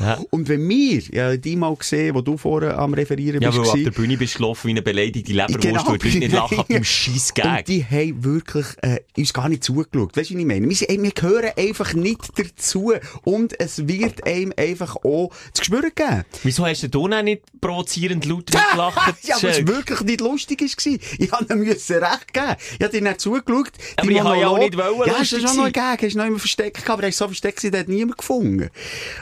Ja. 0.00 0.18
Und 0.30 0.48
wenn 0.48 0.68
wir, 0.68 1.00
ja, 1.12 1.36
die 1.36 1.56
mal 1.56 1.74
gesehen, 1.74 2.14
wo 2.14 2.20
du 2.20 2.36
vorher 2.36 2.78
am 2.78 2.94
Referieren 2.94 3.40
Ja, 3.40 3.50
bist, 3.50 3.58
weil 3.58 3.64
du 3.64 3.70
gewesen, 3.72 3.84
der 3.84 3.90
Bühne 3.92 4.16
bist 4.16 4.36
gelaufen 4.36 4.66
wie 4.68 4.72
eine 4.72 4.82
beleidigte 4.82 5.32
Leberwurst, 5.32 5.60
Genau, 5.60 5.82
du 5.84 5.90
würdest 5.92 6.14
nicht 6.18 6.32
lachen 6.32 6.58
ab 6.58 6.68
dem 6.68 6.84
scheiß 6.84 7.32
und 7.44 7.68
die 7.68 7.84
haben 7.84 8.24
wirklich 8.24 8.66
äh, 8.82 9.00
uns 9.16 9.32
gar 9.32 9.48
nicht 9.48 9.64
zugeschaut. 9.64 10.16
Weißt 10.16 10.30
du, 10.30 10.34
was 10.34 10.40
ich 10.40 10.46
meine? 10.46 10.68
Wir, 10.68 10.76
sind, 10.76 11.02
wir 11.02 11.10
gehören 11.10 11.50
einfach 11.56 11.94
nicht 11.94 12.20
dazu. 12.38 12.92
Und 13.22 13.58
es 13.60 13.86
wird 13.88 14.26
einem 14.26 14.52
einfach 14.56 14.96
auch 14.96 15.30
zu 15.52 15.64
spüren 15.64 15.90
geben. 15.94 16.24
Wieso 16.42 16.66
hast 16.66 16.82
du 16.82 16.88
da 16.88 17.22
nicht 17.22 17.42
provozierend 17.60 18.24
laut 18.24 18.46
gelacht? 18.46 18.97
ja, 19.22 19.36
weil 19.42 19.50
es 19.50 19.56
Jack? 19.58 19.68
wirklich 19.68 20.00
nicht 20.02 20.20
lustig 20.20 20.60
war. 20.60 20.92
Ich 21.18 21.32
habe 21.32 21.54
ihm 21.54 21.62
recht 21.62 22.32
geben. 22.32 22.56
Ich 22.78 22.84
habe 22.84 22.88
dir 22.90 23.02
nicht 23.02 23.20
zugeschaut. 23.20 23.72
Aber 23.96 24.10
ich 24.10 24.20
habe 24.20 24.38
ja 24.38 24.48
auch 24.48 24.58
nicht 24.58 24.76
wollen 24.76 25.08
Ja, 25.08 25.18
hast 25.18 25.32
du 25.32 25.40
schon 25.40 25.56
noch 25.56 25.64
gegeben. 25.66 25.98
Hast 26.02 26.14
du 26.14 26.18
noch 26.18 26.26
immer 26.26 26.38
versteckt 26.38 26.76
gehabt, 26.76 26.90
aber 26.90 27.02
er 27.04 27.08
ist 27.10 27.18
so 27.18 27.26
versteckt, 27.26 27.62
der 27.62 27.80
hat 27.80 27.88
niemand 27.88 28.18
gefunden. 28.18 28.70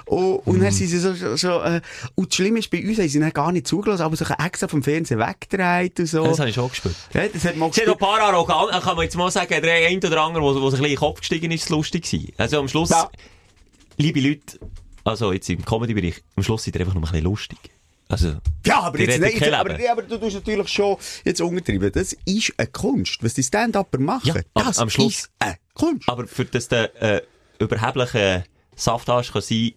Und, 0.07 0.37
und 0.47 0.57
Mhm. 0.59 0.62
dann 0.62 0.73
sind 0.73 0.89
sie 0.89 0.99
so, 0.99 1.15
so, 1.15 1.37
so 1.37 1.61
äh, 1.62 1.81
und 2.15 2.29
das 2.31 2.37
Schlimme 2.37 2.59
ist, 2.59 2.71
bei 2.71 2.83
uns 2.87 2.99
haben 2.99 3.09
sie 3.09 3.21
dann 3.21 3.31
gar 3.33 3.53
nicht 3.53 3.67
zugelassen, 3.67 4.03
aber 4.03 4.17
sich 4.17 4.29
extra 4.31 4.69
vom 4.69 4.83
Fernsehen 4.83 5.19
weggedreht 5.21 5.99
und 6.01 6.07
so. 6.07 6.25
Das 6.25 6.39
habe 6.39 6.49
ich 6.49 6.55
schon 6.55 6.69
gespürt. 6.69 6.95
ja, 7.15 7.27
das 7.29 7.45
hat 7.45 7.57
man 7.57 7.71
Es 7.71 7.77
hat 7.79 7.87
noch 7.87 7.95
ein 7.95 7.99
paar 7.99 8.21
arrogant, 8.21 8.71
kann 8.83 8.97
man 8.97 9.05
jetzt 9.05 9.17
mal 9.17 9.31
sagen, 9.31 9.49
der 9.62 9.87
eine 9.89 9.99
oder 9.99 10.23
andere, 10.23 10.43
wo, 10.43 10.55
wo 10.61 10.71
sich 10.71 10.79
ein 10.79 10.83
bisschen 10.83 10.85
in 10.85 10.91
den 10.91 10.97
Kopf 10.99 11.21
gestiegen 11.21 11.51
ist, 11.51 11.69
lustig 11.71 12.05
gewesen. 12.05 12.33
Also 12.37 12.59
am 12.59 12.69
Schluss, 12.69 12.91
Ja. 12.91 13.09
liebe 13.97 14.21
Leute, 14.21 14.59
also 15.05 15.33
jetzt 15.33 15.49
im 15.51 15.65
Comedy-Bereich, 15.65 16.23
am 16.37 16.43
Schluss 16.43 16.65
seid 16.65 16.75
ihr 16.77 16.81
einfach 16.83 16.95
noch 16.95 17.03
ein 17.03 17.11
bisschen 17.11 17.25
lustig. 17.25 17.59
Also, 18.09 18.37
Ja, 18.64 18.83
aber 18.83 19.01
jetzt 19.01 19.21
nicht, 19.21 19.38
kein 19.38 19.53
aber, 19.55 19.77
aber 19.90 20.03
du 20.03 20.16
tust 20.19 20.37
natürlich 20.37 20.69
schon 20.69 20.97
jetzt 21.25 21.40
untertreiben. 21.40 21.90
Das 21.92 22.12
ist 22.25 22.53
eine 22.57 22.69
Kunst. 22.69 23.19
Was 23.23 23.35
die 23.35 23.42
Stand-Upper 23.42 23.99
machen, 23.99 24.29
Ja, 24.29 24.35
am- 24.55 24.64
das 24.66 24.79
am 24.79 24.88
Schluss- 24.90 25.14
ist 25.25 25.31
eine 25.40 25.57
Kunst. 25.75 26.09
aber 26.09 26.27
für 26.29 26.45
das 26.45 26.69
der 26.69 27.03
äh, 27.03 27.23
überhebliche 27.59 28.45
Safthasch 28.77 29.33
kann 29.33 29.42
sein, 29.42 29.73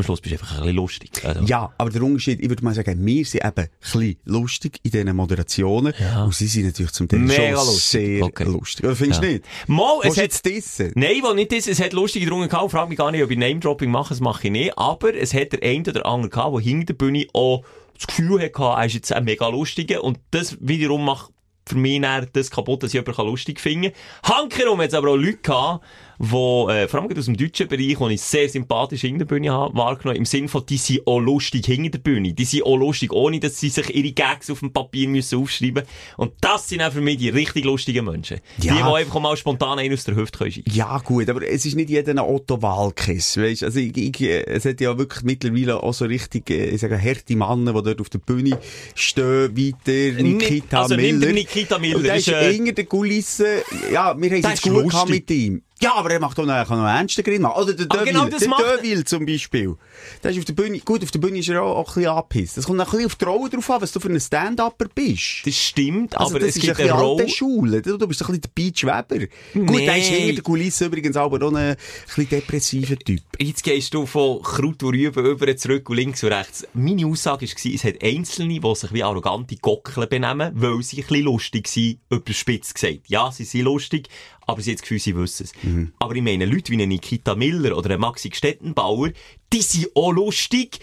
am 0.00 0.04
Schluss 0.04 0.20
bist 0.20 0.34
du 0.34 0.38
einfach 0.40 0.52
ein 0.56 0.60
bisschen 0.62 0.76
lustig. 0.76 1.10
Also, 1.24 1.44
Ja, 1.44 1.72
aber 1.78 1.90
der 1.90 2.02
Unterschied, 2.02 2.40
ich 2.40 2.48
würde 2.48 2.64
mal 2.64 2.74
sagen, 2.74 3.04
wir 3.06 3.24
sind 3.24 3.44
eben 3.44 3.52
ein 3.56 3.68
bisschen 3.80 4.16
lustig 4.24 4.80
in 4.82 4.90
diesen 4.90 5.14
Moderationen. 5.16 5.94
Ja. 5.98 6.24
Und 6.24 6.34
sie 6.34 6.46
sind 6.46 6.66
natürlich 6.66 6.92
zum 6.92 7.08
Teil 7.08 7.20
Mega 7.20 7.56
schon 7.56 7.66
lustig. 7.66 7.82
sehr 7.82 8.24
Okay. 8.24 8.44
lustig. 8.44 8.84
Oder 8.84 8.96
findest 8.96 9.22
du 9.22 9.26
Ja. 9.26 9.32
nicht? 9.34 9.44
Mal, 9.66 9.98
es 10.02 10.10
hat- 10.16 10.16
jetzt 10.24 10.44
dissen? 10.44 10.92
Nein, 10.94 11.20
weil 11.22 11.34
nicht 11.36 11.52
das, 11.52 11.66
es 11.66 11.80
hat 11.80 11.92
lustige 11.92 12.26
drungen 12.26 12.48
gehabt, 12.48 12.66
ich 12.66 12.72
frage 12.72 12.88
mich 12.88 12.98
gar 12.98 13.10
nicht, 13.12 13.22
ob 13.22 13.30
ich 13.30 13.38
Name-Dropping 13.38 13.90
mache, 13.90 14.10
das 14.10 14.20
mache 14.20 14.46
ich 14.48 14.50
nicht, 14.52 14.76
aber 14.78 15.14
es 15.14 15.32
hat 15.34 15.52
der 15.52 15.62
eine 15.62 15.80
oder 15.88 16.06
andere 16.06 16.30
gehabt, 16.30 16.54
der 16.56 16.60
hinter 16.62 16.86
der 16.86 16.94
Bühne 16.94 17.26
auch 17.32 17.62
das 17.96 18.06
Gefühl 18.06 18.40
hatte, 18.42 18.62
er 18.62 18.86
ist 18.86 18.94
jetzt 18.94 19.12
ein 19.12 19.24
mega 19.24 19.48
lustiger 19.48 20.02
und 20.02 20.18
das 20.30 20.56
wiederum 20.60 21.04
macht 21.04 21.30
für 21.66 21.76
mich 21.76 22.02
das 22.32 22.50
kaputt, 22.50 22.82
dass 22.82 22.90
ich 22.92 22.94
jemanden 22.94 23.26
lustig 23.26 23.60
finde. 23.60 23.92
Hankerum 24.24 24.80
hat 24.80 24.88
es 24.88 24.94
aber 24.94 25.10
auch 25.10 25.16
Leute 25.16 25.36
gehabt, 25.36 25.84
die, 26.20 26.26
äh, 26.26 26.86
vor 26.86 27.00
allem 27.00 27.16
aus 27.16 27.24
dem 27.24 27.36
deutschen 27.36 27.66
Bereich, 27.66 27.96
die 27.96 28.14
ich 28.14 28.20
sehr 28.20 28.46
sympathisch 28.46 29.00
hinter 29.00 29.24
der 29.24 29.34
Bühne 29.34 29.52
habe, 29.52 29.74
wahrgenommen, 29.74 30.18
im 30.18 30.26
Sinne 30.26 30.48
von, 30.48 30.66
die 30.66 30.76
sind 30.76 31.06
auch 31.06 31.18
lustig 31.18 31.64
hinter 31.64 31.92
der 31.92 31.98
Bühne. 32.00 32.34
Die 32.34 32.44
sind 32.44 32.64
auch 32.64 32.76
lustig, 32.76 33.10
ohne 33.12 33.40
dass 33.40 33.58
sie 33.58 33.70
sich 33.70 33.94
ihre 33.94 34.12
Gags 34.12 34.50
auf 34.50 34.60
dem 34.60 34.70
Papier 34.70 35.08
müssen 35.08 35.38
aufschreiben 35.38 35.84
Und 36.18 36.32
das 36.42 36.68
sind 36.68 36.82
auch 36.82 36.92
für 36.92 37.00
mich 37.00 37.16
die 37.16 37.30
richtig 37.30 37.64
lustigen 37.64 38.04
Menschen. 38.04 38.40
Ja. 38.60 38.74
Die, 38.74 38.82
die 38.82 38.84
einfach 38.84 39.18
mal 39.18 39.34
spontan 39.34 39.78
einen 39.78 39.94
aus 39.94 40.04
der 40.04 40.14
Hüfte 40.14 40.38
können 40.38 40.52
schiessen. 40.52 40.72
Ja, 40.74 40.98
gut, 40.98 41.30
aber 41.30 41.46
es 41.48 41.64
ist 41.64 41.74
nicht 41.74 41.88
jeder 41.88 42.10
ein 42.10 42.18
Otto 42.18 42.60
Walkes, 42.60 43.38
weißt? 43.38 43.64
Also, 43.64 43.80
ich, 43.80 43.96
ich, 43.96 44.20
äh, 44.20 44.44
es 44.44 44.66
hat 44.66 44.78
ja 44.82 44.98
wirklich 44.98 45.24
mittlerweile 45.24 45.82
auch 45.82 45.94
so 45.94 46.04
richtig, 46.04 46.50
äh, 46.50 46.66
ich 46.66 46.82
sage, 46.82 47.00
harte 47.00 47.34
Männer, 47.34 47.72
die 47.72 47.82
dort 47.82 48.00
auf 48.00 48.10
der 48.10 48.18
Bühne 48.18 48.58
stehen, 48.94 49.56
weiter, 49.56 50.22
Nikita 50.22 50.82
also 50.82 50.96
Miller. 50.96 51.26
den 51.26 51.34
Nikita 51.36 51.78
Miller, 51.78 51.96
Und 51.96 52.02
der 52.04 52.16
ist, 52.16 52.28
ist 52.28 52.34
äh, 52.34 52.52
hinter 52.52 52.72
der 52.72 52.84
Kulisse, 52.84 53.62
ja, 53.90 54.14
wir 54.20 54.30
haben 54.30 54.52
es 54.52 54.60
gut 54.60 55.08
mit 55.08 55.30
ihm. 55.30 55.62
Ja, 55.82 55.94
aber 55.94 56.10
er 56.10 56.20
macht 56.20 56.38
auch 56.38 56.44
noch, 56.44 56.52
er 56.52 56.66
kann 56.66 56.78
noch 56.78 56.84
einen 56.84 56.98
ernsten 56.98 57.22
Grin 57.24 57.42
machen. 57.42 57.62
Oder 57.62 57.72
der 57.72 57.86
Aber 57.88 57.98
Deville, 58.00 58.12
genau 58.12 58.28
das 58.28 58.40
der 58.40 58.48
macht 58.50 58.62
er. 58.64 58.76
Deville 58.76 59.04
zum 59.04 59.24
Beispiel. 59.24 59.76
Der 60.22 60.30
ist 60.30 60.38
auf 60.38 60.44
der 60.44 60.52
Bühne, 60.52 60.78
gut, 60.80 61.02
auf 61.02 61.10
der 61.10 61.18
Bühne 61.20 61.38
ist 61.38 61.48
er 61.48 61.62
auch, 61.62 61.76
auch 61.76 61.88
ein 61.88 61.94
bisschen 61.94 62.10
angepisst. 62.10 62.56
Das 62.58 62.66
kommt 62.66 62.80
ein 62.80 62.86
bisschen 62.86 63.06
auf 63.06 63.14
die 63.14 63.24
Rolle 63.24 63.50
drauf 63.50 63.70
an, 63.70 63.80
was 63.82 63.92
du 63.92 64.00
für 64.00 64.08
ein 64.10 64.20
Stand-Upper 64.20 64.86
bist. 64.94 65.42
Das 65.46 65.54
stimmt, 65.56 66.16
Also, 66.18 66.30
aber 66.32 66.40
das 66.40 66.50
es 66.50 66.56
ist 66.56 66.62
gibt 66.62 66.80
ein 66.80 66.90
eine 66.90 67.00
Rolle. 67.00 67.28
Schule. 67.28 67.80
Du, 67.82 67.96
du 67.96 68.06
bist 68.06 68.20
ein 68.22 68.26
bisschen 68.26 68.40
der 68.42 68.50
Beach 68.54 68.84
Weber. 68.84 69.26
Gut, 69.54 69.78
der 69.80 69.96
ist 69.96 70.10
Nee. 70.10 70.16
hinter 70.18 70.34
der 70.34 70.42
Kulisse 70.42 70.84
übrigens 70.86 71.16
aber 71.16 71.46
auch 71.46 71.52
ein 71.54 71.76
bisschen 72.06 72.28
depressiver 72.28 72.96
Typ. 72.96 73.22
Jetzt 73.38 73.62
gehst 73.64 73.94
du 73.94 74.04
von 74.04 74.42
Kraut 74.42 74.82
und 74.82 74.94
Rüben 74.94 75.24
über 75.24 75.56
zurück 75.56 75.88
und 75.88 75.96
links 75.96 76.22
und 76.22 76.32
rechts. 76.32 76.66
Meine 76.74 77.06
Aussage 77.06 77.46
war, 77.46 77.72
es 77.74 77.84
hat 77.84 78.02
Einzelne, 78.02 78.60
die 78.60 78.74
sich 78.74 78.92
wie 78.92 79.02
arrogante 79.02 79.56
Gockeln 79.56 80.08
benehmen, 80.10 80.52
weil 80.54 80.82
sie 80.82 80.98
ein 81.00 81.06
bisschen 81.06 81.24
lustig 81.24 81.68
sind, 81.68 82.00
überspitzt 82.10 82.74
gesagt. 82.74 83.00
Ja, 83.08 83.32
sie 83.32 83.44
sind 83.44 83.62
lustig, 83.62 84.08
aber 84.50 84.60
sie 84.62 84.70
haben 84.70 84.76
das 84.76 84.82
Gefühl, 84.82 84.98
sie 84.98 85.16
wissen 85.16 85.44
es. 85.44 85.52
Mhm. 85.62 85.92
Aber 85.98 86.14
ich 86.14 86.22
meine, 86.22 86.44
Leute 86.44 86.72
wie 86.72 86.76
Nikita 86.86 87.34
Miller 87.34 87.76
oder 87.76 87.96
Maxi 87.98 88.30
Stettenbauer, 88.32 89.10
die 89.52 89.62
sind 89.62 89.88
auch 89.94 90.12
lustig, 90.12 90.78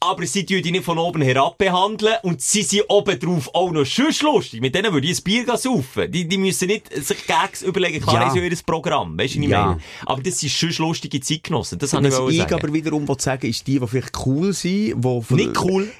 aber 0.00 0.26
sie 0.26 0.44
tun 0.44 0.60
die 0.62 0.70
nicht 0.70 0.84
von 0.84 0.98
oben 0.98 1.22
herab 1.22 1.56
behandeln 1.56 2.16
und 2.24 2.42
sie 2.42 2.62
sind 2.62 2.82
oben 2.88 3.18
drauf 3.18 3.48
auch 3.54 3.70
noch 3.70 3.86
schön 3.86 4.12
lustig. 4.22 4.60
Mit 4.60 4.74
denen 4.74 4.92
würde 4.92 5.06
ich 5.06 5.18
ein 5.18 5.24
Bier 5.24 5.56
saufen. 5.56 6.12
Die, 6.12 6.28
die 6.28 6.36
müssen 6.36 6.66
nicht 6.68 6.92
sich 6.92 7.26
Gags 7.26 7.62
überlegen. 7.62 8.02
Klar, 8.02 8.24
Ja. 8.26 8.30
sie 8.30 8.40
ja 8.40 8.44
ihr 8.44 8.56
Programm. 8.66 9.16
Weißt 9.18 9.36
du, 9.36 9.40
ich 9.40 9.48
Ja. 9.48 9.66
meine? 9.66 9.80
Aber 10.04 10.22
das 10.22 10.40
sind 10.40 10.50
schön 10.50 10.74
lustige 10.78 11.20
Zeitgenossen. 11.20 11.78
Das 11.78 11.94
habe 11.94 12.06
ich 12.06 12.12
Was 12.12 12.30
ich 12.32 12.38
sagen. 12.38 12.54
aber 12.54 12.72
wiederum 12.74 13.08
will 13.08 13.18
sagen, 13.18 13.46
ist 13.46 13.66
die, 13.66 13.78
die 13.80 13.86
vielleicht 13.86 14.26
cool 14.26 14.52
sind, 14.52 15.02
die 15.02 15.34
Nicht 15.34 15.58
cool. 15.64 15.90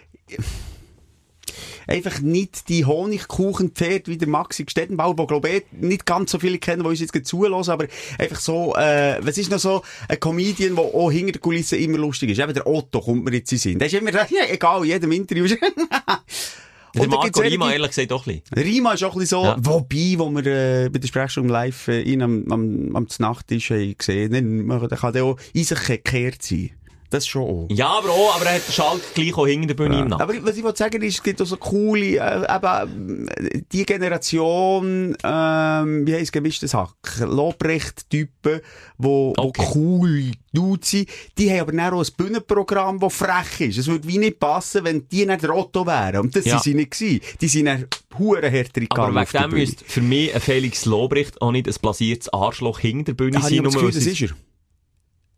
Einfach 1.87 2.21
nicht 2.21 2.69
die 2.69 2.85
Honigkuchenpferd 2.85 4.09
wie 4.09 4.19
der 4.19 4.29
Maxi 4.29 4.65
Stettenbauer, 4.69 5.19
wo 5.19 5.27
glaube 5.27 5.49
ich 5.49 5.63
nicht 5.73 6.07
ganz 6.07 6.31
so 6.31 6.39
viele 6.39 6.59
kennen, 6.59 6.83
die 6.83 6.89
uns 6.89 7.01
jetzt 7.01 7.27
zulassen, 7.27 7.71
aber 7.71 7.87
einfach 8.19 8.41
so, 8.41 8.75
äh, 8.77 9.19
was 9.21 9.39
ist 9.39 9.51
noch 9.51 9.59
so 9.59 9.83
ein 10.09 10.21
Comedian, 10.21 10.77
der 10.77 10.85
auch 10.85 11.11
hinter 11.11 11.33
der 11.33 11.41
Kulisse 11.41 11.77
immer 11.77 11.99
lustig 11.99 12.31
ist? 12.31 12.41
Eben 12.41 12.55
der 12.55 12.67
Otto 12.67 13.01
kommt 13.01 13.25
mir 13.25 13.33
jetzt 13.33 13.53
in 13.53 13.59
Sinn. 13.59 13.79
Der 13.79 13.87
ist 13.87 13.95
immer, 13.95 14.11
ja, 14.13 14.27
egal, 14.49 14.83
in 14.83 14.91
jedem 14.91 15.13
Interview. 15.13 15.47
Der 16.95 17.09
Marco 17.09 17.41
Rima, 17.41 17.73
ehrlich 17.73 17.89
gesagt, 17.89 18.13
auch 18.13 18.25
ein 18.27 18.41
bisschen. 18.47 18.65
Rima 18.65 18.93
ist 18.93 19.03
auch 19.03 19.15
ein 19.15 19.19
bisschen 19.19 19.41
so, 19.41 19.45
Ja. 19.45 19.57
wobei, 19.59 20.15
wo 20.17 20.31
wir 20.31 20.47
äh, 20.47 20.89
bei 20.91 21.01
der 21.01 21.09
Sprechstunde 21.09 21.53
live 21.53 21.89
äh, 21.89 22.03
ihn 22.03 22.23
am, 22.23 22.45
am, 22.53 22.95
am 22.95 23.09
Nachttisch 23.19 23.71
haben 23.71 23.97
gesehen 23.99 24.33
haben, 24.33 24.89
der 24.89 24.99
kann 24.99 25.13
der 25.13 25.25
auch 25.25 25.37
in 25.53 25.65
sich 25.65 25.81
gekehrt 25.87 26.43
sein. 26.43 26.71
Das 27.15 27.27
schon 27.29 27.43
auch. 27.43 27.67
Ja, 27.71 27.89
aber 27.89 28.11
auch, 28.11 28.35
aber 28.35 28.47
er 28.47 28.57
hat 28.57 28.67
den 28.67 28.73
Schalk 28.73 29.01
gleich 29.15 29.37
auch 29.37 29.47
hinter 29.47 29.69
der 29.69 29.75
Bühne 29.75 30.01
im 30.01 30.09
Nacken. 30.09 30.23
Aber 30.23 30.35
was 30.45 30.57
ich 30.57 30.65
wollte 30.65 30.79
sagen 30.79 31.01
ist, 31.03 31.15
es 31.15 31.23
gibt 31.23 31.41
auch 31.41 31.47
so 31.47 31.57
coole, 31.57 32.17
äh, 32.19 32.57
eben, 32.57 33.29
die 33.73 33.85
Generation, 33.87 35.17
ähm, 35.23 36.07
wie 36.07 36.15
heisst 36.15 36.33
gemischtes 36.33 36.75
Hack? 36.75 36.95
Lobrecht-Typen, 37.21 38.61
wo, 38.99 39.33
Okay. 39.37 39.63
wo 39.65 39.75
cool 39.75 40.33
Dudes 40.53 40.91
sind. 40.91 41.09
Die 41.39 41.51
haben 41.51 41.61
aber 41.61 41.73
dann 41.73 41.95
auch 41.95 42.01
ein 42.05 42.13
Bühnenprogramm, 42.17 42.99
das 43.01 43.15
frech 43.15 43.61
ist. 43.61 43.79
Es 43.79 43.87
würde 43.87 44.07
wie 44.07 44.19
nicht 44.19 44.39
passen, 44.39 44.85
wenn 44.85 45.09
die 45.09 45.27
nicht 45.27 45.43
der 45.43 45.55
Otto 45.55 45.87
wären. 45.87 46.21
Und 46.23 46.37
das 46.37 46.45
Ja. 46.45 46.53
sind 46.59 46.63
sie 46.63 46.75
nicht 46.75 46.93
gewesen. 46.93 47.21
Die 47.41 47.49
sind 47.49 47.67
dann 47.67 47.87
hure 48.19 48.49
härter 48.51 48.81
Aber 48.91 49.11
gegangen 49.13 49.19
auf 49.19 49.33
wegen 49.35 49.43
dem 49.51 49.59
müsste 49.59 49.85
für 49.85 50.01
mich 50.01 50.35
ein 50.35 50.41
Felix 50.41 50.85
Lobrecht 50.85 51.41
auch 51.43 51.51
nicht 51.53 51.67
ein 51.69 51.75
blasiertes 51.81 52.33
Arschloch 52.33 52.79
hinter 52.79 53.13
der 53.13 53.25
Bühne 53.25 53.39
ich 53.39 53.45
sein. 53.45 53.59
aber 53.59 53.65
das 53.69 53.75
Gefühl, 53.75 53.93
das 53.93 54.05
sie- 54.05 54.11
ist 54.11 54.23
er. 54.33 54.37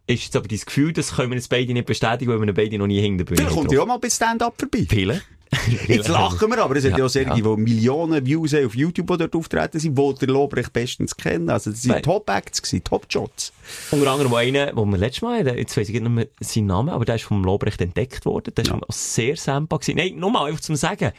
Ist 0.07 0.25
jetzt 0.25 0.37
aber 0.37 0.49
dein 0.49 0.59
Gefühl, 0.61 0.93
das 0.93 1.15
können 1.17 1.31
wir 1.31 1.37
jetzt 1.37 1.49
beide 1.49 1.73
nicht 1.73 1.87
bestätigen, 1.87 2.31
weil 2.31 2.41
wir 2.45 2.55
beide 2.55 2.79
noch 2.79 2.87
nie 2.87 3.01
hinter 3.01 3.25
der 3.25 3.25
Bühne 3.25 3.37
Vielleicht 3.39 3.55
kommt 3.57 3.73
ja 3.73 3.81
auch 3.83 3.87
mal 3.87 3.99
bei 3.99 4.11
Stand-Up 4.11 4.55
vorbei. 4.59 4.87
Viele. 4.89 5.23
Jetzt 5.87 6.09
lachen 6.09 6.51
wir, 6.51 6.59
aber 6.59 6.75
es 6.75 6.85
hat 6.85 6.93
ja 6.93 6.99
Ja, 6.99 7.05
auch 7.05 7.09
solche, 7.09 7.29
ja. 7.29 7.35
die 7.37 7.43
Millionen 7.43 8.27
Views 8.27 8.53
auf 8.55 8.75
YouTube, 8.75 9.07
die 9.07 9.17
dort 9.17 9.35
auftreten 9.37 9.79
sind, 9.79 9.97
die 9.97 10.15
der 10.21 10.29
Lobrecht 10.29 10.73
bestens 10.73 11.17
kennen. 11.17 11.49
Also, 11.51 11.71
das 11.71 11.83
sind 11.83 12.03
Top-Acts 12.03 12.63
Top-Shots. 12.83 13.53
Unter 13.93 14.11
anderem 14.11 14.35
einer, 14.35 14.73
wo 14.75 14.85
wir 14.85 14.99
letztes 14.99 15.23
Mal, 15.23 15.47
jetzt 15.57 15.77
weiss 15.77 15.89
ich 15.89 16.01
nicht 16.01 16.09
mehr 16.09 16.27
seinen 16.41 16.67
Namen, 16.67 16.89
aber 16.89 17.05
der 17.05 17.15
ist 17.15 17.25
vom 17.25 17.45
Lobrecht 17.45 17.81
entdeckt 17.81 18.27
worden. 18.27 18.55
Der 18.57 18.65
Ja. 18.65 18.75
auch 18.75 18.93
sehr 18.93 19.35
gewesen. 19.35 19.97
Nein, 19.97 20.17
nur 20.17 20.31
mal 20.33 20.47
einfach 20.47 20.61
zum 20.61 20.75
Sagen. 20.75 21.13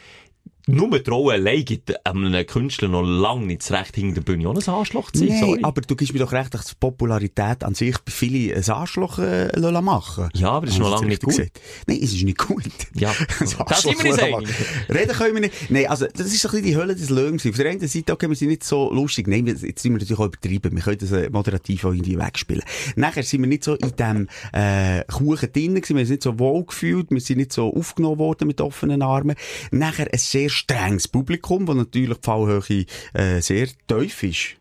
Nur 0.68 1.00
Rolle 1.08 1.34
allein 1.34 1.64
gibt 1.64 2.06
einem 2.06 2.46
Künstler 2.46 2.88
noch 2.88 3.02
lange 3.02 3.46
nicht 3.46 3.62
das 3.62 3.72
Recht, 3.72 3.94
hinter 3.94 4.16
der 4.16 4.20
Bühne 4.20 4.48
auch 4.48 4.54
ein 4.54 4.68
Arschloch 4.68 5.10
zu 5.10 5.26
sein. 5.26 5.40
Sorry. 5.40 5.60
aber 5.62 5.80
du 5.80 5.96
gibst 5.96 6.12
mir 6.12 6.20
doch 6.20 6.32
recht, 6.32 6.52
dass 6.52 6.66
die 6.66 6.74
Popularität 6.78 7.64
an 7.64 7.74
sich 7.74 7.96
bei 7.98 8.12
vielen 8.12 8.54
ein 8.54 8.70
Arschloch 8.70 9.18
äh, 9.18 9.48
machen 9.80 10.28
Ja, 10.34 10.50
aber 10.50 10.66
das 10.66 10.74
ist 10.74 10.80
noch 10.80 10.90
lange 10.90 11.06
nicht 11.06 11.26
richtig 11.26 11.46
gesagt? 11.48 11.60
Nein, 11.86 11.98
es 12.02 12.12
ist 12.12 12.22
nicht 12.22 12.38
gut. 12.38 12.64
Ja, 12.94 13.14
Das 13.40 13.56
da 13.56 13.74
sind 13.74 14.04
wir 14.04 14.12
Arschloch 14.12 14.38
einig. 14.38 14.48
Reden 14.88 15.12
können 15.12 15.34
wir 15.34 15.40
nicht. 15.40 15.70
Nein, 15.70 15.86
also, 15.86 16.06
das 16.06 16.26
ist 16.26 16.44
ein 16.44 16.50
bisschen 16.50 16.66
die 16.66 16.76
Hölle 16.76 16.94
des 16.94 17.10
Löwens. 17.10 17.46
Auf 17.46 17.56
der 17.56 17.70
einen 17.70 17.86
Seite, 17.86 18.12
okay, 18.12 18.28
wir 18.28 18.36
sind 18.36 18.48
nicht 18.48 18.64
so 18.64 18.92
lustig. 18.92 19.26
Nein, 19.26 19.46
jetzt 19.46 19.62
sind 19.62 19.92
wir 19.92 19.98
natürlich 19.98 20.18
auch 20.18 20.26
übertrieben. 20.26 20.74
Wir 20.74 20.82
können 20.82 20.98
das 20.98 21.12
äh, 21.12 21.30
moderativ 21.30 21.84
auch 21.84 21.92
irgendwie 21.92 22.18
wegspielen. 22.18 22.62
Nachher 22.96 23.22
sind 23.22 23.40
wir 23.40 23.48
nicht 23.48 23.64
so 23.64 23.74
in 23.74 23.96
dem, 23.96 24.28
äh, 24.52 25.04
Kuchen 25.04 25.50
drin 25.52 25.74
gewesen. 25.76 25.96
Wir 25.96 26.06
sind 26.06 26.14
nicht 26.14 26.22
so 26.22 26.38
wohl 26.38 26.64
gefühlt. 26.64 27.10
Wir 27.10 27.20
sind 27.20 27.38
nicht 27.38 27.52
so 27.52 27.74
aufgenommen 27.74 28.18
worden 28.18 28.46
mit 28.46 28.60
offenen 28.60 29.02
Armen. 29.02 29.36
Nachher 29.70 30.12
ein 30.12 30.18
sehr 30.18 30.50
strenges 30.58 31.08
Publikum, 31.08 31.66
wo 31.66 31.74
natürlich 31.74 32.18
die 32.18 32.24
Fallhöhe, 32.24 32.86
äh, 33.14 33.40
sehr 33.40 33.68
tief 33.86 34.22
ist 34.22 34.58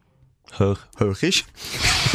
Hoch. 0.60 0.78
hoch 1.00 1.22
ist. 1.22 1.46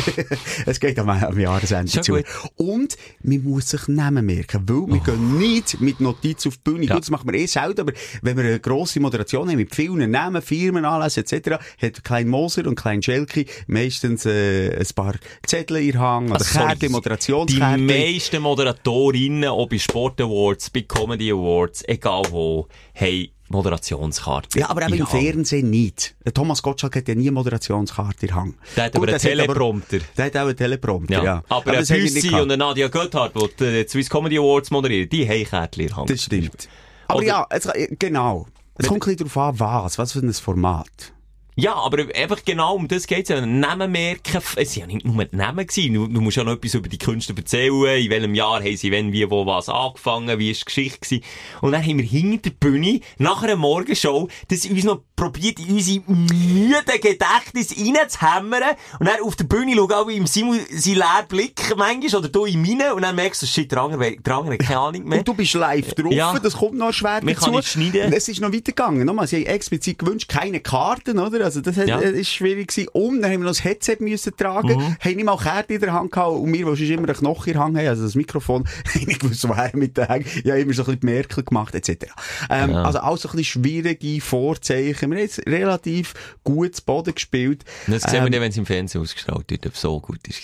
es 0.66 0.80
geht 0.80 0.98
am, 0.98 1.08
am 1.08 1.38
Jahresende 1.38 2.00
zu. 2.00 2.12
gut. 2.12 2.24
Und 2.56 2.96
man 3.22 3.44
muss 3.44 3.70
sich 3.70 3.86
Namen 3.88 4.26
merken, 4.26 4.68
weil 4.68 4.94
wir 4.94 5.00
gehen 5.00 5.38
nicht 5.38 5.80
mit 5.80 6.00
Notizen 6.00 6.48
auf 6.48 6.56
die 6.56 6.62
Bühne. 6.70 6.86
Ja. 6.86 6.94
Gut, 6.94 7.02
das 7.02 7.10
machen 7.10 7.30
wir 7.30 7.38
eh 7.38 7.46
selten, 7.46 7.82
aber 7.82 7.92
wenn 8.22 8.36
wir 8.36 8.44
eine 8.44 8.60
grosse 8.60 9.00
Moderation 9.00 9.48
haben 9.48 9.56
mit 9.56 9.74
vielen 9.74 10.10
Namen, 10.10 10.42
Firmen, 10.42 10.84
Anlässen 10.84 11.24
etc., 11.24 11.62
hat 11.80 12.04
Klein 12.04 12.28
Moser 12.28 12.66
und 12.66 12.74
Klein 12.74 13.02
Schelke 13.02 13.44
meistens 13.66 14.26
äh, 14.26 14.76
ein 14.76 14.94
paar 14.94 15.14
Zettel 15.46 15.76
in 15.76 15.98
Hang 15.98 16.26
oder 16.26 16.34
Also, 16.34 16.58
sorry, 16.58 16.76
Kärtchen, 16.76 17.46
Die 17.46 17.58
meisten 17.58 18.42
Moderatorinnen, 18.42 19.50
auch 19.50 19.68
bei 19.68 19.78
Sport 19.78 20.20
Awards, 20.20 20.70
bei 20.70 20.82
Comedy 20.82 21.30
Awards, 21.30 21.84
egal 21.86 22.22
wo, 22.30 22.66
haben 22.94 23.28
Moderationskarten. 23.52 24.60
Ja, 24.60 24.70
aber 24.70 24.82
eben 24.82 24.94
im. 24.94 25.06
Fernsehen 25.06 25.70
nicht. 25.70 26.14
Der 26.24 26.34
Thomas 26.34 26.62
Gottschalk 26.62 26.96
hat 26.96 27.08
ja 27.08 27.14
nie 27.14 27.22
eine 27.22 27.32
Moderationskarte 27.32 28.26
in 28.26 28.34
Hang. 28.34 28.54
Der 28.76 28.84
hat 28.84 28.96
aber 28.96 29.08
einen 29.08 29.18
Teleprompter. 29.18 29.98
Der 30.16 30.24
hat 30.26 30.36
auch 30.36 30.40
einen 30.46 30.56
Teleprompter, 30.56 31.14
ja. 31.14 31.24
Ja. 31.24 31.42
Aber, 31.48 31.72
das 31.72 31.90
ein 31.90 32.00
Büssi 32.00 32.28
und 32.28 32.40
eine 32.42 32.56
Nadia 32.56 32.88
Göthardt, 32.88 33.34
die 33.36 33.84
die 33.84 33.88
Swiss 33.88 34.10
Comedy 34.10 34.38
Awards 34.38 34.70
moderieren, 34.70 35.08
die 35.08 35.28
haben 35.28 35.44
Kärtchen 35.44 35.84
in 35.86 35.96
Hand. 35.96 36.10
Das 36.10 36.22
stimmt. 36.22 36.68
Aber 37.08 37.18
Oder- 37.18 37.26
ja, 37.26 37.46
es, 37.50 37.68
genau. 37.98 38.46
Es 38.78 38.88
kommt 38.88 39.06
ein 39.06 39.16
bisschen 39.16 39.28
darauf 39.28 39.60
an, 39.60 39.84
was. 39.84 39.98
Was 39.98 40.12
für 40.12 40.20
ein 40.20 40.32
Format. 40.32 41.12
Ja, 41.54 41.74
aber 41.74 42.06
einfach 42.14 42.42
genau 42.46 42.76
um 42.76 42.88
das 42.88 43.06
geht's 43.06 43.28
ja. 43.28 43.44
Namen 43.44 43.92
merken. 43.92 44.40
Es 44.56 44.76
waren 44.76 44.80
ja 44.80 44.94
nicht 44.94 45.04
nur 45.04 45.22
die 45.24 45.36
Namen 45.36 45.66
gewesen. 45.66 45.92
Du, 45.92 46.06
du 46.06 46.20
musst 46.22 46.38
ja 46.38 46.44
noch 46.44 46.52
etwas 46.54 46.72
über 46.74 46.88
die 46.88 46.96
Künstler 46.96 47.36
erzählen. 47.36 47.98
In 48.02 48.10
welchem 48.10 48.34
Jahr 48.34 48.62
haben 48.62 48.76
sie 48.76 48.90
wenn, 48.90 49.12
wie, 49.12 49.30
wo, 49.30 49.44
was 49.44 49.68
angefangen? 49.68 50.38
Wie 50.38 50.50
ist 50.50 50.62
die 50.62 50.64
Geschichte 50.64 51.00
gewesen? 51.00 51.24
Und 51.60 51.72
dann 51.72 51.82
haben 51.82 51.98
wir 51.98 52.06
hinter 52.06 52.48
der 52.48 52.56
Bühne, 52.56 53.00
nach 53.18 53.42
einer 53.42 53.56
Morgenshow, 53.56 54.28
das 54.48 54.64
uns 54.64 54.84
noch 54.84 55.02
probiert, 55.14 55.58
in 55.58 55.74
unsere 55.74 56.02
müde 56.06 56.98
Gedächtnis 57.00 57.74
reinzuhämmern. 57.76 58.62
Und 58.98 59.06
dann 59.08 59.20
auf 59.22 59.36
der 59.36 59.44
Bühne 59.44 59.74
schauen 59.76 59.92
auch 59.92 60.08
im 60.08 60.26
Simon 60.26 60.58
seinen 60.70 60.94
leeren 60.96 61.28
Blick 61.28 61.74
manchmal, 61.76 62.20
oder 62.20 62.28
du 62.30 62.46
in 62.46 62.62
meinen, 62.62 62.92
und 62.92 63.02
dann 63.02 63.14
merkst 63.14 63.42
du, 63.42 63.46
shit, 63.46 63.70
der 63.70 63.82
andere, 63.82 64.16
der 64.16 64.34
andere 64.34 64.56
keine 64.56 64.78
Ahnung 64.78 65.04
mehr. 65.04 65.18
Und 65.18 65.28
du 65.28 65.34
bist 65.34 65.52
live 65.52 65.92
drauf, 65.94 66.12
Ja. 66.12 66.38
das 66.38 66.54
kommt 66.56 66.74
noch 66.78 66.92
schwer 66.94 67.20
Man 67.22 67.34
dazu. 67.34 67.44
kann 67.46 67.54
nicht 67.56 67.68
schneiden. 67.68 68.10
Es 68.12 68.26
ist 68.28 68.40
noch 68.40 68.52
weitergegangen. 68.52 69.04
Nochmal, 69.04 69.26
sie 69.26 69.36
haben 69.36 69.46
explizit 69.46 69.98
gewünscht, 69.98 70.28
keine 70.30 70.60
Karten, 70.60 71.18
oder? 71.18 71.41
Also 71.42 71.60
das 71.60 71.76
Ja. 71.76 72.00
äh, 72.00 72.10
ist 72.20 72.30
schwierig 72.30 72.68
gewesen. 72.68 72.88
Und 72.92 73.22
dann 73.22 73.30
haben 73.32 73.40
wir 73.40 73.44
noch 73.46 73.50
das 73.50 73.64
Headset 73.64 73.96
müssen 74.00 74.36
tragen, 74.36 74.68
Mhm. 74.76 74.96
haben 75.00 75.14
nicht 75.16 75.24
mal 75.24 75.36
Kärtchen 75.36 75.74
in 75.76 75.80
der 75.80 75.92
Hand 75.92 76.12
gehabt 76.12 76.32
und 76.36 76.52
wir, 76.52 76.58
die 76.58 76.64
sonst 76.64 76.80
immer 76.90 77.08
einen 77.08 77.16
Knochen 77.16 77.46
in 77.48 77.52
der 77.54 77.62
Hand 77.62 77.76
haben, 77.78 77.86
also 77.88 78.02
das 78.04 78.14
Mikrofon, 78.14 78.64
haben 78.94 79.04
nicht 79.06 79.20
gewusst, 79.20 79.48
woher 79.48 79.70
mit 79.74 79.96
den 79.96 80.06
Hängen. 80.06 80.26
Ja, 80.44 80.54
immer 80.56 80.72
so 80.72 80.82
ein 80.82 80.86
bisschen 80.86 81.00
die 81.00 81.06
Merkel 81.06 81.44
gemacht, 81.44 81.74
etc. 81.74 82.06
Ähm, 82.50 82.70
Ja. 82.70 82.82
Also 82.84 82.98
alles 83.00 83.22
so 83.22 83.28
ein 83.28 83.36
bisschen 83.36 83.62
schwierige 83.62 84.20
Vorzeichen. 84.20 85.10
Wir 85.10 85.16
haben 85.18 85.22
jetzt 85.24 85.46
relativ 85.46 86.14
gut 86.44 86.76
zu 86.76 86.82
Boden 86.84 87.14
gespielt. 87.14 87.64
Das 87.86 88.02
sehen 88.02 88.12
wir 88.12 88.26
Ähm, 88.26 88.32
dann, 88.32 88.40
wenn 88.42 88.50
es 88.50 88.56
im 88.56 88.66
Fernsehen 88.66 89.00
ausgestrahlt 89.02 89.50
wird, 89.50 89.66
ob 89.66 89.74
es 89.74 89.80
so 89.80 90.00
gut 90.00 90.26
ist. 90.28 90.40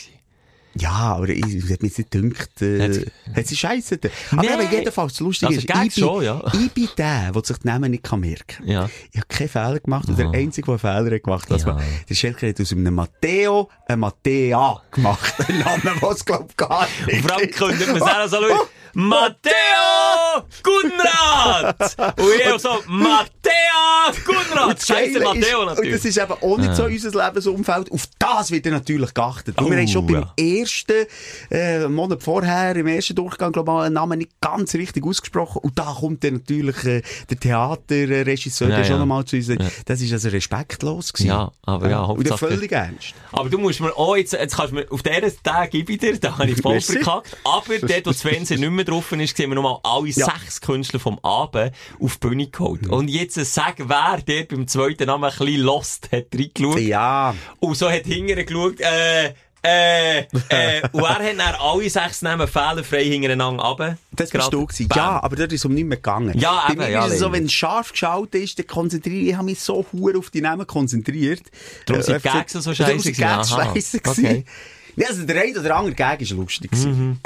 Ja, 0.81 0.91
aber 1.17 1.29
ich, 1.29 1.45
ich 1.45 1.71
hat 1.71 1.83
mir 1.83 1.91
nicht 1.91 2.11
gedacht, 2.11 2.63
äh, 2.63 3.07
hat 3.35 3.47
sie 3.47 3.57
scheisse. 3.57 3.99
Aber 4.31 4.43
Nein. 4.43 4.61
eben 4.63 4.73
jedenfalls, 4.73 5.13
das 5.15 5.21
Lustige 5.21 5.49
Also 5.49 5.59
ist, 5.61 5.69
ich 5.69 5.75
bin, 5.75 5.91
schon, 5.91 6.25
ja. 6.25 6.43
ich 6.53 6.73
bin 6.73 6.89
der, 6.97 7.33
der 7.33 7.45
sich 7.45 7.59
die 7.59 7.67
Namen 7.67 7.91
nicht 7.91 8.03
kann 8.05 8.21
merken 8.21 8.45
kann. 8.47 8.69
Ja. 8.69 8.91
Ich 9.13 9.19
habe 9.19 9.27
keinen 9.29 9.49
Fehler 9.49 9.81
gemacht 9.81 10.09
und 10.09 10.19
der 10.19 10.31
Einzige, 10.31 10.67
der 10.77 10.85
einen 10.93 11.05
Fehler 11.05 11.19
gemacht 11.21 11.51
hat, 11.51 11.61
Ja. 11.61 11.67
war, 11.67 11.83
der 12.09 12.15
Schelker 12.15 12.49
hat 12.49 12.61
aus 12.61 12.73
einem 12.73 12.95
Matteo 12.95 13.69
ein 13.89 13.99
Mattea 14.01 14.83
gemacht. 14.91 15.35
Ein 15.49 15.59
Name, 15.61 15.97
was 16.01 16.25
glaub 16.25 16.47
ich 16.51 16.57
gar 16.57 16.87
nicht. 17.07 17.17
Und 17.23 17.23
vor 17.29 17.37
allem 17.39 17.51
könnte 17.51 17.87
man 17.93 18.01
sagen, 18.01 18.29
so 18.31 18.37
schauen, 18.37 18.69
Matteo 18.95 19.53
Gunrad! 20.63 21.77
Und 22.19 22.35
ich 22.41 22.53
auch 22.53 22.59
so, 22.61 22.83
Matteo 22.87 23.33
Gunrad! 24.25 24.85
Scheiße, 24.85 25.21
Matteo 25.21 25.41
ist, 25.41 25.55
Und 25.55 25.67
natürlich. 25.67 25.93
das 25.93 26.05
ist 26.05 26.17
eben 26.19 26.33
auch 26.33 26.59
nicht 26.59 26.75
so 26.75 26.85
unser 26.85 27.25
Lebensumfeld. 27.27 27.93
Auf 27.93 28.05
das 28.19 28.51
wird 28.51 28.67
dann 28.67 28.73
natürlich 28.75 29.15
geachtet. 29.15 29.59
Und 29.59 29.71
wir 29.71 29.77
Oh, 29.77 29.81
haben 29.81 29.89
schon 29.89 30.07
beim 30.07 30.27
ja. 30.37 30.61
ersten 30.61 31.07
äh, 31.51 31.89
Monat 31.89 32.23
vorher, 32.23 32.75
im 32.77 32.87
ersten 32.87 33.15
Durchgang, 33.15 33.53
global 33.53 33.85
einen 33.85 33.95
Namen 33.95 34.19
nicht 34.19 34.33
ganz 34.41 34.75
richtig 34.75 35.05
ausgesprochen. 35.05 35.61
Und 35.63 35.79
da 35.79 35.97
kommt 35.99 36.25
dann 36.25 36.35
natürlich 36.35 36.85
äh, 36.85 37.03
der 37.31 37.39
Theaterregisseur, 37.41 38.69
Ja, 38.69 38.77
der 38.77 38.85
schon 38.85 38.95
ja. 38.95 38.99
nochmal 39.01 39.25
zu 39.25 39.37
uns. 39.37 39.51
Das 39.87 40.01
ist 40.01 40.13
also 40.13 40.29
respektlos 40.29 41.13
gewesen. 41.13 41.29
Ja, 41.29 41.53
aber 41.63 41.91
ja, 41.91 42.01
Und 42.03 42.29
völlig 42.39 42.73
ernst. 42.73 43.15
Aber 43.33 43.49
du 43.49 43.59
musst 43.59 43.81
mir 43.81 43.97
auch 43.97 44.17
jetzt, 44.17 44.33
jetzt 44.33 44.57
kannst 44.57 44.73
du 44.73 44.77
mir, 44.77 44.87
auf 44.91 45.03
diesen 45.03 45.43
Tag 45.43 45.71
gebe 45.71 45.93
ich 45.93 45.99
dir, 45.99 46.19
da 46.19 46.37
habe 46.39 46.51
ich 46.51 46.61
voll 46.61 46.81
verkackt. 46.81 47.37
Aber 47.45 47.79
dort, 47.79 48.07
wo 48.07 48.11
das 48.11 48.23
Fernsehen 48.29 48.61
nicht 48.61 48.71
mehr 48.71 48.78
drauf 48.85 49.13
ist, 49.13 49.37
sehen 49.37 49.51
wir 49.51 49.55
nochmal 49.55 49.79
alle 49.83 50.09
Ja. 50.09 50.27
sechs 50.27 50.61
Künstler 50.61 51.01
vom 51.01 51.19
Abend 51.23 51.73
auf 52.01 52.17
die 52.17 52.29
Bühne 52.29 52.47
geholt. 52.49 52.87
Und 52.89 53.09
jetzt 53.09 53.37
äh, 53.37 53.45
sag, 53.45 53.75
wer 53.79 54.19
der 54.27 54.45
beim 54.45 54.67
zweiten 54.67 55.07
Namen 55.07 55.25
ein 55.25 55.31
bisschen 55.37 55.61
lost 55.63 56.09
hat 56.13 56.27
reingeschaut. 56.35 56.81
Ja. 56.81 57.35
Und 57.61 57.77
so 57.77 57.91
hat 57.91 58.05
hinterher 58.05 58.45
geschaut, 58.45 58.81
äh, 58.81 59.35
äh, 59.61 60.19
äh, 60.21 60.25
und 60.93 61.03
er 61.03 61.09
hat 61.15 61.39
dann 61.39 61.55
alle 61.61 61.91
sechs 61.91 62.23
Namen 62.23 62.47
fehlerfrei 62.47 63.05
hintereinander 63.05 63.65
runter. 63.65 63.99
Das 64.13 64.31
bist 64.31 64.53
du 64.53 64.65
gewesen. 64.67 64.89
Ja, 64.95 65.21
aber 65.23 65.35
dort 65.35 65.53
ist 65.53 65.61
es 65.63 65.65
um 65.65 65.75
nichts 65.75 65.89
mehr 65.89 65.97
gegangen. 65.99 66.39
Ja, 66.39 66.65
Bei 66.67 66.73
eben, 66.75 66.83
mir 66.83 66.91
ja, 66.91 67.07
ist 67.07 67.15
es 67.15 67.19
so, 67.19 67.33
wenn 67.33 67.45
es 67.47 67.53
scharf 67.53 67.91
geschaut 67.91 68.35
ist, 68.37 68.59
dann 68.59 68.67
konzentriere 68.69 69.31
ich, 69.31 69.35
habe 69.35 69.47
mich 69.47 69.59
so 69.61 69.85
hure 69.93 70.17
auf 70.19 70.31
die 70.31 70.41
Namen 70.43 70.65
konzentriert. 70.67 71.43
Darum 71.87 72.03
sind 72.03 72.19
die 72.25 72.29
Gags 72.29 72.53
so 72.53 72.61
Darum 72.61 72.75
scheisse 72.77 73.01
sind 73.01 73.17
die 73.17 73.21
gewesen. 73.21 73.37
Gags 73.37 73.53
Aha. 73.53 73.73
scheisse 73.75 73.97
Okay. 73.99 74.11
gewesen. 74.23 74.45
Ja, 74.97 75.09
also 75.09 75.25
der 75.27 75.43
eine 75.43 75.59
oder 75.61 75.77
andere 75.77 75.95
Gag 75.95 76.21
ist 76.21 76.31
lustig 76.31 76.71
gewesen. 76.71 77.21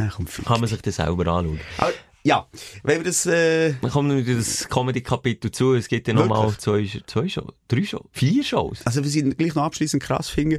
Ja, 0.00 0.10
komm, 0.14 0.26
fick. 0.26 0.46
Kann 0.46 0.60
man 0.60 0.68
sich 0.68 0.80
das 0.80 0.96
selber 0.96 1.26
anschauen. 1.26 1.60
Aber, 1.78 1.92
ja, 2.22 2.46
wenn 2.82 2.98
wir 2.98 3.04
das, 3.04 3.24
äh, 3.26 3.74
Dann 3.80 3.90
kommt 3.90 4.14
wieder 4.14 4.36
das 4.36 4.68
Comedy-Kapitel 4.68 5.50
zu. 5.50 5.74
Es 5.74 5.88
gibt 5.88 6.06
ja 6.06 6.14
nochmal 6.14 6.54
zwei, 6.58 6.86
zwei 7.06 7.28
Shows, 7.28 7.52
drei 7.68 7.82
Shows, 7.84 8.04
vier 8.12 8.44
Shows. 8.44 8.84
also 8.84 9.02
wir 9.02 9.10
sind 9.10 9.38
gleich 9.38 9.54
noch 9.54 9.62
abschließend 9.62 10.02
krass 10.02 10.28
finden, 10.28 10.58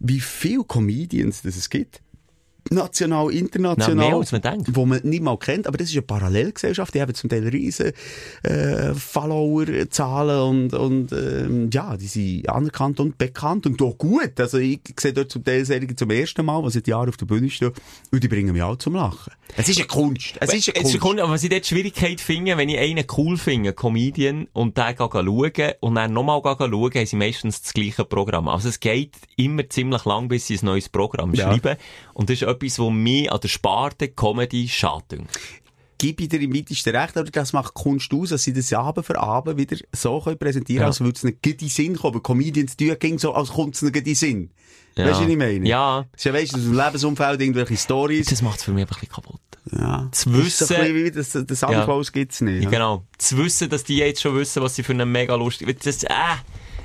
wie 0.00 0.20
viele 0.20 0.64
Comedians 0.64 1.42
das 1.42 1.56
es 1.56 1.70
gibt. 1.70 2.00
National, 2.70 3.30
international. 3.30 3.94
Na, 3.96 4.06
mehr 4.08 4.16
als 4.16 4.32
man 4.32 4.42
denkt. 4.42 4.68
Wo 4.72 4.86
man 4.86 5.00
nicht 5.04 5.22
mal 5.22 5.36
kennt, 5.38 5.66
aber 5.66 5.78
das 5.78 5.88
ist 5.88 5.94
eine 5.94 6.02
Parallelgesellschaft, 6.02 6.94
die 6.94 7.00
haben 7.00 7.14
zum 7.14 7.30
Teil 7.30 7.46
riesen, 7.48 7.92
äh, 8.42 8.94
Follower-Zahlen 8.94 10.70
und, 10.70 10.74
und, 10.74 11.12
ähm, 11.12 11.70
ja, 11.72 11.96
die 11.96 12.06
sind 12.06 12.48
anerkannt 12.48 13.00
und 13.00 13.18
bekannt 13.18 13.66
und 13.66 13.80
auch 13.82 13.96
gut. 13.98 14.38
Also 14.38 14.58
ich 14.58 14.80
sehe 14.98 15.12
dort 15.12 15.30
zum 15.30 15.44
Teil 15.44 15.64
Serien 15.64 15.96
zum 15.96 16.10
ersten 16.10 16.44
Mal, 16.44 16.62
die 16.64 16.70
seit 16.70 16.86
Jahren 16.88 17.08
auf 17.08 17.16
der 17.16 17.26
Bühne 17.26 17.50
stehen 17.50 17.72
und 18.10 18.22
die 18.22 18.28
bringen 18.28 18.52
mich 18.52 18.62
auch 18.62 18.76
zum 18.76 18.94
Lachen. 18.94 19.32
Es 19.56 19.68
ist 19.68 19.78
eine 19.78 19.86
Kunst. 19.86 20.34
Es 20.40 20.52
ist 20.52 20.68
eine 20.74 20.82
Kunst. 20.82 21.00
kommt, 21.00 21.20
aber 21.20 21.32
was 21.32 21.44
ich 21.44 21.50
dort 21.50 21.66
Schwierigkeit 21.66 22.20
finde, 22.20 22.56
wenn 22.56 22.68
ich 22.68 22.78
einen 22.78 23.04
cool 23.16 23.36
finde, 23.36 23.72
Comedian, 23.72 24.48
und 24.52 24.76
den 24.76 24.96
schauen, 24.98 25.72
und 25.80 25.94
dann 25.94 26.12
nochmal 26.12 26.40
schauen, 26.42 26.70
haben 26.94 27.06
sie 27.06 27.16
meistens 27.16 27.62
das 27.62 27.72
gleiche 27.72 28.04
Programm. 28.04 28.48
Also 28.48 28.68
es 28.68 28.80
geht 28.80 29.14
immer 29.36 29.68
ziemlich 29.68 30.04
lang, 30.04 30.28
bis 30.28 30.46
sie 30.48 30.56
ein 30.58 30.64
neues 30.64 30.88
Programm 30.88 31.32
Ja. 31.34 31.50
schreiben. 31.52 31.76
Und 32.12 32.28
das 32.28 32.42
ist 32.42 32.48
etwas, 32.56 32.78
was 32.78 32.90
mir 32.92 33.32
an 33.32 33.40
der 33.40 33.48
Sparte 33.48 34.08
Comedy 34.08 34.68
schadet. 34.68 35.20
gebe 35.98 36.24
ich 36.24 36.28
dir 36.28 36.40
im 36.42 36.54
weitesten 36.54 36.94
Recht, 36.94 37.16
aber 37.16 37.30
das 37.30 37.54
macht 37.54 37.72
Kunst 37.72 38.12
aus, 38.12 38.28
dass 38.28 38.42
sie 38.44 38.52
das 38.52 38.70
Abend 38.74 39.06
für 39.06 39.18
Abend 39.18 39.56
wieder 39.56 39.78
so 39.94 40.20
können 40.20 40.36
präsentieren 40.38 40.82
Ja. 40.82 40.86
als 40.88 41.00
würde 41.00 41.16
es 41.16 41.22
nicht 41.24 41.38
in 41.46 41.56
den 41.56 41.68
Sinn 41.70 41.96
kommen. 41.96 42.22
Comedians 42.22 42.76
tun 42.76 42.94
ging 43.00 43.18
so, 43.18 43.32
als 43.32 43.48
kommt 43.48 43.76
es 43.76 43.82
nicht 43.82 43.96
in 43.96 44.04
den 44.04 44.14
Sinn. 44.14 44.50
Ja. 44.98 45.06
Weißt 45.06 45.20
du, 45.20 45.24
was 45.24 45.30
ich 45.30 45.36
meine? 45.38 45.66
Ja. 45.66 46.04
Das 46.12 46.20
ist 46.20 46.24
ja, 46.24 46.34
weißt 46.34 46.52
du, 46.52 46.56
aus 46.58 46.62
dem 46.64 46.74
Lebensumfeld 46.74 47.40
irgendwelche 47.40 47.76
Stories. 47.78 48.26
Das 48.26 48.42
macht 48.42 48.58
es 48.58 48.64
für 48.64 48.72
mich 48.72 48.82
einfach 48.82 48.96
ein 49.02 49.08
bisschen 49.08 49.14
kaputt. 49.14 49.40
Ja. 49.72 50.08
Zu 50.12 50.28
Das 50.30 50.38
wissen- 50.44 50.76
ein 50.76 50.80
bisschen 50.82 50.94
wie 51.04 51.10
das, 51.10 51.46
das 51.46 51.60
Ja. 51.62 51.84
Claus 51.84 52.12
gibt's 52.12 52.40
nicht. 52.42 52.64
Ja, 52.64 52.68
genau. 52.70 53.04
Zu 53.16 53.38
wissen, 53.38 53.70
dass 53.70 53.82
die 53.84 53.96
jetzt 53.96 54.20
schon 54.20 54.36
wissen, 54.36 54.62
was 54.62 54.74
sie 54.76 54.82
für 54.82 54.92
einen 54.92 55.10
mega 55.10 55.34
lustig, 55.34 55.80
das, 55.82 56.02
äh, 56.04 56.08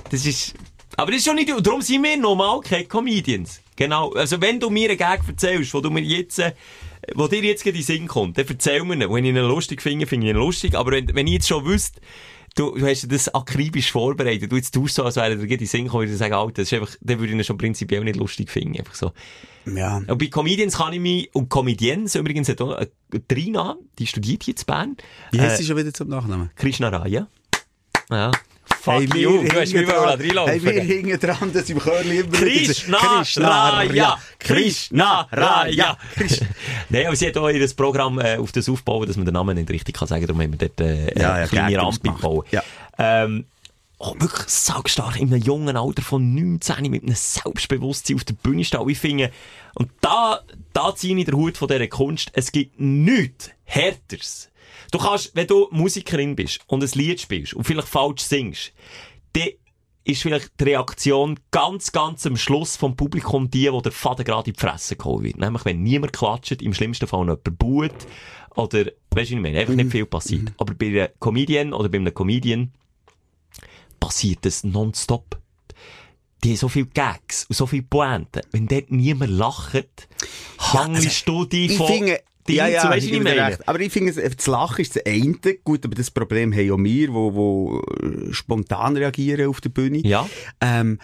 das 0.10 0.26
ist, 0.26 0.54
aber 0.96 1.12
das 1.12 1.20
ist 1.20 1.26
schon 1.28 1.36
nicht, 1.36 1.50
darum 1.50 1.82
sind 1.82 2.02
wir 2.04 2.16
normal 2.18 2.62
keine 2.62 2.86
Comedians. 2.86 3.60
Genau. 3.82 4.12
Also, 4.14 4.40
wenn 4.42 4.60
du 4.60 4.70
mir 4.70 4.90
einen 4.90 4.98
Gag 4.98 5.22
erzählst, 5.28 5.74
wo 5.74 5.82
du 5.82 5.90
mir 5.90 6.02
jetzt, 6.02 6.40
äh, 6.40 6.54
wo 7.16 7.28
dir 7.28 7.42
jetzt 7.42 7.66
in 7.66 7.74
den 7.74 7.84
Sinn 7.84 8.08
kommt, 8.08 8.38
dann 8.38 8.46
erzähl 8.48 8.84
mir 8.84 8.94
ihn. 8.96 9.10
Wenn 9.12 9.26
ich 9.26 9.32
ihn 9.32 9.38
lustig 9.38 9.82
finde, 9.82 10.06
finde 10.06 10.28
ich 10.28 10.32
ihn 10.34 10.38
lustig. 10.38 10.76
Aber 10.76 10.92
wenn, 10.92 11.14
wenn 11.16 11.28
ich 11.28 11.34
jetzt 11.34 11.48
schon 11.48 11.66
wüsste, 11.66 12.00
du, 12.56 12.78
du 12.78 12.86
hast 12.86 13.12
das 13.12 13.34
akribisch 13.34 13.92
vorbereitet, 13.92 14.52
du 14.52 14.56
jetzt 14.56 14.74
tust 14.74 14.96
so, 14.96 15.04
als 15.04 15.16
wäre 15.16 15.32
dir 15.32 15.38
gerade 15.38 15.54
in 15.54 15.58
den 15.60 15.68
Sinn 15.68 15.84
gekommen, 15.86 16.02
würde 16.04 16.14
ich 16.14 16.20
sagen, 16.20 16.34
Alter, 16.34 16.62
das 16.62 16.72
ist 16.72 16.74
einfach, 16.74 16.96
dann 17.02 17.20
würde 17.20 17.34
ich 17.34 17.40
ihn 17.40 17.44
schon 17.44 17.58
prinzipiell 17.58 18.04
nicht 18.04 18.18
lustig 18.18 18.50
finden. 18.50 18.78
Einfach 18.78 18.96
so. 18.96 19.12
Ja. 19.66 19.98
Und 19.98 20.18
bei 20.18 20.28
Comedians 20.28 20.78
kann 20.78 20.94
ich 20.94 21.00
mich, 21.00 21.34
und 21.34 21.50
Comedians 21.50 22.16
übrigens 22.16 22.50
hat 22.50 22.62
auch 22.62 22.74
eine 22.74 22.90
Trina, 23.28 23.78
die 24.00 24.08
studiert 24.08 24.44
jetzt 24.46 24.64
in 24.64 24.66
Bern. 24.68 24.98
Wie 25.32 25.40
heißt 25.42 25.56
Äh, 25.56 25.58
sie 25.64 25.68
schon 25.68 25.78
wieder 25.78 25.94
zum 25.94 26.08
Nachnamen? 26.10 26.52
Krishna 26.56 26.90
Raya. 26.90 27.28
Ja. 28.10 28.32
Fuck 28.82 29.14
Hey, 29.14 29.22
you, 29.22 29.44
du 29.44 29.62
hast 29.62 29.74
mich 29.74 29.88
reinlaufen. 29.88 30.26
hey, 30.48 30.64
wir 30.64 30.82
hingen 30.82 31.20
dran, 31.20 31.54
dass 31.54 31.70
im 31.70 31.78
immer 31.78 32.04
wieder 32.04 32.74
so- 32.74 32.88
Krishna 32.98 32.98
Raya! 33.38 34.18
Krishna 34.40 35.28
Raya! 35.32 35.98
Nein, 36.90 37.06
aber 37.06 37.16
sie 37.16 37.28
hat 37.28 37.38
auch 37.38 37.48
ihr 37.50 37.68
Programm 37.76 38.20
äh, 38.20 38.38
auf 38.38 38.52
das 38.52 38.68
aufgebaut, 38.68 39.08
dass 39.08 39.18
man 39.18 39.26
den 39.26 39.34
Namen 39.36 39.56
nicht 39.56 39.70
richtig 39.70 39.96
kann 39.96 40.08
sagen, 40.08 40.26
darum 40.26 40.42
haben 40.42 40.52
wir 40.60 40.68
dort 40.68 40.82
äh, 40.82 41.14
Ja, 41.14 41.22
ja, 41.22 41.34
eine 41.34 41.48
kleine 41.48 41.78
Rampe 41.78 42.10
gebaut. 42.10 42.48
Ja. 42.52 42.64
Ähm, 42.98 43.46
oh, 44.00 44.16
wirklich 44.18 44.48
saugstark, 44.48 45.20
in 45.20 45.32
einem 45.32 45.44
jungen 45.44 45.78
Alter 45.78 46.02
von 46.02 46.34
19 46.34 46.90
mit 46.90 47.04
einem 47.04 47.16
Selbstbewusstsein 47.16 48.16
auf 48.16 48.24
der 48.24 48.34
Bühne 48.34 48.64
stehen. 48.64 48.90
Ich 48.90 48.98
finde, 49.00 49.32
und 49.76 49.92
da, 50.02 50.40
da 50.74 50.96
ziehe 50.96 51.16
ich 51.18 51.26
den 51.26 51.36
Hut 51.36 51.56
von 51.56 51.68
dieser 51.68 51.88
Kunst, 51.88 52.32
es 52.34 52.52
gibt 52.52 52.80
nichts 52.80 53.52
Härteres. 53.64 54.50
Du 54.92 55.00
kannst, 55.00 55.36
wenn 55.36 55.48
du 55.48 55.68
Musikerin 55.72 56.36
bist 56.36 56.60
und 56.68 56.84
ein 56.84 56.90
Lied 56.94 57.22
spielst 57.22 57.54
und 57.54 57.64
vielleicht 57.64 57.88
falsch 57.88 58.22
singst, 58.22 58.74
dann 59.34 59.50
ist 60.04 60.22
vielleicht 60.22 60.60
die 60.60 60.66
Reaktion 60.66 61.40
ganz, 61.52 61.92
ganz 61.92 62.26
am 62.26 62.36
Schluss 62.36 62.76
vom 62.76 62.96
Publikum 62.96 63.50
die, 63.50 63.72
wo 63.72 63.82
der 63.82 63.92
Faden 63.92 64.26
gerade 64.26 64.50
in 64.50 64.54
die 64.54 64.60
Fresse 64.60 64.96
geholt 64.96 65.24
wird. 65.24 65.38
Nämlich, 65.38 65.64
wenn 65.64 65.84
niemand 65.84 66.14
klatscht, 66.14 66.62
im 66.62 66.74
schlimmsten 66.74 67.08
Fall 67.08 67.26
noch 67.26 67.38
jemand 67.38 67.60
buht, 67.60 68.08
oder, 68.56 68.86
weißt 69.12 69.32
du, 69.32 69.36
ich 69.36 69.42
meine? 69.42 69.60
Einfach 69.60 69.76
nicht 69.76 69.92
viel 69.92 70.06
passiert. 70.06 70.52
Aber 70.58 70.74
bei 70.74 70.88
einer 70.88 71.08
Comedian 71.20 71.74
oder 71.74 71.88
bei 71.88 72.00
einem 72.00 72.14
Comedian 72.14 72.72
passiert 74.00 74.40
das 74.42 74.64
nonstop. 74.64 75.40
Die 76.44 76.50
haben 76.50 76.58
so 76.58 76.68
viele 76.68 76.88
Gags 76.88 77.46
und 77.46 77.56
so 77.56 77.68
viele 77.68 77.84
Pointen. 77.84 78.42
Wenn 78.52 78.68
dort 78.68 78.92
niemand 78.92 79.32
lacht, 79.32 80.08
hangelst 80.60 81.28
du 81.30 81.46
dich 81.46 81.72
Ich 81.72 81.78
von... 81.78 81.88
finde, 81.88 82.20
Ding 82.52 82.58
ja, 82.58 82.68
ja, 82.68 82.90
weisst 82.90 83.06
ich 83.06 83.12
du, 83.12 83.18
ich 83.18 83.24
meine? 83.24 83.48
recht. 83.48 83.68
Aber 83.68 83.80
ich 83.80 83.92
finde, 83.92 84.14
das 84.14 84.48
Lachen 84.48 84.82
ist 84.82 84.96
das 84.96 85.06
eine. 85.06 85.36
Gut, 85.64 85.86
aber 85.86 85.96
das 85.96 86.12
Problem 86.12 86.54
haben 86.54 86.66
ja 86.66 86.78
wir, 86.78 87.14
wo, 87.14 87.34
wo 87.34 87.82
äh, 88.02 88.34
spontan 88.34 88.98
reagieren 88.98 89.48
auf 89.50 89.62
der 89.62 89.70
Bühne. 89.70 90.00
Ja. 90.00 90.28
Ähm, 90.62 91.00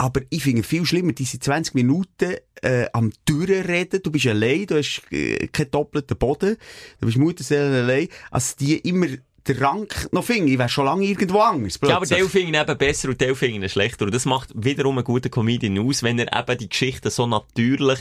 aber 0.00 0.20
ich 0.30 0.44
finde 0.44 0.62
viel 0.62 0.86
schlimmer, 0.86 1.12
diese 1.12 1.40
20 1.40 1.74
Minuten 1.74 2.36
äh, 2.62 2.86
am 2.92 3.12
Durchreden, 3.24 4.00
du 4.00 4.12
bist 4.12 4.28
allein, 4.28 4.66
du 4.66 4.78
hast 4.78 5.02
äh, 5.10 5.48
keinen 5.48 5.72
doppelten 5.72 6.16
Boden, 6.16 6.56
du 7.00 7.06
bist 7.06 7.18
Mutterseelen 7.18 7.74
allein, 7.74 8.08
als 8.30 8.54
die 8.54 8.78
immer 8.78 9.08
den 9.48 9.58
Rang 9.58 9.88
noch 10.12 10.24
finden. 10.24 10.48
Ich 10.48 10.58
wäre 10.58 10.68
schon 10.68 10.84
lange 10.84 11.04
irgendwo 11.04 11.40
anders. 11.40 11.78
Ja, 11.82 11.96
aber 11.96 12.06
plötzlich. 12.06 12.18
Teil 12.18 12.28
finde 12.28 12.58
ich 12.58 12.62
eben 12.62 12.78
besser 12.78 13.08
und 13.08 13.18
Teil 13.18 13.34
finde 13.34 13.66
ich 13.66 13.72
schlechter. 13.72 14.04
Und 14.04 14.14
das 14.14 14.24
macht 14.24 14.50
wiederum 14.54 14.98
einen 14.98 15.04
guten 15.04 15.30
Comedian 15.30 15.78
aus, 15.78 16.02
wenn 16.02 16.18
er 16.18 16.38
eben 16.38 16.58
die 16.58 16.68
Geschichten 16.68 17.10
so 17.10 17.26
natürlich 17.26 17.98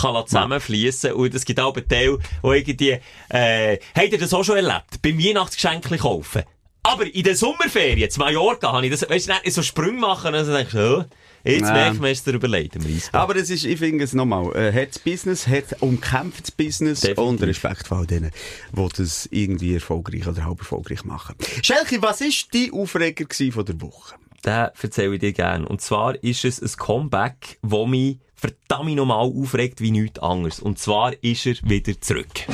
kann 0.00 0.26
zusammenfließen 0.26 1.12
Und 1.12 1.34
es 1.34 1.44
gibt 1.44 1.60
auch 1.60 1.74
einen 1.74 1.88
Teil, 1.88 2.18
wo 2.42 2.52
irgendwie, 2.52 2.98
äh, 3.28 3.78
habt 3.94 4.12
ihr 4.12 4.18
das 4.18 4.34
auch 4.34 4.44
schon 4.44 4.56
erlebt? 4.56 5.02
Beim 5.02 5.18
Weihnachtsgeschenk 5.18 5.98
kaufen. 5.98 6.42
Aber 6.82 7.04
in 7.04 7.24
der 7.24 7.34
Sommerferien, 7.34 8.08
zu 8.10 8.20
Mallorca, 8.20 8.72
habe 8.72 8.86
ich 8.86 8.92
das, 8.92 9.08
weißt 9.08 9.28
du, 9.28 9.32
nicht 9.32 9.54
so 9.54 9.62
Sprünge 9.62 9.98
machen 9.98 10.34
und 10.34 10.46
dann 10.46 10.54
denkst 10.54 10.72
du, 10.72 11.00
oh, 11.00 11.04
jetzt 11.52 11.72
merkt 11.72 12.00
man, 12.00 12.10
es 12.10 12.24
dir 12.24 12.34
überlegt, 12.34 12.76
im. 12.76 13.10
Aber 13.12 13.34
das 13.34 13.50
ist, 13.50 13.64
ich 13.64 13.78
finde 13.78 14.04
es 14.04 14.12
nochmal, 14.12 14.54
äh, 14.56 14.72
hartes 14.72 14.98
Business, 14.98 15.46
hart 15.46 15.80
umkämpftes 15.80 16.50
Business 16.50 17.00
Definitiv. 17.00 17.24
und 17.24 17.42
Respekt 17.42 17.86
vor 17.86 17.98
all 17.98 18.06
denen, 18.06 18.30
die 18.72 18.88
das 18.96 19.28
irgendwie 19.30 19.74
erfolgreich 19.74 20.26
oder 20.26 20.44
halb 20.44 20.58
erfolgreich 20.58 21.04
machen. 21.04 21.36
Schelke, 21.62 22.00
was 22.02 22.20
war 22.20 22.28
dein 22.52 22.72
Aufreger 22.72 23.24
von 23.52 23.64
der 23.64 23.80
Woche? 23.80 24.14
Den 24.44 24.68
erzähle 24.80 25.14
ich 25.14 25.20
dir 25.20 25.32
gerne. 25.32 25.66
Und 25.68 25.80
zwar 25.80 26.22
ist 26.22 26.44
es 26.44 26.60
ein 26.62 26.70
Comeback, 26.76 27.58
das 27.62 27.86
mich 27.86 28.18
verdammt 28.34 28.94
nochmal 28.94 29.18
aufregt 29.18 29.80
wie 29.80 29.90
nichts 29.90 30.20
anderes. 30.20 30.60
Und 30.60 30.78
zwar 30.78 31.12
ist 31.22 31.46
er 31.46 31.54
wieder 31.62 32.00
zurück. 32.00 32.46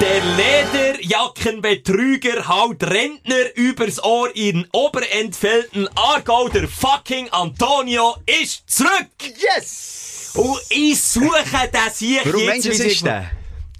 Der 0.00 0.91
Lederjackenbetrüger 1.02 2.48
haut 2.48 2.82
Rentner 2.82 3.54
übers 3.56 4.02
Ohr 4.02 4.34
in 4.34 4.66
Oberentfelden 4.72 5.88
Aargau. 5.96 6.48
Der 6.48 6.68
fucking 6.68 7.28
Antonio 7.30 8.16
ist 8.26 8.62
zurück! 8.70 9.08
Yes! 9.20 10.30
Und 10.34 10.60
ich 10.70 11.00
suche 11.02 11.68
das 11.72 11.98
hier 11.98 12.20
Warum 12.24 12.40
jetzt. 12.40 12.48
meinst 12.48 12.66
du, 12.66 12.70
es 12.70 12.80
ist 12.80 13.04
der? 13.04 13.30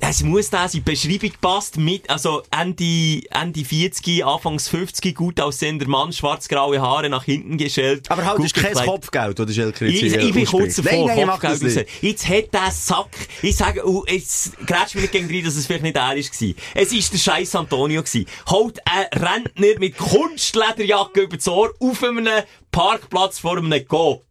Es 0.05 0.23
muss 0.25 0.51
da 0.51 0.69
sein. 0.69 0.83
Die 0.85 0.91
Beschreibung 0.91 1.31
passt 1.41 1.77
mit, 1.77 2.11
also 2.11 2.43
Ende, 2.51 3.23
Ende 3.31 3.65
40, 3.65 4.25
Anfangs 4.25 4.69
50, 4.69 5.15
gut 5.15 5.41
aussehender 5.41 5.87
Mann, 5.87 6.13
schwarz-graue 6.13 6.81
Haare 6.81 7.09
nach 7.09 7.25
hinten 7.25 7.57
gestellt. 7.57 8.11
Aber 8.11 8.25
halt, 8.25 8.41
ist 8.41 8.55
kein. 8.55 8.75
Kopfgeld, 8.75 9.39
oder 9.39 9.53
Schelke 9.53 9.87
Ich, 9.87 10.03
ich 10.03 10.35
bin 10.35 10.45
kurz 10.45 10.77
davor, 10.77 11.07
Nein, 11.07 11.27
nein, 11.27 11.39
Kopfgeld. 11.39 11.89
Jetzt 12.01 12.29
hat 12.29 12.53
der 12.53 12.71
Sack, 12.73 13.11
ich 13.43 13.57
sage, 13.57 13.89
oh, 13.89 14.05
jetzt 14.09 14.59
grätsch 14.67 14.97
mir 14.97 15.03
nicht 15.03 15.13
gegen 15.13 15.29
rein, 15.29 15.45
dass 15.45 15.55
es 15.55 15.67
vielleicht 15.67 15.85
nicht 15.85 15.97
er 15.97 16.03
war. 16.03 16.17
Es 16.17 16.93
ist 16.93 17.13
der 17.13 17.19
scheiß 17.19 17.55
Antonio 17.55 18.03
gewesen. 18.03 18.27
Holt 18.49 18.81
ein 18.85 19.07
Rentner 19.21 19.79
mit 19.79 19.97
Kunstlederjacke 19.97 21.23
über 21.23 21.37
das 21.37 21.47
Ohr 21.47 21.73
auf 21.79 22.03
einem 22.03 22.29
Parkplatz 22.73 23.39
vor 23.39 23.57
einem 23.57 23.87
Coop. 23.87 24.25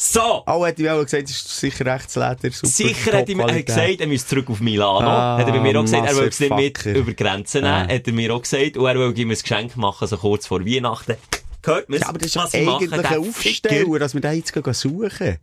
So! 0.00 0.44
Auch 0.46 0.64
hätte 0.64 0.82
ich 0.82 0.90
auch 0.90 1.02
gesagt, 1.02 1.24
ist 1.24 1.58
sicher 1.58 1.84
Rechtsleder, 1.84 2.36
super. 2.52 2.66
Sicher 2.68 3.18
hat 3.18 3.28
er 3.28 3.34
mir 3.34 3.62
gesagt, 3.64 4.00
er 4.00 4.06
müsste 4.06 4.28
zurück 4.28 4.48
auf 4.48 4.60
Milano. 4.60 5.08
Ah, 5.08 5.38
hat 5.38 5.46
er 5.48 5.52
bei 5.52 5.60
mir 5.60 5.76
auch 5.76 5.82
gesagt, 5.82 6.06
er 6.06 6.16
will 6.16 6.28
es 6.28 6.38
nicht 6.38 6.54
mit 6.54 6.86
über 6.86 7.12
Grenzen 7.14 7.62
nehmen. 7.62 7.74
Ah. 7.90 7.92
Hat 7.92 8.06
er 8.06 8.12
mir 8.12 8.32
auch 8.32 8.42
gesagt. 8.42 8.76
Und 8.76 8.86
er 8.86 8.94
will 8.94 9.18
ihm 9.18 9.30
ein 9.30 9.36
Geschenk 9.36 9.76
machen, 9.76 10.06
so 10.06 10.16
kurz 10.16 10.46
vor 10.46 10.64
Weihnachten. 10.64 11.16
Hört 11.64 11.88
man's, 11.88 12.02
Ja, 12.02 12.08
aber 12.10 12.18
das 12.18 12.28
ist 12.28 12.36
was 12.36 12.54
ich 12.54 12.68
eigentlich 12.68 12.92
ein. 12.92 13.18
Aufsteller, 13.18 13.98
dass 13.98 14.14
wir 14.14 14.20
da 14.20 14.30
jetzt 14.30 14.52
gehen 14.52 14.72
suchen. 14.72 15.38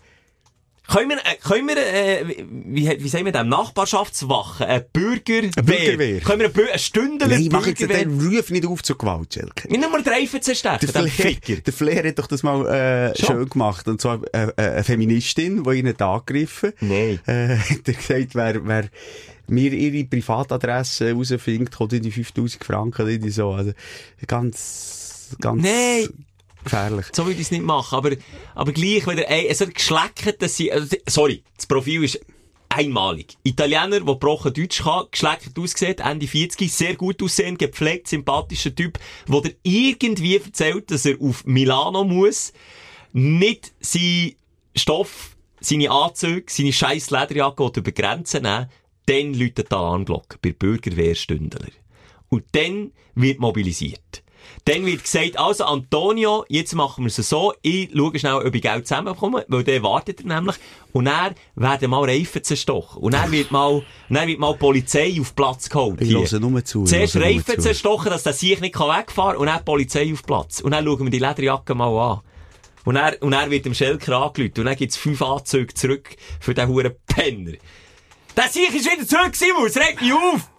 Können 0.88 1.10
wir, 1.10 1.18
äh, 1.18 1.36
können 1.44 1.68
wir, 1.68 1.78
äh, 1.78 2.46
wie, 2.50 3.04
wie 3.04 3.10
sagen 3.10 3.26
wir 3.26 3.32
dem, 3.32 3.50
Nachbarschaftswache, 3.50 4.68
ein 4.68 4.86
Bürgerwehr. 4.94 5.52
Bürgerwehr. 5.64 6.20
Können 6.22 6.42
wir 6.42 6.52
eine, 6.54 6.70
eine 6.70 6.80
Stunde 6.80 7.28
Nein, 7.28 7.50
mach 7.52 7.66
jetzt 7.66 7.82
den 7.82 8.20
Ruf 8.20 8.50
nicht 8.52 8.66
auf 8.66 8.84
zur 8.84 8.98
Gewalt, 8.98 9.34
Schelke. 9.34 9.68
Nummer 9.80 10.02
drei 10.02 10.26
zu 10.26 10.40
zerstechen, 10.40 10.92
Der 10.94 11.08
Ficker. 11.08 11.56
der 11.62 11.74
Flair 11.74 12.08
hat 12.08 12.20
doch 12.20 12.28
das 12.28 12.44
mal 12.44 12.66
äh, 12.68 13.18
Schon? 13.18 13.28
schön 13.36 13.50
gemacht. 13.50 13.88
Und 13.88 14.00
zwar 14.00 14.22
äh, 14.34 14.48
äh, 14.48 14.52
eine 14.58 14.84
Feministin, 14.84 15.64
die 15.64 15.72
ihn 15.72 15.88
hat 15.88 16.02
angegriffen 16.02 16.74
Nein. 16.82 17.20
Äh, 17.26 17.58
hat 17.58 17.88
er 17.88 17.94
gesagt, 17.94 18.36
wer, 18.36 18.66
wer 18.68 18.90
mir 19.48 19.72
ihre 19.74 20.06
Privatadresse 20.08 21.08
herausfindet, 21.08 21.76
kommt 21.76 21.94
in 21.94 22.04
die 22.04 22.12
5000 22.12 22.64
Franken, 22.64 23.08
in 23.08 23.22
die 23.22 23.30
so. 23.30 23.52
Also, 23.52 23.74
ganz, 24.28 25.36
ganz 25.40 25.62
Nein. 25.64 26.08
Gefährlich. 26.66 27.06
So 27.14 27.26
würde 27.26 27.40
ich 27.40 27.46
es 27.48 27.52
nicht 27.52 27.64
machen, 27.64 27.96
aber, 27.96 28.12
aber 28.54 28.72
gleich 28.74 29.08
wieder, 29.08 29.30
ey, 29.30 29.48
es 29.48 29.62
hat 29.62 29.74
geschleckert, 29.74 30.42
dass 30.42 30.58
sie, 30.58 30.72
also, 30.72 30.96
sorry, 31.08 31.44
das 31.56 31.66
Profil 31.66 32.04
ist 32.04 32.20
einmalig. 32.70 33.38
Italiener, 33.44 34.02
der 34.02 34.02
gebrochen 34.02 34.54
Deutsch 34.54 34.84
kann, 34.84 35.06
geschleckert 35.10 35.58
aussieht, 35.58 36.02
Ende 36.02 36.28
40, 36.28 36.72
sehr 36.72 36.96
gut 36.96 37.24
aussehend, 37.24 37.60
gepflegt, 37.60 38.08
sympathischer 38.08 38.76
Typ, 38.76 39.00
wo 39.28 39.40
der 39.40 39.54
irgendwie 39.64 40.38
erzählt, 40.38 40.92
dass 40.92 41.06
er 41.06 41.22
auf 41.22 41.46
Milano 41.46 42.04
muss, 42.04 42.52
nicht 43.14 43.74
sein 43.80 44.34
Stoff, 44.76 45.38
seine 45.62 45.90
Anzüge, 45.90 46.46
seine 46.48 46.74
scheiß 46.74 47.12
Lederjacke 47.12 47.72
über 47.78 47.92
Grenzen 47.92 48.44
nehmen, 48.44 48.70
dann 49.06 49.34
läutet 49.34 49.72
die 49.72 49.76
Alarmglocke 49.76 50.38
bei 50.42 50.52
Bürgerwehrstündler. 50.52 51.68
Und 52.30 52.44
dann 52.52 52.92
wird 53.14 53.40
mobilisiert. 53.40 54.24
Dann 54.66 54.86
wird 54.86 55.04
gesagt, 55.04 55.38
also 55.38 55.66
Antonio, 55.66 56.46
jetzt 56.50 56.74
machen 56.74 57.04
wir 57.04 57.08
es 57.08 57.16
so, 57.18 57.54
ich 57.62 57.90
schaue 57.96 58.18
schnell, 58.18 58.34
ob 58.34 58.56
ich 58.56 58.62
Geld 58.62 58.88
zusammenbekomme, 58.88 59.46
weil 59.48 59.64
der 59.64 59.84
wartet 59.84 60.22
er 60.22 60.28
nämlich. 60.28 60.56
Und 60.92 61.06
dann 61.06 61.36
werden 61.56 61.90
mal 61.90 62.04
Reifen 62.04 62.44
zerstochen. 62.44 63.02
Und 63.02 63.14
dann 63.14 63.32
wird 63.32 63.52
mal, 63.52 63.84
dann 64.10 64.28
wird 64.28 64.40
mal 64.40 64.54
die 64.54 64.60
Polizei 64.60 65.18
auf 65.20 65.36
Platz 65.36 65.70
geholt. 65.70 66.02
Ich 66.02 66.14
höre 66.14 66.40
nur 66.40 66.64
zu. 66.64 66.86
Zuerst 66.86 67.16
Reifen 67.18 67.56
zu. 67.56 67.62
zerstochen, 67.62 68.10
dass 68.10 68.24
der 68.24 68.34
sich 68.34 68.60
nicht 68.60 68.80
wegfahren 68.80 69.34
kann, 69.34 69.38
und 69.38 69.48
dann 69.48 69.60
die 69.60 69.64
Polizei 69.66 70.12
auf 70.14 70.24
Platz. 70.24 70.62
Und 70.62 70.72
dann 70.72 70.86
schauen 70.86 71.04
wir 71.04 71.10
die 71.10 71.20
Lederjacke 71.20 71.76
mal 71.76 71.98
an. 71.98 72.22
Und 72.86 72.96
dann, 72.96 73.16
und 73.16 73.32
dann 73.32 73.52
wird 73.52 73.66
dem 73.66 73.74
Schelker 73.74 74.18
angelüht. 74.22 74.58
Und 74.58 74.66
dann 74.66 74.76
gibt's 74.76 74.96
fünf 74.96 75.22
Anzüge 75.22 75.74
zurück 75.74 76.16
für 76.40 76.54
den 76.54 76.68
huren 76.70 76.94
Penner. 77.08 77.54
Der 78.38 78.50
Sieg 78.50 78.74
ist 78.74 78.86
wieder 78.86 79.08
zurück, 79.08 79.36
Simon, 79.36 79.68
es 79.68 79.78
regt 79.78 80.02
mich 80.02 80.14
auf! 80.14 80.50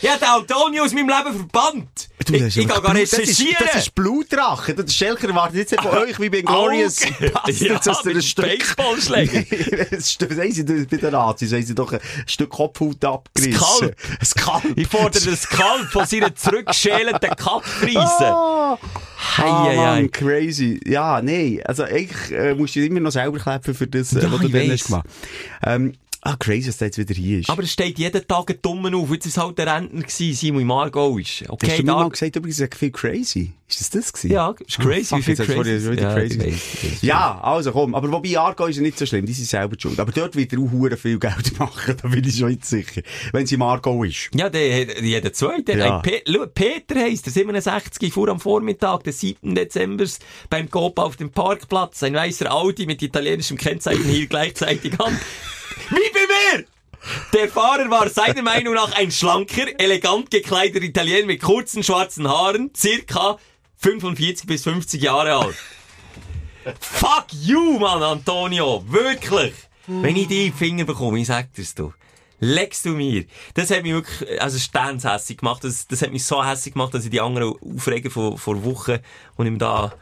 Ja, 0.00 0.16
der 0.16 0.32
Antonio 0.34 0.84
aus 0.84 0.92
meinem 0.92 1.08
Leben 1.08 1.34
verbannt. 1.50 2.08
Du, 2.24 2.34
ich 2.34 2.42
das 2.42 2.56
ich 2.56 2.68
gar 2.68 2.80
Blut- 2.80 2.94
das 2.94 3.12
ist, 3.14 3.18
recherchieren. 3.18 3.66
das 3.72 3.82
ist 3.82 3.94
Blutrache. 3.94 4.74
Der 4.74 4.86
Schelker 4.86 5.28
erwartet 5.28 5.56
jetzt 5.56 5.72
nicht 5.72 5.82
von 5.82 5.96
euch 5.98 6.20
wie 6.20 6.28
bei 6.30 6.42
Glorious. 6.42 6.96
Bastards, 7.32 7.86
Ja, 7.86 7.94
mit 8.04 8.16
ein 8.16 8.22
Stück... 8.22 8.46
Baseballschläger. 8.76 9.38
Ein 9.90 10.02
Stück- 10.02 10.34
Sagen 10.34 10.52
sie 10.52 10.62
bei 10.62 10.96
den 10.96 11.10
Nazis, 11.10 11.52
haben 11.52 11.62
sie 11.62 11.74
doch 11.74 11.92
ein 11.92 12.00
Stück 12.26 12.50
Kopfhaut 12.50 13.04
abgerissen. 13.04 13.54
Kalb. 13.60 13.96
Ein 14.20 14.42
Kalb. 14.42 14.78
Ich 14.78 14.86
fordere 14.88 15.30
das 15.30 15.48
Kalb 15.48 15.90
von 15.90 16.06
seiner 16.06 16.34
zurückschälenden 16.34 17.30
Kackpreise. 17.36 17.98
Ah, 18.26 18.78
Hei, 19.36 19.44
ah, 19.44 19.64
hei, 19.64 19.76
hei. 19.76 20.08
crazy. 20.08 20.80
Ja, 20.86 21.20
nee. 21.22 21.60
Also, 21.64 21.82
eigentlich 21.84 22.30
äh, 22.30 22.54
musst 22.54 22.76
du 22.76 22.84
immer 22.84 23.00
noch 23.00 23.10
selber 23.10 23.38
klepfen 23.38 23.74
für 23.74 23.86
das, 23.88 24.12
äh, 24.12 24.20
Ja, 24.22 24.30
was 24.30 24.40
du 24.40 24.46
ich 24.46 24.52
dann 24.52 24.70
hast 24.70 24.86
gemacht. 24.86 25.06
Ähm, 25.64 25.94
ah, 26.22 26.36
crazy, 26.36 26.66
dass 26.66 26.78
der 26.78 26.88
jetzt 26.88 26.98
wieder 26.98 27.14
hier 27.14 27.40
ist. 27.40 27.50
Aber 27.50 27.62
es 27.62 27.72
steht 27.72 27.98
jeden 27.98 28.26
Tag 28.26 28.50
ein 28.50 28.58
Dummen 28.62 28.94
auf. 28.94 29.10
Jetzt 29.12 29.36
war 29.36 29.46
halt 29.46 29.58
der 29.58 29.74
Rentner, 29.74 30.02
gewesen, 30.02 30.34
Simon 30.34 30.64
Margot 30.64 31.20
ist. 31.20 31.40
Hast 31.42 31.50
Okay, 31.50 31.76
du 31.78 31.84
mir 31.84 31.92
mal 31.94 32.08
gesagt, 32.10 32.36
übrigens, 32.36 32.60
ich 32.60 32.74
viel 32.74 32.90
crazy. 32.90 33.52
Ist 33.70 33.80
das 33.82 33.90
das 33.90 34.12
gewesen? 34.14 34.32
Ja, 34.32 34.54
ist 34.66 34.78
crazy, 34.78 35.14
Ah, 35.14 35.18
wie 35.18 35.22
viel 35.22 35.38
hast 35.38 35.46
crazy. 35.46 35.90
wieder 35.92 36.02
Ja, 36.02 36.14
crazy. 36.14 36.58
Ja, 37.02 37.38
also 37.42 37.70
komm. 37.72 37.94
Aber 37.94 38.10
wobei 38.10 38.38
Argo 38.38 38.64
ist 38.64 38.76
ja 38.76 38.82
nicht 38.82 38.98
so 38.98 39.04
schlimm, 39.04 39.26
die 39.26 39.34
sind 39.34 39.46
selber 39.46 39.76
schuld. 39.78 40.00
Aber 40.00 40.10
dort 40.10 40.34
wird 40.36 40.54
er 40.54 40.58
auch 40.60 40.70
hure 40.70 40.96
viel 40.96 41.18
Geld 41.18 41.58
machen, 41.58 41.94
da 42.00 42.08
bin 42.08 42.24
ich 42.24 42.38
schon 42.38 42.48
nicht 42.48 42.64
sicher. 42.64 43.02
Wenn 43.32 43.46
sie 43.46 43.56
im 43.56 43.62
Argo 43.62 44.04
ist. 44.04 44.30
Ja, 44.34 44.48
der, 44.48 44.86
der- 44.86 45.02
jeder 45.04 45.32
zweite. 45.34 45.72
Ja. 45.76 45.98
Pe 45.98 46.22
Peter 46.54 46.94
heisst 46.98 47.26
er, 47.26 47.32
67, 47.32 48.10
fuhr 48.12 48.28
am 48.30 48.40
Vormittag 48.40 49.04
des 49.04 49.20
7. 49.20 49.54
Dezember 49.54 50.06
beim 50.48 50.70
Coop 50.70 50.98
auf 50.98 51.16
dem 51.16 51.30
Parkplatz. 51.30 52.02
Ein 52.02 52.14
weißer 52.14 52.50
Audi 52.50 52.86
mit 52.86 53.02
italienischem 53.02 53.58
Kennzeichen 53.58 54.04
hielt 54.04 54.30
gleichzeitig 54.30 54.98
an. 54.98 55.18
Wie 55.90 56.10
bei 56.12 56.56
mir! 56.58 56.64
Der 57.32 57.48
Fahrer 57.48 57.88
war 57.90 58.08
seiner 58.08 58.42
Meinung 58.42 58.74
nach 58.74 58.92
ein 58.96 59.10
schlanker, 59.10 59.66
elegant 59.78 60.30
gekleideter 60.30 60.84
Italiener 60.84 61.26
mit 61.26 61.40
kurzen 61.40 61.82
schwarzen 61.82 62.28
Haaren, 62.28 62.70
circa 62.76 63.38
45 63.76 64.46
bis 64.46 64.64
50 64.64 65.00
Jahre 65.02 65.34
alt. 65.36 65.56
Fuck 66.80 67.26
you, 67.42 67.78
Mann, 67.78 68.02
Antonio! 68.02 68.84
Wirklich! 68.88 69.54
Wenn 69.86 70.16
ich 70.16 70.28
die 70.28 70.46
in 70.46 70.52
die 70.52 70.58
Finger 70.58 70.84
bekomme, 70.84 71.18
ich 71.18 71.26
sag 71.28 71.52
dir's 71.54 71.74
du. 71.74 71.94
Legst 72.40 72.84
du 72.84 72.90
mir. 72.90 73.24
Das 73.54 73.70
hat 73.70 73.82
mich 73.82 73.92
wirklich, 73.92 74.40
also 74.40 74.58
sternshässig 74.58 75.38
gemacht. 75.38 75.64
Das, 75.64 75.86
das 75.88 76.02
hat 76.02 76.12
mich 76.12 76.24
so 76.24 76.44
hässig 76.44 76.74
gemacht, 76.74 76.92
dass 76.94 77.04
ich 77.04 77.10
die 77.10 77.20
anderen 77.20 77.54
Aufreger 77.74 78.10
vor, 78.10 78.36
vor 78.38 78.62
Wochen 78.64 78.98
und 79.36 79.46
ihm 79.46 79.58
da 79.58 79.94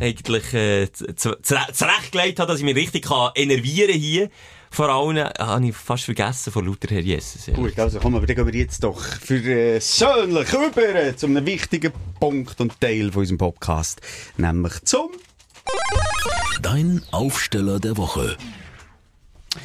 eigentlich, 0.00 0.54
äh, 0.54 0.90
zu- 0.92 1.14
zu- 1.16 1.36
zure- 1.42 1.72
zurechtgelegt 1.72 2.38
habe, 2.38 2.50
dass 2.52 2.60
ich 2.60 2.64
mich 2.64 2.76
richtig 2.76 3.04
kann 3.06 3.32
enervieren 3.34 3.92
hier. 3.98 4.30
Vor 4.72 4.88
allem, 4.88 5.18
äh, 5.18 5.30
habe 5.38 5.66
ich 5.66 5.76
fast 5.76 6.04
vergessen 6.04 6.50
von 6.50 6.64
Luther 6.64 6.88
Herr 6.88 7.02
Jesus. 7.02 7.46
Ja. 7.46 7.52
Gut, 7.52 7.78
also 7.78 8.00
komm, 8.00 8.14
aber 8.14 8.26
dann 8.26 8.36
gehen 8.36 8.46
wir 8.46 8.54
jetzt 8.58 8.82
doch 8.82 8.98
für 8.98 9.36
äh, 9.36 9.76
über 9.76 11.16
zu 11.16 11.26
einem 11.26 11.44
wichtigen 11.44 11.92
Punkt 12.18 12.58
und 12.58 12.80
Teil 12.80 13.12
von 13.12 13.20
unserem 13.20 13.36
Podcast. 13.36 14.00
Nämlich 14.38 14.82
zum... 14.84 15.10
Dein 16.62 17.02
Aufsteller 17.10 17.80
der 17.80 17.98
Woche. 17.98 18.38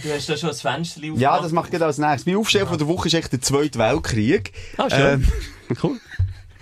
Du 0.04 0.12
hast 0.12 0.28
da 0.28 0.36
schon 0.36 0.50
ein 0.50 0.56
Fenster 0.56 1.02
Ja, 1.02 1.40
das 1.40 1.54
mache 1.54 1.68
ich 1.68 1.72
gerade 1.72 1.86
als 1.86 1.98
nächstes. 1.98 2.26
Mein 2.26 2.36
Aufsteller 2.36 2.68
von 2.68 2.78
der 2.78 2.88
Woche 2.90 3.08
ist 3.08 3.14
echt 3.14 3.32
der 3.32 3.42
Zweite 3.42 3.80
Weltkrieg. 3.80 4.52
Ah, 4.76 4.90
schön. 4.90 5.26
cool. 5.84 5.98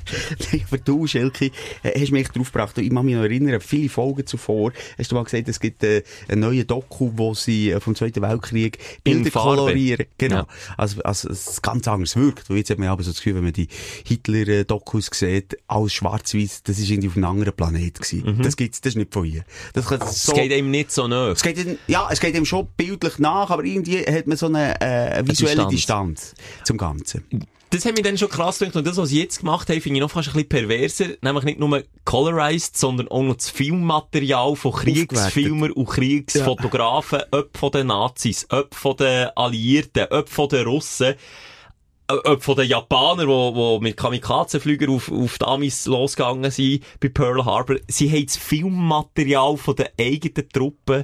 Nein, 0.51 0.65
aber 0.67 0.77
du, 0.77 1.07
Schelke, 1.07 1.51
äh, 1.83 1.99
hast 1.99 2.11
mich 2.11 2.27
darauf 2.29 2.51
gebracht. 2.51 2.77
Ich 2.77 2.89
kann 2.89 3.05
mich 3.05 3.15
noch 3.15 3.23
erinnern, 3.23 3.59
viele 3.61 3.89
Folgen 3.89 4.25
zuvor 4.25 4.71
hast 4.97 5.11
du 5.11 5.15
mal 5.15 5.23
gesagt, 5.23 5.47
es 5.47 5.59
gibt 5.59 5.83
äh, 5.83 6.03
einen 6.27 6.41
neuen 6.41 6.65
Doku, 6.67 7.11
wo 7.15 7.33
sie 7.33 7.71
äh, 7.71 7.79
vom 7.79 7.95
Zweiten 7.95 8.21
Weltkrieg 8.21 8.77
In 9.03 9.23
Bilder 9.23 9.39
kolorieren. 9.39 10.05
Genau. 10.17 10.35
Ja. 10.35 10.47
Also, 10.77 11.01
also, 11.03 11.29
es 11.29 11.47
ist 11.47 11.63
ganz 11.63 11.87
anders 11.87 12.15
wirkt. 12.15 12.49
Weil 12.49 12.57
jetzt 12.57 12.69
hat 12.69 12.79
man 12.79 12.89
aber 12.89 13.03
so 13.03 13.11
das 13.11 13.17
Gefühl, 13.17 13.35
wenn 13.35 13.43
man 13.43 13.53
die 13.53 13.67
Hitler-Dokus 14.05 15.09
sieht, 15.13 15.57
alles 15.67 15.93
schwarz-weiß, 15.93 16.63
das 16.63 16.79
ist 16.79 16.89
irgendwie 16.89 17.09
auf 17.09 17.17
einem 17.17 17.25
anderen 17.25 17.53
Planet 17.53 17.99
gewesen. 17.99 18.39
Das 18.41 18.55
gibt's, 18.57 18.81
das 18.81 18.91
ist 18.91 18.97
nicht 18.97 19.13
von 19.13 19.25
hier. 19.25 19.43
Das, 19.73 19.85
kann 19.85 19.99
so 19.99 20.31
Es 20.31 20.33
geht 20.33 20.51
eben 20.51 20.71
nicht 20.71 20.91
so 20.91 21.07
nah. 21.07 21.31
es 21.31 21.41
geht 21.41 21.57
ihm, 21.57 21.77
ja, 21.87 22.07
es 22.11 22.19
geht 22.19 22.35
ihm 22.35 22.45
schon 22.45 22.67
bildlich 22.77 23.19
nach, 23.19 23.49
aber 23.49 23.63
irgendwie 23.63 23.99
hat 23.99 24.27
man 24.27 24.37
so 24.37 24.47
eine 24.47 24.79
äh, 24.81 25.23
visuelle 25.27 25.67
Distanz. 25.67 26.31
Distanz. 26.31 26.33
zum 26.63 26.77
Ganzen. 26.77 27.23
Das 27.75 27.83
hat 27.83 27.95
mich 27.95 28.03
dann 28.03 28.17
schon 28.17 28.29
krass 28.29 28.59
gedacht. 28.59 28.77
Und 28.77 28.87
das, 28.87 28.95
was 28.95 29.09
sie 29.09 29.21
jetzt 29.21 29.39
gemacht 29.39 29.69
haben, 29.69 29.81
finde 29.81 29.97
ich 29.97 30.01
noch 30.01 30.09
fast 30.09 30.29
ein 30.29 30.33
bisschen 30.33 30.47
perverser. 30.47 31.05
Nämlich 31.21 31.43
nicht 31.43 31.59
nur 31.59 31.83
colorized, 32.05 32.77
sondern 32.77 33.09
auch 33.09 33.21
noch 33.21 33.35
das 33.35 33.49
Filmmaterial 33.49 34.55
von 34.55 34.71
Kriegsfilmern 34.71 35.71
und 35.73 35.85
Kriegsfotografen, 35.85 37.23
ob 37.31 37.57
von 37.57 37.71
den 37.71 37.87
Nazis, 37.87 38.47
ob 38.49 38.73
von 38.73 38.95
den 38.95 39.27
Alliierten, 39.35 40.07
ob 40.09 40.29
von 40.29 40.47
den 40.47 40.65
Russen, 40.65 41.15
äh, 42.07 42.13
ob 42.13 42.41
von 42.41 42.55
den 42.55 42.69
Japanern, 42.69 43.27
die, 43.27 43.59
die 43.59 43.79
mit 43.81 43.97
Kamikazenflügern 43.97 44.91
auf, 44.91 45.11
auf 45.11 45.37
die 45.37 45.45
Amis 45.45 45.85
losgegangen 45.85 46.51
sind, 46.51 46.81
bei 47.01 47.09
Pearl 47.09 47.43
Harbor. 47.43 47.75
Sie 47.89 48.09
haben 48.09 48.25
das 48.25 48.37
Filmmaterial 48.37 49.57
von 49.57 49.75
den 49.75 49.87
eigenen 49.99 50.47
Truppen 50.47 51.03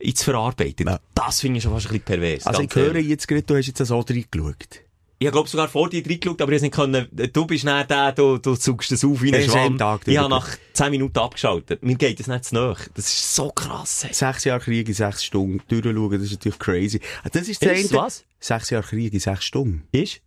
ins 0.00 0.24
Verarbeiten. 0.24 0.88
Ja. 0.88 0.98
Das 1.14 1.38
finde 1.40 1.58
ich 1.58 1.62
schon 1.62 1.72
fast 1.72 1.86
ein 1.86 2.00
bisschen 2.00 2.04
pervers. 2.04 2.46
Also 2.48 2.62
ich 2.62 2.74
höre 2.74 2.96
jetzt 2.96 3.28
gerade, 3.28 3.44
du 3.44 3.56
hast 3.56 3.68
jetzt 3.68 3.78
so 3.78 4.00
reingeschaut. 4.00 4.89
Ich 5.22 5.30
glaube 5.30 5.46
sogar 5.50 5.68
vor 5.68 5.90
dir 5.90 6.02
reingeschaut, 6.02 6.40
aber 6.40 6.52
ich 6.52 6.62
nicht 6.62 6.72
können, 6.72 7.06
du 7.12 7.44
bist 7.44 7.62
nicht 7.66 7.90
der, 7.90 8.12
du, 8.12 8.38
du 8.38 8.56
zugst 8.56 8.90
das 8.90 9.04
auf 9.04 9.20
wie 9.20 9.34
ein 9.34 9.42
Schwamm. 9.42 9.76
Tag 9.76 10.00
ich 10.06 10.16
habe 10.16 10.30
nach 10.30 10.48
10 10.72 10.90
Minuten 10.90 11.18
abgeschaltet. 11.18 11.82
Mir 11.82 11.96
geht 11.96 12.18
das 12.20 12.26
nicht 12.26 12.46
zu 12.46 12.54
nahe. 12.54 12.74
Das 12.94 13.04
ist 13.04 13.34
so 13.34 13.50
krass. 13.50 14.04
Hey. 14.04 14.14
Sechs 14.14 14.44
Jahre 14.44 14.60
Krieg 14.60 14.88
in 14.88 14.94
sechs 14.94 15.22
Stunden 15.22 15.60
durchschauen, 15.68 16.12
das 16.12 16.22
ist 16.22 16.30
natürlich 16.32 16.58
crazy. 16.58 17.00
Ah, 17.22 17.28
Das 17.30 17.48
ist 17.48 17.62
das 17.62 17.78
Ist 17.80 17.92
eine. 17.92 18.02
was? 18.02 18.24
Sechs 18.38 18.70
Jahre 18.70 18.86
Krieg 18.86 19.12
in 19.12 19.20
sechs 19.20 19.44
Stunden. 19.44 19.82
Ist? 19.92 20.22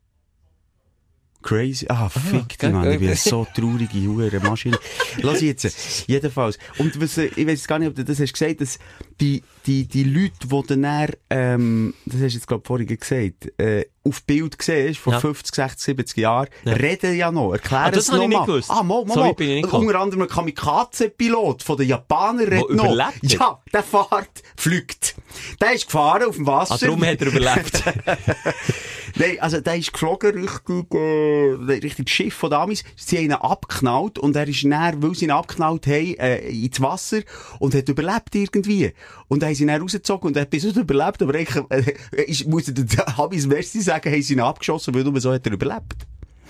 Crazy. 1.42 1.88
Ah, 1.90 2.08
fick 2.08 2.58
gell, 2.58 2.70
dich, 2.70 2.72
Mann. 2.72 2.92
Ich 2.92 3.00
bin 3.00 3.08
gell. 3.08 3.18
so 3.18 3.46
traurige 3.54 4.00
Hure 4.08 4.40
Maschine. 4.42 4.78
Lass 5.18 5.42
jetzt. 5.42 6.06
Jedenfalls. 6.08 6.58
Und 6.78 7.02
was, 7.02 7.18
äh, 7.18 7.32
ich 7.36 7.46
weiß 7.46 7.68
gar 7.68 7.80
nicht, 7.80 7.90
ob 7.90 7.96
du 7.96 8.06
das 8.06 8.20
hast 8.20 8.32
gesagt, 8.32 8.62
dass 8.62 8.80
die, 9.22 9.44
die, 9.66 9.88
die 9.88 10.04
Leute, 10.04 10.48
die 10.48 10.62
dann, 10.68 10.84
eher, 10.84 11.10
ähm, 11.30 11.94
das 12.06 12.16
hast 12.22 12.34
du 12.34 12.38
jetzt, 12.38 12.48
glaub 12.48 12.66
vorhin 12.68 12.88
gesagt, 12.88 13.52
äh, 13.60 13.86
auf 14.06 14.22
Bild 14.24 14.58
siehst, 14.62 15.00
vor 15.00 15.14
Ja. 15.14 15.20
50, 15.22 15.56
60, 15.56 15.80
70 15.86 16.18
Jahren, 16.18 16.50
Ja. 16.66 16.74
reden 16.74 17.16
ja 17.16 17.32
noch, 17.32 17.54
erklären 17.54 17.84
Ah, 17.86 17.92
das 17.92 18.06
es 18.06 18.12
noch 18.12 18.22
ich 18.24 18.28
nicht 18.28 18.38
mal. 18.38 18.46
gewusst. 18.46 18.70
Ah, 18.70 18.84
mal, 18.84 19.06
mal, 19.06 19.14
So 19.14 19.20
mal. 19.22 19.30
Und 19.30 19.38
gekommen. 19.38 19.88
Unter 19.88 20.00
anderem 20.02 20.22
ein 20.24 20.28
Kamikaze-Pilot 20.28 21.64
von 21.64 21.78
den 21.78 21.88
Japanern 21.88 22.48
redet 22.48 22.70
noch. 22.72 22.86
überlebt? 22.94 23.20
Ja, 23.24 23.62
der 23.72 23.84
fährt, 23.84 24.44
fliegt. 24.58 25.16
Der 25.62 25.74
ist 25.74 25.86
gefahren 25.86 26.24
auf 26.24 26.36
dem 26.36 26.46
Wasser. 26.48 26.74
Ah, 26.76 26.78
darum 26.82 27.04
hat 27.06 27.22
er 27.22 27.28
überlebt. 27.28 27.84
Nein, 29.16 29.38
also 29.40 29.62
der 29.62 29.76
ist 29.76 29.94
geflogen 29.94 30.38
Richtung, 30.42 30.88
äh, 30.92 31.54
Richtung 31.84 32.08
Schiff 32.08 32.34
von 32.34 32.50
Damis. 32.50 32.84
Sie 32.96 33.18
haben 33.18 33.26
ihn 33.26 33.32
abgeknallt 33.34 34.18
und 34.18 34.36
er 34.36 34.48
ist 34.48 34.64
näher, 34.64 34.94
weil 34.98 35.14
sie 35.14 35.26
ihn 35.26 35.32
abgeknallt 35.32 35.86
haben, 35.86 36.16
äh, 36.18 36.40
ins 36.50 36.82
Wasser 36.82 37.20
und 37.60 37.76
hat 37.76 37.88
überlebt 37.90 38.34
irgendwie. 38.34 38.92
Und 39.28 39.42
dann 39.42 39.50
haben 39.50 39.56
sie 39.56 39.64
ihn 39.64 39.70
rausgezogen 39.70 40.28
und 40.28 40.36
er 40.36 40.44
hat 40.44 40.50
bis 40.50 40.66
heute 40.66 40.82
überlebt, 40.82 41.22
aber 41.22 41.36
eigentlich, 41.36 41.64
äh, 41.70 42.24
ist, 42.24 42.48
muss 42.48 42.68
ich 42.68 42.76
Habis 43.18 43.48
Merci 43.48 43.82
sagen, 43.82 44.12
haben 44.12 44.22
sie 44.22 44.34
ihn 44.34 44.40
abgeschossen, 44.40 44.94
weil 44.94 45.04
nur 45.04 45.20
so 45.20 45.34
hat 45.34 45.46
er 45.46 45.54
überlebt. 45.54 46.06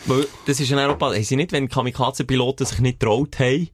Weil, 0.05 0.27
das 0.45 0.59
ist 0.59 0.73
auch 0.73 0.77
Europa. 0.77 1.13
Haben 1.13 1.23
sie 1.23 1.35
nicht, 1.35 1.51
wenn 1.51 1.69
Kamikaze-Piloten 1.69 2.65
sich 2.65 2.79
nicht 2.79 2.99
traut 2.99 3.39
haben, 3.39 3.69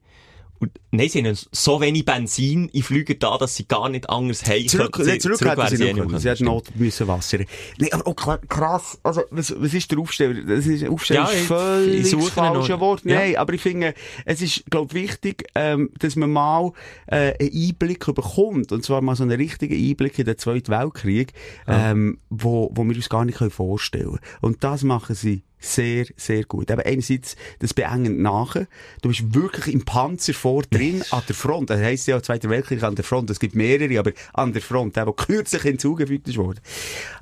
und, 0.60 0.70
nein, 0.92 1.08
sie 1.08 1.24
haben 1.24 1.36
so 1.52 1.80
wenig 1.80 2.04
Benzin 2.04 2.68
in 2.68 2.82
Flüger 2.82 3.14
da, 3.14 3.36
dass 3.38 3.56
sie 3.56 3.66
gar 3.66 3.88
nicht 3.88 4.08
anders 4.08 4.44
haben 4.46 4.68
Zurück, 4.68 4.92
können. 4.92 5.08
nee, 5.08 5.18
zurück, 5.18 5.40
hätten 5.40 5.56
wären 5.56 5.68
sie 5.76 5.84
eh 5.84 6.18
Sie 6.18 6.28
hätten. 6.28 6.44
Not 6.44 6.76
müssen 6.76 7.08
Wasser. 7.08 7.38
Nee, 7.78 7.90
aber 7.90 8.06
auch 8.06 8.14
krass. 8.48 8.98
Also, 9.02 9.22
was, 9.30 9.54
was 9.58 9.74
ist 9.74 9.90
der 9.90 9.98
Aufsteller? 9.98 10.34
Das 10.44 10.66
ist, 10.66 10.86
Aufsteller 10.86 11.20
Ja, 11.20 11.26
ist 11.30 11.40
ich- 11.40 11.46
völlig 11.46 12.12
ich 12.12 12.14
das 12.14 12.28
falsche 12.30 12.72
noch. 12.72 12.80
Wort. 12.80 13.04
Ja. 13.04 13.18
Nein, 13.18 13.36
aber 13.36 13.54
ich 13.54 13.60
finde, 13.62 13.94
es 14.24 14.42
ist, 14.42 14.64
glaub 14.70 14.92
wichtig, 14.94 15.46
ähm, 15.54 15.90
dass 15.98 16.14
man 16.16 16.30
mal, 16.30 16.72
äh, 17.06 17.32
einen 17.40 17.50
Einblick 17.52 18.04
bekommt. 18.14 18.70
Und 18.72 18.84
zwar 18.84 19.00
mal 19.00 19.16
so 19.16 19.22
einen 19.22 19.32
richtigen 19.40 19.74
Einblick 19.74 20.18
in 20.18 20.26
den 20.26 20.36
Zweiten 20.38 20.70
Weltkrieg, 20.72 21.32
ähm, 21.66 22.18
wo, 22.28 22.70
wo 22.74 22.84
wir 22.84 22.94
uns 22.94 23.08
gar 23.08 23.24
nicht 23.24 23.38
vorstellen 23.38 24.04
können. 24.04 24.20
Und 24.42 24.62
das 24.62 24.82
machen 24.82 25.14
sie 25.14 25.42
sehr, 25.60 26.06
sehr 26.16 26.44
gut. 26.44 26.70
Eben 26.70 26.80
einerseits 26.80 27.36
das 27.58 27.74
beengend 27.74 28.18
nachher. 28.20 28.66
Du 29.02 29.08
bist 29.10 29.34
wirklich 29.34 29.72
im 29.74 29.84
Panzer 29.84 30.34
vor 30.34 30.62
drin 30.62 31.02
an 31.10 31.22
der 31.28 31.34
Front. 31.34 31.70
Das 31.70 31.80
heisst 31.80 32.06
ja 32.06 32.22
Zweiter 32.22 32.48
Weltkrieg 32.50 32.82
an 32.82 32.94
der 32.94 33.04
Front. 33.04 33.30
Es 33.30 33.38
gibt 33.38 33.54
mehrere, 33.54 33.98
aber 33.98 34.12
an 34.32 34.52
der 34.52 34.62
Front, 34.62 34.96
der, 34.96 35.04
der 35.04 35.14
kürzlich 35.14 35.62
hinzugefügt 35.62 36.28
ist 36.28 36.38
worden. 36.38 36.60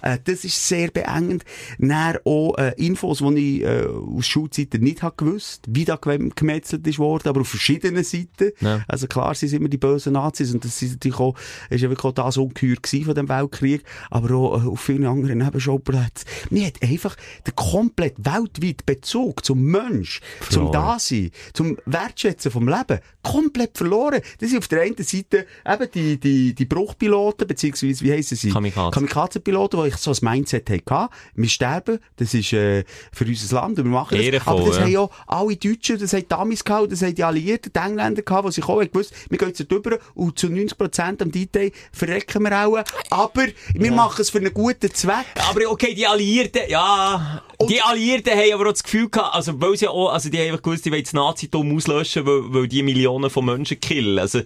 Äh, 0.02 0.18
das 0.24 0.44
ist 0.44 0.66
sehr 0.66 0.90
beengend. 0.90 1.44
Dann 1.78 2.18
auch 2.24 2.56
äh, 2.56 2.72
Infos, 2.76 3.18
die 3.18 3.58
ich 3.58 3.62
äh, 3.64 3.84
aus 3.86 4.26
Schulzeiten 4.26 4.82
nicht 4.82 5.02
habe 5.02 5.16
gewusst, 5.16 5.64
wie 5.68 5.84
da 5.84 5.96
gem- 5.96 6.32
gemetzelt 6.34 6.86
ist 6.86 6.98
worden, 6.98 7.28
aber 7.28 7.40
auf 7.40 7.48
verschiedenen 7.48 8.04
Seiten. 8.04 8.52
Ja. 8.60 8.84
Also 8.86 9.06
klar, 9.08 9.34
sie 9.34 9.48
sind 9.48 9.60
immer 9.60 9.68
die 9.68 9.78
bösen 9.78 10.12
Nazis 10.12 10.52
und 10.54 10.64
das 10.64 10.80
ist 10.82 10.92
natürlich 10.92 11.18
auch, 11.18 11.34
ist 11.70 11.80
ja 11.80 11.88
wirklich 11.88 12.04
auch 12.04 12.12
das 12.14 12.36
Ungeheuer 12.36 12.76
gewesen 12.76 13.04
von 13.04 13.14
dem 13.14 13.28
Weltkrieg, 13.28 13.82
aber 14.10 14.34
auch 14.36 14.64
äh, 14.64 14.68
auf 14.68 14.80
vielen 14.80 15.06
anderen 15.06 15.38
Nebenschauplätzen. 15.38 16.26
Mir 16.50 16.66
hat 16.68 16.82
einfach 16.82 17.16
der 17.46 17.52
komplette 17.54 18.24
weltweit 18.32 18.86
Bezug 18.86 19.44
zum 19.44 19.62
Mensch, 19.62 20.20
zum 20.40 20.68
Verloren. 20.68 20.72
Dasein, 20.72 21.30
zum 21.52 21.76
Wertschätzen 21.86 22.50
vom 22.50 22.68
Leben 22.68 23.00
komplett 23.22 23.76
verloren. 23.76 24.20
Das 24.40 24.50
sind 24.50 24.58
auf 24.58 24.68
der 24.68 24.82
einen 24.82 24.96
Seite 24.96 25.46
eben 25.66 25.90
die, 25.94 26.18
die, 26.18 26.54
die 26.54 26.64
Bruchpiloten, 26.64 27.46
beziehungsweise, 27.46 28.04
wie 28.04 28.12
heissen 28.12 28.36
sie? 28.36 28.50
Kamikaze. 28.50 28.90
Kamikaze-Piloten, 28.90 29.82
die 29.82 29.88
ich 29.88 29.96
so 29.96 30.12
ein 30.12 30.16
Mindset 30.22 30.70
hatte. 30.70 31.14
Wir 31.34 31.48
sterben, 31.48 31.98
das 32.16 32.34
ist 32.34 32.52
äh, 32.52 32.84
für 33.12 33.24
unser 33.24 33.56
Land 33.56 33.78
und 33.78 33.84
wir 33.84 33.92
machen 33.92 34.16
das. 34.16 34.24
Ehrenvoll, 34.24 34.54
Aber 34.54 34.66
das 34.66 34.76
ja. 34.76 34.82
haben 34.82 34.90
ja 34.90 35.08
alle 35.26 35.56
Deutschen, 35.56 35.98
das 35.98 36.12
haben 36.12 36.24
die 36.28 36.34
Amis 36.34 36.64
gehabt, 36.64 36.92
das 36.92 37.02
haben 37.02 37.14
die 37.14 37.24
Alliierten, 37.24 37.72
die 37.74 37.78
Engländer 37.78 38.22
gehabt, 38.22 38.48
die 38.48 38.52
sich 38.52 38.64
auch 38.64 38.80
haben 38.80 38.90
gewusst, 38.90 39.12
wir 39.28 39.38
gehen 39.38 39.48
jetzt 39.48 39.70
drüber 39.70 39.98
und 40.14 40.38
zu 40.38 40.46
90% 40.48 41.22
am 41.22 41.30
Detail 41.30 41.72
verrecken 41.92 42.42
wir 42.42 42.66
auch. 42.66 42.82
Aber 43.10 43.46
wir 43.74 43.92
machen 43.92 44.20
es 44.22 44.30
für 44.30 44.38
einen 44.38 44.54
guten 44.54 44.92
Zweck. 44.92 45.26
Aber 45.48 45.70
okay, 45.70 45.94
die 45.94 46.06
Alliierten, 46.06 46.62
ja, 46.68 47.42
die 47.68 47.80
Alliierten 47.80 48.17
haben 48.26 48.52
aber 48.54 48.68
auch 48.68 48.72
das 48.72 48.82
Gefühl 48.82 49.08
gehabt, 49.08 49.34
also, 49.34 49.60
weil 49.60 49.76
sie 49.76 49.86
ja 49.86 49.90
auch, 49.90 50.10
also 50.10 50.28
die 50.30 50.38
haben 50.38 50.48
einfach 50.48 50.62
gewusst, 50.62 50.84
die 50.84 50.92
wollen 50.92 51.02
das 51.02 51.12
Nazitum 51.12 51.76
auslöschen, 51.76 52.26
weil, 52.26 52.42
weil 52.52 52.68
die 52.68 52.82
Millionen 52.82 53.30
von 53.30 53.44
Menschen 53.44 53.80
killen. 53.80 54.18
Also, 54.18 54.40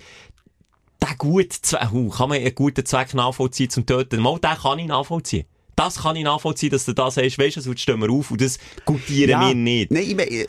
der 1.00 1.14
gute 1.18 1.48
Zweck, 1.60 1.92
uh, 1.92 2.08
kann 2.10 2.28
man 2.28 2.38
einen 2.38 2.54
guten 2.54 2.84
Zweck 2.86 3.14
nachvollziehen 3.14 3.70
zum 3.70 3.86
Töten? 3.86 4.20
Mal, 4.20 4.38
den 4.38 4.50
kann 4.50 4.78
ich 4.78 4.86
nachvollziehen. 4.86 5.46
Das 5.74 6.02
kann 6.02 6.16
ich 6.16 6.24
nachvollziehen, 6.24 6.70
dass 6.70 6.84
du 6.84 6.92
das 6.92 7.14
sagst, 7.14 7.38
weißt 7.38 7.56
du, 7.56 7.60
sonst 7.62 7.80
stehen 7.80 7.98
wir 8.00 8.10
auf 8.10 8.30
und 8.30 8.40
das 8.40 8.58
gutieren 8.84 9.40
wir 9.40 9.54
nicht. 9.54 9.90
Nein, 9.90 10.02
ich 10.02 10.14
mein, 10.14 10.28
äh, 10.28 10.46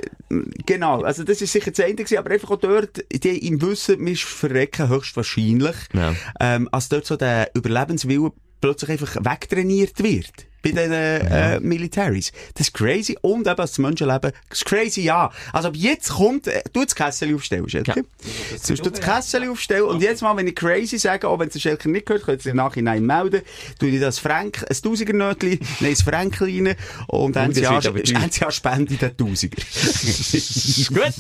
genau. 0.65 1.01
Also, 1.01 1.23
das 1.23 1.41
ist 1.41 1.53
sicher 1.53 1.71
das 1.71 1.79
Ende 1.79 2.03
gewesen, 2.03 2.17
aber 2.17 2.31
einfach 2.31 2.51
auch 2.51 2.59
dort, 2.59 3.03
die 3.11 3.47
im 3.47 3.61
Wissen, 3.61 4.05
wir 4.05 4.17
verrecken 4.17 4.89
höchstwahrscheinlich, 4.89 5.75
Ja. 5.93 6.13
ähm, 6.39 6.67
als 6.71 6.89
dort 6.89 7.05
so 7.05 7.15
der 7.15 7.49
Überlebenswille 7.55 8.31
plötzlich 8.59 8.91
einfach 8.91 9.15
wegtrainiert 9.15 10.03
wird. 10.03 10.31
Bei 10.63 10.71
den 10.71 10.91
äh, 10.91 11.59
Militaries. 11.59 12.31
Das 12.55 12.67
ist 12.67 12.73
crazy. 12.73 13.17
Und 13.21 13.47
eben 13.47 13.55
das 13.55 13.77
Menschenleben. 13.77 14.31
Das 14.49 14.59
ist 14.59 14.65
crazy, 14.65 15.01
ja. 15.01 15.31
Also 15.51 15.67
ab 15.67 15.75
jetzt 15.75 16.11
kommt, 16.11 16.47
äh, 16.47 16.63
du 16.71 16.83
das 16.83 16.95
Kessel 16.95 17.35
aufstellen, 17.35 17.67
Schelke. 17.69 17.93
Ja. 17.95 18.75
Du 18.75 18.89
das 18.89 19.01
Kessel 19.01 19.49
aufstellen. 19.49 19.83
Und 19.83 20.01
jetzt 20.01 20.21
mal, 20.21 20.35
wenn 20.37 20.47
ich 20.47 20.55
crazy 20.55 20.97
sage, 20.97 21.27
auch 21.27 21.39
wenn 21.39 21.49
es 21.49 21.61
Schelker 21.61 21.89
nicht 21.89 22.05
gehört, 22.05 22.23
könnt 22.23 22.45
ihr 22.45 22.51
im 22.51 22.57
Nachhinein 22.57 23.05
melden. 23.05 23.41
Tu 23.79 23.87
ich 23.87 23.99
das 23.99 24.19
Frank, 24.19 24.65
ein 24.69 24.75
Tausiger-Nötchen, 24.81 25.59
nein, 25.79 25.89
ein 25.89 25.95
Frank 25.95 26.41
rein. 26.41 26.75
Und 27.07 27.35
wird 27.35 27.57
Jahr. 27.57 27.85
Ende 27.85 28.39
Jahr 28.39 28.51
spende 28.51 28.93
ich 28.93 28.99
den 28.99 29.17
Tausiger. 29.17 29.57
Gut. 30.93 31.13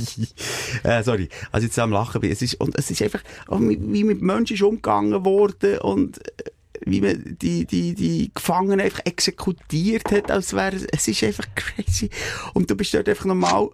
äh, 0.83 1.03
sorry. 1.03 1.29
Also 1.51 1.67
jetzt 1.67 1.77
am 1.79 1.91
Lachen 1.91 2.21
bin. 2.21 2.31
Es 2.31 2.41
ist, 2.41 2.55
und 2.55 2.77
es 2.77 2.89
ist 2.89 3.01
einfach, 3.01 3.21
auch 3.47 3.59
wie 3.59 3.79
wie 3.79 4.03
mit 4.03 4.21
Menschen 4.21 4.55
ist 4.55 4.63
umgegangen 4.63 5.23
worden 5.25 5.79
und 5.79 6.19
äh, 6.39 6.49
wie 6.85 7.01
man 7.01 7.37
die, 7.41 7.65
die, 7.65 7.93
die 7.93 8.31
Gefangenen 8.33 8.81
einfach 8.81 9.01
exekutiert 9.05 10.11
hat, 10.11 10.31
als 10.31 10.53
wäre 10.53 10.75
es, 10.75 10.85
es 10.91 11.07
ist 11.07 11.23
einfach 11.23 11.45
crazy. 11.55 12.09
Und 12.53 12.69
du 12.69 12.75
bist 12.75 12.93
dort 12.93 13.09
einfach 13.09 13.25
nochmal, 13.25 13.69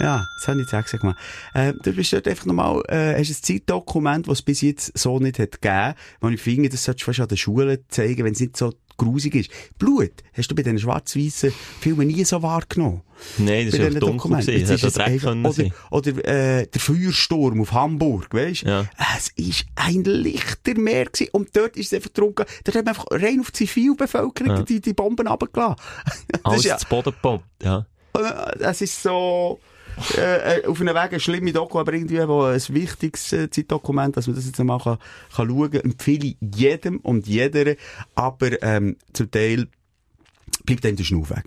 ja, 0.00 0.26
das 0.38 0.48
habe 0.48 0.60
ich 0.60 0.70
jetzt 0.70 0.74
auch 0.74 0.84
gesagt. 0.84 1.18
Äh, 1.54 1.72
du 1.82 1.92
bist 1.92 2.12
dort 2.12 2.28
einfach 2.28 2.46
nochmal, 2.46 2.82
äh, 2.88 3.14
hast 3.18 3.30
ein 3.30 3.42
Zeitdokument, 3.42 4.26
das 4.28 4.38
es 4.38 4.42
bis 4.42 4.60
jetzt 4.62 4.96
so 4.98 5.18
nicht 5.18 5.38
hat 5.38 5.60
gegeben, 5.60 5.94
wo 6.20 6.28
ich 6.28 6.40
finde, 6.40 6.68
das 6.68 6.84
solltest 6.84 7.02
du 7.02 7.06
fast 7.06 7.20
an 7.20 7.28
den 7.28 7.36
Schulen 7.36 7.78
zeigen, 7.88 8.24
wenn 8.24 8.32
es 8.32 8.40
nicht 8.40 8.56
so 8.56 8.72
grusig 8.98 9.34
ist. 9.36 9.50
Blut 9.78 10.10
hast 10.32 10.50
du 10.50 10.54
bei 10.56 10.62
diesen 10.62 10.78
schwarz-weißen 10.80 11.52
Filmen 11.80 12.08
nie 12.08 12.24
so 12.24 12.42
wahrgenommen. 12.42 13.02
Nein, 13.38 13.66
das 13.70 13.78
Bei 13.78 13.86
ist 13.86 13.94
ja 13.94 14.00
dunkel 14.00 14.30
gewesen. 14.30 14.60
Das 14.60 14.70
ist 14.70 14.82
es 14.84 14.98
einfach- 14.98 15.36
oder, 15.36 15.52
sein. 15.52 15.72
oder 15.90 16.10
äh, 16.26 16.66
der 16.66 16.80
Feuersturm 16.80 17.60
auf 17.60 17.72
Hamburg, 17.72 18.26
weißt 18.34 18.62
Ja. 18.62 18.86
Es 19.16 19.28
ist 19.36 19.66
ein 19.76 20.02
lichter 20.04 20.74
Meer 20.78 21.06
gewesen. 21.06 21.28
Und 21.32 21.56
dort 21.56 21.76
ist 21.76 21.92
es 21.92 21.94
einfach 21.94 22.12
gegangen, 22.12 22.48
dort 22.64 22.76
hat 22.76 22.84
man 22.84 22.88
einfach 22.88 23.06
rein 23.10 23.40
auf 23.40 23.50
die 23.52 23.66
Zivilbevölkerung 23.66 24.56
Ja. 24.56 24.62
die, 24.62 24.80
die 24.80 24.92
Bomben 24.94 25.26
runtergelassen. 25.28 25.76
das 26.28 26.44
Alles 26.44 26.58
ist 26.60 26.64
ja, 26.66 26.78
zu 26.78 26.86
Boden 26.88 27.10
gepumpt, 27.12 27.44
ja. 27.62 27.86
äh, 28.14 28.58
das 28.58 28.80
ist 28.80 29.00
so, 29.00 29.60
äh, 30.16 30.60
äh, 30.60 30.66
auf 30.66 30.80
einem 30.80 30.94
Weg 30.94 31.10
eine 31.10 31.20
schlimme 31.20 31.52
Doku, 31.52 31.78
aber 31.78 31.92
irgendwie 31.92 32.26
wo 32.26 32.42
ein 32.42 32.62
wichtiges 32.68 33.32
äh, 33.32 33.50
Zeitdokument, 33.50 34.16
dass 34.16 34.26
man 34.26 34.36
das 34.36 34.46
jetzt 34.46 34.58
mal 34.58 34.78
kann, 34.78 34.98
kann 35.34 35.48
schauen 35.48 35.70
kann, 35.70 35.80
empfehle 35.82 36.26
ich 36.26 36.36
jedem 36.40 36.98
und 36.98 37.26
jeder, 37.26 37.74
aber 38.14 38.62
ähm, 38.62 38.96
zum 39.12 39.30
Teil 39.30 39.68
bleibt 40.64 40.84
einem 40.86 40.96
der 40.96 41.04
Schnur 41.04 41.28
weg. 41.30 41.46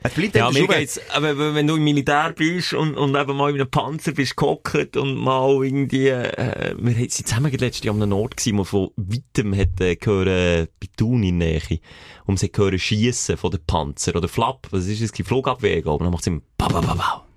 Es 0.00 0.12
bleibt 0.12 0.36
Ja, 0.36 0.50
mir 0.50 0.68
geht's, 0.68 1.00
aber 1.10 1.54
wenn 1.54 1.66
du 1.66 1.74
im 1.74 1.82
Militär 1.82 2.32
bist 2.32 2.72
und, 2.72 2.96
und 2.96 3.16
eben 3.16 3.36
mal 3.36 3.50
in 3.50 3.56
einem 3.56 3.68
Panzer 3.68 4.12
bist 4.12 4.36
gehockt 4.36 4.96
und 4.96 5.16
mal 5.16 5.64
irgendwie, 5.64 6.08
äh, 6.08 6.76
wir 6.78 6.94
sind 6.94 7.12
zusammen 7.12 7.50
letztes 7.50 7.84
Jahr 7.84 7.96
an 7.96 8.02
einem 8.02 8.12
Ort 8.12 8.36
gewesen, 8.36 8.58
wo 8.58 8.64
von 8.64 8.90
weitem 8.96 9.56
hat, 9.56 9.80
äh, 9.80 9.96
gehören, 9.96 10.68
bei 10.80 10.86
Thun 10.96 11.24
in 11.24 11.38
Nähe, 11.38 11.80
und 12.26 12.38
sie 12.38 12.46
hat 12.46 12.52
gehören 12.52 12.78
schiessen 12.78 13.36
von 13.36 13.50
den 13.50 13.60
Panzer 13.66 14.14
oder 14.14 14.28
Flap, 14.28 14.68
was 14.70 14.86
ist 14.86 15.02
das, 15.02 15.10
die 15.10 15.24
Flugabwege, 15.24 15.90
und 15.90 16.02
dann 16.02 16.12
macht 16.12 16.22
es 16.22 16.28
immer, 16.28 16.42
ba, 16.56 16.68
ba, 16.68 16.80
ba, 16.80 16.94
ba, 16.94 17.27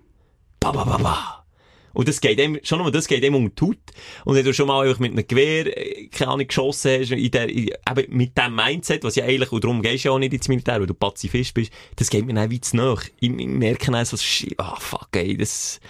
ba, 0.62 0.72
ba, 0.72 0.86
ba, 0.86 0.98
ba. 0.98 1.46
Und 1.94 2.08
das 2.08 2.22
geht 2.22 2.40
ihm, 2.40 2.58
schon 2.64 2.80
nur 2.80 2.92
das 2.92 3.08
geht 3.08 3.24
ihm 3.24 3.36
um 3.36 3.54
die 3.54 3.66
Haut. 3.66 3.78
Und 4.24 4.36
wenn 4.36 4.46
du 4.46 4.54
schon 4.54 4.68
mal 4.68 4.88
einfach 4.88 5.00
mit 5.00 5.12
einem 5.12 5.28
Gewehr, 5.28 5.78
äh, 5.78 6.08
keine 6.08 6.32
Ahnung, 6.32 6.48
geschossen 6.48 7.02
hast, 7.02 7.12
in 7.12 7.32
der, 7.32 7.50
in, 7.50 7.68
eben 7.68 8.16
mit 8.16 8.38
dem 8.38 8.56
Mindset, 8.56 9.04
was 9.04 9.16
ja 9.16 9.26
eigentlich, 9.26 9.52
und 9.52 9.64
darum 9.64 9.82
gehst 9.82 10.06
du 10.06 10.10
ja 10.10 10.14
auch 10.14 10.20
nicht 10.20 10.34
ins 10.34 10.48
Militär, 10.48 10.80
weil 10.80 10.88
du 10.88 10.94
Pazifist 10.94 11.54
bist, 11.54 11.74
das 11.98 12.10
geht 12.10 12.26
mir 12.26 12.34
dann 12.34 12.50
wie 12.50 12.62
zu 12.62 12.78
nach. 12.78 13.04
Ich, 13.20 13.30
ich 13.30 13.48
merke 13.48 13.92
dann 13.92 14.06
so, 14.06 14.16
ah, 14.58 14.78
fuck, 14.80 15.10
ey, 15.14 15.36
das, 15.36 15.82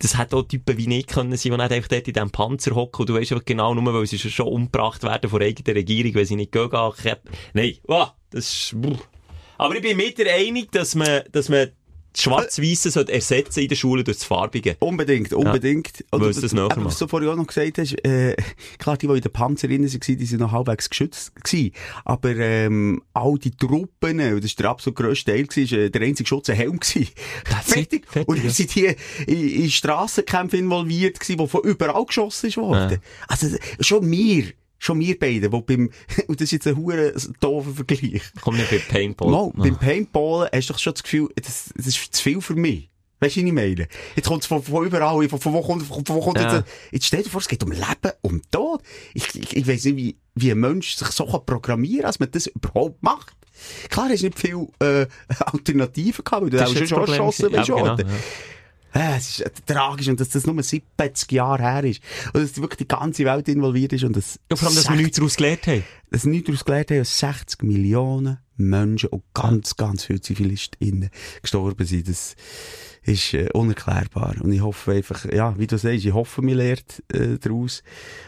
das 0.00 0.16
hat 0.16 0.34
auch 0.34 0.42
Typen 0.42 0.76
wie 0.76 0.98
ich 0.98 1.06
können 1.06 1.36
sein, 1.36 1.52
die 1.52 1.58
nicht 1.58 1.72
einfach 1.72 1.88
dort 1.88 2.08
in 2.08 2.14
diesem 2.14 2.30
Panzer 2.30 2.74
hocken 2.74 3.02
und 3.02 3.08
du 3.10 3.14
weißt 3.14 3.30
einfach 3.30 3.44
genau 3.44 3.72
nur, 3.74 3.94
weil 3.94 4.06
sie 4.06 4.18
schon 4.18 4.48
umgebracht 4.48 5.04
werden 5.04 5.30
von 5.30 5.38
der 5.38 5.48
eigenen 5.48 5.76
Regierung, 5.76 6.14
weil 6.16 6.26
sie 6.26 6.36
nicht 6.36 6.50
gehen 6.50 6.70
gehen. 6.70 7.16
Nein, 7.52 7.76
wow, 7.84 8.12
das 8.30 8.50
ist, 8.52 8.80
brr. 8.80 8.98
Aber 9.58 9.76
ich 9.76 9.82
bin 9.82 9.96
mit 9.98 10.16
dir 10.16 10.32
einig, 10.32 10.72
dass 10.72 10.94
man, 10.94 11.22
dass 11.32 11.50
man 11.50 11.70
das 12.12 12.22
Schwarz-Weiße 12.22 12.90
sollte 12.90 13.12
ersetzen 13.12 13.60
in 13.60 13.68
der 13.68 13.76
Schule 13.76 14.02
durch 14.04 14.18
das 14.18 14.26
Farbige. 14.26 14.76
Unbedingt, 14.80 15.32
unbedingt. 15.32 16.04
Weil 16.10 16.30
es 16.30 16.40
das 16.40 16.52
nachher 16.52 16.76
eben, 16.76 16.84
was 16.84 16.98
du 16.98 17.06
vorhin 17.06 17.28
auch 17.28 17.36
noch 17.36 17.46
gesagt 17.46 17.78
hast, 17.78 17.92
äh, 18.04 18.36
klar, 18.78 18.96
die, 18.96 19.06
die 19.06 19.14
in 19.14 19.20
den 19.20 19.32
Panzerinnen 19.32 19.92
waren, 19.92 20.18
die 20.18 20.26
sind 20.26 20.40
noch 20.40 20.52
halbwegs 20.52 20.90
geschützt 20.90 21.34
gewesen. 21.36 21.72
Aber, 22.04 22.36
ähm, 22.36 23.02
all 23.12 23.38
die 23.38 23.52
Truppen, 23.52 24.20
und 24.20 24.44
das 24.44 24.56
war 24.56 24.62
der 24.62 24.70
absolut 24.70 24.96
grösste 24.96 25.32
Teil, 25.32 25.46
gewesen, 25.46 25.64
ist, 25.64 25.72
äh, 25.72 25.90
der 25.90 26.02
einzige 26.02 26.28
Schutz 26.28 26.50
ein 26.50 26.56
Helm 26.56 26.80
gewesen. 26.80 27.08
Fertig. 27.64 28.06
Fertig, 28.08 28.28
Und 28.28 28.38
dann 28.38 28.46
ja. 28.46 28.50
sind 28.50 28.74
die 28.74 28.94
in, 29.26 29.62
in 29.62 29.70
Strassenkämpfe 29.70 30.56
involviert 30.56 31.20
gewesen, 31.20 31.38
wo 31.38 31.46
von 31.46 31.62
überall 31.62 32.04
geschossen 32.04 32.48
ist 32.48 32.56
worden. 32.56 32.98
Also, 33.28 33.56
schon 33.80 34.10
wir, 34.10 34.52
schon 34.80 34.98
wir 34.98 35.16
beide, 35.16 35.52
wo 35.52 35.60
beim, 35.60 35.90
und 36.26 36.40
das 36.40 36.46
ist 36.46 36.52
jetzt 36.52 36.66
ein 36.66 36.76
hure 36.76 37.14
doofer 37.38 37.70
Vergleich. 37.70 38.22
Komm 38.40 38.56
nicht 38.56 38.70
bei 38.70 38.78
Paintball. 38.78 39.30
Mal, 39.30 39.52
beim 39.54 39.78
Paintballen 39.78 40.48
hast 40.52 40.68
du 40.68 40.72
doch 40.72 40.80
schon 40.80 40.94
das 40.94 41.02
Gefühl, 41.04 41.28
das, 41.36 41.70
das 41.76 41.86
ist 41.86 42.14
zu 42.14 42.22
viel 42.22 42.40
für 42.40 42.56
mich. 42.56 42.90
Weißt 43.22 43.36
du, 43.36 43.40
was 43.42 43.46
ich 43.46 43.52
meine? 43.52 43.86
Jetzt 44.16 44.26
kommt 44.28 44.42
es 44.42 44.46
von, 44.46 44.62
von 44.62 44.86
überall, 44.86 45.28
von, 45.28 45.38
von 45.38 45.52
wo 45.52 45.60
kommt, 45.60 45.82
von, 45.82 46.04
von 46.06 46.16
wo 46.16 46.20
kommt 46.20 46.38
Ja. 46.40 46.56
jetzt, 46.56 46.68
jetzt 46.90 47.04
stell 47.06 47.22
dir 47.22 47.28
vor, 47.28 47.42
es 47.42 47.48
geht 47.48 47.62
um 47.62 47.70
Leben, 47.70 48.12
um 48.22 48.40
Tod. 48.50 48.82
Ich, 49.12 49.34
ich, 49.34 49.54
ich 49.56 49.68
weiss 49.68 49.84
nicht, 49.84 49.96
wie, 49.96 50.16
wie 50.34 50.50
ein 50.50 50.58
Mensch 50.58 50.94
sich 50.96 51.08
so 51.08 51.26
kann 51.26 51.44
programmieren 51.44 52.00
kann, 52.00 52.08
dass 52.08 52.18
man 52.18 52.30
das 52.30 52.46
überhaupt 52.46 53.02
macht. 53.02 53.36
Klar, 53.90 54.08
hast 54.08 54.22
du 54.22 54.26
nicht 54.26 54.38
viel, 54.38 54.66
äh, 54.80 55.06
Alternativen 55.40 56.24
gehabt, 56.24 56.42
weil 56.44 56.50
du 56.50 56.56
ist 56.56 56.88
schon 56.88 57.04
gewesen. 57.04 57.50
bist. 57.50 57.68
Ja, 57.68 57.74
genau, 57.76 57.96
ja. 57.98 58.04
Äh, 58.92 59.16
es 59.16 59.30
ist 59.30 59.40
äh, 59.40 59.50
tragisch 59.66 60.08
und 60.08 60.20
dass 60.20 60.30
das 60.30 60.46
nur 60.46 60.60
70 60.62 61.30
Jahre 61.32 61.62
her 61.62 61.84
ist. 61.84 62.02
Und 62.32 62.42
dass 62.42 62.56
wirklich 62.60 62.78
die 62.78 62.88
ganze 62.88 63.24
Welt 63.24 63.48
involviert 63.48 63.92
ist 63.92 64.04
und 64.04 64.16
das, 64.16 64.38
Ja, 64.50 64.56
vor 64.56 64.68
allem, 64.68 64.76
dass 64.76 64.88
wir 64.88 64.96
nichts 64.96 65.16
daraus 65.16 65.36
gelernt 65.36 65.66
haben. 65.66 65.84
dass 66.10 66.24
nichts 66.24 66.46
daraus 66.46 66.64
gelernt 66.64 66.90
haben, 66.90 66.98
dass 66.98 67.18
60 67.18 67.62
Millionen 67.62 68.38
Menschen 68.56 69.08
und 69.10 69.22
ganz, 69.32 69.76
ganz 69.76 70.04
viele 70.04 70.20
ZivilistInnen 70.20 71.10
gestorben 71.40 71.86
sind. 71.86 72.08
Das 72.08 72.36
ist 73.02 73.32
äh, 73.34 73.48
unerklärbar. 73.54 74.36
Und 74.40 74.52
ich 74.52 74.60
hoffe 74.60 74.92
einfach, 74.92 75.24
ja, 75.24 75.58
wie 75.58 75.66
du 75.66 75.78
sagst, 75.78 76.04
ich 76.04 76.12
hoffe, 76.12 76.42
wir 76.42 76.54
lernt 76.54 77.02
äh, 77.12 77.38
daraus. 77.38 77.82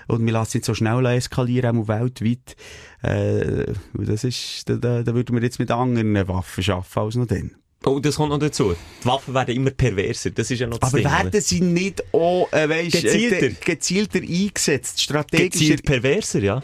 Und 0.09 0.25
wir 0.25 0.33
lassen 0.33 0.59
nicht 0.59 0.65
so 0.65 0.75
schnell 0.75 1.05
eskalieren, 1.07 1.79
auch 1.79 1.89
weltweit. 1.89 2.57
Äh, 3.03 3.75
weil 3.93 4.07
das 4.07 4.25
ist, 4.25 4.69
da, 4.69 4.77
da, 4.77 5.03
da 5.03 5.15
würden 5.15 5.37
wir 5.37 5.43
jetzt 5.43 5.59
mit 5.59 5.71
anderen 5.71 6.15
Waffen 6.29 6.65
schaffen 6.65 6.99
als 7.01 7.17
noch 7.17 7.27
dann. 7.27 7.53
Oh, 7.85 7.99
das 7.99 8.17
kommt 8.17 8.31
noch 8.31 8.39
dazu. 8.39 8.75
Die 9.03 9.07
Waffen 9.07 9.35
werden 9.35 9.55
immer 9.57 9.71
perverser. 9.71 10.31
Das 10.31 10.51
ist 10.51 10.61
ja 10.61 10.67
noch 10.67 10.79
das 10.79 10.91
Aber 10.93 11.03
Ding. 11.03 11.11
werden 11.11 11.41
sie 11.41 11.61
nicht 11.61 12.03
auch, 12.15 12.53
äh, 12.53 12.69
weißt, 12.69 12.93
Gezielter? 12.93 13.47
Äh, 13.47 13.55
gezielter 13.65 14.19
eingesetzt? 14.21 15.03
Strategischer? 15.03 15.51
Gezielt 15.51 15.85
perverser, 15.85 16.41
ja. 16.41 16.63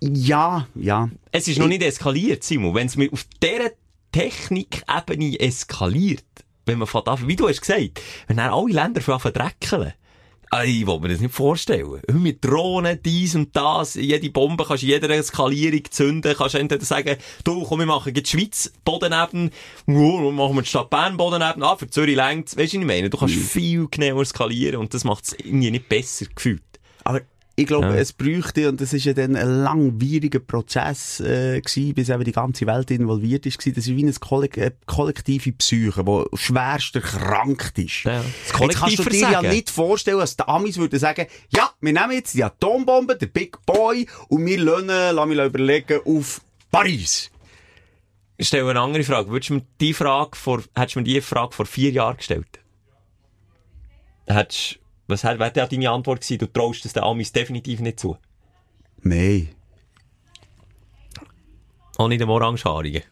Ja, 0.00 0.66
ja. 0.74 1.08
Es 1.32 1.48
ist 1.48 1.58
noch 1.58 1.68
nicht 1.68 1.82
eskaliert, 1.82 2.44
Simon. 2.44 2.74
Wenn 2.74 2.88
es 2.88 2.96
mir 2.96 3.10
auf 3.12 3.24
dieser 3.42 3.70
Technikebene 4.12 5.40
eskaliert, 5.40 6.24
wenn 6.66 6.78
man 6.78 6.86
von 6.86 7.02
wie 7.26 7.36
du 7.36 7.48
hast 7.48 7.60
gesagt, 7.60 8.00
wenn 8.26 8.36
dann 8.36 8.50
alle 8.50 8.72
Länder 8.72 9.00
von 9.00 9.18
verdreckeln, 9.20 9.92
ich 10.62 10.86
will 10.86 11.00
mir 11.00 11.08
das 11.08 11.20
nicht 11.20 11.34
vorstellen. 11.34 12.00
Mit 12.12 12.44
Drohnen, 12.44 13.00
dies 13.04 13.34
und 13.34 13.56
das, 13.56 13.94
jede 13.94 14.30
Bombe 14.30 14.64
kannst 14.64 14.82
du 14.82 14.86
in 14.86 14.92
jeder 14.92 15.10
Eskalierung 15.10 15.82
zünden, 15.90 16.34
kannst 16.36 16.54
entweder 16.54 16.84
sagen, 16.84 17.16
du, 17.44 17.64
komm, 17.64 17.80
wir 17.80 17.86
machen 17.86 18.12
jetzt 18.14 18.32
die 18.32 18.38
Schweiz 18.38 18.72
Bodeneben, 18.84 19.50
oh, 19.86 20.20
dann 20.22 20.34
machen 20.34 20.54
wir 20.54 20.62
die 20.62 20.68
Stadt 20.68 20.90
Bern 20.90 21.16
Bodeneben, 21.16 21.62
ah, 21.62 21.76
für 21.76 21.88
Zürich 21.88 22.16
längt's. 22.16 22.56
Weißt 22.56 22.74
du, 22.74 22.78
was 22.78 22.82
ich 22.82 22.86
meine? 22.86 23.10
Du 23.10 23.18
kannst 23.18 23.34
viel 23.34 23.88
genauer 23.90 24.24
skalieren 24.24 24.80
und 24.80 24.94
das 24.94 25.04
macht 25.04 25.24
es 25.24 25.32
irgendwie 25.32 25.70
nicht 25.70 25.88
besser 25.88 26.26
gefühlt. 26.34 26.62
Aber 27.04 27.20
ich 27.56 27.66
glaube, 27.66 27.86
Ja. 27.86 27.94
es 27.94 28.12
bräuchte, 28.12 28.68
und 28.68 28.80
das 28.80 28.92
ist 28.92 29.04
ja 29.04 29.12
dann 29.12 29.36
ein 29.36 29.62
langwieriger 29.62 30.40
Prozess 30.40 31.20
äh, 31.20 31.60
gewesen, 31.60 31.94
bis 31.94 32.08
eben 32.08 32.24
die 32.24 32.32
ganze 32.32 32.66
Welt 32.66 32.90
involviert 32.90 33.46
ist, 33.46 33.58
gewesen. 33.58 33.74
das 33.76 33.86
ist 33.86 33.96
wie 33.96 34.02
eine 34.02 34.12
Kollek 34.14 34.56
äh, 34.56 34.72
kollektive 34.86 35.52
Psyche, 35.52 36.02
die 36.04 36.24
schwerst 36.36 36.96
erkrankt 36.96 37.78
ist. 37.78 38.02
Ja, 38.04 38.18
das 38.22 38.24
Jetzt 38.26 38.52
kannst 38.52 38.72
du 38.72 38.76
dir 38.76 38.80
ja 38.80 38.88
Kollektivversagen. 38.98 39.50
nicht 39.50 39.70
vorstellen, 39.70 40.18
dass 40.18 40.36
die 40.36 40.48
Amis 40.48 40.76
würden 40.78 40.98
sagen, 40.98 41.26
ja, 41.54 41.70
wir 41.80 41.92
nehmen 41.92 42.12
jetzt 42.12 42.34
die 42.34 42.42
Atombombe, 42.42 43.16
der 43.16 43.26
Big 43.26 43.64
Boy, 43.66 44.06
und 44.28 44.44
wir 44.44 44.58
lassen, 44.58 44.86
lass 44.88 45.26
mich 45.28 45.38
überlegen, 45.38 46.00
auf 46.04 46.40
Paris. 46.72 47.30
Ich 48.36 48.48
stelle 48.48 48.68
eine 48.68 48.80
andere 48.80 49.04
Frage. 49.04 49.30
Würdest 49.30 49.50
du 49.50 49.54
mir 49.54 49.66
die 49.80 49.94
Frage 49.94 50.36
vor, 50.36 50.60
hättest 50.74 50.96
du 50.96 50.98
mir 51.00 51.04
die 51.04 51.20
Frage 51.20 51.52
vor 51.54 51.66
vier 51.66 51.92
Jahren 51.92 52.16
gestellt? 52.16 52.48
Hättest, 54.26 54.80
was 55.06 55.24
wäre 55.24 55.50
denn 55.50 55.68
deine 55.68 55.90
Antwort 55.90 56.20
gewesen? 56.20 56.38
Du 56.38 56.46
traust 56.46 56.84
es 56.84 56.92
den 56.92 57.02
Amis 57.02 57.32
definitiv 57.32 57.80
nicht 57.80 58.00
zu. 58.00 58.16
Nein. 59.02 59.50
Auch 61.96 62.08
nicht 62.08 62.20
dem 62.20 62.30
Orangehaarigen. 62.30 63.02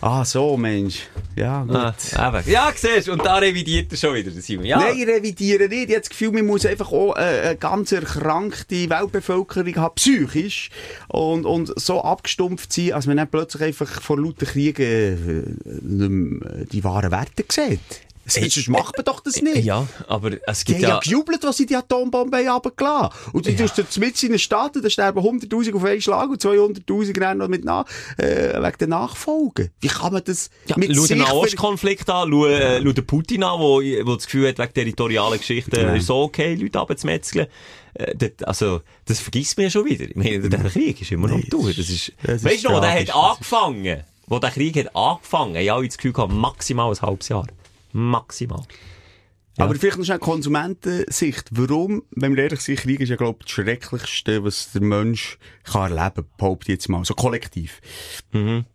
Ah, 0.00 0.24
so, 0.24 0.56
Mensch. 0.56 1.08
Ja, 1.36 1.62
gut. 1.62 1.76
Ah. 2.16 2.42
Ja, 2.46 2.72
siehst 2.74 3.08
du, 3.08 3.12
und 3.12 3.24
da 3.24 3.36
revidiert 3.36 3.92
er 3.92 3.98
schon 3.98 4.14
wieder, 4.14 4.30
der 4.30 4.40
Simon. 4.40 4.64
Ja. 4.64 4.78
Nein, 4.78 4.96
ich 4.96 5.06
revidiere 5.06 5.68
nicht. 5.68 5.88
Ich 5.88 5.94
habe 5.94 6.00
das 6.00 6.08
Gefühl, 6.08 6.32
man 6.32 6.46
muss 6.46 6.64
einfach 6.64 6.90
auch 6.90 7.16
äh, 7.16 7.20
eine 7.20 7.56
ganz 7.56 7.92
erkrankte 7.92 8.88
Weltbevölkerung 8.88 9.76
haben, 9.76 9.94
psychisch. 9.96 10.70
Und, 11.08 11.44
und 11.44 11.78
so 11.78 12.02
abgestumpft 12.02 12.72
sein, 12.72 12.92
als 12.92 13.06
man 13.06 13.18
dann 13.18 13.28
plötzlich 13.28 13.62
einfach 13.62 14.00
vor 14.00 14.18
lauter 14.18 14.46
Kriegen 14.46 14.82
äh, 14.82 15.16
nicht 15.82 16.10
mehr 16.10 16.64
die 16.64 16.84
wahren 16.84 17.10
Werte 17.10 17.44
sieht. 17.50 17.80
Sonst 18.28 18.68
macht 18.68 18.96
man 18.96 19.04
doch 19.04 19.20
das 19.20 19.40
nicht. 19.42 19.64
Ja, 19.64 19.86
aber 20.06 20.32
es 20.46 20.60
Die 20.64 20.72
gibt 20.72 20.78
haben 20.78 20.82
ja 20.82 20.88
ja... 20.96 21.00
gejubelt, 21.00 21.42
was 21.42 21.56
sie 21.56 21.66
die 21.66 21.74
Atombombe 21.76 22.36
haben 22.36 22.48
runtergelassen 22.48 23.10
Und 23.32 23.46
du 23.46 23.56
tust 23.56 23.78
dort 23.78 23.96
mit 23.98 24.22
in 24.22 24.38
Stadt, 24.38 24.76
und 24.76 24.84
da 24.84 24.90
sterben 24.90 25.20
100'000 25.20 25.74
auf 25.74 25.84
einen 25.84 26.00
Schlag 26.00 26.28
und 26.30 26.42
200'000 26.42 27.20
rennen 27.20 27.38
noch 27.38 27.48
mit 27.48 27.64
nach, 27.64 27.84
äh, 28.18 28.60
wegen 28.62 28.78
der 28.80 28.88
Nachfolge. 28.88 29.70
Wie 29.80 29.88
kann 29.88 30.12
man 30.12 30.22
das 30.24 30.50
Ja, 30.66 30.76
mit 30.76 30.88
schau 30.94 31.06
den 31.06 31.06
sich... 31.06 31.16
Nahostkonflikt 31.18 32.08
an, 32.10 32.28
schau, 32.30 32.46
äh, 32.46 32.82
schau 32.84 32.92
den 32.92 33.06
Putin 33.06 33.42
an, 33.44 33.58
wo, 33.60 33.80
wo 33.80 34.14
das 34.14 34.26
Gefühl 34.26 34.48
hat, 34.48 34.58
wegen 34.58 34.74
territorialen 34.74 35.38
Geschichten 35.38 35.76
Ja. 35.76 35.94
ist 35.94 36.06
so 36.06 36.22
okay, 36.22 36.54
Leute 36.54 36.78
abzumetzeln. 36.78 37.46
Äh, 37.94 38.30
also, 38.44 38.82
das 39.06 39.20
vergisst 39.20 39.56
man 39.56 39.64
ja 39.64 39.70
schon 39.70 39.84
wieder. 39.86 40.04
Ich 40.04 40.14
meine, 40.16 40.48
der 40.48 40.60
Krieg 40.60 41.00
ist 41.00 41.10
immer 41.10 41.28
noch 41.28 41.36
Nee, 41.36 41.48
Dauer. 41.48 41.68
das 41.68 41.78
ist- 41.88 42.12
das 42.22 42.36
ist 42.36 42.44
weißt 42.44 42.64
du 42.64 42.70
noch, 42.70 42.80
der 42.80 43.00
hat 43.00 43.14
angefangen, 43.14 44.04
wo 44.26 44.38
der 44.38 44.50
Krieg 44.50 44.76
hat 44.76 44.94
angefangen, 44.94 45.56
haben 45.56 45.68
alle 45.70 45.86
das 45.88 45.96
Gefühl 45.96 46.12
gehabt, 46.12 46.32
maximal 46.32 46.92
ein 46.92 47.00
halbes 47.00 47.28
Jahr. 47.28 47.46
Maximal. 47.92 48.62
Ja. 49.58 49.64
Aber 49.64 49.74
vielleicht 49.74 49.98
noch 49.98 50.04
schnell 50.04 50.18
Konsumentensicht. 50.20 51.48
Warum, 51.50 52.04
wenn 52.12 52.36
wir 52.36 52.44
ehrlich 52.44 52.60
sind, 52.60 52.78
Krieg 52.78 53.00
ist 53.00 53.08
ja, 53.08 53.16
glaube 53.16 53.38
ich, 53.40 53.46
das 53.46 53.52
Schrecklichste, 53.52 54.44
was 54.44 54.70
der 54.72 54.82
Mensch 54.82 55.38
kann 55.64 55.96
erleben, 55.96 56.26
behaupte 56.36 56.70
ich 56.70 56.76
jetzt 56.76 56.88
mal. 56.88 57.04
So 57.04 57.14
kollektiv. 57.14 57.80
Mhm. 58.32 58.66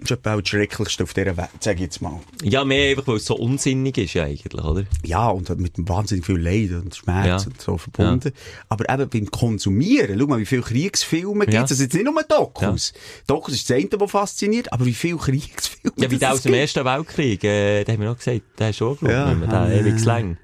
Das 0.00 0.10
ist 0.12 0.18
etwa 0.18 0.36
das 0.36 0.48
Schrecklichste 0.48 1.02
auf 1.04 1.12
dieser 1.12 1.36
Welt, 1.36 1.48
sage 1.60 1.76
ich 1.76 1.82
jetzt 1.82 2.00
mal. 2.00 2.20
Ja, 2.42 2.64
mehr 2.64 2.90
einfach, 2.90 3.06
weil 3.08 3.16
es 3.16 3.24
so 3.26 3.34
unsinnig 3.36 3.98
ist 3.98 4.14
ja 4.14 4.24
eigentlich, 4.24 4.62
oder? 4.64 4.84
Ja, 5.04 5.28
und 5.28 5.48
mit 5.58 5.72
wahnsinnig 5.76 6.24
viel 6.24 6.38
Leid 6.38 6.70
und 6.82 6.94
Schmerz 6.94 7.44
Ja. 7.44 7.50
und 7.50 7.60
so 7.60 7.78
verbunden. 7.78 8.32
Aber 8.68 8.88
eben 8.92 9.08
beim 9.08 9.30
Konsumieren, 9.30 10.18
schau 10.18 10.26
mal, 10.26 10.38
wie 10.38 10.46
viele 10.46 10.62
Kriegsfilme 10.62 11.46
gibt 11.46 11.54
Ja. 11.54 11.64
es. 11.64 11.70
Also 11.72 11.82
jetzt 11.82 11.94
nicht 11.94 12.04
nur 12.04 12.22
Dokus. 12.22 12.92
Dokus 13.26 13.54
ist 13.54 13.68
das 13.68 13.76
eine, 13.76 13.88
das 13.88 14.10
fasziniert, 14.10 14.72
aber 14.72 14.86
wie 14.86 14.94
viele 14.94 15.16
Kriegsfilme 15.16 15.94
Ja, 15.96 16.10
wie 16.10 16.14
das 16.14 16.20
der 16.20 16.32
aus 16.32 16.42
dem 16.42 16.52
gibt. 16.52 16.60
Ersten 16.62 16.84
Weltkrieg, 16.84 17.44
äh, 17.44 17.84
da 17.84 17.92
haben 17.92 18.00
wir 18.00 18.08
noch 18.10 18.18
gesagt, 18.18 18.42
der 18.58 18.70
ist 18.70 18.76
schon 18.76 18.94
geschaut, 18.98 19.10
Ja, 19.10 19.34
der 19.34 19.68
äh, 19.70 19.80
ewig 19.80 20.04
lang. 20.04 20.36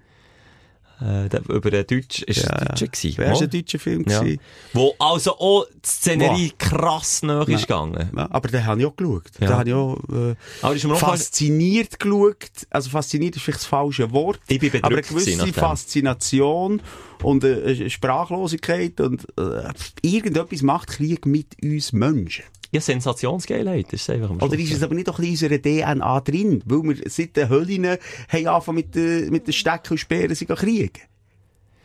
Äh, 1.01 1.29
der, 1.29 1.41
über 1.49 1.71
den 1.71 1.87
Deutsch, 1.87 2.23
ist 2.23 2.45
Ja, 2.45 2.59
ja. 2.59 2.75
gewesen? 2.75 3.09
Ist 3.09 3.19
Mal? 3.19 3.43
ein 3.43 3.51
deutscher 3.51 3.79
Film 3.81 4.05
Ja. 4.09 4.21
gewesen? 4.21 4.41
Wo 4.73 4.95
also 4.99 5.33
auch 5.39 5.67
die 5.67 5.89
Szenerie 5.89 6.53
krass 6.57 7.23
nach 7.23 7.49
ist 7.49 7.63
gegangen. 7.63 8.11
Ja, 8.17 8.29
aber 8.31 8.49
den 8.49 8.65
habe 8.65 8.81
ich 8.81 8.87
auch 8.87 8.97
geschaut. 8.97 9.25
Ja. 9.41 9.47
Den 9.49 9.57
habe 9.57 9.69
ich 9.69 9.75
auch, 9.75 9.97
äh, 10.13 10.35
Aber 10.63 10.75
ist 10.77 10.85
mir 10.85 10.95
auch 10.95 10.99
fasziniert 10.99 11.99
geschaut. 11.99 12.37
Also 12.71 12.91
fasziniert 12.91 13.35
ist 13.37 13.43
vielleicht 13.43 13.61
das 13.61 13.67
falsche 13.67 14.13
Wort. 14.13 14.39
Ich 14.47 14.61
bin 14.61 14.71
bedrückt 14.71 14.85
aber 14.87 14.95
eine 14.97 15.03
gewisse. 15.03 15.53
Faszination 15.53 16.81
und 17.23 17.43
äh, 17.45 17.91
Sprachlosigkeit 17.91 19.01
und 19.01 19.27
äh, 19.39 19.73
irgendetwas 20.03 20.63
macht 20.63 20.89
Krieg 20.89 21.27
mit 21.27 21.57
uns 21.63 21.93
Menschen. 21.93 22.45
Ja, 22.75 22.81
Sensationsgeilheit, 22.81 23.87
das 23.93 24.01
ist 24.03 24.11
einfach 24.11 24.31
am 24.31 24.43
Oder 24.43 24.59
ist 24.59 24.73
es 24.73 24.83
aber 24.83 24.95
nicht 24.97 25.07
doch 25.07 25.21
in 25.21 25.31
unserer 25.31 25.59
DNA 25.59 26.21
drin? 26.21 26.61
Weil 26.67 26.83
wir 26.83 26.97
seit 27.09 27.37
den 27.37 27.49
Höllen 27.49 27.87
haben 27.87 28.47
angefangen 28.49 28.77
mit 28.77 28.95
den, 28.95 29.31
mit 29.31 29.47
den 29.47 29.53
Stecken 29.53 29.93
und 29.93 29.99
Speeren 29.99 30.35
sich 30.35 30.49
kriegen. 30.49 30.91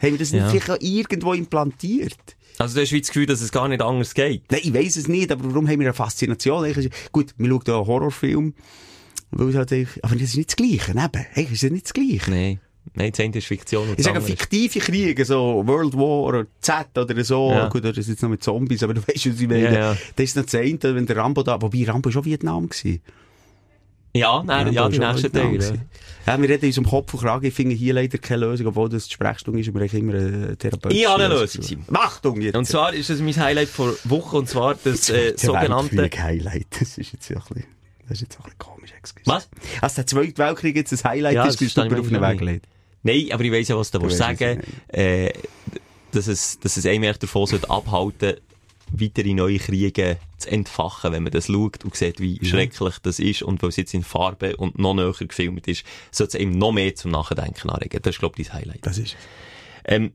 Haben 0.01 0.11
wir 0.11 0.17
das 0.17 0.31
Ja. 0.31 0.51
nicht 0.51 0.63
vielleicht 0.63 0.81
irgendwo 0.83 1.33
implantiert? 1.33 2.17
Also 2.57 2.75
du 2.75 2.81
hast 2.81 2.91
das 2.91 3.07
Gefühl, 3.07 3.25
dass 3.25 3.41
es 3.41 3.51
gar 3.51 3.67
nicht 3.67 3.81
anders 3.81 4.13
geht. 4.13 4.43
Nein, 4.51 4.61
ich 4.63 4.73
weiss 4.73 4.95
es 4.95 5.07
nicht, 5.07 5.31
aber 5.31 5.45
warum 5.45 5.67
haben 5.67 5.79
wir 5.79 5.87
eine 5.87 5.93
Faszination? 5.93 6.65
Gut, 7.11 7.33
wir 7.37 7.49
schauen 7.49 7.61
hier 7.65 7.75
einen 7.75 7.85
Horrorfilm, 7.87 8.53
weil 9.31 9.49
es 9.49 9.55
halt 9.55 9.71
eigentlich, 9.71 10.03
aber 10.03 10.15
das 10.15 10.23
ist 10.23 10.37
nicht 10.37 10.49
das 10.49 10.55
Gleiche, 10.55 10.91
eben. 10.91 10.99
Eigentlich 11.35 11.51
ist 11.51 11.63
es 11.63 11.71
nicht 11.71 11.85
das 11.85 11.93
Gleiche. 11.93 12.31
Nein. 12.31 12.59
Nein, 12.93 13.11
das 13.11 13.19
eine 13.19 13.35
ist 13.37 13.47
Fiktion 13.47 13.87
Ich 13.97 14.03
sage, 14.03 14.21
fiktive 14.21 14.79
Kriege, 14.79 15.25
so 15.25 15.63
World 15.65 15.93
War 15.95 16.23
oder 16.23 16.45
Z 16.61 16.87
oder 16.97 17.23
so, 17.23 17.51
Ja. 17.51 17.67
gut, 17.69 17.83
das 17.85 17.97
ist 17.97 18.09
jetzt 18.09 18.21
noch 18.23 18.29
mit 18.29 18.43
Zombies, 18.43 18.83
aber 18.83 18.93
du 18.93 19.01
weißt, 19.07 19.31
was 19.31 19.39
ich 19.41 19.47
meine. 19.47 19.63
Ja, 19.63 19.71
ja. 19.71 19.97
Das 20.15 20.23
ist 20.23 20.35
noch 20.37 20.43
das 20.45 20.55
eine, 20.55 20.77
wenn 20.81 21.05
der 21.05 21.17
Rambo 21.17 21.43
da, 21.43 21.61
wobei 21.61 21.85
Rambo 21.85 22.11
schon 22.11 22.25
Vietnam 22.25 22.69
war. 22.69 22.91
Ja, 24.15 24.43
nein, 24.43 24.73
ja, 24.73 24.81
Rambo 24.83 24.97
die 24.97 24.99
nächsten 25.05 25.31
Teile. 25.31 25.63
Ja. 25.63 26.33
Ja, 26.33 26.41
wir 26.41 26.49
reden 26.49 26.63
in 26.63 26.69
unserem 26.69 26.85
Kopf 26.87 27.13
und 27.13 27.21
Kragen, 27.21 27.45
ich 27.45 27.53
finde 27.53 27.75
hier 27.75 27.93
leider 27.93 28.17
keine 28.17 28.45
Lösung, 28.47 28.67
obwohl 28.67 28.89
das 28.89 29.07
die 29.07 29.13
Sprechstunde 29.13 29.59
ist, 29.61 29.73
wir 29.73 29.81
haben 29.81 29.97
immer 29.97 30.13
eine 30.13 30.57
therapeutische 30.57 31.01
Ich 31.01 31.07
habe 31.07 31.23
eine 31.23 31.33
Lösung. 31.33 31.61
Lösung, 31.61 31.85
Achtung 31.93 32.41
jetzt! 32.41 32.55
Und 32.55 32.65
zwar 32.65 32.93
ist 32.93 33.09
das 33.09 33.19
mein 33.19 33.35
Highlight 33.35 33.69
vor 33.69 33.93
Woche, 34.03 34.37
und 34.37 34.49
zwar 34.49 34.75
das 34.75 35.09
äh, 35.09 35.33
sogenannte... 35.37 35.95
Weltkrieg-Highlight, 35.97 36.67
das 36.79 36.97
ist 36.97 37.13
jetzt 37.13 37.29
ja 37.29 37.37
ein 37.37 37.43
bisschen, 37.47 37.65
das 38.03 38.11
ist 38.17 38.21
jetzt 38.21 38.39
auch 38.39 38.45
ein 38.45 38.51
bisschen 38.57 38.59
komisch, 38.59 38.93
excuse. 38.97 39.25
Was? 39.27 39.49
Also 39.81 39.95
der 39.97 40.07
Zweite 40.07 40.37
Weltkrieg 40.37 40.75
jetzt 40.75 40.91
ein 40.93 41.09
Highlight 41.09 41.35
Ja, 41.35 41.45
ist, 41.45 41.57
bist 41.57 41.77
du 41.77 41.81
ich 41.85 41.93
auf 41.93 42.07
den 42.09 42.21
Weg 42.21 42.37
gelegt. 42.39 42.67
Nein, 43.03 43.29
aber 43.31 43.43
ich 43.43 43.51
weiss 43.51 43.67
ja, 43.67 43.77
was 43.77 43.91
du 43.91 44.01
was 44.01 44.17
sagen. 44.17 44.61
Äh, 44.87 45.31
dass 46.11 46.27
es, 46.27 46.59
dass 46.59 46.75
es 46.77 46.85
einem 46.85 47.03
echt 47.03 47.21
davon 47.21 47.45
sollte 47.45 47.69
abhalten 47.69 48.35
weitere 48.91 49.33
neue 49.33 49.59
Kriege 49.59 50.17
zu 50.37 50.49
entfachen, 50.49 51.11
wenn 51.11 51.23
man 51.23 51.31
das 51.31 51.47
schaut 51.47 51.83
und 51.83 51.95
sieht, 51.95 52.19
wie 52.19 52.39
schrecklich 52.43 52.95
das 53.03 53.19
ist 53.19 53.43
und 53.43 53.61
weil 53.61 53.69
es 53.69 53.75
jetzt 53.75 53.93
in 53.93 54.03
Farbe 54.03 54.55
und 54.55 54.79
noch 54.79 54.93
näher 54.93 55.13
gefilmt 55.13 55.67
ist, 55.67 55.83
sollte 56.11 56.37
es 56.37 56.41
eben 56.41 56.57
noch 56.57 56.71
mehr 56.71 56.95
zum 56.95 57.11
Nachdenken 57.11 57.69
anregen. 57.69 58.01
Das 58.01 58.15
ist, 58.15 58.19
glaube 58.19 58.41
ich, 58.41 58.47
dein 58.47 58.61
Highlight. 58.61 58.79
Das 58.85 58.97
ist 58.97 59.15
Ähm, 59.85 60.13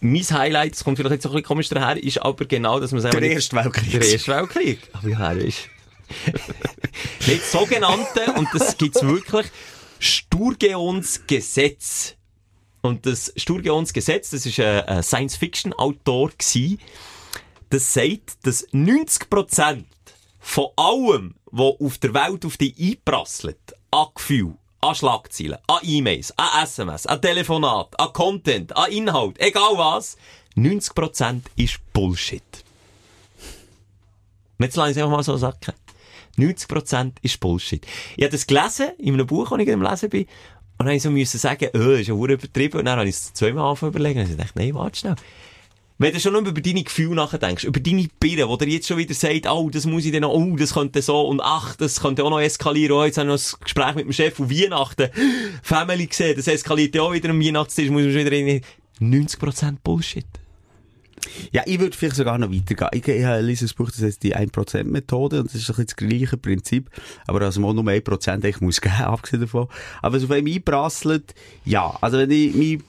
mein 0.00 0.22
Highlight, 0.22 0.72
das 0.72 0.84
kommt 0.84 0.96
vielleicht 0.96 1.14
jetzt 1.14 1.22
so 1.24 1.28
ein 1.30 1.34
bisschen 1.34 1.46
komisch 1.46 1.68
daher, 1.68 2.02
ist 2.02 2.18
aber 2.18 2.44
genau, 2.44 2.80
dass 2.80 2.92
man 2.92 3.00
sagen 3.00 3.20
der 3.20 3.30
Erste 3.30 3.56
Weltkrieg. 3.56 3.90
der 3.90 4.08
Erste 4.08 4.32
Weltkrieg. 4.32 4.78
Aber 4.92 5.08
ja, 5.08 5.32
ist. 5.32 5.68
Nicht 7.26 7.44
sogenannte, 7.44 8.32
und 8.36 8.48
das 8.54 8.76
gibt's 8.78 9.02
wirklich, 9.02 9.46
Sturgeons 9.98 11.22
Gesetz. 11.26 12.14
Und 12.80 13.06
das 13.06 13.32
Sturgeons 13.36 13.92
Gesetz, 13.92 14.30
das 14.30 14.46
ist 14.46 14.60
ein, 14.60 15.02
Science-Fiction-Autor. 15.02 16.30
Das 17.70 17.92
sagt, 17.92 18.46
dass 18.46 18.68
90% 18.68 19.84
von 20.38 20.66
allem, 20.76 21.34
was 21.50 21.80
auf 21.80 21.98
der 21.98 22.14
Welt 22.14 22.44
auf 22.44 22.56
dich 22.56 22.74
einprasselt, 22.78 23.74
an 23.90 24.06
Gefühl, 24.14 24.54
an 24.80 24.94
Schlagzeilen, 24.94 25.58
an 25.66 25.80
E-Mails, 25.82 26.32
an 26.38 26.64
SMS, 26.64 27.06
an 27.06 27.20
Telefonat, 27.20 27.98
an 27.98 28.12
Content, 28.12 28.76
an 28.76 28.90
Inhalt, 28.90 29.38
egal 29.40 29.76
was, 29.76 30.16
90% 30.56 31.42
ist 31.56 31.80
Bullshit. 31.92 32.42
Jetzt 34.58 34.76
lasse 34.76 34.90
ich 34.90 34.96
es 34.96 35.02
einfach 35.02 35.16
mal 35.16 35.22
so 35.22 35.36
sagen. 35.36 35.72
90% 36.36 37.12
ist 37.22 37.40
Bullshit. 37.40 37.84
Ich 38.16 38.22
habe 38.22 38.30
das 38.30 38.46
gelesen, 38.46 38.90
in 38.98 39.14
einem 39.14 39.26
Buch, 39.26 39.50
das 39.50 39.58
ich 39.58 39.72
am 39.72 39.82
Lesen 39.82 40.10
bin, 40.10 40.26
und 40.78 40.86
dann 40.86 40.94
musste 40.94 41.18
ich 41.18 41.30
so 41.30 41.38
sagen, 41.38 41.68
oh, 41.74 41.90
ist 41.90 42.06
ja 42.06 42.14
übertrieben. 42.14 42.78
Und 42.78 42.84
dann 42.84 42.98
habe 42.98 43.08
ich 43.08 43.16
es 43.16 43.32
zweimal 43.32 43.64
angefangen 43.64 43.92
überlegen. 43.92 44.20
Und 44.20 44.30
ich 44.30 44.36
dachte, 44.36 44.52
nein, 44.54 44.74
warte 44.74 44.98
schnell. 44.98 45.16
Wenn 46.00 46.14
du 46.14 46.20
schon 46.20 46.32
nur 46.32 46.42
über 46.42 46.60
deine 46.60 46.84
Gefühle 46.84 47.16
nachdenkst, 47.16 47.64
über 47.64 47.80
deine 47.80 48.06
Birne, 48.20 48.48
wo 48.48 48.56
dir 48.56 48.68
jetzt 48.68 48.86
schon 48.86 48.98
wieder 48.98 49.14
sagt, 49.14 49.48
oh, 49.48 49.68
das 49.68 49.84
muss 49.84 50.04
ich 50.04 50.12
dann 50.12 50.20
noch, 50.20 50.32
oh, 50.32 50.54
das 50.56 50.74
könnte 50.74 51.02
so, 51.02 51.22
und 51.22 51.40
ach, 51.42 51.74
das 51.74 52.00
könnte 52.00 52.22
auch 52.22 52.30
noch 52.30 52.40
eskalieren, 52.40 52.96
oh, 52.96 53.04
jetzt 53.04 53.18
habe 53.18 53.28
ich 53.28 53.34
noch 53.34 53.58
ein 53.58 53.64
Gespräch 53.64 53.94
mit 53.96 54.04
dem 54.04 54.12
Chef 54.12 54.34
von 54.34 54.48
Weihnachten, 54.48 55.10
Family 55.64 56.06
gesehen, 56.06 56.36
das 56.36 56.46
eskaliert 56.46 56.94
ja 56.94 57.02
auch 57.02 57.12
wieder 57.12 57.30
am 57.30 57.42
Weihnachtstisch, 57.42 57.90
muss 57.90 58.04
man 58.04 58.12
schon 58.12 58.24
wieder 58.24 58.30
rein. 58.30 58.60
90% 59.00 59.78
Bullshit. 59.82 60.24
Ja, 61.52 61.62
ich 61.66 61.80
würde 61.80 61.96
vielleicht 61.96 62.16
sogar 62.16 62.38
noch 62.38 62.50
weitergehen. 62.52 62.88
Ich, 62.92 63.06
ich 63.06 63.24
habe 63.24 63.36
ein 63.36 63.70
Buch, 63.76 63.90
das 63.90 64.02
heißt 64.02 64.22
die 64.22 64.36
1%-Methode, 64.36 65.40
und 65.40 65.46
das 65.46 65.54
ist 65.54 65.70
ein 65.70 65.84
das 65.84 65.96
gleiche 65.96 66.36
Prinzip, 66.36 66.90
aber 67.26 67.42
also 67.42 67.60
mal 67.60 67.74
nur 67.74 67.84
1% 67.84 68.30
eigentlich 68.30 68.60
muss 68.60 68.80
geben, 68.80 68.94
abgesehen 68.94 69.42
davon. 69.42 69.68
Aber 70.02 70.16
es 70.16 70.24
auf 70.24 70.30
einem 70.30 70.46
einprasselt, 70.52 71.34
ja, 71.64 71.96
also 72.00 72.18
wenn 72.18 72.30
ich 72.30 72.54
mein 72.54 72.82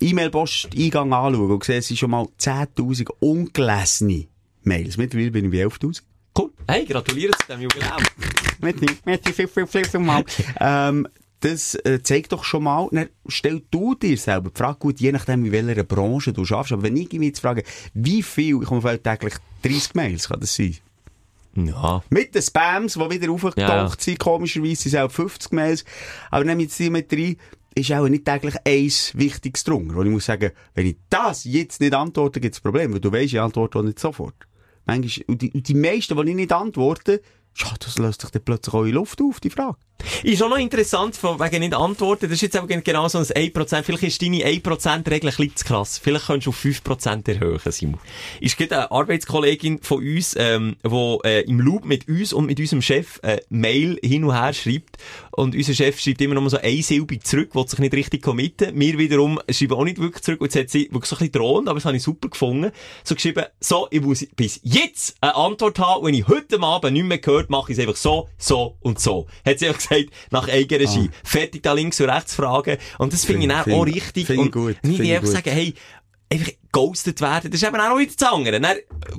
E-Mail-Post-Eingang 0.00 1.12
anschaue 1.12 1.54
und 1.54 1.64
sehe, 1.64 1.78
es 1.78 1.88
sind 1.88 1.98
schon 1.98 2.10
mal 2.10 2.26
10'000 2.38 3.08
ungelesene 3.20 4.26
Mails. 4.64 4.96
Mittlerweile 4.96 5.30
bin 5.30 5.44
ich 5.46 5.50
bei 5.50 5.64
11'000. 5.66 6.02
Cool. 6.38 6.50
Hey, 6.66 6.84
gratuliere 6.86 7.32
zu 7.32 7.46
diesem 7.46 7.62
Jubiläum. 7.62 8.02
Merci, 8.60 8.86
merci, 9.04 9.32
viel, 9.32 9.48
viel, 9.48 9.66
viel, 9.66 9.84
viel 9.84 10.00
mal. 10.00 10.24
ähm, 10.60 11.06
das 11.42 11.74
äh, 11.74 12.00
zeigt 12.02 12.32
doch 12.32 12.44
schon 12.44 12.64
mal, 12.64 12.88
dann 12.92 13.08
stell 13.26 13.62
du 13.70 13.94
dir 13.94 14.16
selber 14.16 14.50
die 14.50 14.58
Frage, 14.58 14.78
gut, 14.78 15.00
je 15.00 15.12
nachdem, 15.12 15.44
in 15.44 15.52
welcher 15.52 15.82
Branche 15.82 16.32
du 16.32 16.44
schaffst, 16.44 16.72
aber 16.72 16.84
wenn 16.84 16.96
ich 16.96 17.12
mich 17.12 17.28
jetzt 17.28 17.40
frage, 17.40 17.64
wie 17.94 18.22
viel, 18.22 18.62
ich 18.62 18.68
komme 18.68 19.02
täglich 19.02 19.34
30 19.62 19.94
Mails, 19.94 20.28
kann 20.28 20.40
das 20.40 20.54
sein? 20.54 20.76
Ja. 21.54 22.02
Mit 22.10 22.34
den 22.34 22.42
Spams, 22.42 22.94
die 22.94 23.10
wieder 23.10 23.30
aufgetaucht 23.30 23.58
Ja, 23.58 23.90
sind, 23.98 24.18
komischerweise 24.18 24.88
sind 24.88 24.94
es 24.94 25.00
auch 25.00 25.10
50 25.10 25.52
Mails. 25.52 25.84
Aber 26.30 26.44
nehme 26.44 26.62
ich 26.62 26.68
jetzt 26.68 26.78
die 26.78 26.90
mit 26.90 27.12
rein, 27.12 27.36
ist 27.74 27.92
auch 27.92 28.08
nicht 28.08 28.24
täglich 28.24 28.54
eins 28.64 29.12
Wichtiges 29.16 29.64
drunter. 29.64 29.94
Wo 29.94 30.02
ich 30.02 30.10
muss 30.10 30.26
sagen, 30.26 30.52
wenn 30.74 30.86
ich 30.86 30.96
das 31.10 31.44
jetzt 31.44 31.80
nicht 31.80 31.94
antworte, 31.94 32.40
gibt 32.40 32.54
es 32.54 32.60
ein 32.60 32.62
Problem, 32.62 32.92
weil 32.92 33.00
du 33.00 33.12
weißt, 33.12 33.34
ich 33.34 33.40
antworte 33.40 33.78
auch 33.78 33.82
nicht 33.82 33.98
sofort. 33.98 34.34
Manchmal, 34.86 35.26
und 35.26 35.42
die, 35.42 35.52
und 35.52 35.68
die 35.68 35.74
meisten, 35.74 36.16
die 36.16 36.30
ich 36.30 36.36
nicht 36.36 36.52
antworte, 36.52 37.20
ja, 37.56 37.68
das 37.78 37.98
löst 37.98 38.22
sich 38.22 38.30
dann 38.30 38.42
plötzlich 38.42 38.74
in 38.74 38.92
Luft 38.92 39.20
auf, 39.20 39.40
die 39.40 39.50
Frage. 39.50 39.76
Ist 40.22 40.42
auch 40.42 40.48
noch 40.48 40.58
interessant, 40.58 41.16
von 41.16 41.38
wegen 41.40 41.60
nicht 41.60 41.74
antworten. 41.74 42.26
Das 42.26 42.32
ist 42.32 42.42
jetzt 42.42 42.56
aber 42.56 42.66
genau 42.66 43.08
so 43.08 43.18
ein 43.18 43.24
1%. 43.24 43.82
Vielleicht 43.82 44.02
ist 44.02 44.22
deine 44.22 44.38
1%-Regel 44.38 45.30
ein 45.30 45.36
bisschen 45.36 45.56
zu 45.56 45.64
krass. 45.64 45.98
Vielleicht 45.98 46.26
könntest 46.26 46.46
du 46.46 46.50
auf 46.50 46.64
5% 46.64 47.28
erhöhen, 47.28 47.60
Simon. 47.72 48.00
Ist 48.40 48.56
gerade 48.56 48.76
eine 48.76 48.90
Arbeitskollegin 48.90 49.80
von 49.82 49.98
uns, 49.98 50.34
ähm, 50.38 50.76
wo 50.82 51.20
äh, 51.24 51.42
im 51.42 51.60
Loop 51.60 51.84
mit 51.84 52.08
uns 52.08 52.32
und 52.32 52.46
mit 52.46 52.58
unserem 52.58 52.82
Chef 52.82 53.20
äh, 53.22 53.40
Mail 53.48 53.98
hin 54.02 54.24
und 54.24 54.34
her 54.34 54.52
schreibt. 54.52 54.98
Und 55.30 55.54
unser 55.54 55.72
Chef 55.72 55.98
schreibt 55.98 56.20
immer 56.20 56.34
noch 56.34 56.48
so 56.48 56.58
einsilbig 56.58 57.24
zurück, 57.24 57.54
will 57.54 57.66
sich 57.66 57.78
nicht 57.78 57.94
richtig 57.94 58.22
committen. 58.22 58.78
Wir 58.78 58.98
wiederum 58.98 59.40
schreiben 59.50 59.74
auch 59.74 59.84
nicht 59.84 59.98
wirklich 59.98 60.22
zurück. 60.22 60.40
Und 60.40 60.54
jetzt 60.54 60.62
hat 60.62 60.70
sie 60.70 60.88
wirklich 60.90 61.06
so 61.06 61.16
ein 61.16 61.20
bisschen 61.20 61.32
drohend, 61.32 61.68
aber 61.68 61.78
das 61.78 61.86
habe 61.86 61.96
ich 61.96 62.02
super 62.02 62.28
gefunden. 62.28 62.70
So 63.02 63.14
geschrieben, 63.14 63.44
so, 63.58 63.88
ich 63.90 64.02
muss 64.02 64.26
bis 64.36 64.60
jetzt 64.62 65.16
eine 65.20 65.34
Antwort 65.34 65.78
haben. 65.78 66.04
Wenn 66.04 66.14
ich 66.14 66.28
heute 66.28 66.60
Abend 66.60 66.92
nicht 66.92 67.06
mehr 67.06 67.18
gehört, 67.18 67.48
mache 67.48 67.72
ich 67.72 67.78
es 67.78 67.82
einfach 67.82 67.96
so, 67.96 68.28
so 68.36 68.76
und 68.80 69.00
so. 69.00 69.26
Hat 69.44 69.58
sie 69.58 69.68
einfach 69.68 69.80
gesagt, 69.80 69.91
nach 70.30 70.48
Eigenregie. 70.48 71.10
Fertig 71.24 71.62
da 71.62 71.72
links 71.72 72.00
und 72.00 72.10
rechts 72.10 72.34
fragen. 72.34 72.78
Und 72.98 73.12
das 73.12 73.24
finde 73.24 73.42
ich 73.42 73.48
dann 73.48 73.72
auch 73.72 73.86
richtig. 73.86 74.26
find 74.26 74.46
ich 74.46 74.52
gut, 74.52 74.76
nicht 74.82 75.00
einfach 75.00 75.28
sagen, 75.28 75.50
hey, 75.50 75.74
einfach 76.32 76.52
ghostet 76.72 77.20
werden. 77.20 77.50
Das 77.50 77.60
ist 77.60 77.68
eben 77.68 77.78
auch 77.78 77.90
noch 77.90 77.98
wieder 77.98 78.12
das 78.18 78.32
andere. 78.32 78.60
Dann 78.60 78.76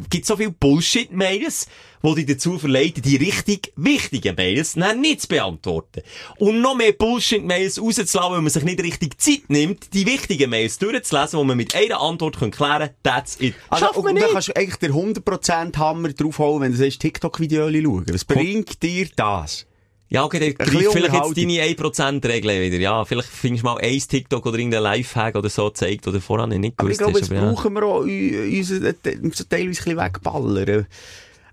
gibt 0.10 0.26
so 0.26 0.36
viele 0.36 0.50
Bullshit-Mails, 0.52 1.68
die 2.04 2.16
dich 2.16 2.26
dazu 2.26 2.58
verleiten, 2.58 3.04
die 3.04 3.16
richtig 3.18 3.72
wichtigen 3.76 4.36
Mails 4.36 4.74
dann 4.74 5.02
nicht 5.02 5.22
zu 5.22 5.28
beantworten. 5.28 6.02
Und 6.38 6.62
noch 6.62 6.76
mehr 6.76 6.94
Bullshit-Mails 6.94 7.80
rauszulassen, 7.80 8.32
weil 8.32 8.42
man 8.42 8.50
sich 8.50 8.64
nicht 8.64 8.82
richtig 8.82 9.22
Zeit 9.22 9.50
nimmt, 9.50 9.94
die 9.94 10.06
wichtigen 10.06 10.50
Mails 10.50 10.80
durchzulesen, 10.80 11.40
die 11.40 11.46
man 11.46 11.58
mit 11.58 11.76
einer 11.76 12.02
Antwort 12.02 12.38
klären 12.38 12.52
kann. 12.52 12.90
That's 13.04 13.38
it. 13.40 13.54
Also, 13.70 13.86
Schafft 13.86 13.98
man 13.98 14.06
und 14.08 14.16
dann 14.16 14.24
nicht. 14.24 14.34
kannst 14.34 14.48
du 14.48 14.56
eigentlich 14.56 14.78
den 14.78 14.94
100% 14.94 15.78
Hammer 15.78 16.10
draufholen, 16.10 16.62
wenn 16.62 16.72
du 16.72 16.78
sagst, 16.78 17.00
TikTok-Video 17.00 17.70
schauen. 17.70 18.06
Was 18.12 18.26
bringt 18.26 18.82
dir 18.82 19.08
das? 19.16 19.68
Ja, 20.14 20.24
okay, 20.24 20.40
dann 20.40 20.68
greift 20.68 20.92
vielleicht 20.94 21.14
jetzt 21.14 21.38
deine 21.38 21.54
1%-Regel 21.54 22.62
wieder. 22.62 22.78
Ja, 22.78 23.04
vielleicht 23.04 23.30
findest 23.30 23.64
du 23.64 23.68
mal 23.68 23.80
ein 23.80 23.98
TikTok 23.98 24.46
oder 24.46 24.60
irgendein 24.60 24.84
Lifehack 24.84 25.36
oder 25.36 25.50
so 25.50 25.66
gezeigt, 25.66 26.08
oder 26.08 26.22
voran 26.22 26.52
nicht 26.52 26.76
Aber 26.78 26.92
ich 26.92 27.00
gewusst 27.00 27.30
glaube, 27.32 27.42
jetzt 27.42 27.56
brauchen 27.56 27.74
wir 27.74 27.84
auch 27.84 28.06
äh, 28.06 28.62
so 28.62 29.44
teilweise 29.50 29.90
ein 29.90 29.98
wegballern. 29.98 30.86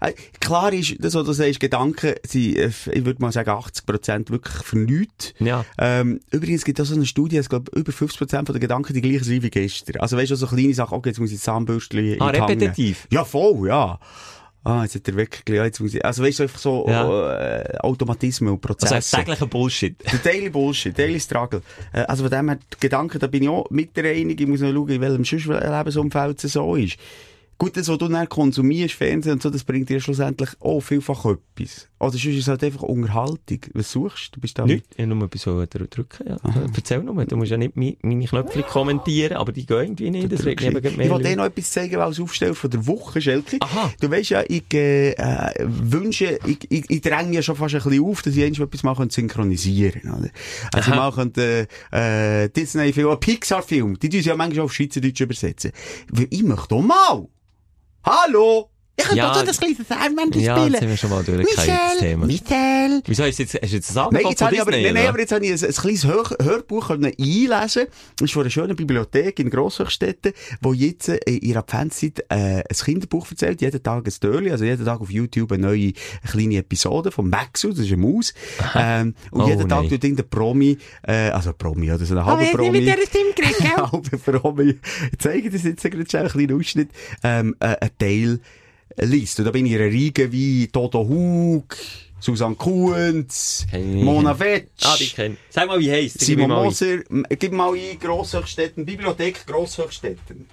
Äh, 0.00 0.12
Klar 0.40 0.74
ist, 0.74 0.96
das, 0.98 1.14
was 1.14 1.24
du 1.24 1.32
sagst, 1.32 1.58
Gedanken 1.58 2.14
sind, 2.26 2.56
äh, 2.56 2.70
ich 2.92 3.04
würde 3.06 3.22
mal 3.22 3.32
sagen, 3.32 3.50
80% 3.50 4.30
wirklich 4.30 4.54
für 4.62 4.78
nichts. 4.78 5.32
Ja. 5.38 5.64
Ähm, 5.78 6.20
übrigens 6.30 6.64
gibt 6.64 6.78
es 6.78 6.86
auch 6.86 6.90
so 6.90 6.96
eine 6.96 7.06
Studie, 7.06 7.38
es 7.38 7.48
glaube 7.48 7.70
über 7.74 7.92
50% 7.92 8.28
von 8.28 8.44
den 8.44 8.60
Gedanken 8.60 8.92
die 8.92 9.00
gleichen 9.00 9.24
sind 9.24 9.42
wie 9.42 9.50
gestern. 9.50 10.00
Also 10.00 10.18
weißt 10.18 10.32
du, 10.32 10.36
so 10.36 10.46
kleine 10.46 10.74
Sachen, 10.74 10.98
okay, 10.98 11.08
jetzt 11.08 11.18
muss 11.18 11.32
ich 11.32 11.40
Zahnbürstchen 11.40 12.20
Ah, 12.20 12.28
repetitiv? 12.28 13.06
Ja, 13.10 13.24
voll, 13.24 13.68
ja. 13.68 13.98
Ah, 14.62 14.82
jetzt 14.82 14.94
hat 14.94 15.08
er 15.08 15.16
wirklich, 15.16 15.56
ja, 15.56 15.64
jetzt 15.64 15.80
muss 15.80 15.94
ich, 15.94 16.04
also 16.04 16.22
weißt 16.22 16.38
du, 16.38 16.42
einfach 16.42 16.58
so, 16.58 16.84
Ja. 16.86 17.60
äh, 17.62 17.78
Automatismen 17.78 18.50
und 18.52 18.56
Also 18.66 18.74
Prozesse. 18.86 19.16
ein 19.16 19.24
täglicher 19.24 19.46
Bullshit. 19.46 19.96
Der 20.12 20.18
Daily 20.18 20.50
Bullshit, 20.50 20.96
Daily 20.98 21.18
Struggle. 21.18 21.62
Äh, 21.94 22.00
also 22.02 22.24
von 22.24 22.30
dem 22.30 22.48
her, 22.50 22.58
Gedanken, 22.78 23.18
da 23.18 23.26
bin 23.26 23.44
ich 23.44 23.48
auch 23.48 23.70
mit 23.70 23.96
der 23.96 24.12
Einig. 24.12 24.38
Ich 24.38 24.46
muss 24.46 24.60
noch 24.60 24.70
schauen, 24.72 24.88
in 24.90 25.00
welchem 25.00 25.24
sonst 25.24 25.46
Lebensumfeld 25.46 26.44
es 26.44 26.52
so 26.52 26.74
ist. 26.76 26.98
Gut, 27.60 27.76
das, 27.76 27.88
was 27.88 27.98
du 27.98 28.08
dann 28.08 28.26
konsumierst, 28.26 28.94
Fernsehen 28.94 29.34
und 29.34 29.42
so, 29.42 29.50
das 29.50 29.64
bringt 29.64 29.90
dir 29.90 30.00
schlussendlich 30.00 30.48
auch 30.60 30.80
vielfach 30.80 31.26
etwas. 31.26 31.90
Oder 31.98 32.12
sonst 32.12 32.24
ist 32.24 32.38
es 32.38 32.48
halt 32.48 32.64
einfach 32.64 32.80
Unterhaltung. 32.80 33.60
Was 33.74 33.92
suchst 33.92 34.28
du? 34.28 34.36
Du 34.36 34.40
bist 34.40 34.58
da 34.58 34.64
Nicht? 34.64 34.86
Ich 34.96 35.04
nur 35.04 35.22
etwas 35.22 35.42
so 35.42 35.62
drücken, 35.66 36.26
ja. 36.26 36.38
Erzähl 36.74 37.02
nur. 37.02 37.22
Du 37.26 37.36
musst 37.36 37.50
ja 37.50 37.58
nicht 37.58 37.76
meine 37.76 38.24
Knöpfe 38.24 38.62
kommentieren, 38.62 39.36
aber 39.36 39.52
die 39.52 39.66
gehen 39.66 39.76
irgendwie 39.78 40.08
nicht. 40.08 40.32
Das 40.32 40.46
regt 40.46 40.62
eben 40.62 40.82
Ich 40.82 40.96
mehr. 40.96 41.10
wollte 41.10 41.28
dir 41.28 41.36
noch 41.36 41.44
etwas 41.44 41.70
zeigen, 41.70 42.00
als 42.00 42.18
Aufsteller 42.18 42.54
von 42.54 42.70
der 42.70 42.86
Woche, 42.86 43.20
Schelke. 43.20 43.58
Aha. 43.60 43.92
Du 44.00 44.10
weißt 44.10 44.30
ja, 44.30 44.42
ich 44.48 44.72
äh, 44.72 45.10
äh, 45.10 45.52
wünsche, 45.68 46.38
ich, 46.46 46.60
ich, 46.70 46.88
ich 46.88 47.00
dränge 47.02 47.28
mir 47.28 47.42
schon 47.42 47.56
fast 47.56 47.74
ein 47.74 47.82
bisschen 47.82 48.02
auf, 48.02 48.22
dass 48.22 48.36
ich 48.36 48.42
endlich 48.42 48.66
etwas 48.66 48.82
mal 48.84 48.96
synchronisieren 49.10 50.00
könnte. 50.00 50.30
Also 50.72 50.92
Aha. 50.92 50.96
mal 50.96 51.12
könnte, 51.12 51.68
äh, 51.92 52.48
Disney-Film, 52.48 53.20
Pixar-Film, 53.20 53.98
die 53.98 54.08
tun 54.08 54.22
sie 54.22 54.28
ja 54.30 54.34
manchmal 54.34 54.64
auf 54.64 54.72
Schweizerdeutsch 54.72 55.20
übersetzen. 55.20 55.72
Weil 56.10 56.28
ich 56.30 56.42
möchte 56.42 56.74
auch 56.74 56.80
mal. 56.80 57.28
Hallo! 58.02 58.70
Ich 59.00 59.04
könnte 59.06 59.16
Ja, 59.18 59.34
so 59.34 59.44
das 59.44 59.58
kleine 59.60 59.76
Sandmännchen 59.88 60.42
ja, 60.42 60.56
spielen. 60.56 60.72
jetzt 60.72 60.80
sind 60.80 60.88
wir 60.90 60.96
schon 60.96 61.10
mal 61.10 61.22
das 61.24 61.36
Michel, 61.36 61.98
Thema. 61.98 62.26
Michel. 62.26 63.02
Wieso 63.06 63.22
du 63.22 63.28
jetzt, 63.28 63.54
du 63.54 63.58
jetzt 63.66 63.90
ein 63.90 63.94
Nein, 63.94 64.04
Angebot 64.04 64.30
jetzt 64.30 64.38
von 64.42 64.48
Disney? 64.50 64.82
nein, 64.82 64.94
nein, 64.94 65.06
aber 65.08 65.20
jetzt 65.20 65.32
habe 65.32 65.44
ich 65.46 65.52
ein, 65.62 65.68
ein 65.68 65.74
kleines 65.74 66.04
Hör 66.06 66.36
Hörbuch 66.42 66.88
können 66.88 67.04
einlesen 67.18 67.86
Das 68.16 68.24
ist 68.24 68.32
von 68.32 68.42
einer 68.42 68.50
schönen 68.50 68.76
Bibliothek 68.76 69.38
in 69.38 69.50
Grosshöchstetten, 69.50 70.32
wo 70.60 70.72
jetzt 70.72 71.08
äh, 71.08 71.16
in 71.26 71.40
ihrer 71.40 71.60
Adventszeit 71.60 72.20
äh, 72.28 72.34
ein 72.58 72.64
Kinderbuch 72.84 73.30
erzählt, 73.30 73.60
jeden 73.60 73.82
Tag 73.82 74.04
ein 74.06 74.10
Störli, 74.10 74.50
also 74.50 74.64
jeden 74.64 74.84
Tag 74.84 75.00
auf 75.00 75.10
YouTube 75.10 75.52
eine 75.52 75.66
neue 75.66 75.92
kleine 76.30 76.56
Episode 76.56 77.10
von 77.10 77.28
Maxu, 77.30 77.70
das 77.70 77.80
ist 77.80 77.92
eine 77.92 77.96
Maus. 77.98 78.34
Ähm, 78.74 79.14
und 79.30 79.40
Oh, 79.42 79.48
jeden 79.48 79.68
Tag 79.68 79.80
nein. 79.82 79.90
tut 79.90 80.04
irgendein 80.04 80.28
Promi, 80.28 80.78
äh, 81.06 81.30
also 81.30 81.52
Promi, 81.52 81.90
oder 81.92 82.04
so 82.04 82.16
ein 82.16 82.24
halber 82.24 82.44
Promi. 82.56 82.82
Stimme 83.06 83.32
gekriegt, 83.34 83.58
gell? 83.58 83.70
halber 83.76 84.18
Promi. 84.40 84.78
Ich 85.12 85.18
zeige 85.18 85.50
das 85.50 85.64
jetzt 85.64 85.82
gerade 85.82 86.04
schon 86.08 86.20
einen 86.20 86.28
kleinen 86.28 86.58
Ausschnitt, 86.60 86.90
ähm, 87.22 87.56
äh, 87.60 87.76
ein 87.80 87.90
Teil 87.98 88.40
liest. 88.96 89.38
Und 89.38 89.44
da 89.46 89.50
bin 89.50 89.66
ich 89.66 89.72
in 89.72 89.80
einer 89.80 89.90
Riege 89.90 90.30
wie 90.32 90.68
Toto 90.68 91.06
Hug, 91.06 91.76
Susanne 92.20 92.54
Kuhns, 92.54 93.66
nicht. 93.72 94.04
Mona 94.04 94.34
Fetsch, 94.34 94.68
Ah, 94.82 94.96
die 94.98 95.08
kennen. 95.08 95.36
Sag 95.48 95.68
mal, 95.68 95.78
wie 95.80 95.90
heisst 95.90 96.20
Simon 96.20 96.50
Moser, 96.50 96.98
gib 97.38 97.52
mal 97.52 97.72
ein, 97.74 97.98
Grosshöchstetten, 97.98 98.84
Bibliothek 98.84 99.46
Grosshöchstetten. 99.46 100.46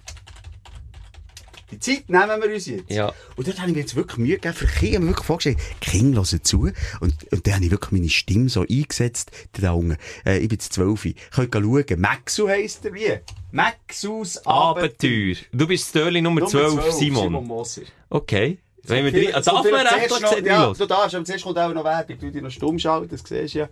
Die 1.72 1.80
Zeit 1.80 2.09
nehmen 2.09 2.41
wir 2.41 2.53
uns 2.53 2.65
jetzt. 2.65 2.89
Ja. 2.89 3.11
Und 3.36 3.47
dort 3.47 3.59
habe 3.59 3.70
ich 3.70 3.76
mir 3.76 3.82
jetzt 3.82 3.95
wirklich 3.95 4.18
Mühe 4.18 4.36
gegeben, 4.36 4.53
für 4.55 4.68
Kinder, 4.68 4.99
mir 5.01 5.07
wirklich 5.07 5.26
vorgestellt, 5.26 5.57
Kinder 5.82 6.22
hören 6.24 6.43
zu. 6.43 6.61
Und, 7.01 7.13
und 7.32 7.45
dann 7.45 7.55
habe 7.55 7.65
ich 7.65 7.72
wirklich 7.72 7.91
meine 7.91 8.09
Stimme 8.09 8.47
so 8.47 8.61
eingesetzt, 8.61 9.32
da 9.59 9.72
unten. 9.74 9.97
Äh, 10.26 10.38
ich 10.38 10.47
bin 10.47 10.55
jetzt 10.57 10.72
zwölf. 10.74 11.05
Könnt 11.32 11.53
ihr 11.55 11.61
schauen. 11.61 11.99
Maxu 12.01 12.47
heisst 12.47 12.86
er 12.86 12.93
wie? 12.93 13.20
Maxus 13.51 14.38
Abenteuer. 14.45 15.36
Du 15.51 15.68
bist 15.68 15.89
Störli 15.89 16.22
Nummer 16.22 16.45
12, 16.45 16.91
Simon. 16.93 17.34
Moser. 17.45 17.82
Okay. 18.09 18.59
Wenn 18.84 19.03
wir 19.03 19.11
drei, 19.11 19.36
also 19.36 19.51
darf 19.51 19.65
man 19.70 19.86
recht 19.86 20.07
Zuerst 20.09 20.22
lang 20.22 20.32
noch- 20.43 20.47
Ja, 20.47 20.74
du 20.74 20.86
darfst, 20.86 21.15
aber 21.15 21.26
zuerst 21.26 21.43
kommt 21.43 21.57
auch 21.57 21.74
noch 21.74 21.84
Werbung. 21.84 22.18
Du 22.20 22.32
dich 22.32 22.41
noch 22.41 22.49
stumm 22.51 22.80
schalten, 22.80 23.09
das 23.09 23.22
siehst 23.28 23.55
du 23.55 23.59
ja. 23.59 23.70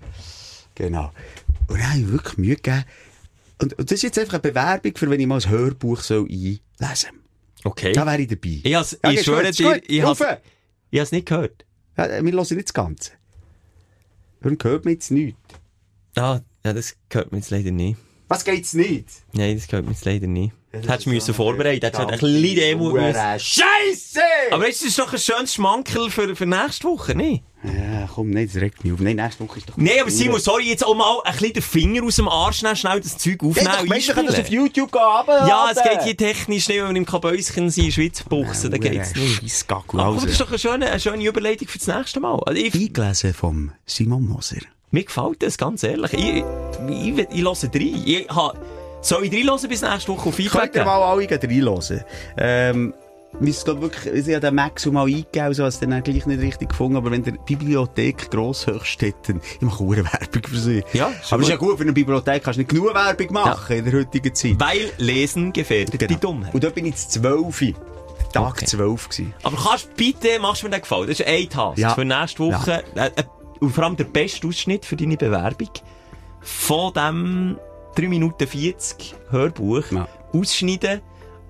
Genau. 0.76 1.12
Und 1.68 1.80
dann 1.80 1.90
habe 1.92 2.00
ich 2.02 2.12
wirklich 2.12 2.38
Mühe 2.38 2.56
gegeben. 2.56 2.84
Und, 3.62 3.74
und 3.80 3.90
das 3.90 3.96
ist 3.96 4.04
jetzt 4.04 4.20
einfach 4.20 4.34
eine 4.34 4.42
Bewerbung, 4.42 4.92
für 4.98 5.10
wenn 5.10 5.20
ich 5.22 5.28
mal 5.28 5.40
ein 5.40 5.50
Hörbuch 5.50 6.02
soll 6.02 6.24
einlesen 6.30 6.60
soll. 6.80 7.10
Okay. 7.66 7.94
Da 7.94 8.06
wäre 8.06 8.22
ich 8.22 8.28
dabei. 8.28 8.60
Ich, 8.64 8.76
has, 8.76 8.98
Ja, 9.04 9.12
ich 9.12 9.24
schwöre 9.24 9.52
dir, 9.52 9.82
ich 9.88 10.04
ich 10.92 11.00
has 11.00 11.12
nicht 11.12 11.28
gehört. 11.28 11.66
Ja, 11.98 12.24
wir 12.24 12.32
hören 12.32 12.48
nicht 12.52 12.68
das 12.68 12.74
Ganze. 12.74 13.12
Warum 14.40 14.58
hört 14.62 14.86
man 14.86 14.94
jetzt 14.94 15.10
nichts? 15.10 15.40
Ah, 16.16 16.40
ja, 16.64 16.74
das 16.74 16.96
gehört 17.10 17.32
mir 17.32 17.40
jetzt 17.40 17.50
leider 17.50 17.72
nicht. 17.72 17.98
Was 18.28 18.46
geht's 18.46 18.74
nicht? 18.74 19.10
Nein, 19.34 19.56
das 19.56 19.68
gehört 19.68 19.86
mir 19.86 19.92
jetzt 19.92 20.06
leider 20.06 20.28
nicht. 20.28 20.54
Ist 20.72 20.88
hättest 20.90 21.06
du 21.06 21.10
müssen 21.10 21.34
vorbereiten, 21.34 21.84
hättest 21.86 22.04
du 22.04 22.08
eine 22.08 22.18
kleine 22.18 22.56
Demo 22.56 22.92
müssen. 22.92 23.40
Scheisse! 23.40 24.22
Aber 24.52 24.68
ist 24.68 24.86
das 24.86 24.96
doch 24.96 25.12
ein 25.12 25.20
schönes 25.20 25.54
Schmankerl 25.56 26.12
für, 26.12 26.36
für 26.36 26.46
nächste 26.46 26.88
Woche, 26.88 27.16
nicht? 27.16 27.44
Ja, 27.55 27.55
komm, 28.16 28.30
nein, 28.30 28.50
das 28.52 28.62
regt 28.62 28.84
mich 28.84 28.94
auf. 28.94 29.00
Nein, 29.00 29.18
nächste 29.18 29.44
Woche 29.44 29.60
ist 29.60 29.70
doch... 29.70 29.78
Nein, 29.78 29.94
aber 30.02 30.10
Simon, 30.10 30.40
sorry, 30.40 30.70
jetzt 30.70 30.86
auch 30.86 30.96
mal 30.96 31.20
ein 31.26 31.32
bisschen 31.34 31.54
den 31.54 31.62
Finger 31.62 32.04
aus 32.04 32.16
dem 32.16 32.28
Arsch 32.30 32.62
nehmen, 32.64 32.76
schnell 32.76 33.00
das 33.02 33.18
Zeug 33.18 33.44
aufnehmen 33.44 33.70
Ja, 33.74 33.82
und 33.82 33.90
Mensch, 33.90 34.10
ich 34.10 34.16
kann 34.16 34.26
das 34.26 34.40
auf. 34.40 34.50
YouTube 34.50 34.92
gehen. 34.92 35.02
Ja, 35.28 35.68
es 35.72 35.84
geht 35.84 36.02
hier 36.04 36.18
technisch 36.18 36.68
nicht, 36.68 36.80
wenn 36.82 36.90
wir 36.90 36.96
im 36.96 37.06
Kabäuschen 37.06 37.70
sind, 37.70 37.84
in 37.84 37.90
der 37.90 37.92
Schweiz 37.94 38.24
buchsen, 38.24 38.72
dann 38.72 38.80
geht's 38.80 39.16
nicht. 39.16 39.42
Scheissgackel. 39.42 40.00
Aber 40.00 40.16
das 40.16 40.26
ist 40.26 40.40
doch 40.42 40.50
eine 40.50 40.60
schöne, 40.60 40.90
eine 40.90 41.00
schöne 41.00 41.24
Überleitung 41.24 41.68
für 41.68 41.78
das 41.78 41.88
nächste 41.88 42.20
Mal. 42.20 42.40
Also 42.46 42.62
ich, 42.62 42.74
eingelesen 42.74 43.34
vom 43.34 43.72
Simon 43.86 44.26
Moser. 44.28 44.58
mir 44.92 45.04
gefällt 45.04 45.44
das, 45.44 45.58
ganz 45.58 45.84
ehrlich. 45.84 46.14
Ich, 46.14 46.20
ich, 46.20 46.44
ich, 46.90 47.28
ich 47.32 47.44
höre 47.44 47.64
rein. 47.64 48.04
Ich 48.06 48.30
ha, 48.30 48.54
soll 49.02 49.26
ich 49.26 49.32
reinhören 49.34 49.70
bis 49.70 49.82
nächste 49.82 50.08
Woche 50.12 50.30
auf 50.30 50.36
Könnt 50.38 50.50
Feedback? 50.52 50.76
ihr 50.76 50.86
mal 50.86 51.02
alle 51.04 51.30
reinhören. 51.30 52.04
Ähm, 52.38 52.94
wir 53.40 53.54
glaub 53.54 53.82
wirklich, 53.82 54.14
ich 54.28 54.34
habe 54.36 54.40
den 54.46 54.56
Max 54.56 54.86
mal 54.86 55.06
eingegeben, 55.06 55.54
so 55.54 55.64
du 55.68 55.88
dann 55.88 56.04
gleich 56.04 56.26
nicht 56.26 56.42
richtig 56.42 56.70
gefunden, 56.70 56.96
aber 56.98 57.12
wenn 57.12 57.24
der 57.24 57.34
Bibliothek 57.34 58.32
Grosshöchstetten, 58.32 59.42
ich 59.56 59.62
mache 59.62 59.84
eine 59.84 60.04
Werbung 60.06 60.44
für 60.48 60.58
sie. 60.58 60.84
Ja, 60.94 61.08
ist 61.08 61.32
aber 61.34 61.42
es 61.42 61.48
ist 61.48 61.52
ja 61.52 61.58
gut. 61.58 61.70
gut, 61.70 61.78
für 61.78 61.84
eine 61.84 61.94
Bibliothek 61.94 62.44
kannst 62.44 62.58
du 62.58 62.62
nicht 62.62 62.70
genug 62.70 62.94
Werbung 62.94 63.34
machen 63.34 63.78
in 63.78 63.86
der 63.86 63.94
heutigen 63.94 64.34
Zeit. 64.34 64.56
Weil 64.60 64.92
Lesen 64.98 65.52
gefährdet 65.54 66.10
die 66.10 66.16
Dummheit. 66.16 66.54
Und 66.54 66.64
da 66.64 66.70
bin 66.70 66.86
ich 66.86 66.96
zu 66.96 67.22
12. 67.22 67.74
Tag 68.34 68.52
Okay. 68.54 68.66
12 68.66 69.10
gewesen. 69.10 69.34
Aber 69.44 69.58
kannst 69.58 69.86
du 69.86 69.90
bitte, 69.96 70.40
machst 70.40 70.62
du 70.62 70.68
mir 70.68 70.72
den 70.72 70.82
Gefallen? 70.82 71.08
Das 71.08 71.20
ist 71.20 71.26
ein 71.28 71.50
Task. 71.50 71.78
Ja. 71.78 71.94
Für 71.96 72.06
nächste 72.06 72.40
Woche. 72.40 72.84
Äh, 72.96 73.08
äh, 73.16 73.24
und 73.60 73.72
vor 73.72 73.84
allem 73.86 73.96
der 73.96 74.04
beste 74.06 74.48
Ausschnitt 74.48 74.86
für 74.86 74.96
deine 74.96 75.16
Bewerbung 75.18 75.70
von 76.42 76.94
dem 76.94 77.58
3 77.96 78.08
Minuten 78.10 78.46
40 78.48 79.16
Hörbuch 79.30 79.84
Ja. 79.92 80.08
ausschneiden 80.34 81.02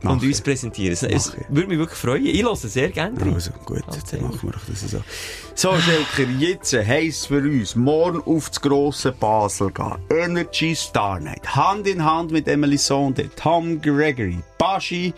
Mach 0.02 0.12
und 0.14 0.24
uns 0.24 0.42
präsentieren. 0.42 0.94
Es, 0.94 1.04
es 1.04 1.34
würde 1.50 1.68
mich 1.68 1.78
wirklich 1.80 1.98
freuen. 1.98 2.26
Ich 2.26 2.44
höre 2.44 2.56
sehr 2.56 2.90
gerne 2.90 3.20
rein. 3.20 3.34
Also 3.34 3.52
gut, 3.66 3.84
Okay. 3.88 4.00
dann 4.12 4.22
machen 4.24 4.40
wir 4.44 4.52
doch 4.52 4.66
das 4.68 4.82
so. 4.82 5.02
So, 5.56 5.74
Schelker, 5.80 6.32
jetzt 6.38 6.74
heisst 6.74 7.28
für 7.28 7.40
uns, 7.42 7.76
morgen 7.76 8.22
auf 8.22 8.50
das 8.50 8.62
grosse 8.62 9.12
Basel 9.14 9.72
gehen. 9.72 9.96
Energy 10.10 10.76
Star 10.76 11.20
Night. 11.20 11.56
Hand 11.56 11.88
in 11.88 12.04
Hand 12.04 12.32
mit 12.32 12.48
Emily 12.48 12.78
Sonde, 12.78 13.30
Tom 13.36 13.82
Gregory, 13.82 14.40
Baschi, 14.58 15.14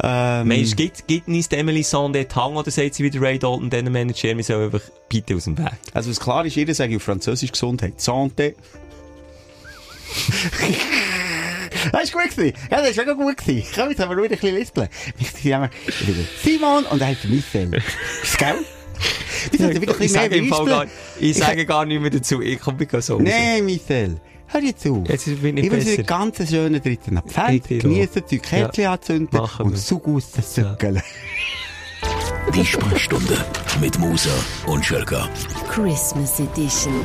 ähm, 0.00 0.46
Meinst 0.48 0.72
du, 0.72 0.76
gibt, 0.76 1.08
gibt 1.08 1.26
uns 1.28 1.48
Emily 1.48 1.82
Sande 1.82 2.24
den 2.24 2.34
Hang 2.34 2.54
oder 2.54 2.70
sagt 2.70 2.94
sie 2.94 3.02
wieder 3.02 3.20
Ray 3.20 3.36
Dalton, 3.38 3.68
diesen 3.68 3.92
Manager, 3.92 4.36
wir 4.36 4.44
sollen 4.44 4.64
einfach 4.66 4.80
bitte 5.08 5.34
aus 5.34 5.44
dem 5.44 5.58
Weg? 5.58 5.72
also 5.92 6.10
was 6.10 6.20
klar 6.20 6.46
ist, 6.46 6.54
jeder 6.54 6.72
sagt 6.72 6.94
auf 6.94 7.02
Französisch 7.02 7.50
Gesundheit. 7.50 7.94
Santé. 7.98 8.54
Das 11.92 12.04
ist 12.04 12.12
gut 12.12 12.30
gewesen. 12.30 12.56
Ja, 12.70 12.78
das 12.78 12.90
ist 12.90 12.96
wirklich 12.96 13.16
gut 13.16 13.36
gewesen. 13.36 13.68
Komm, 13.74 13.90
jetzt 13.90 14.00
haben 14.00 14.10
wir 14.10 14.16
nur 14.16 14.24
ein 14.24 14.30
bisschen 14.30 14.54
lispeln. 14.54 14.88
Ich 15.18 15.54
haben 15.54 15.70
Simon 16.42 16.84
und 16.86 17.00
dann 17.00 17.08
hat 17.10 17.24
Michel. 17.24 17.82
Ist 18.22 18.38
geil? 18.38 18.56
Wir 19.50 19.58
sollten 19.58 19.80
wirklich 19.80 20.16
ein 20.16 20.24
ich 20.24 20.30
bisschen 20.30 20.50
sage, 20.50 20.66
gar, 20.66 20.86
ich 21.20 21.36
sage 21.36 21.66
gar 21.66 21.84
nicht 21.84 22.00
mehr 22.00 22.10
dazu. 22.10 22.42
Ich 22.42 22.58
komme 22.60 22.78
mich 22.78 23.04
so. 23.04 23.18
Nein, 23.18 23.64
Michel. 23.64 24.20
Hör 24.48 24.62
jetzt 24.62 24.82
zu. 24.82 25.04
Jetzt 25.06 25.26
bin 25.42 25.58
ich 25.58 25.64
ich 25.66 25.70
wünsche 25.70 25.86
dir 25.86 25.96
besser. 26.02 26.18
einen 26.18 26.34
ganz 26.36 26.50
schönen 26.50 26.82
dritten 26.82 27.18
Advent. 27.18 27.54
Ich 27.54 27.62
dir 27.62 27.78
auch. 27.78 27.82
Genießen 27.82 28.22
die 28.30 28.38
Kerzen 28.38 28.86
anzünden 28.86 29.40
machen 29.40 29.66
und. 29.66 29.78
Zug 29.78 30.08
aus 30.08 30.30
den 30.32 30.44
Zückeln. 30.44 31.02
Die 32.54 32.64
Sprechstunde 32.64 33.44
mit 33.80 33.98
Musa 33.98 34.30
und 34.66 34.84
Schelka. 34.84 35.28
Christmas 35.70 36.40
Edition. 36.40 37.04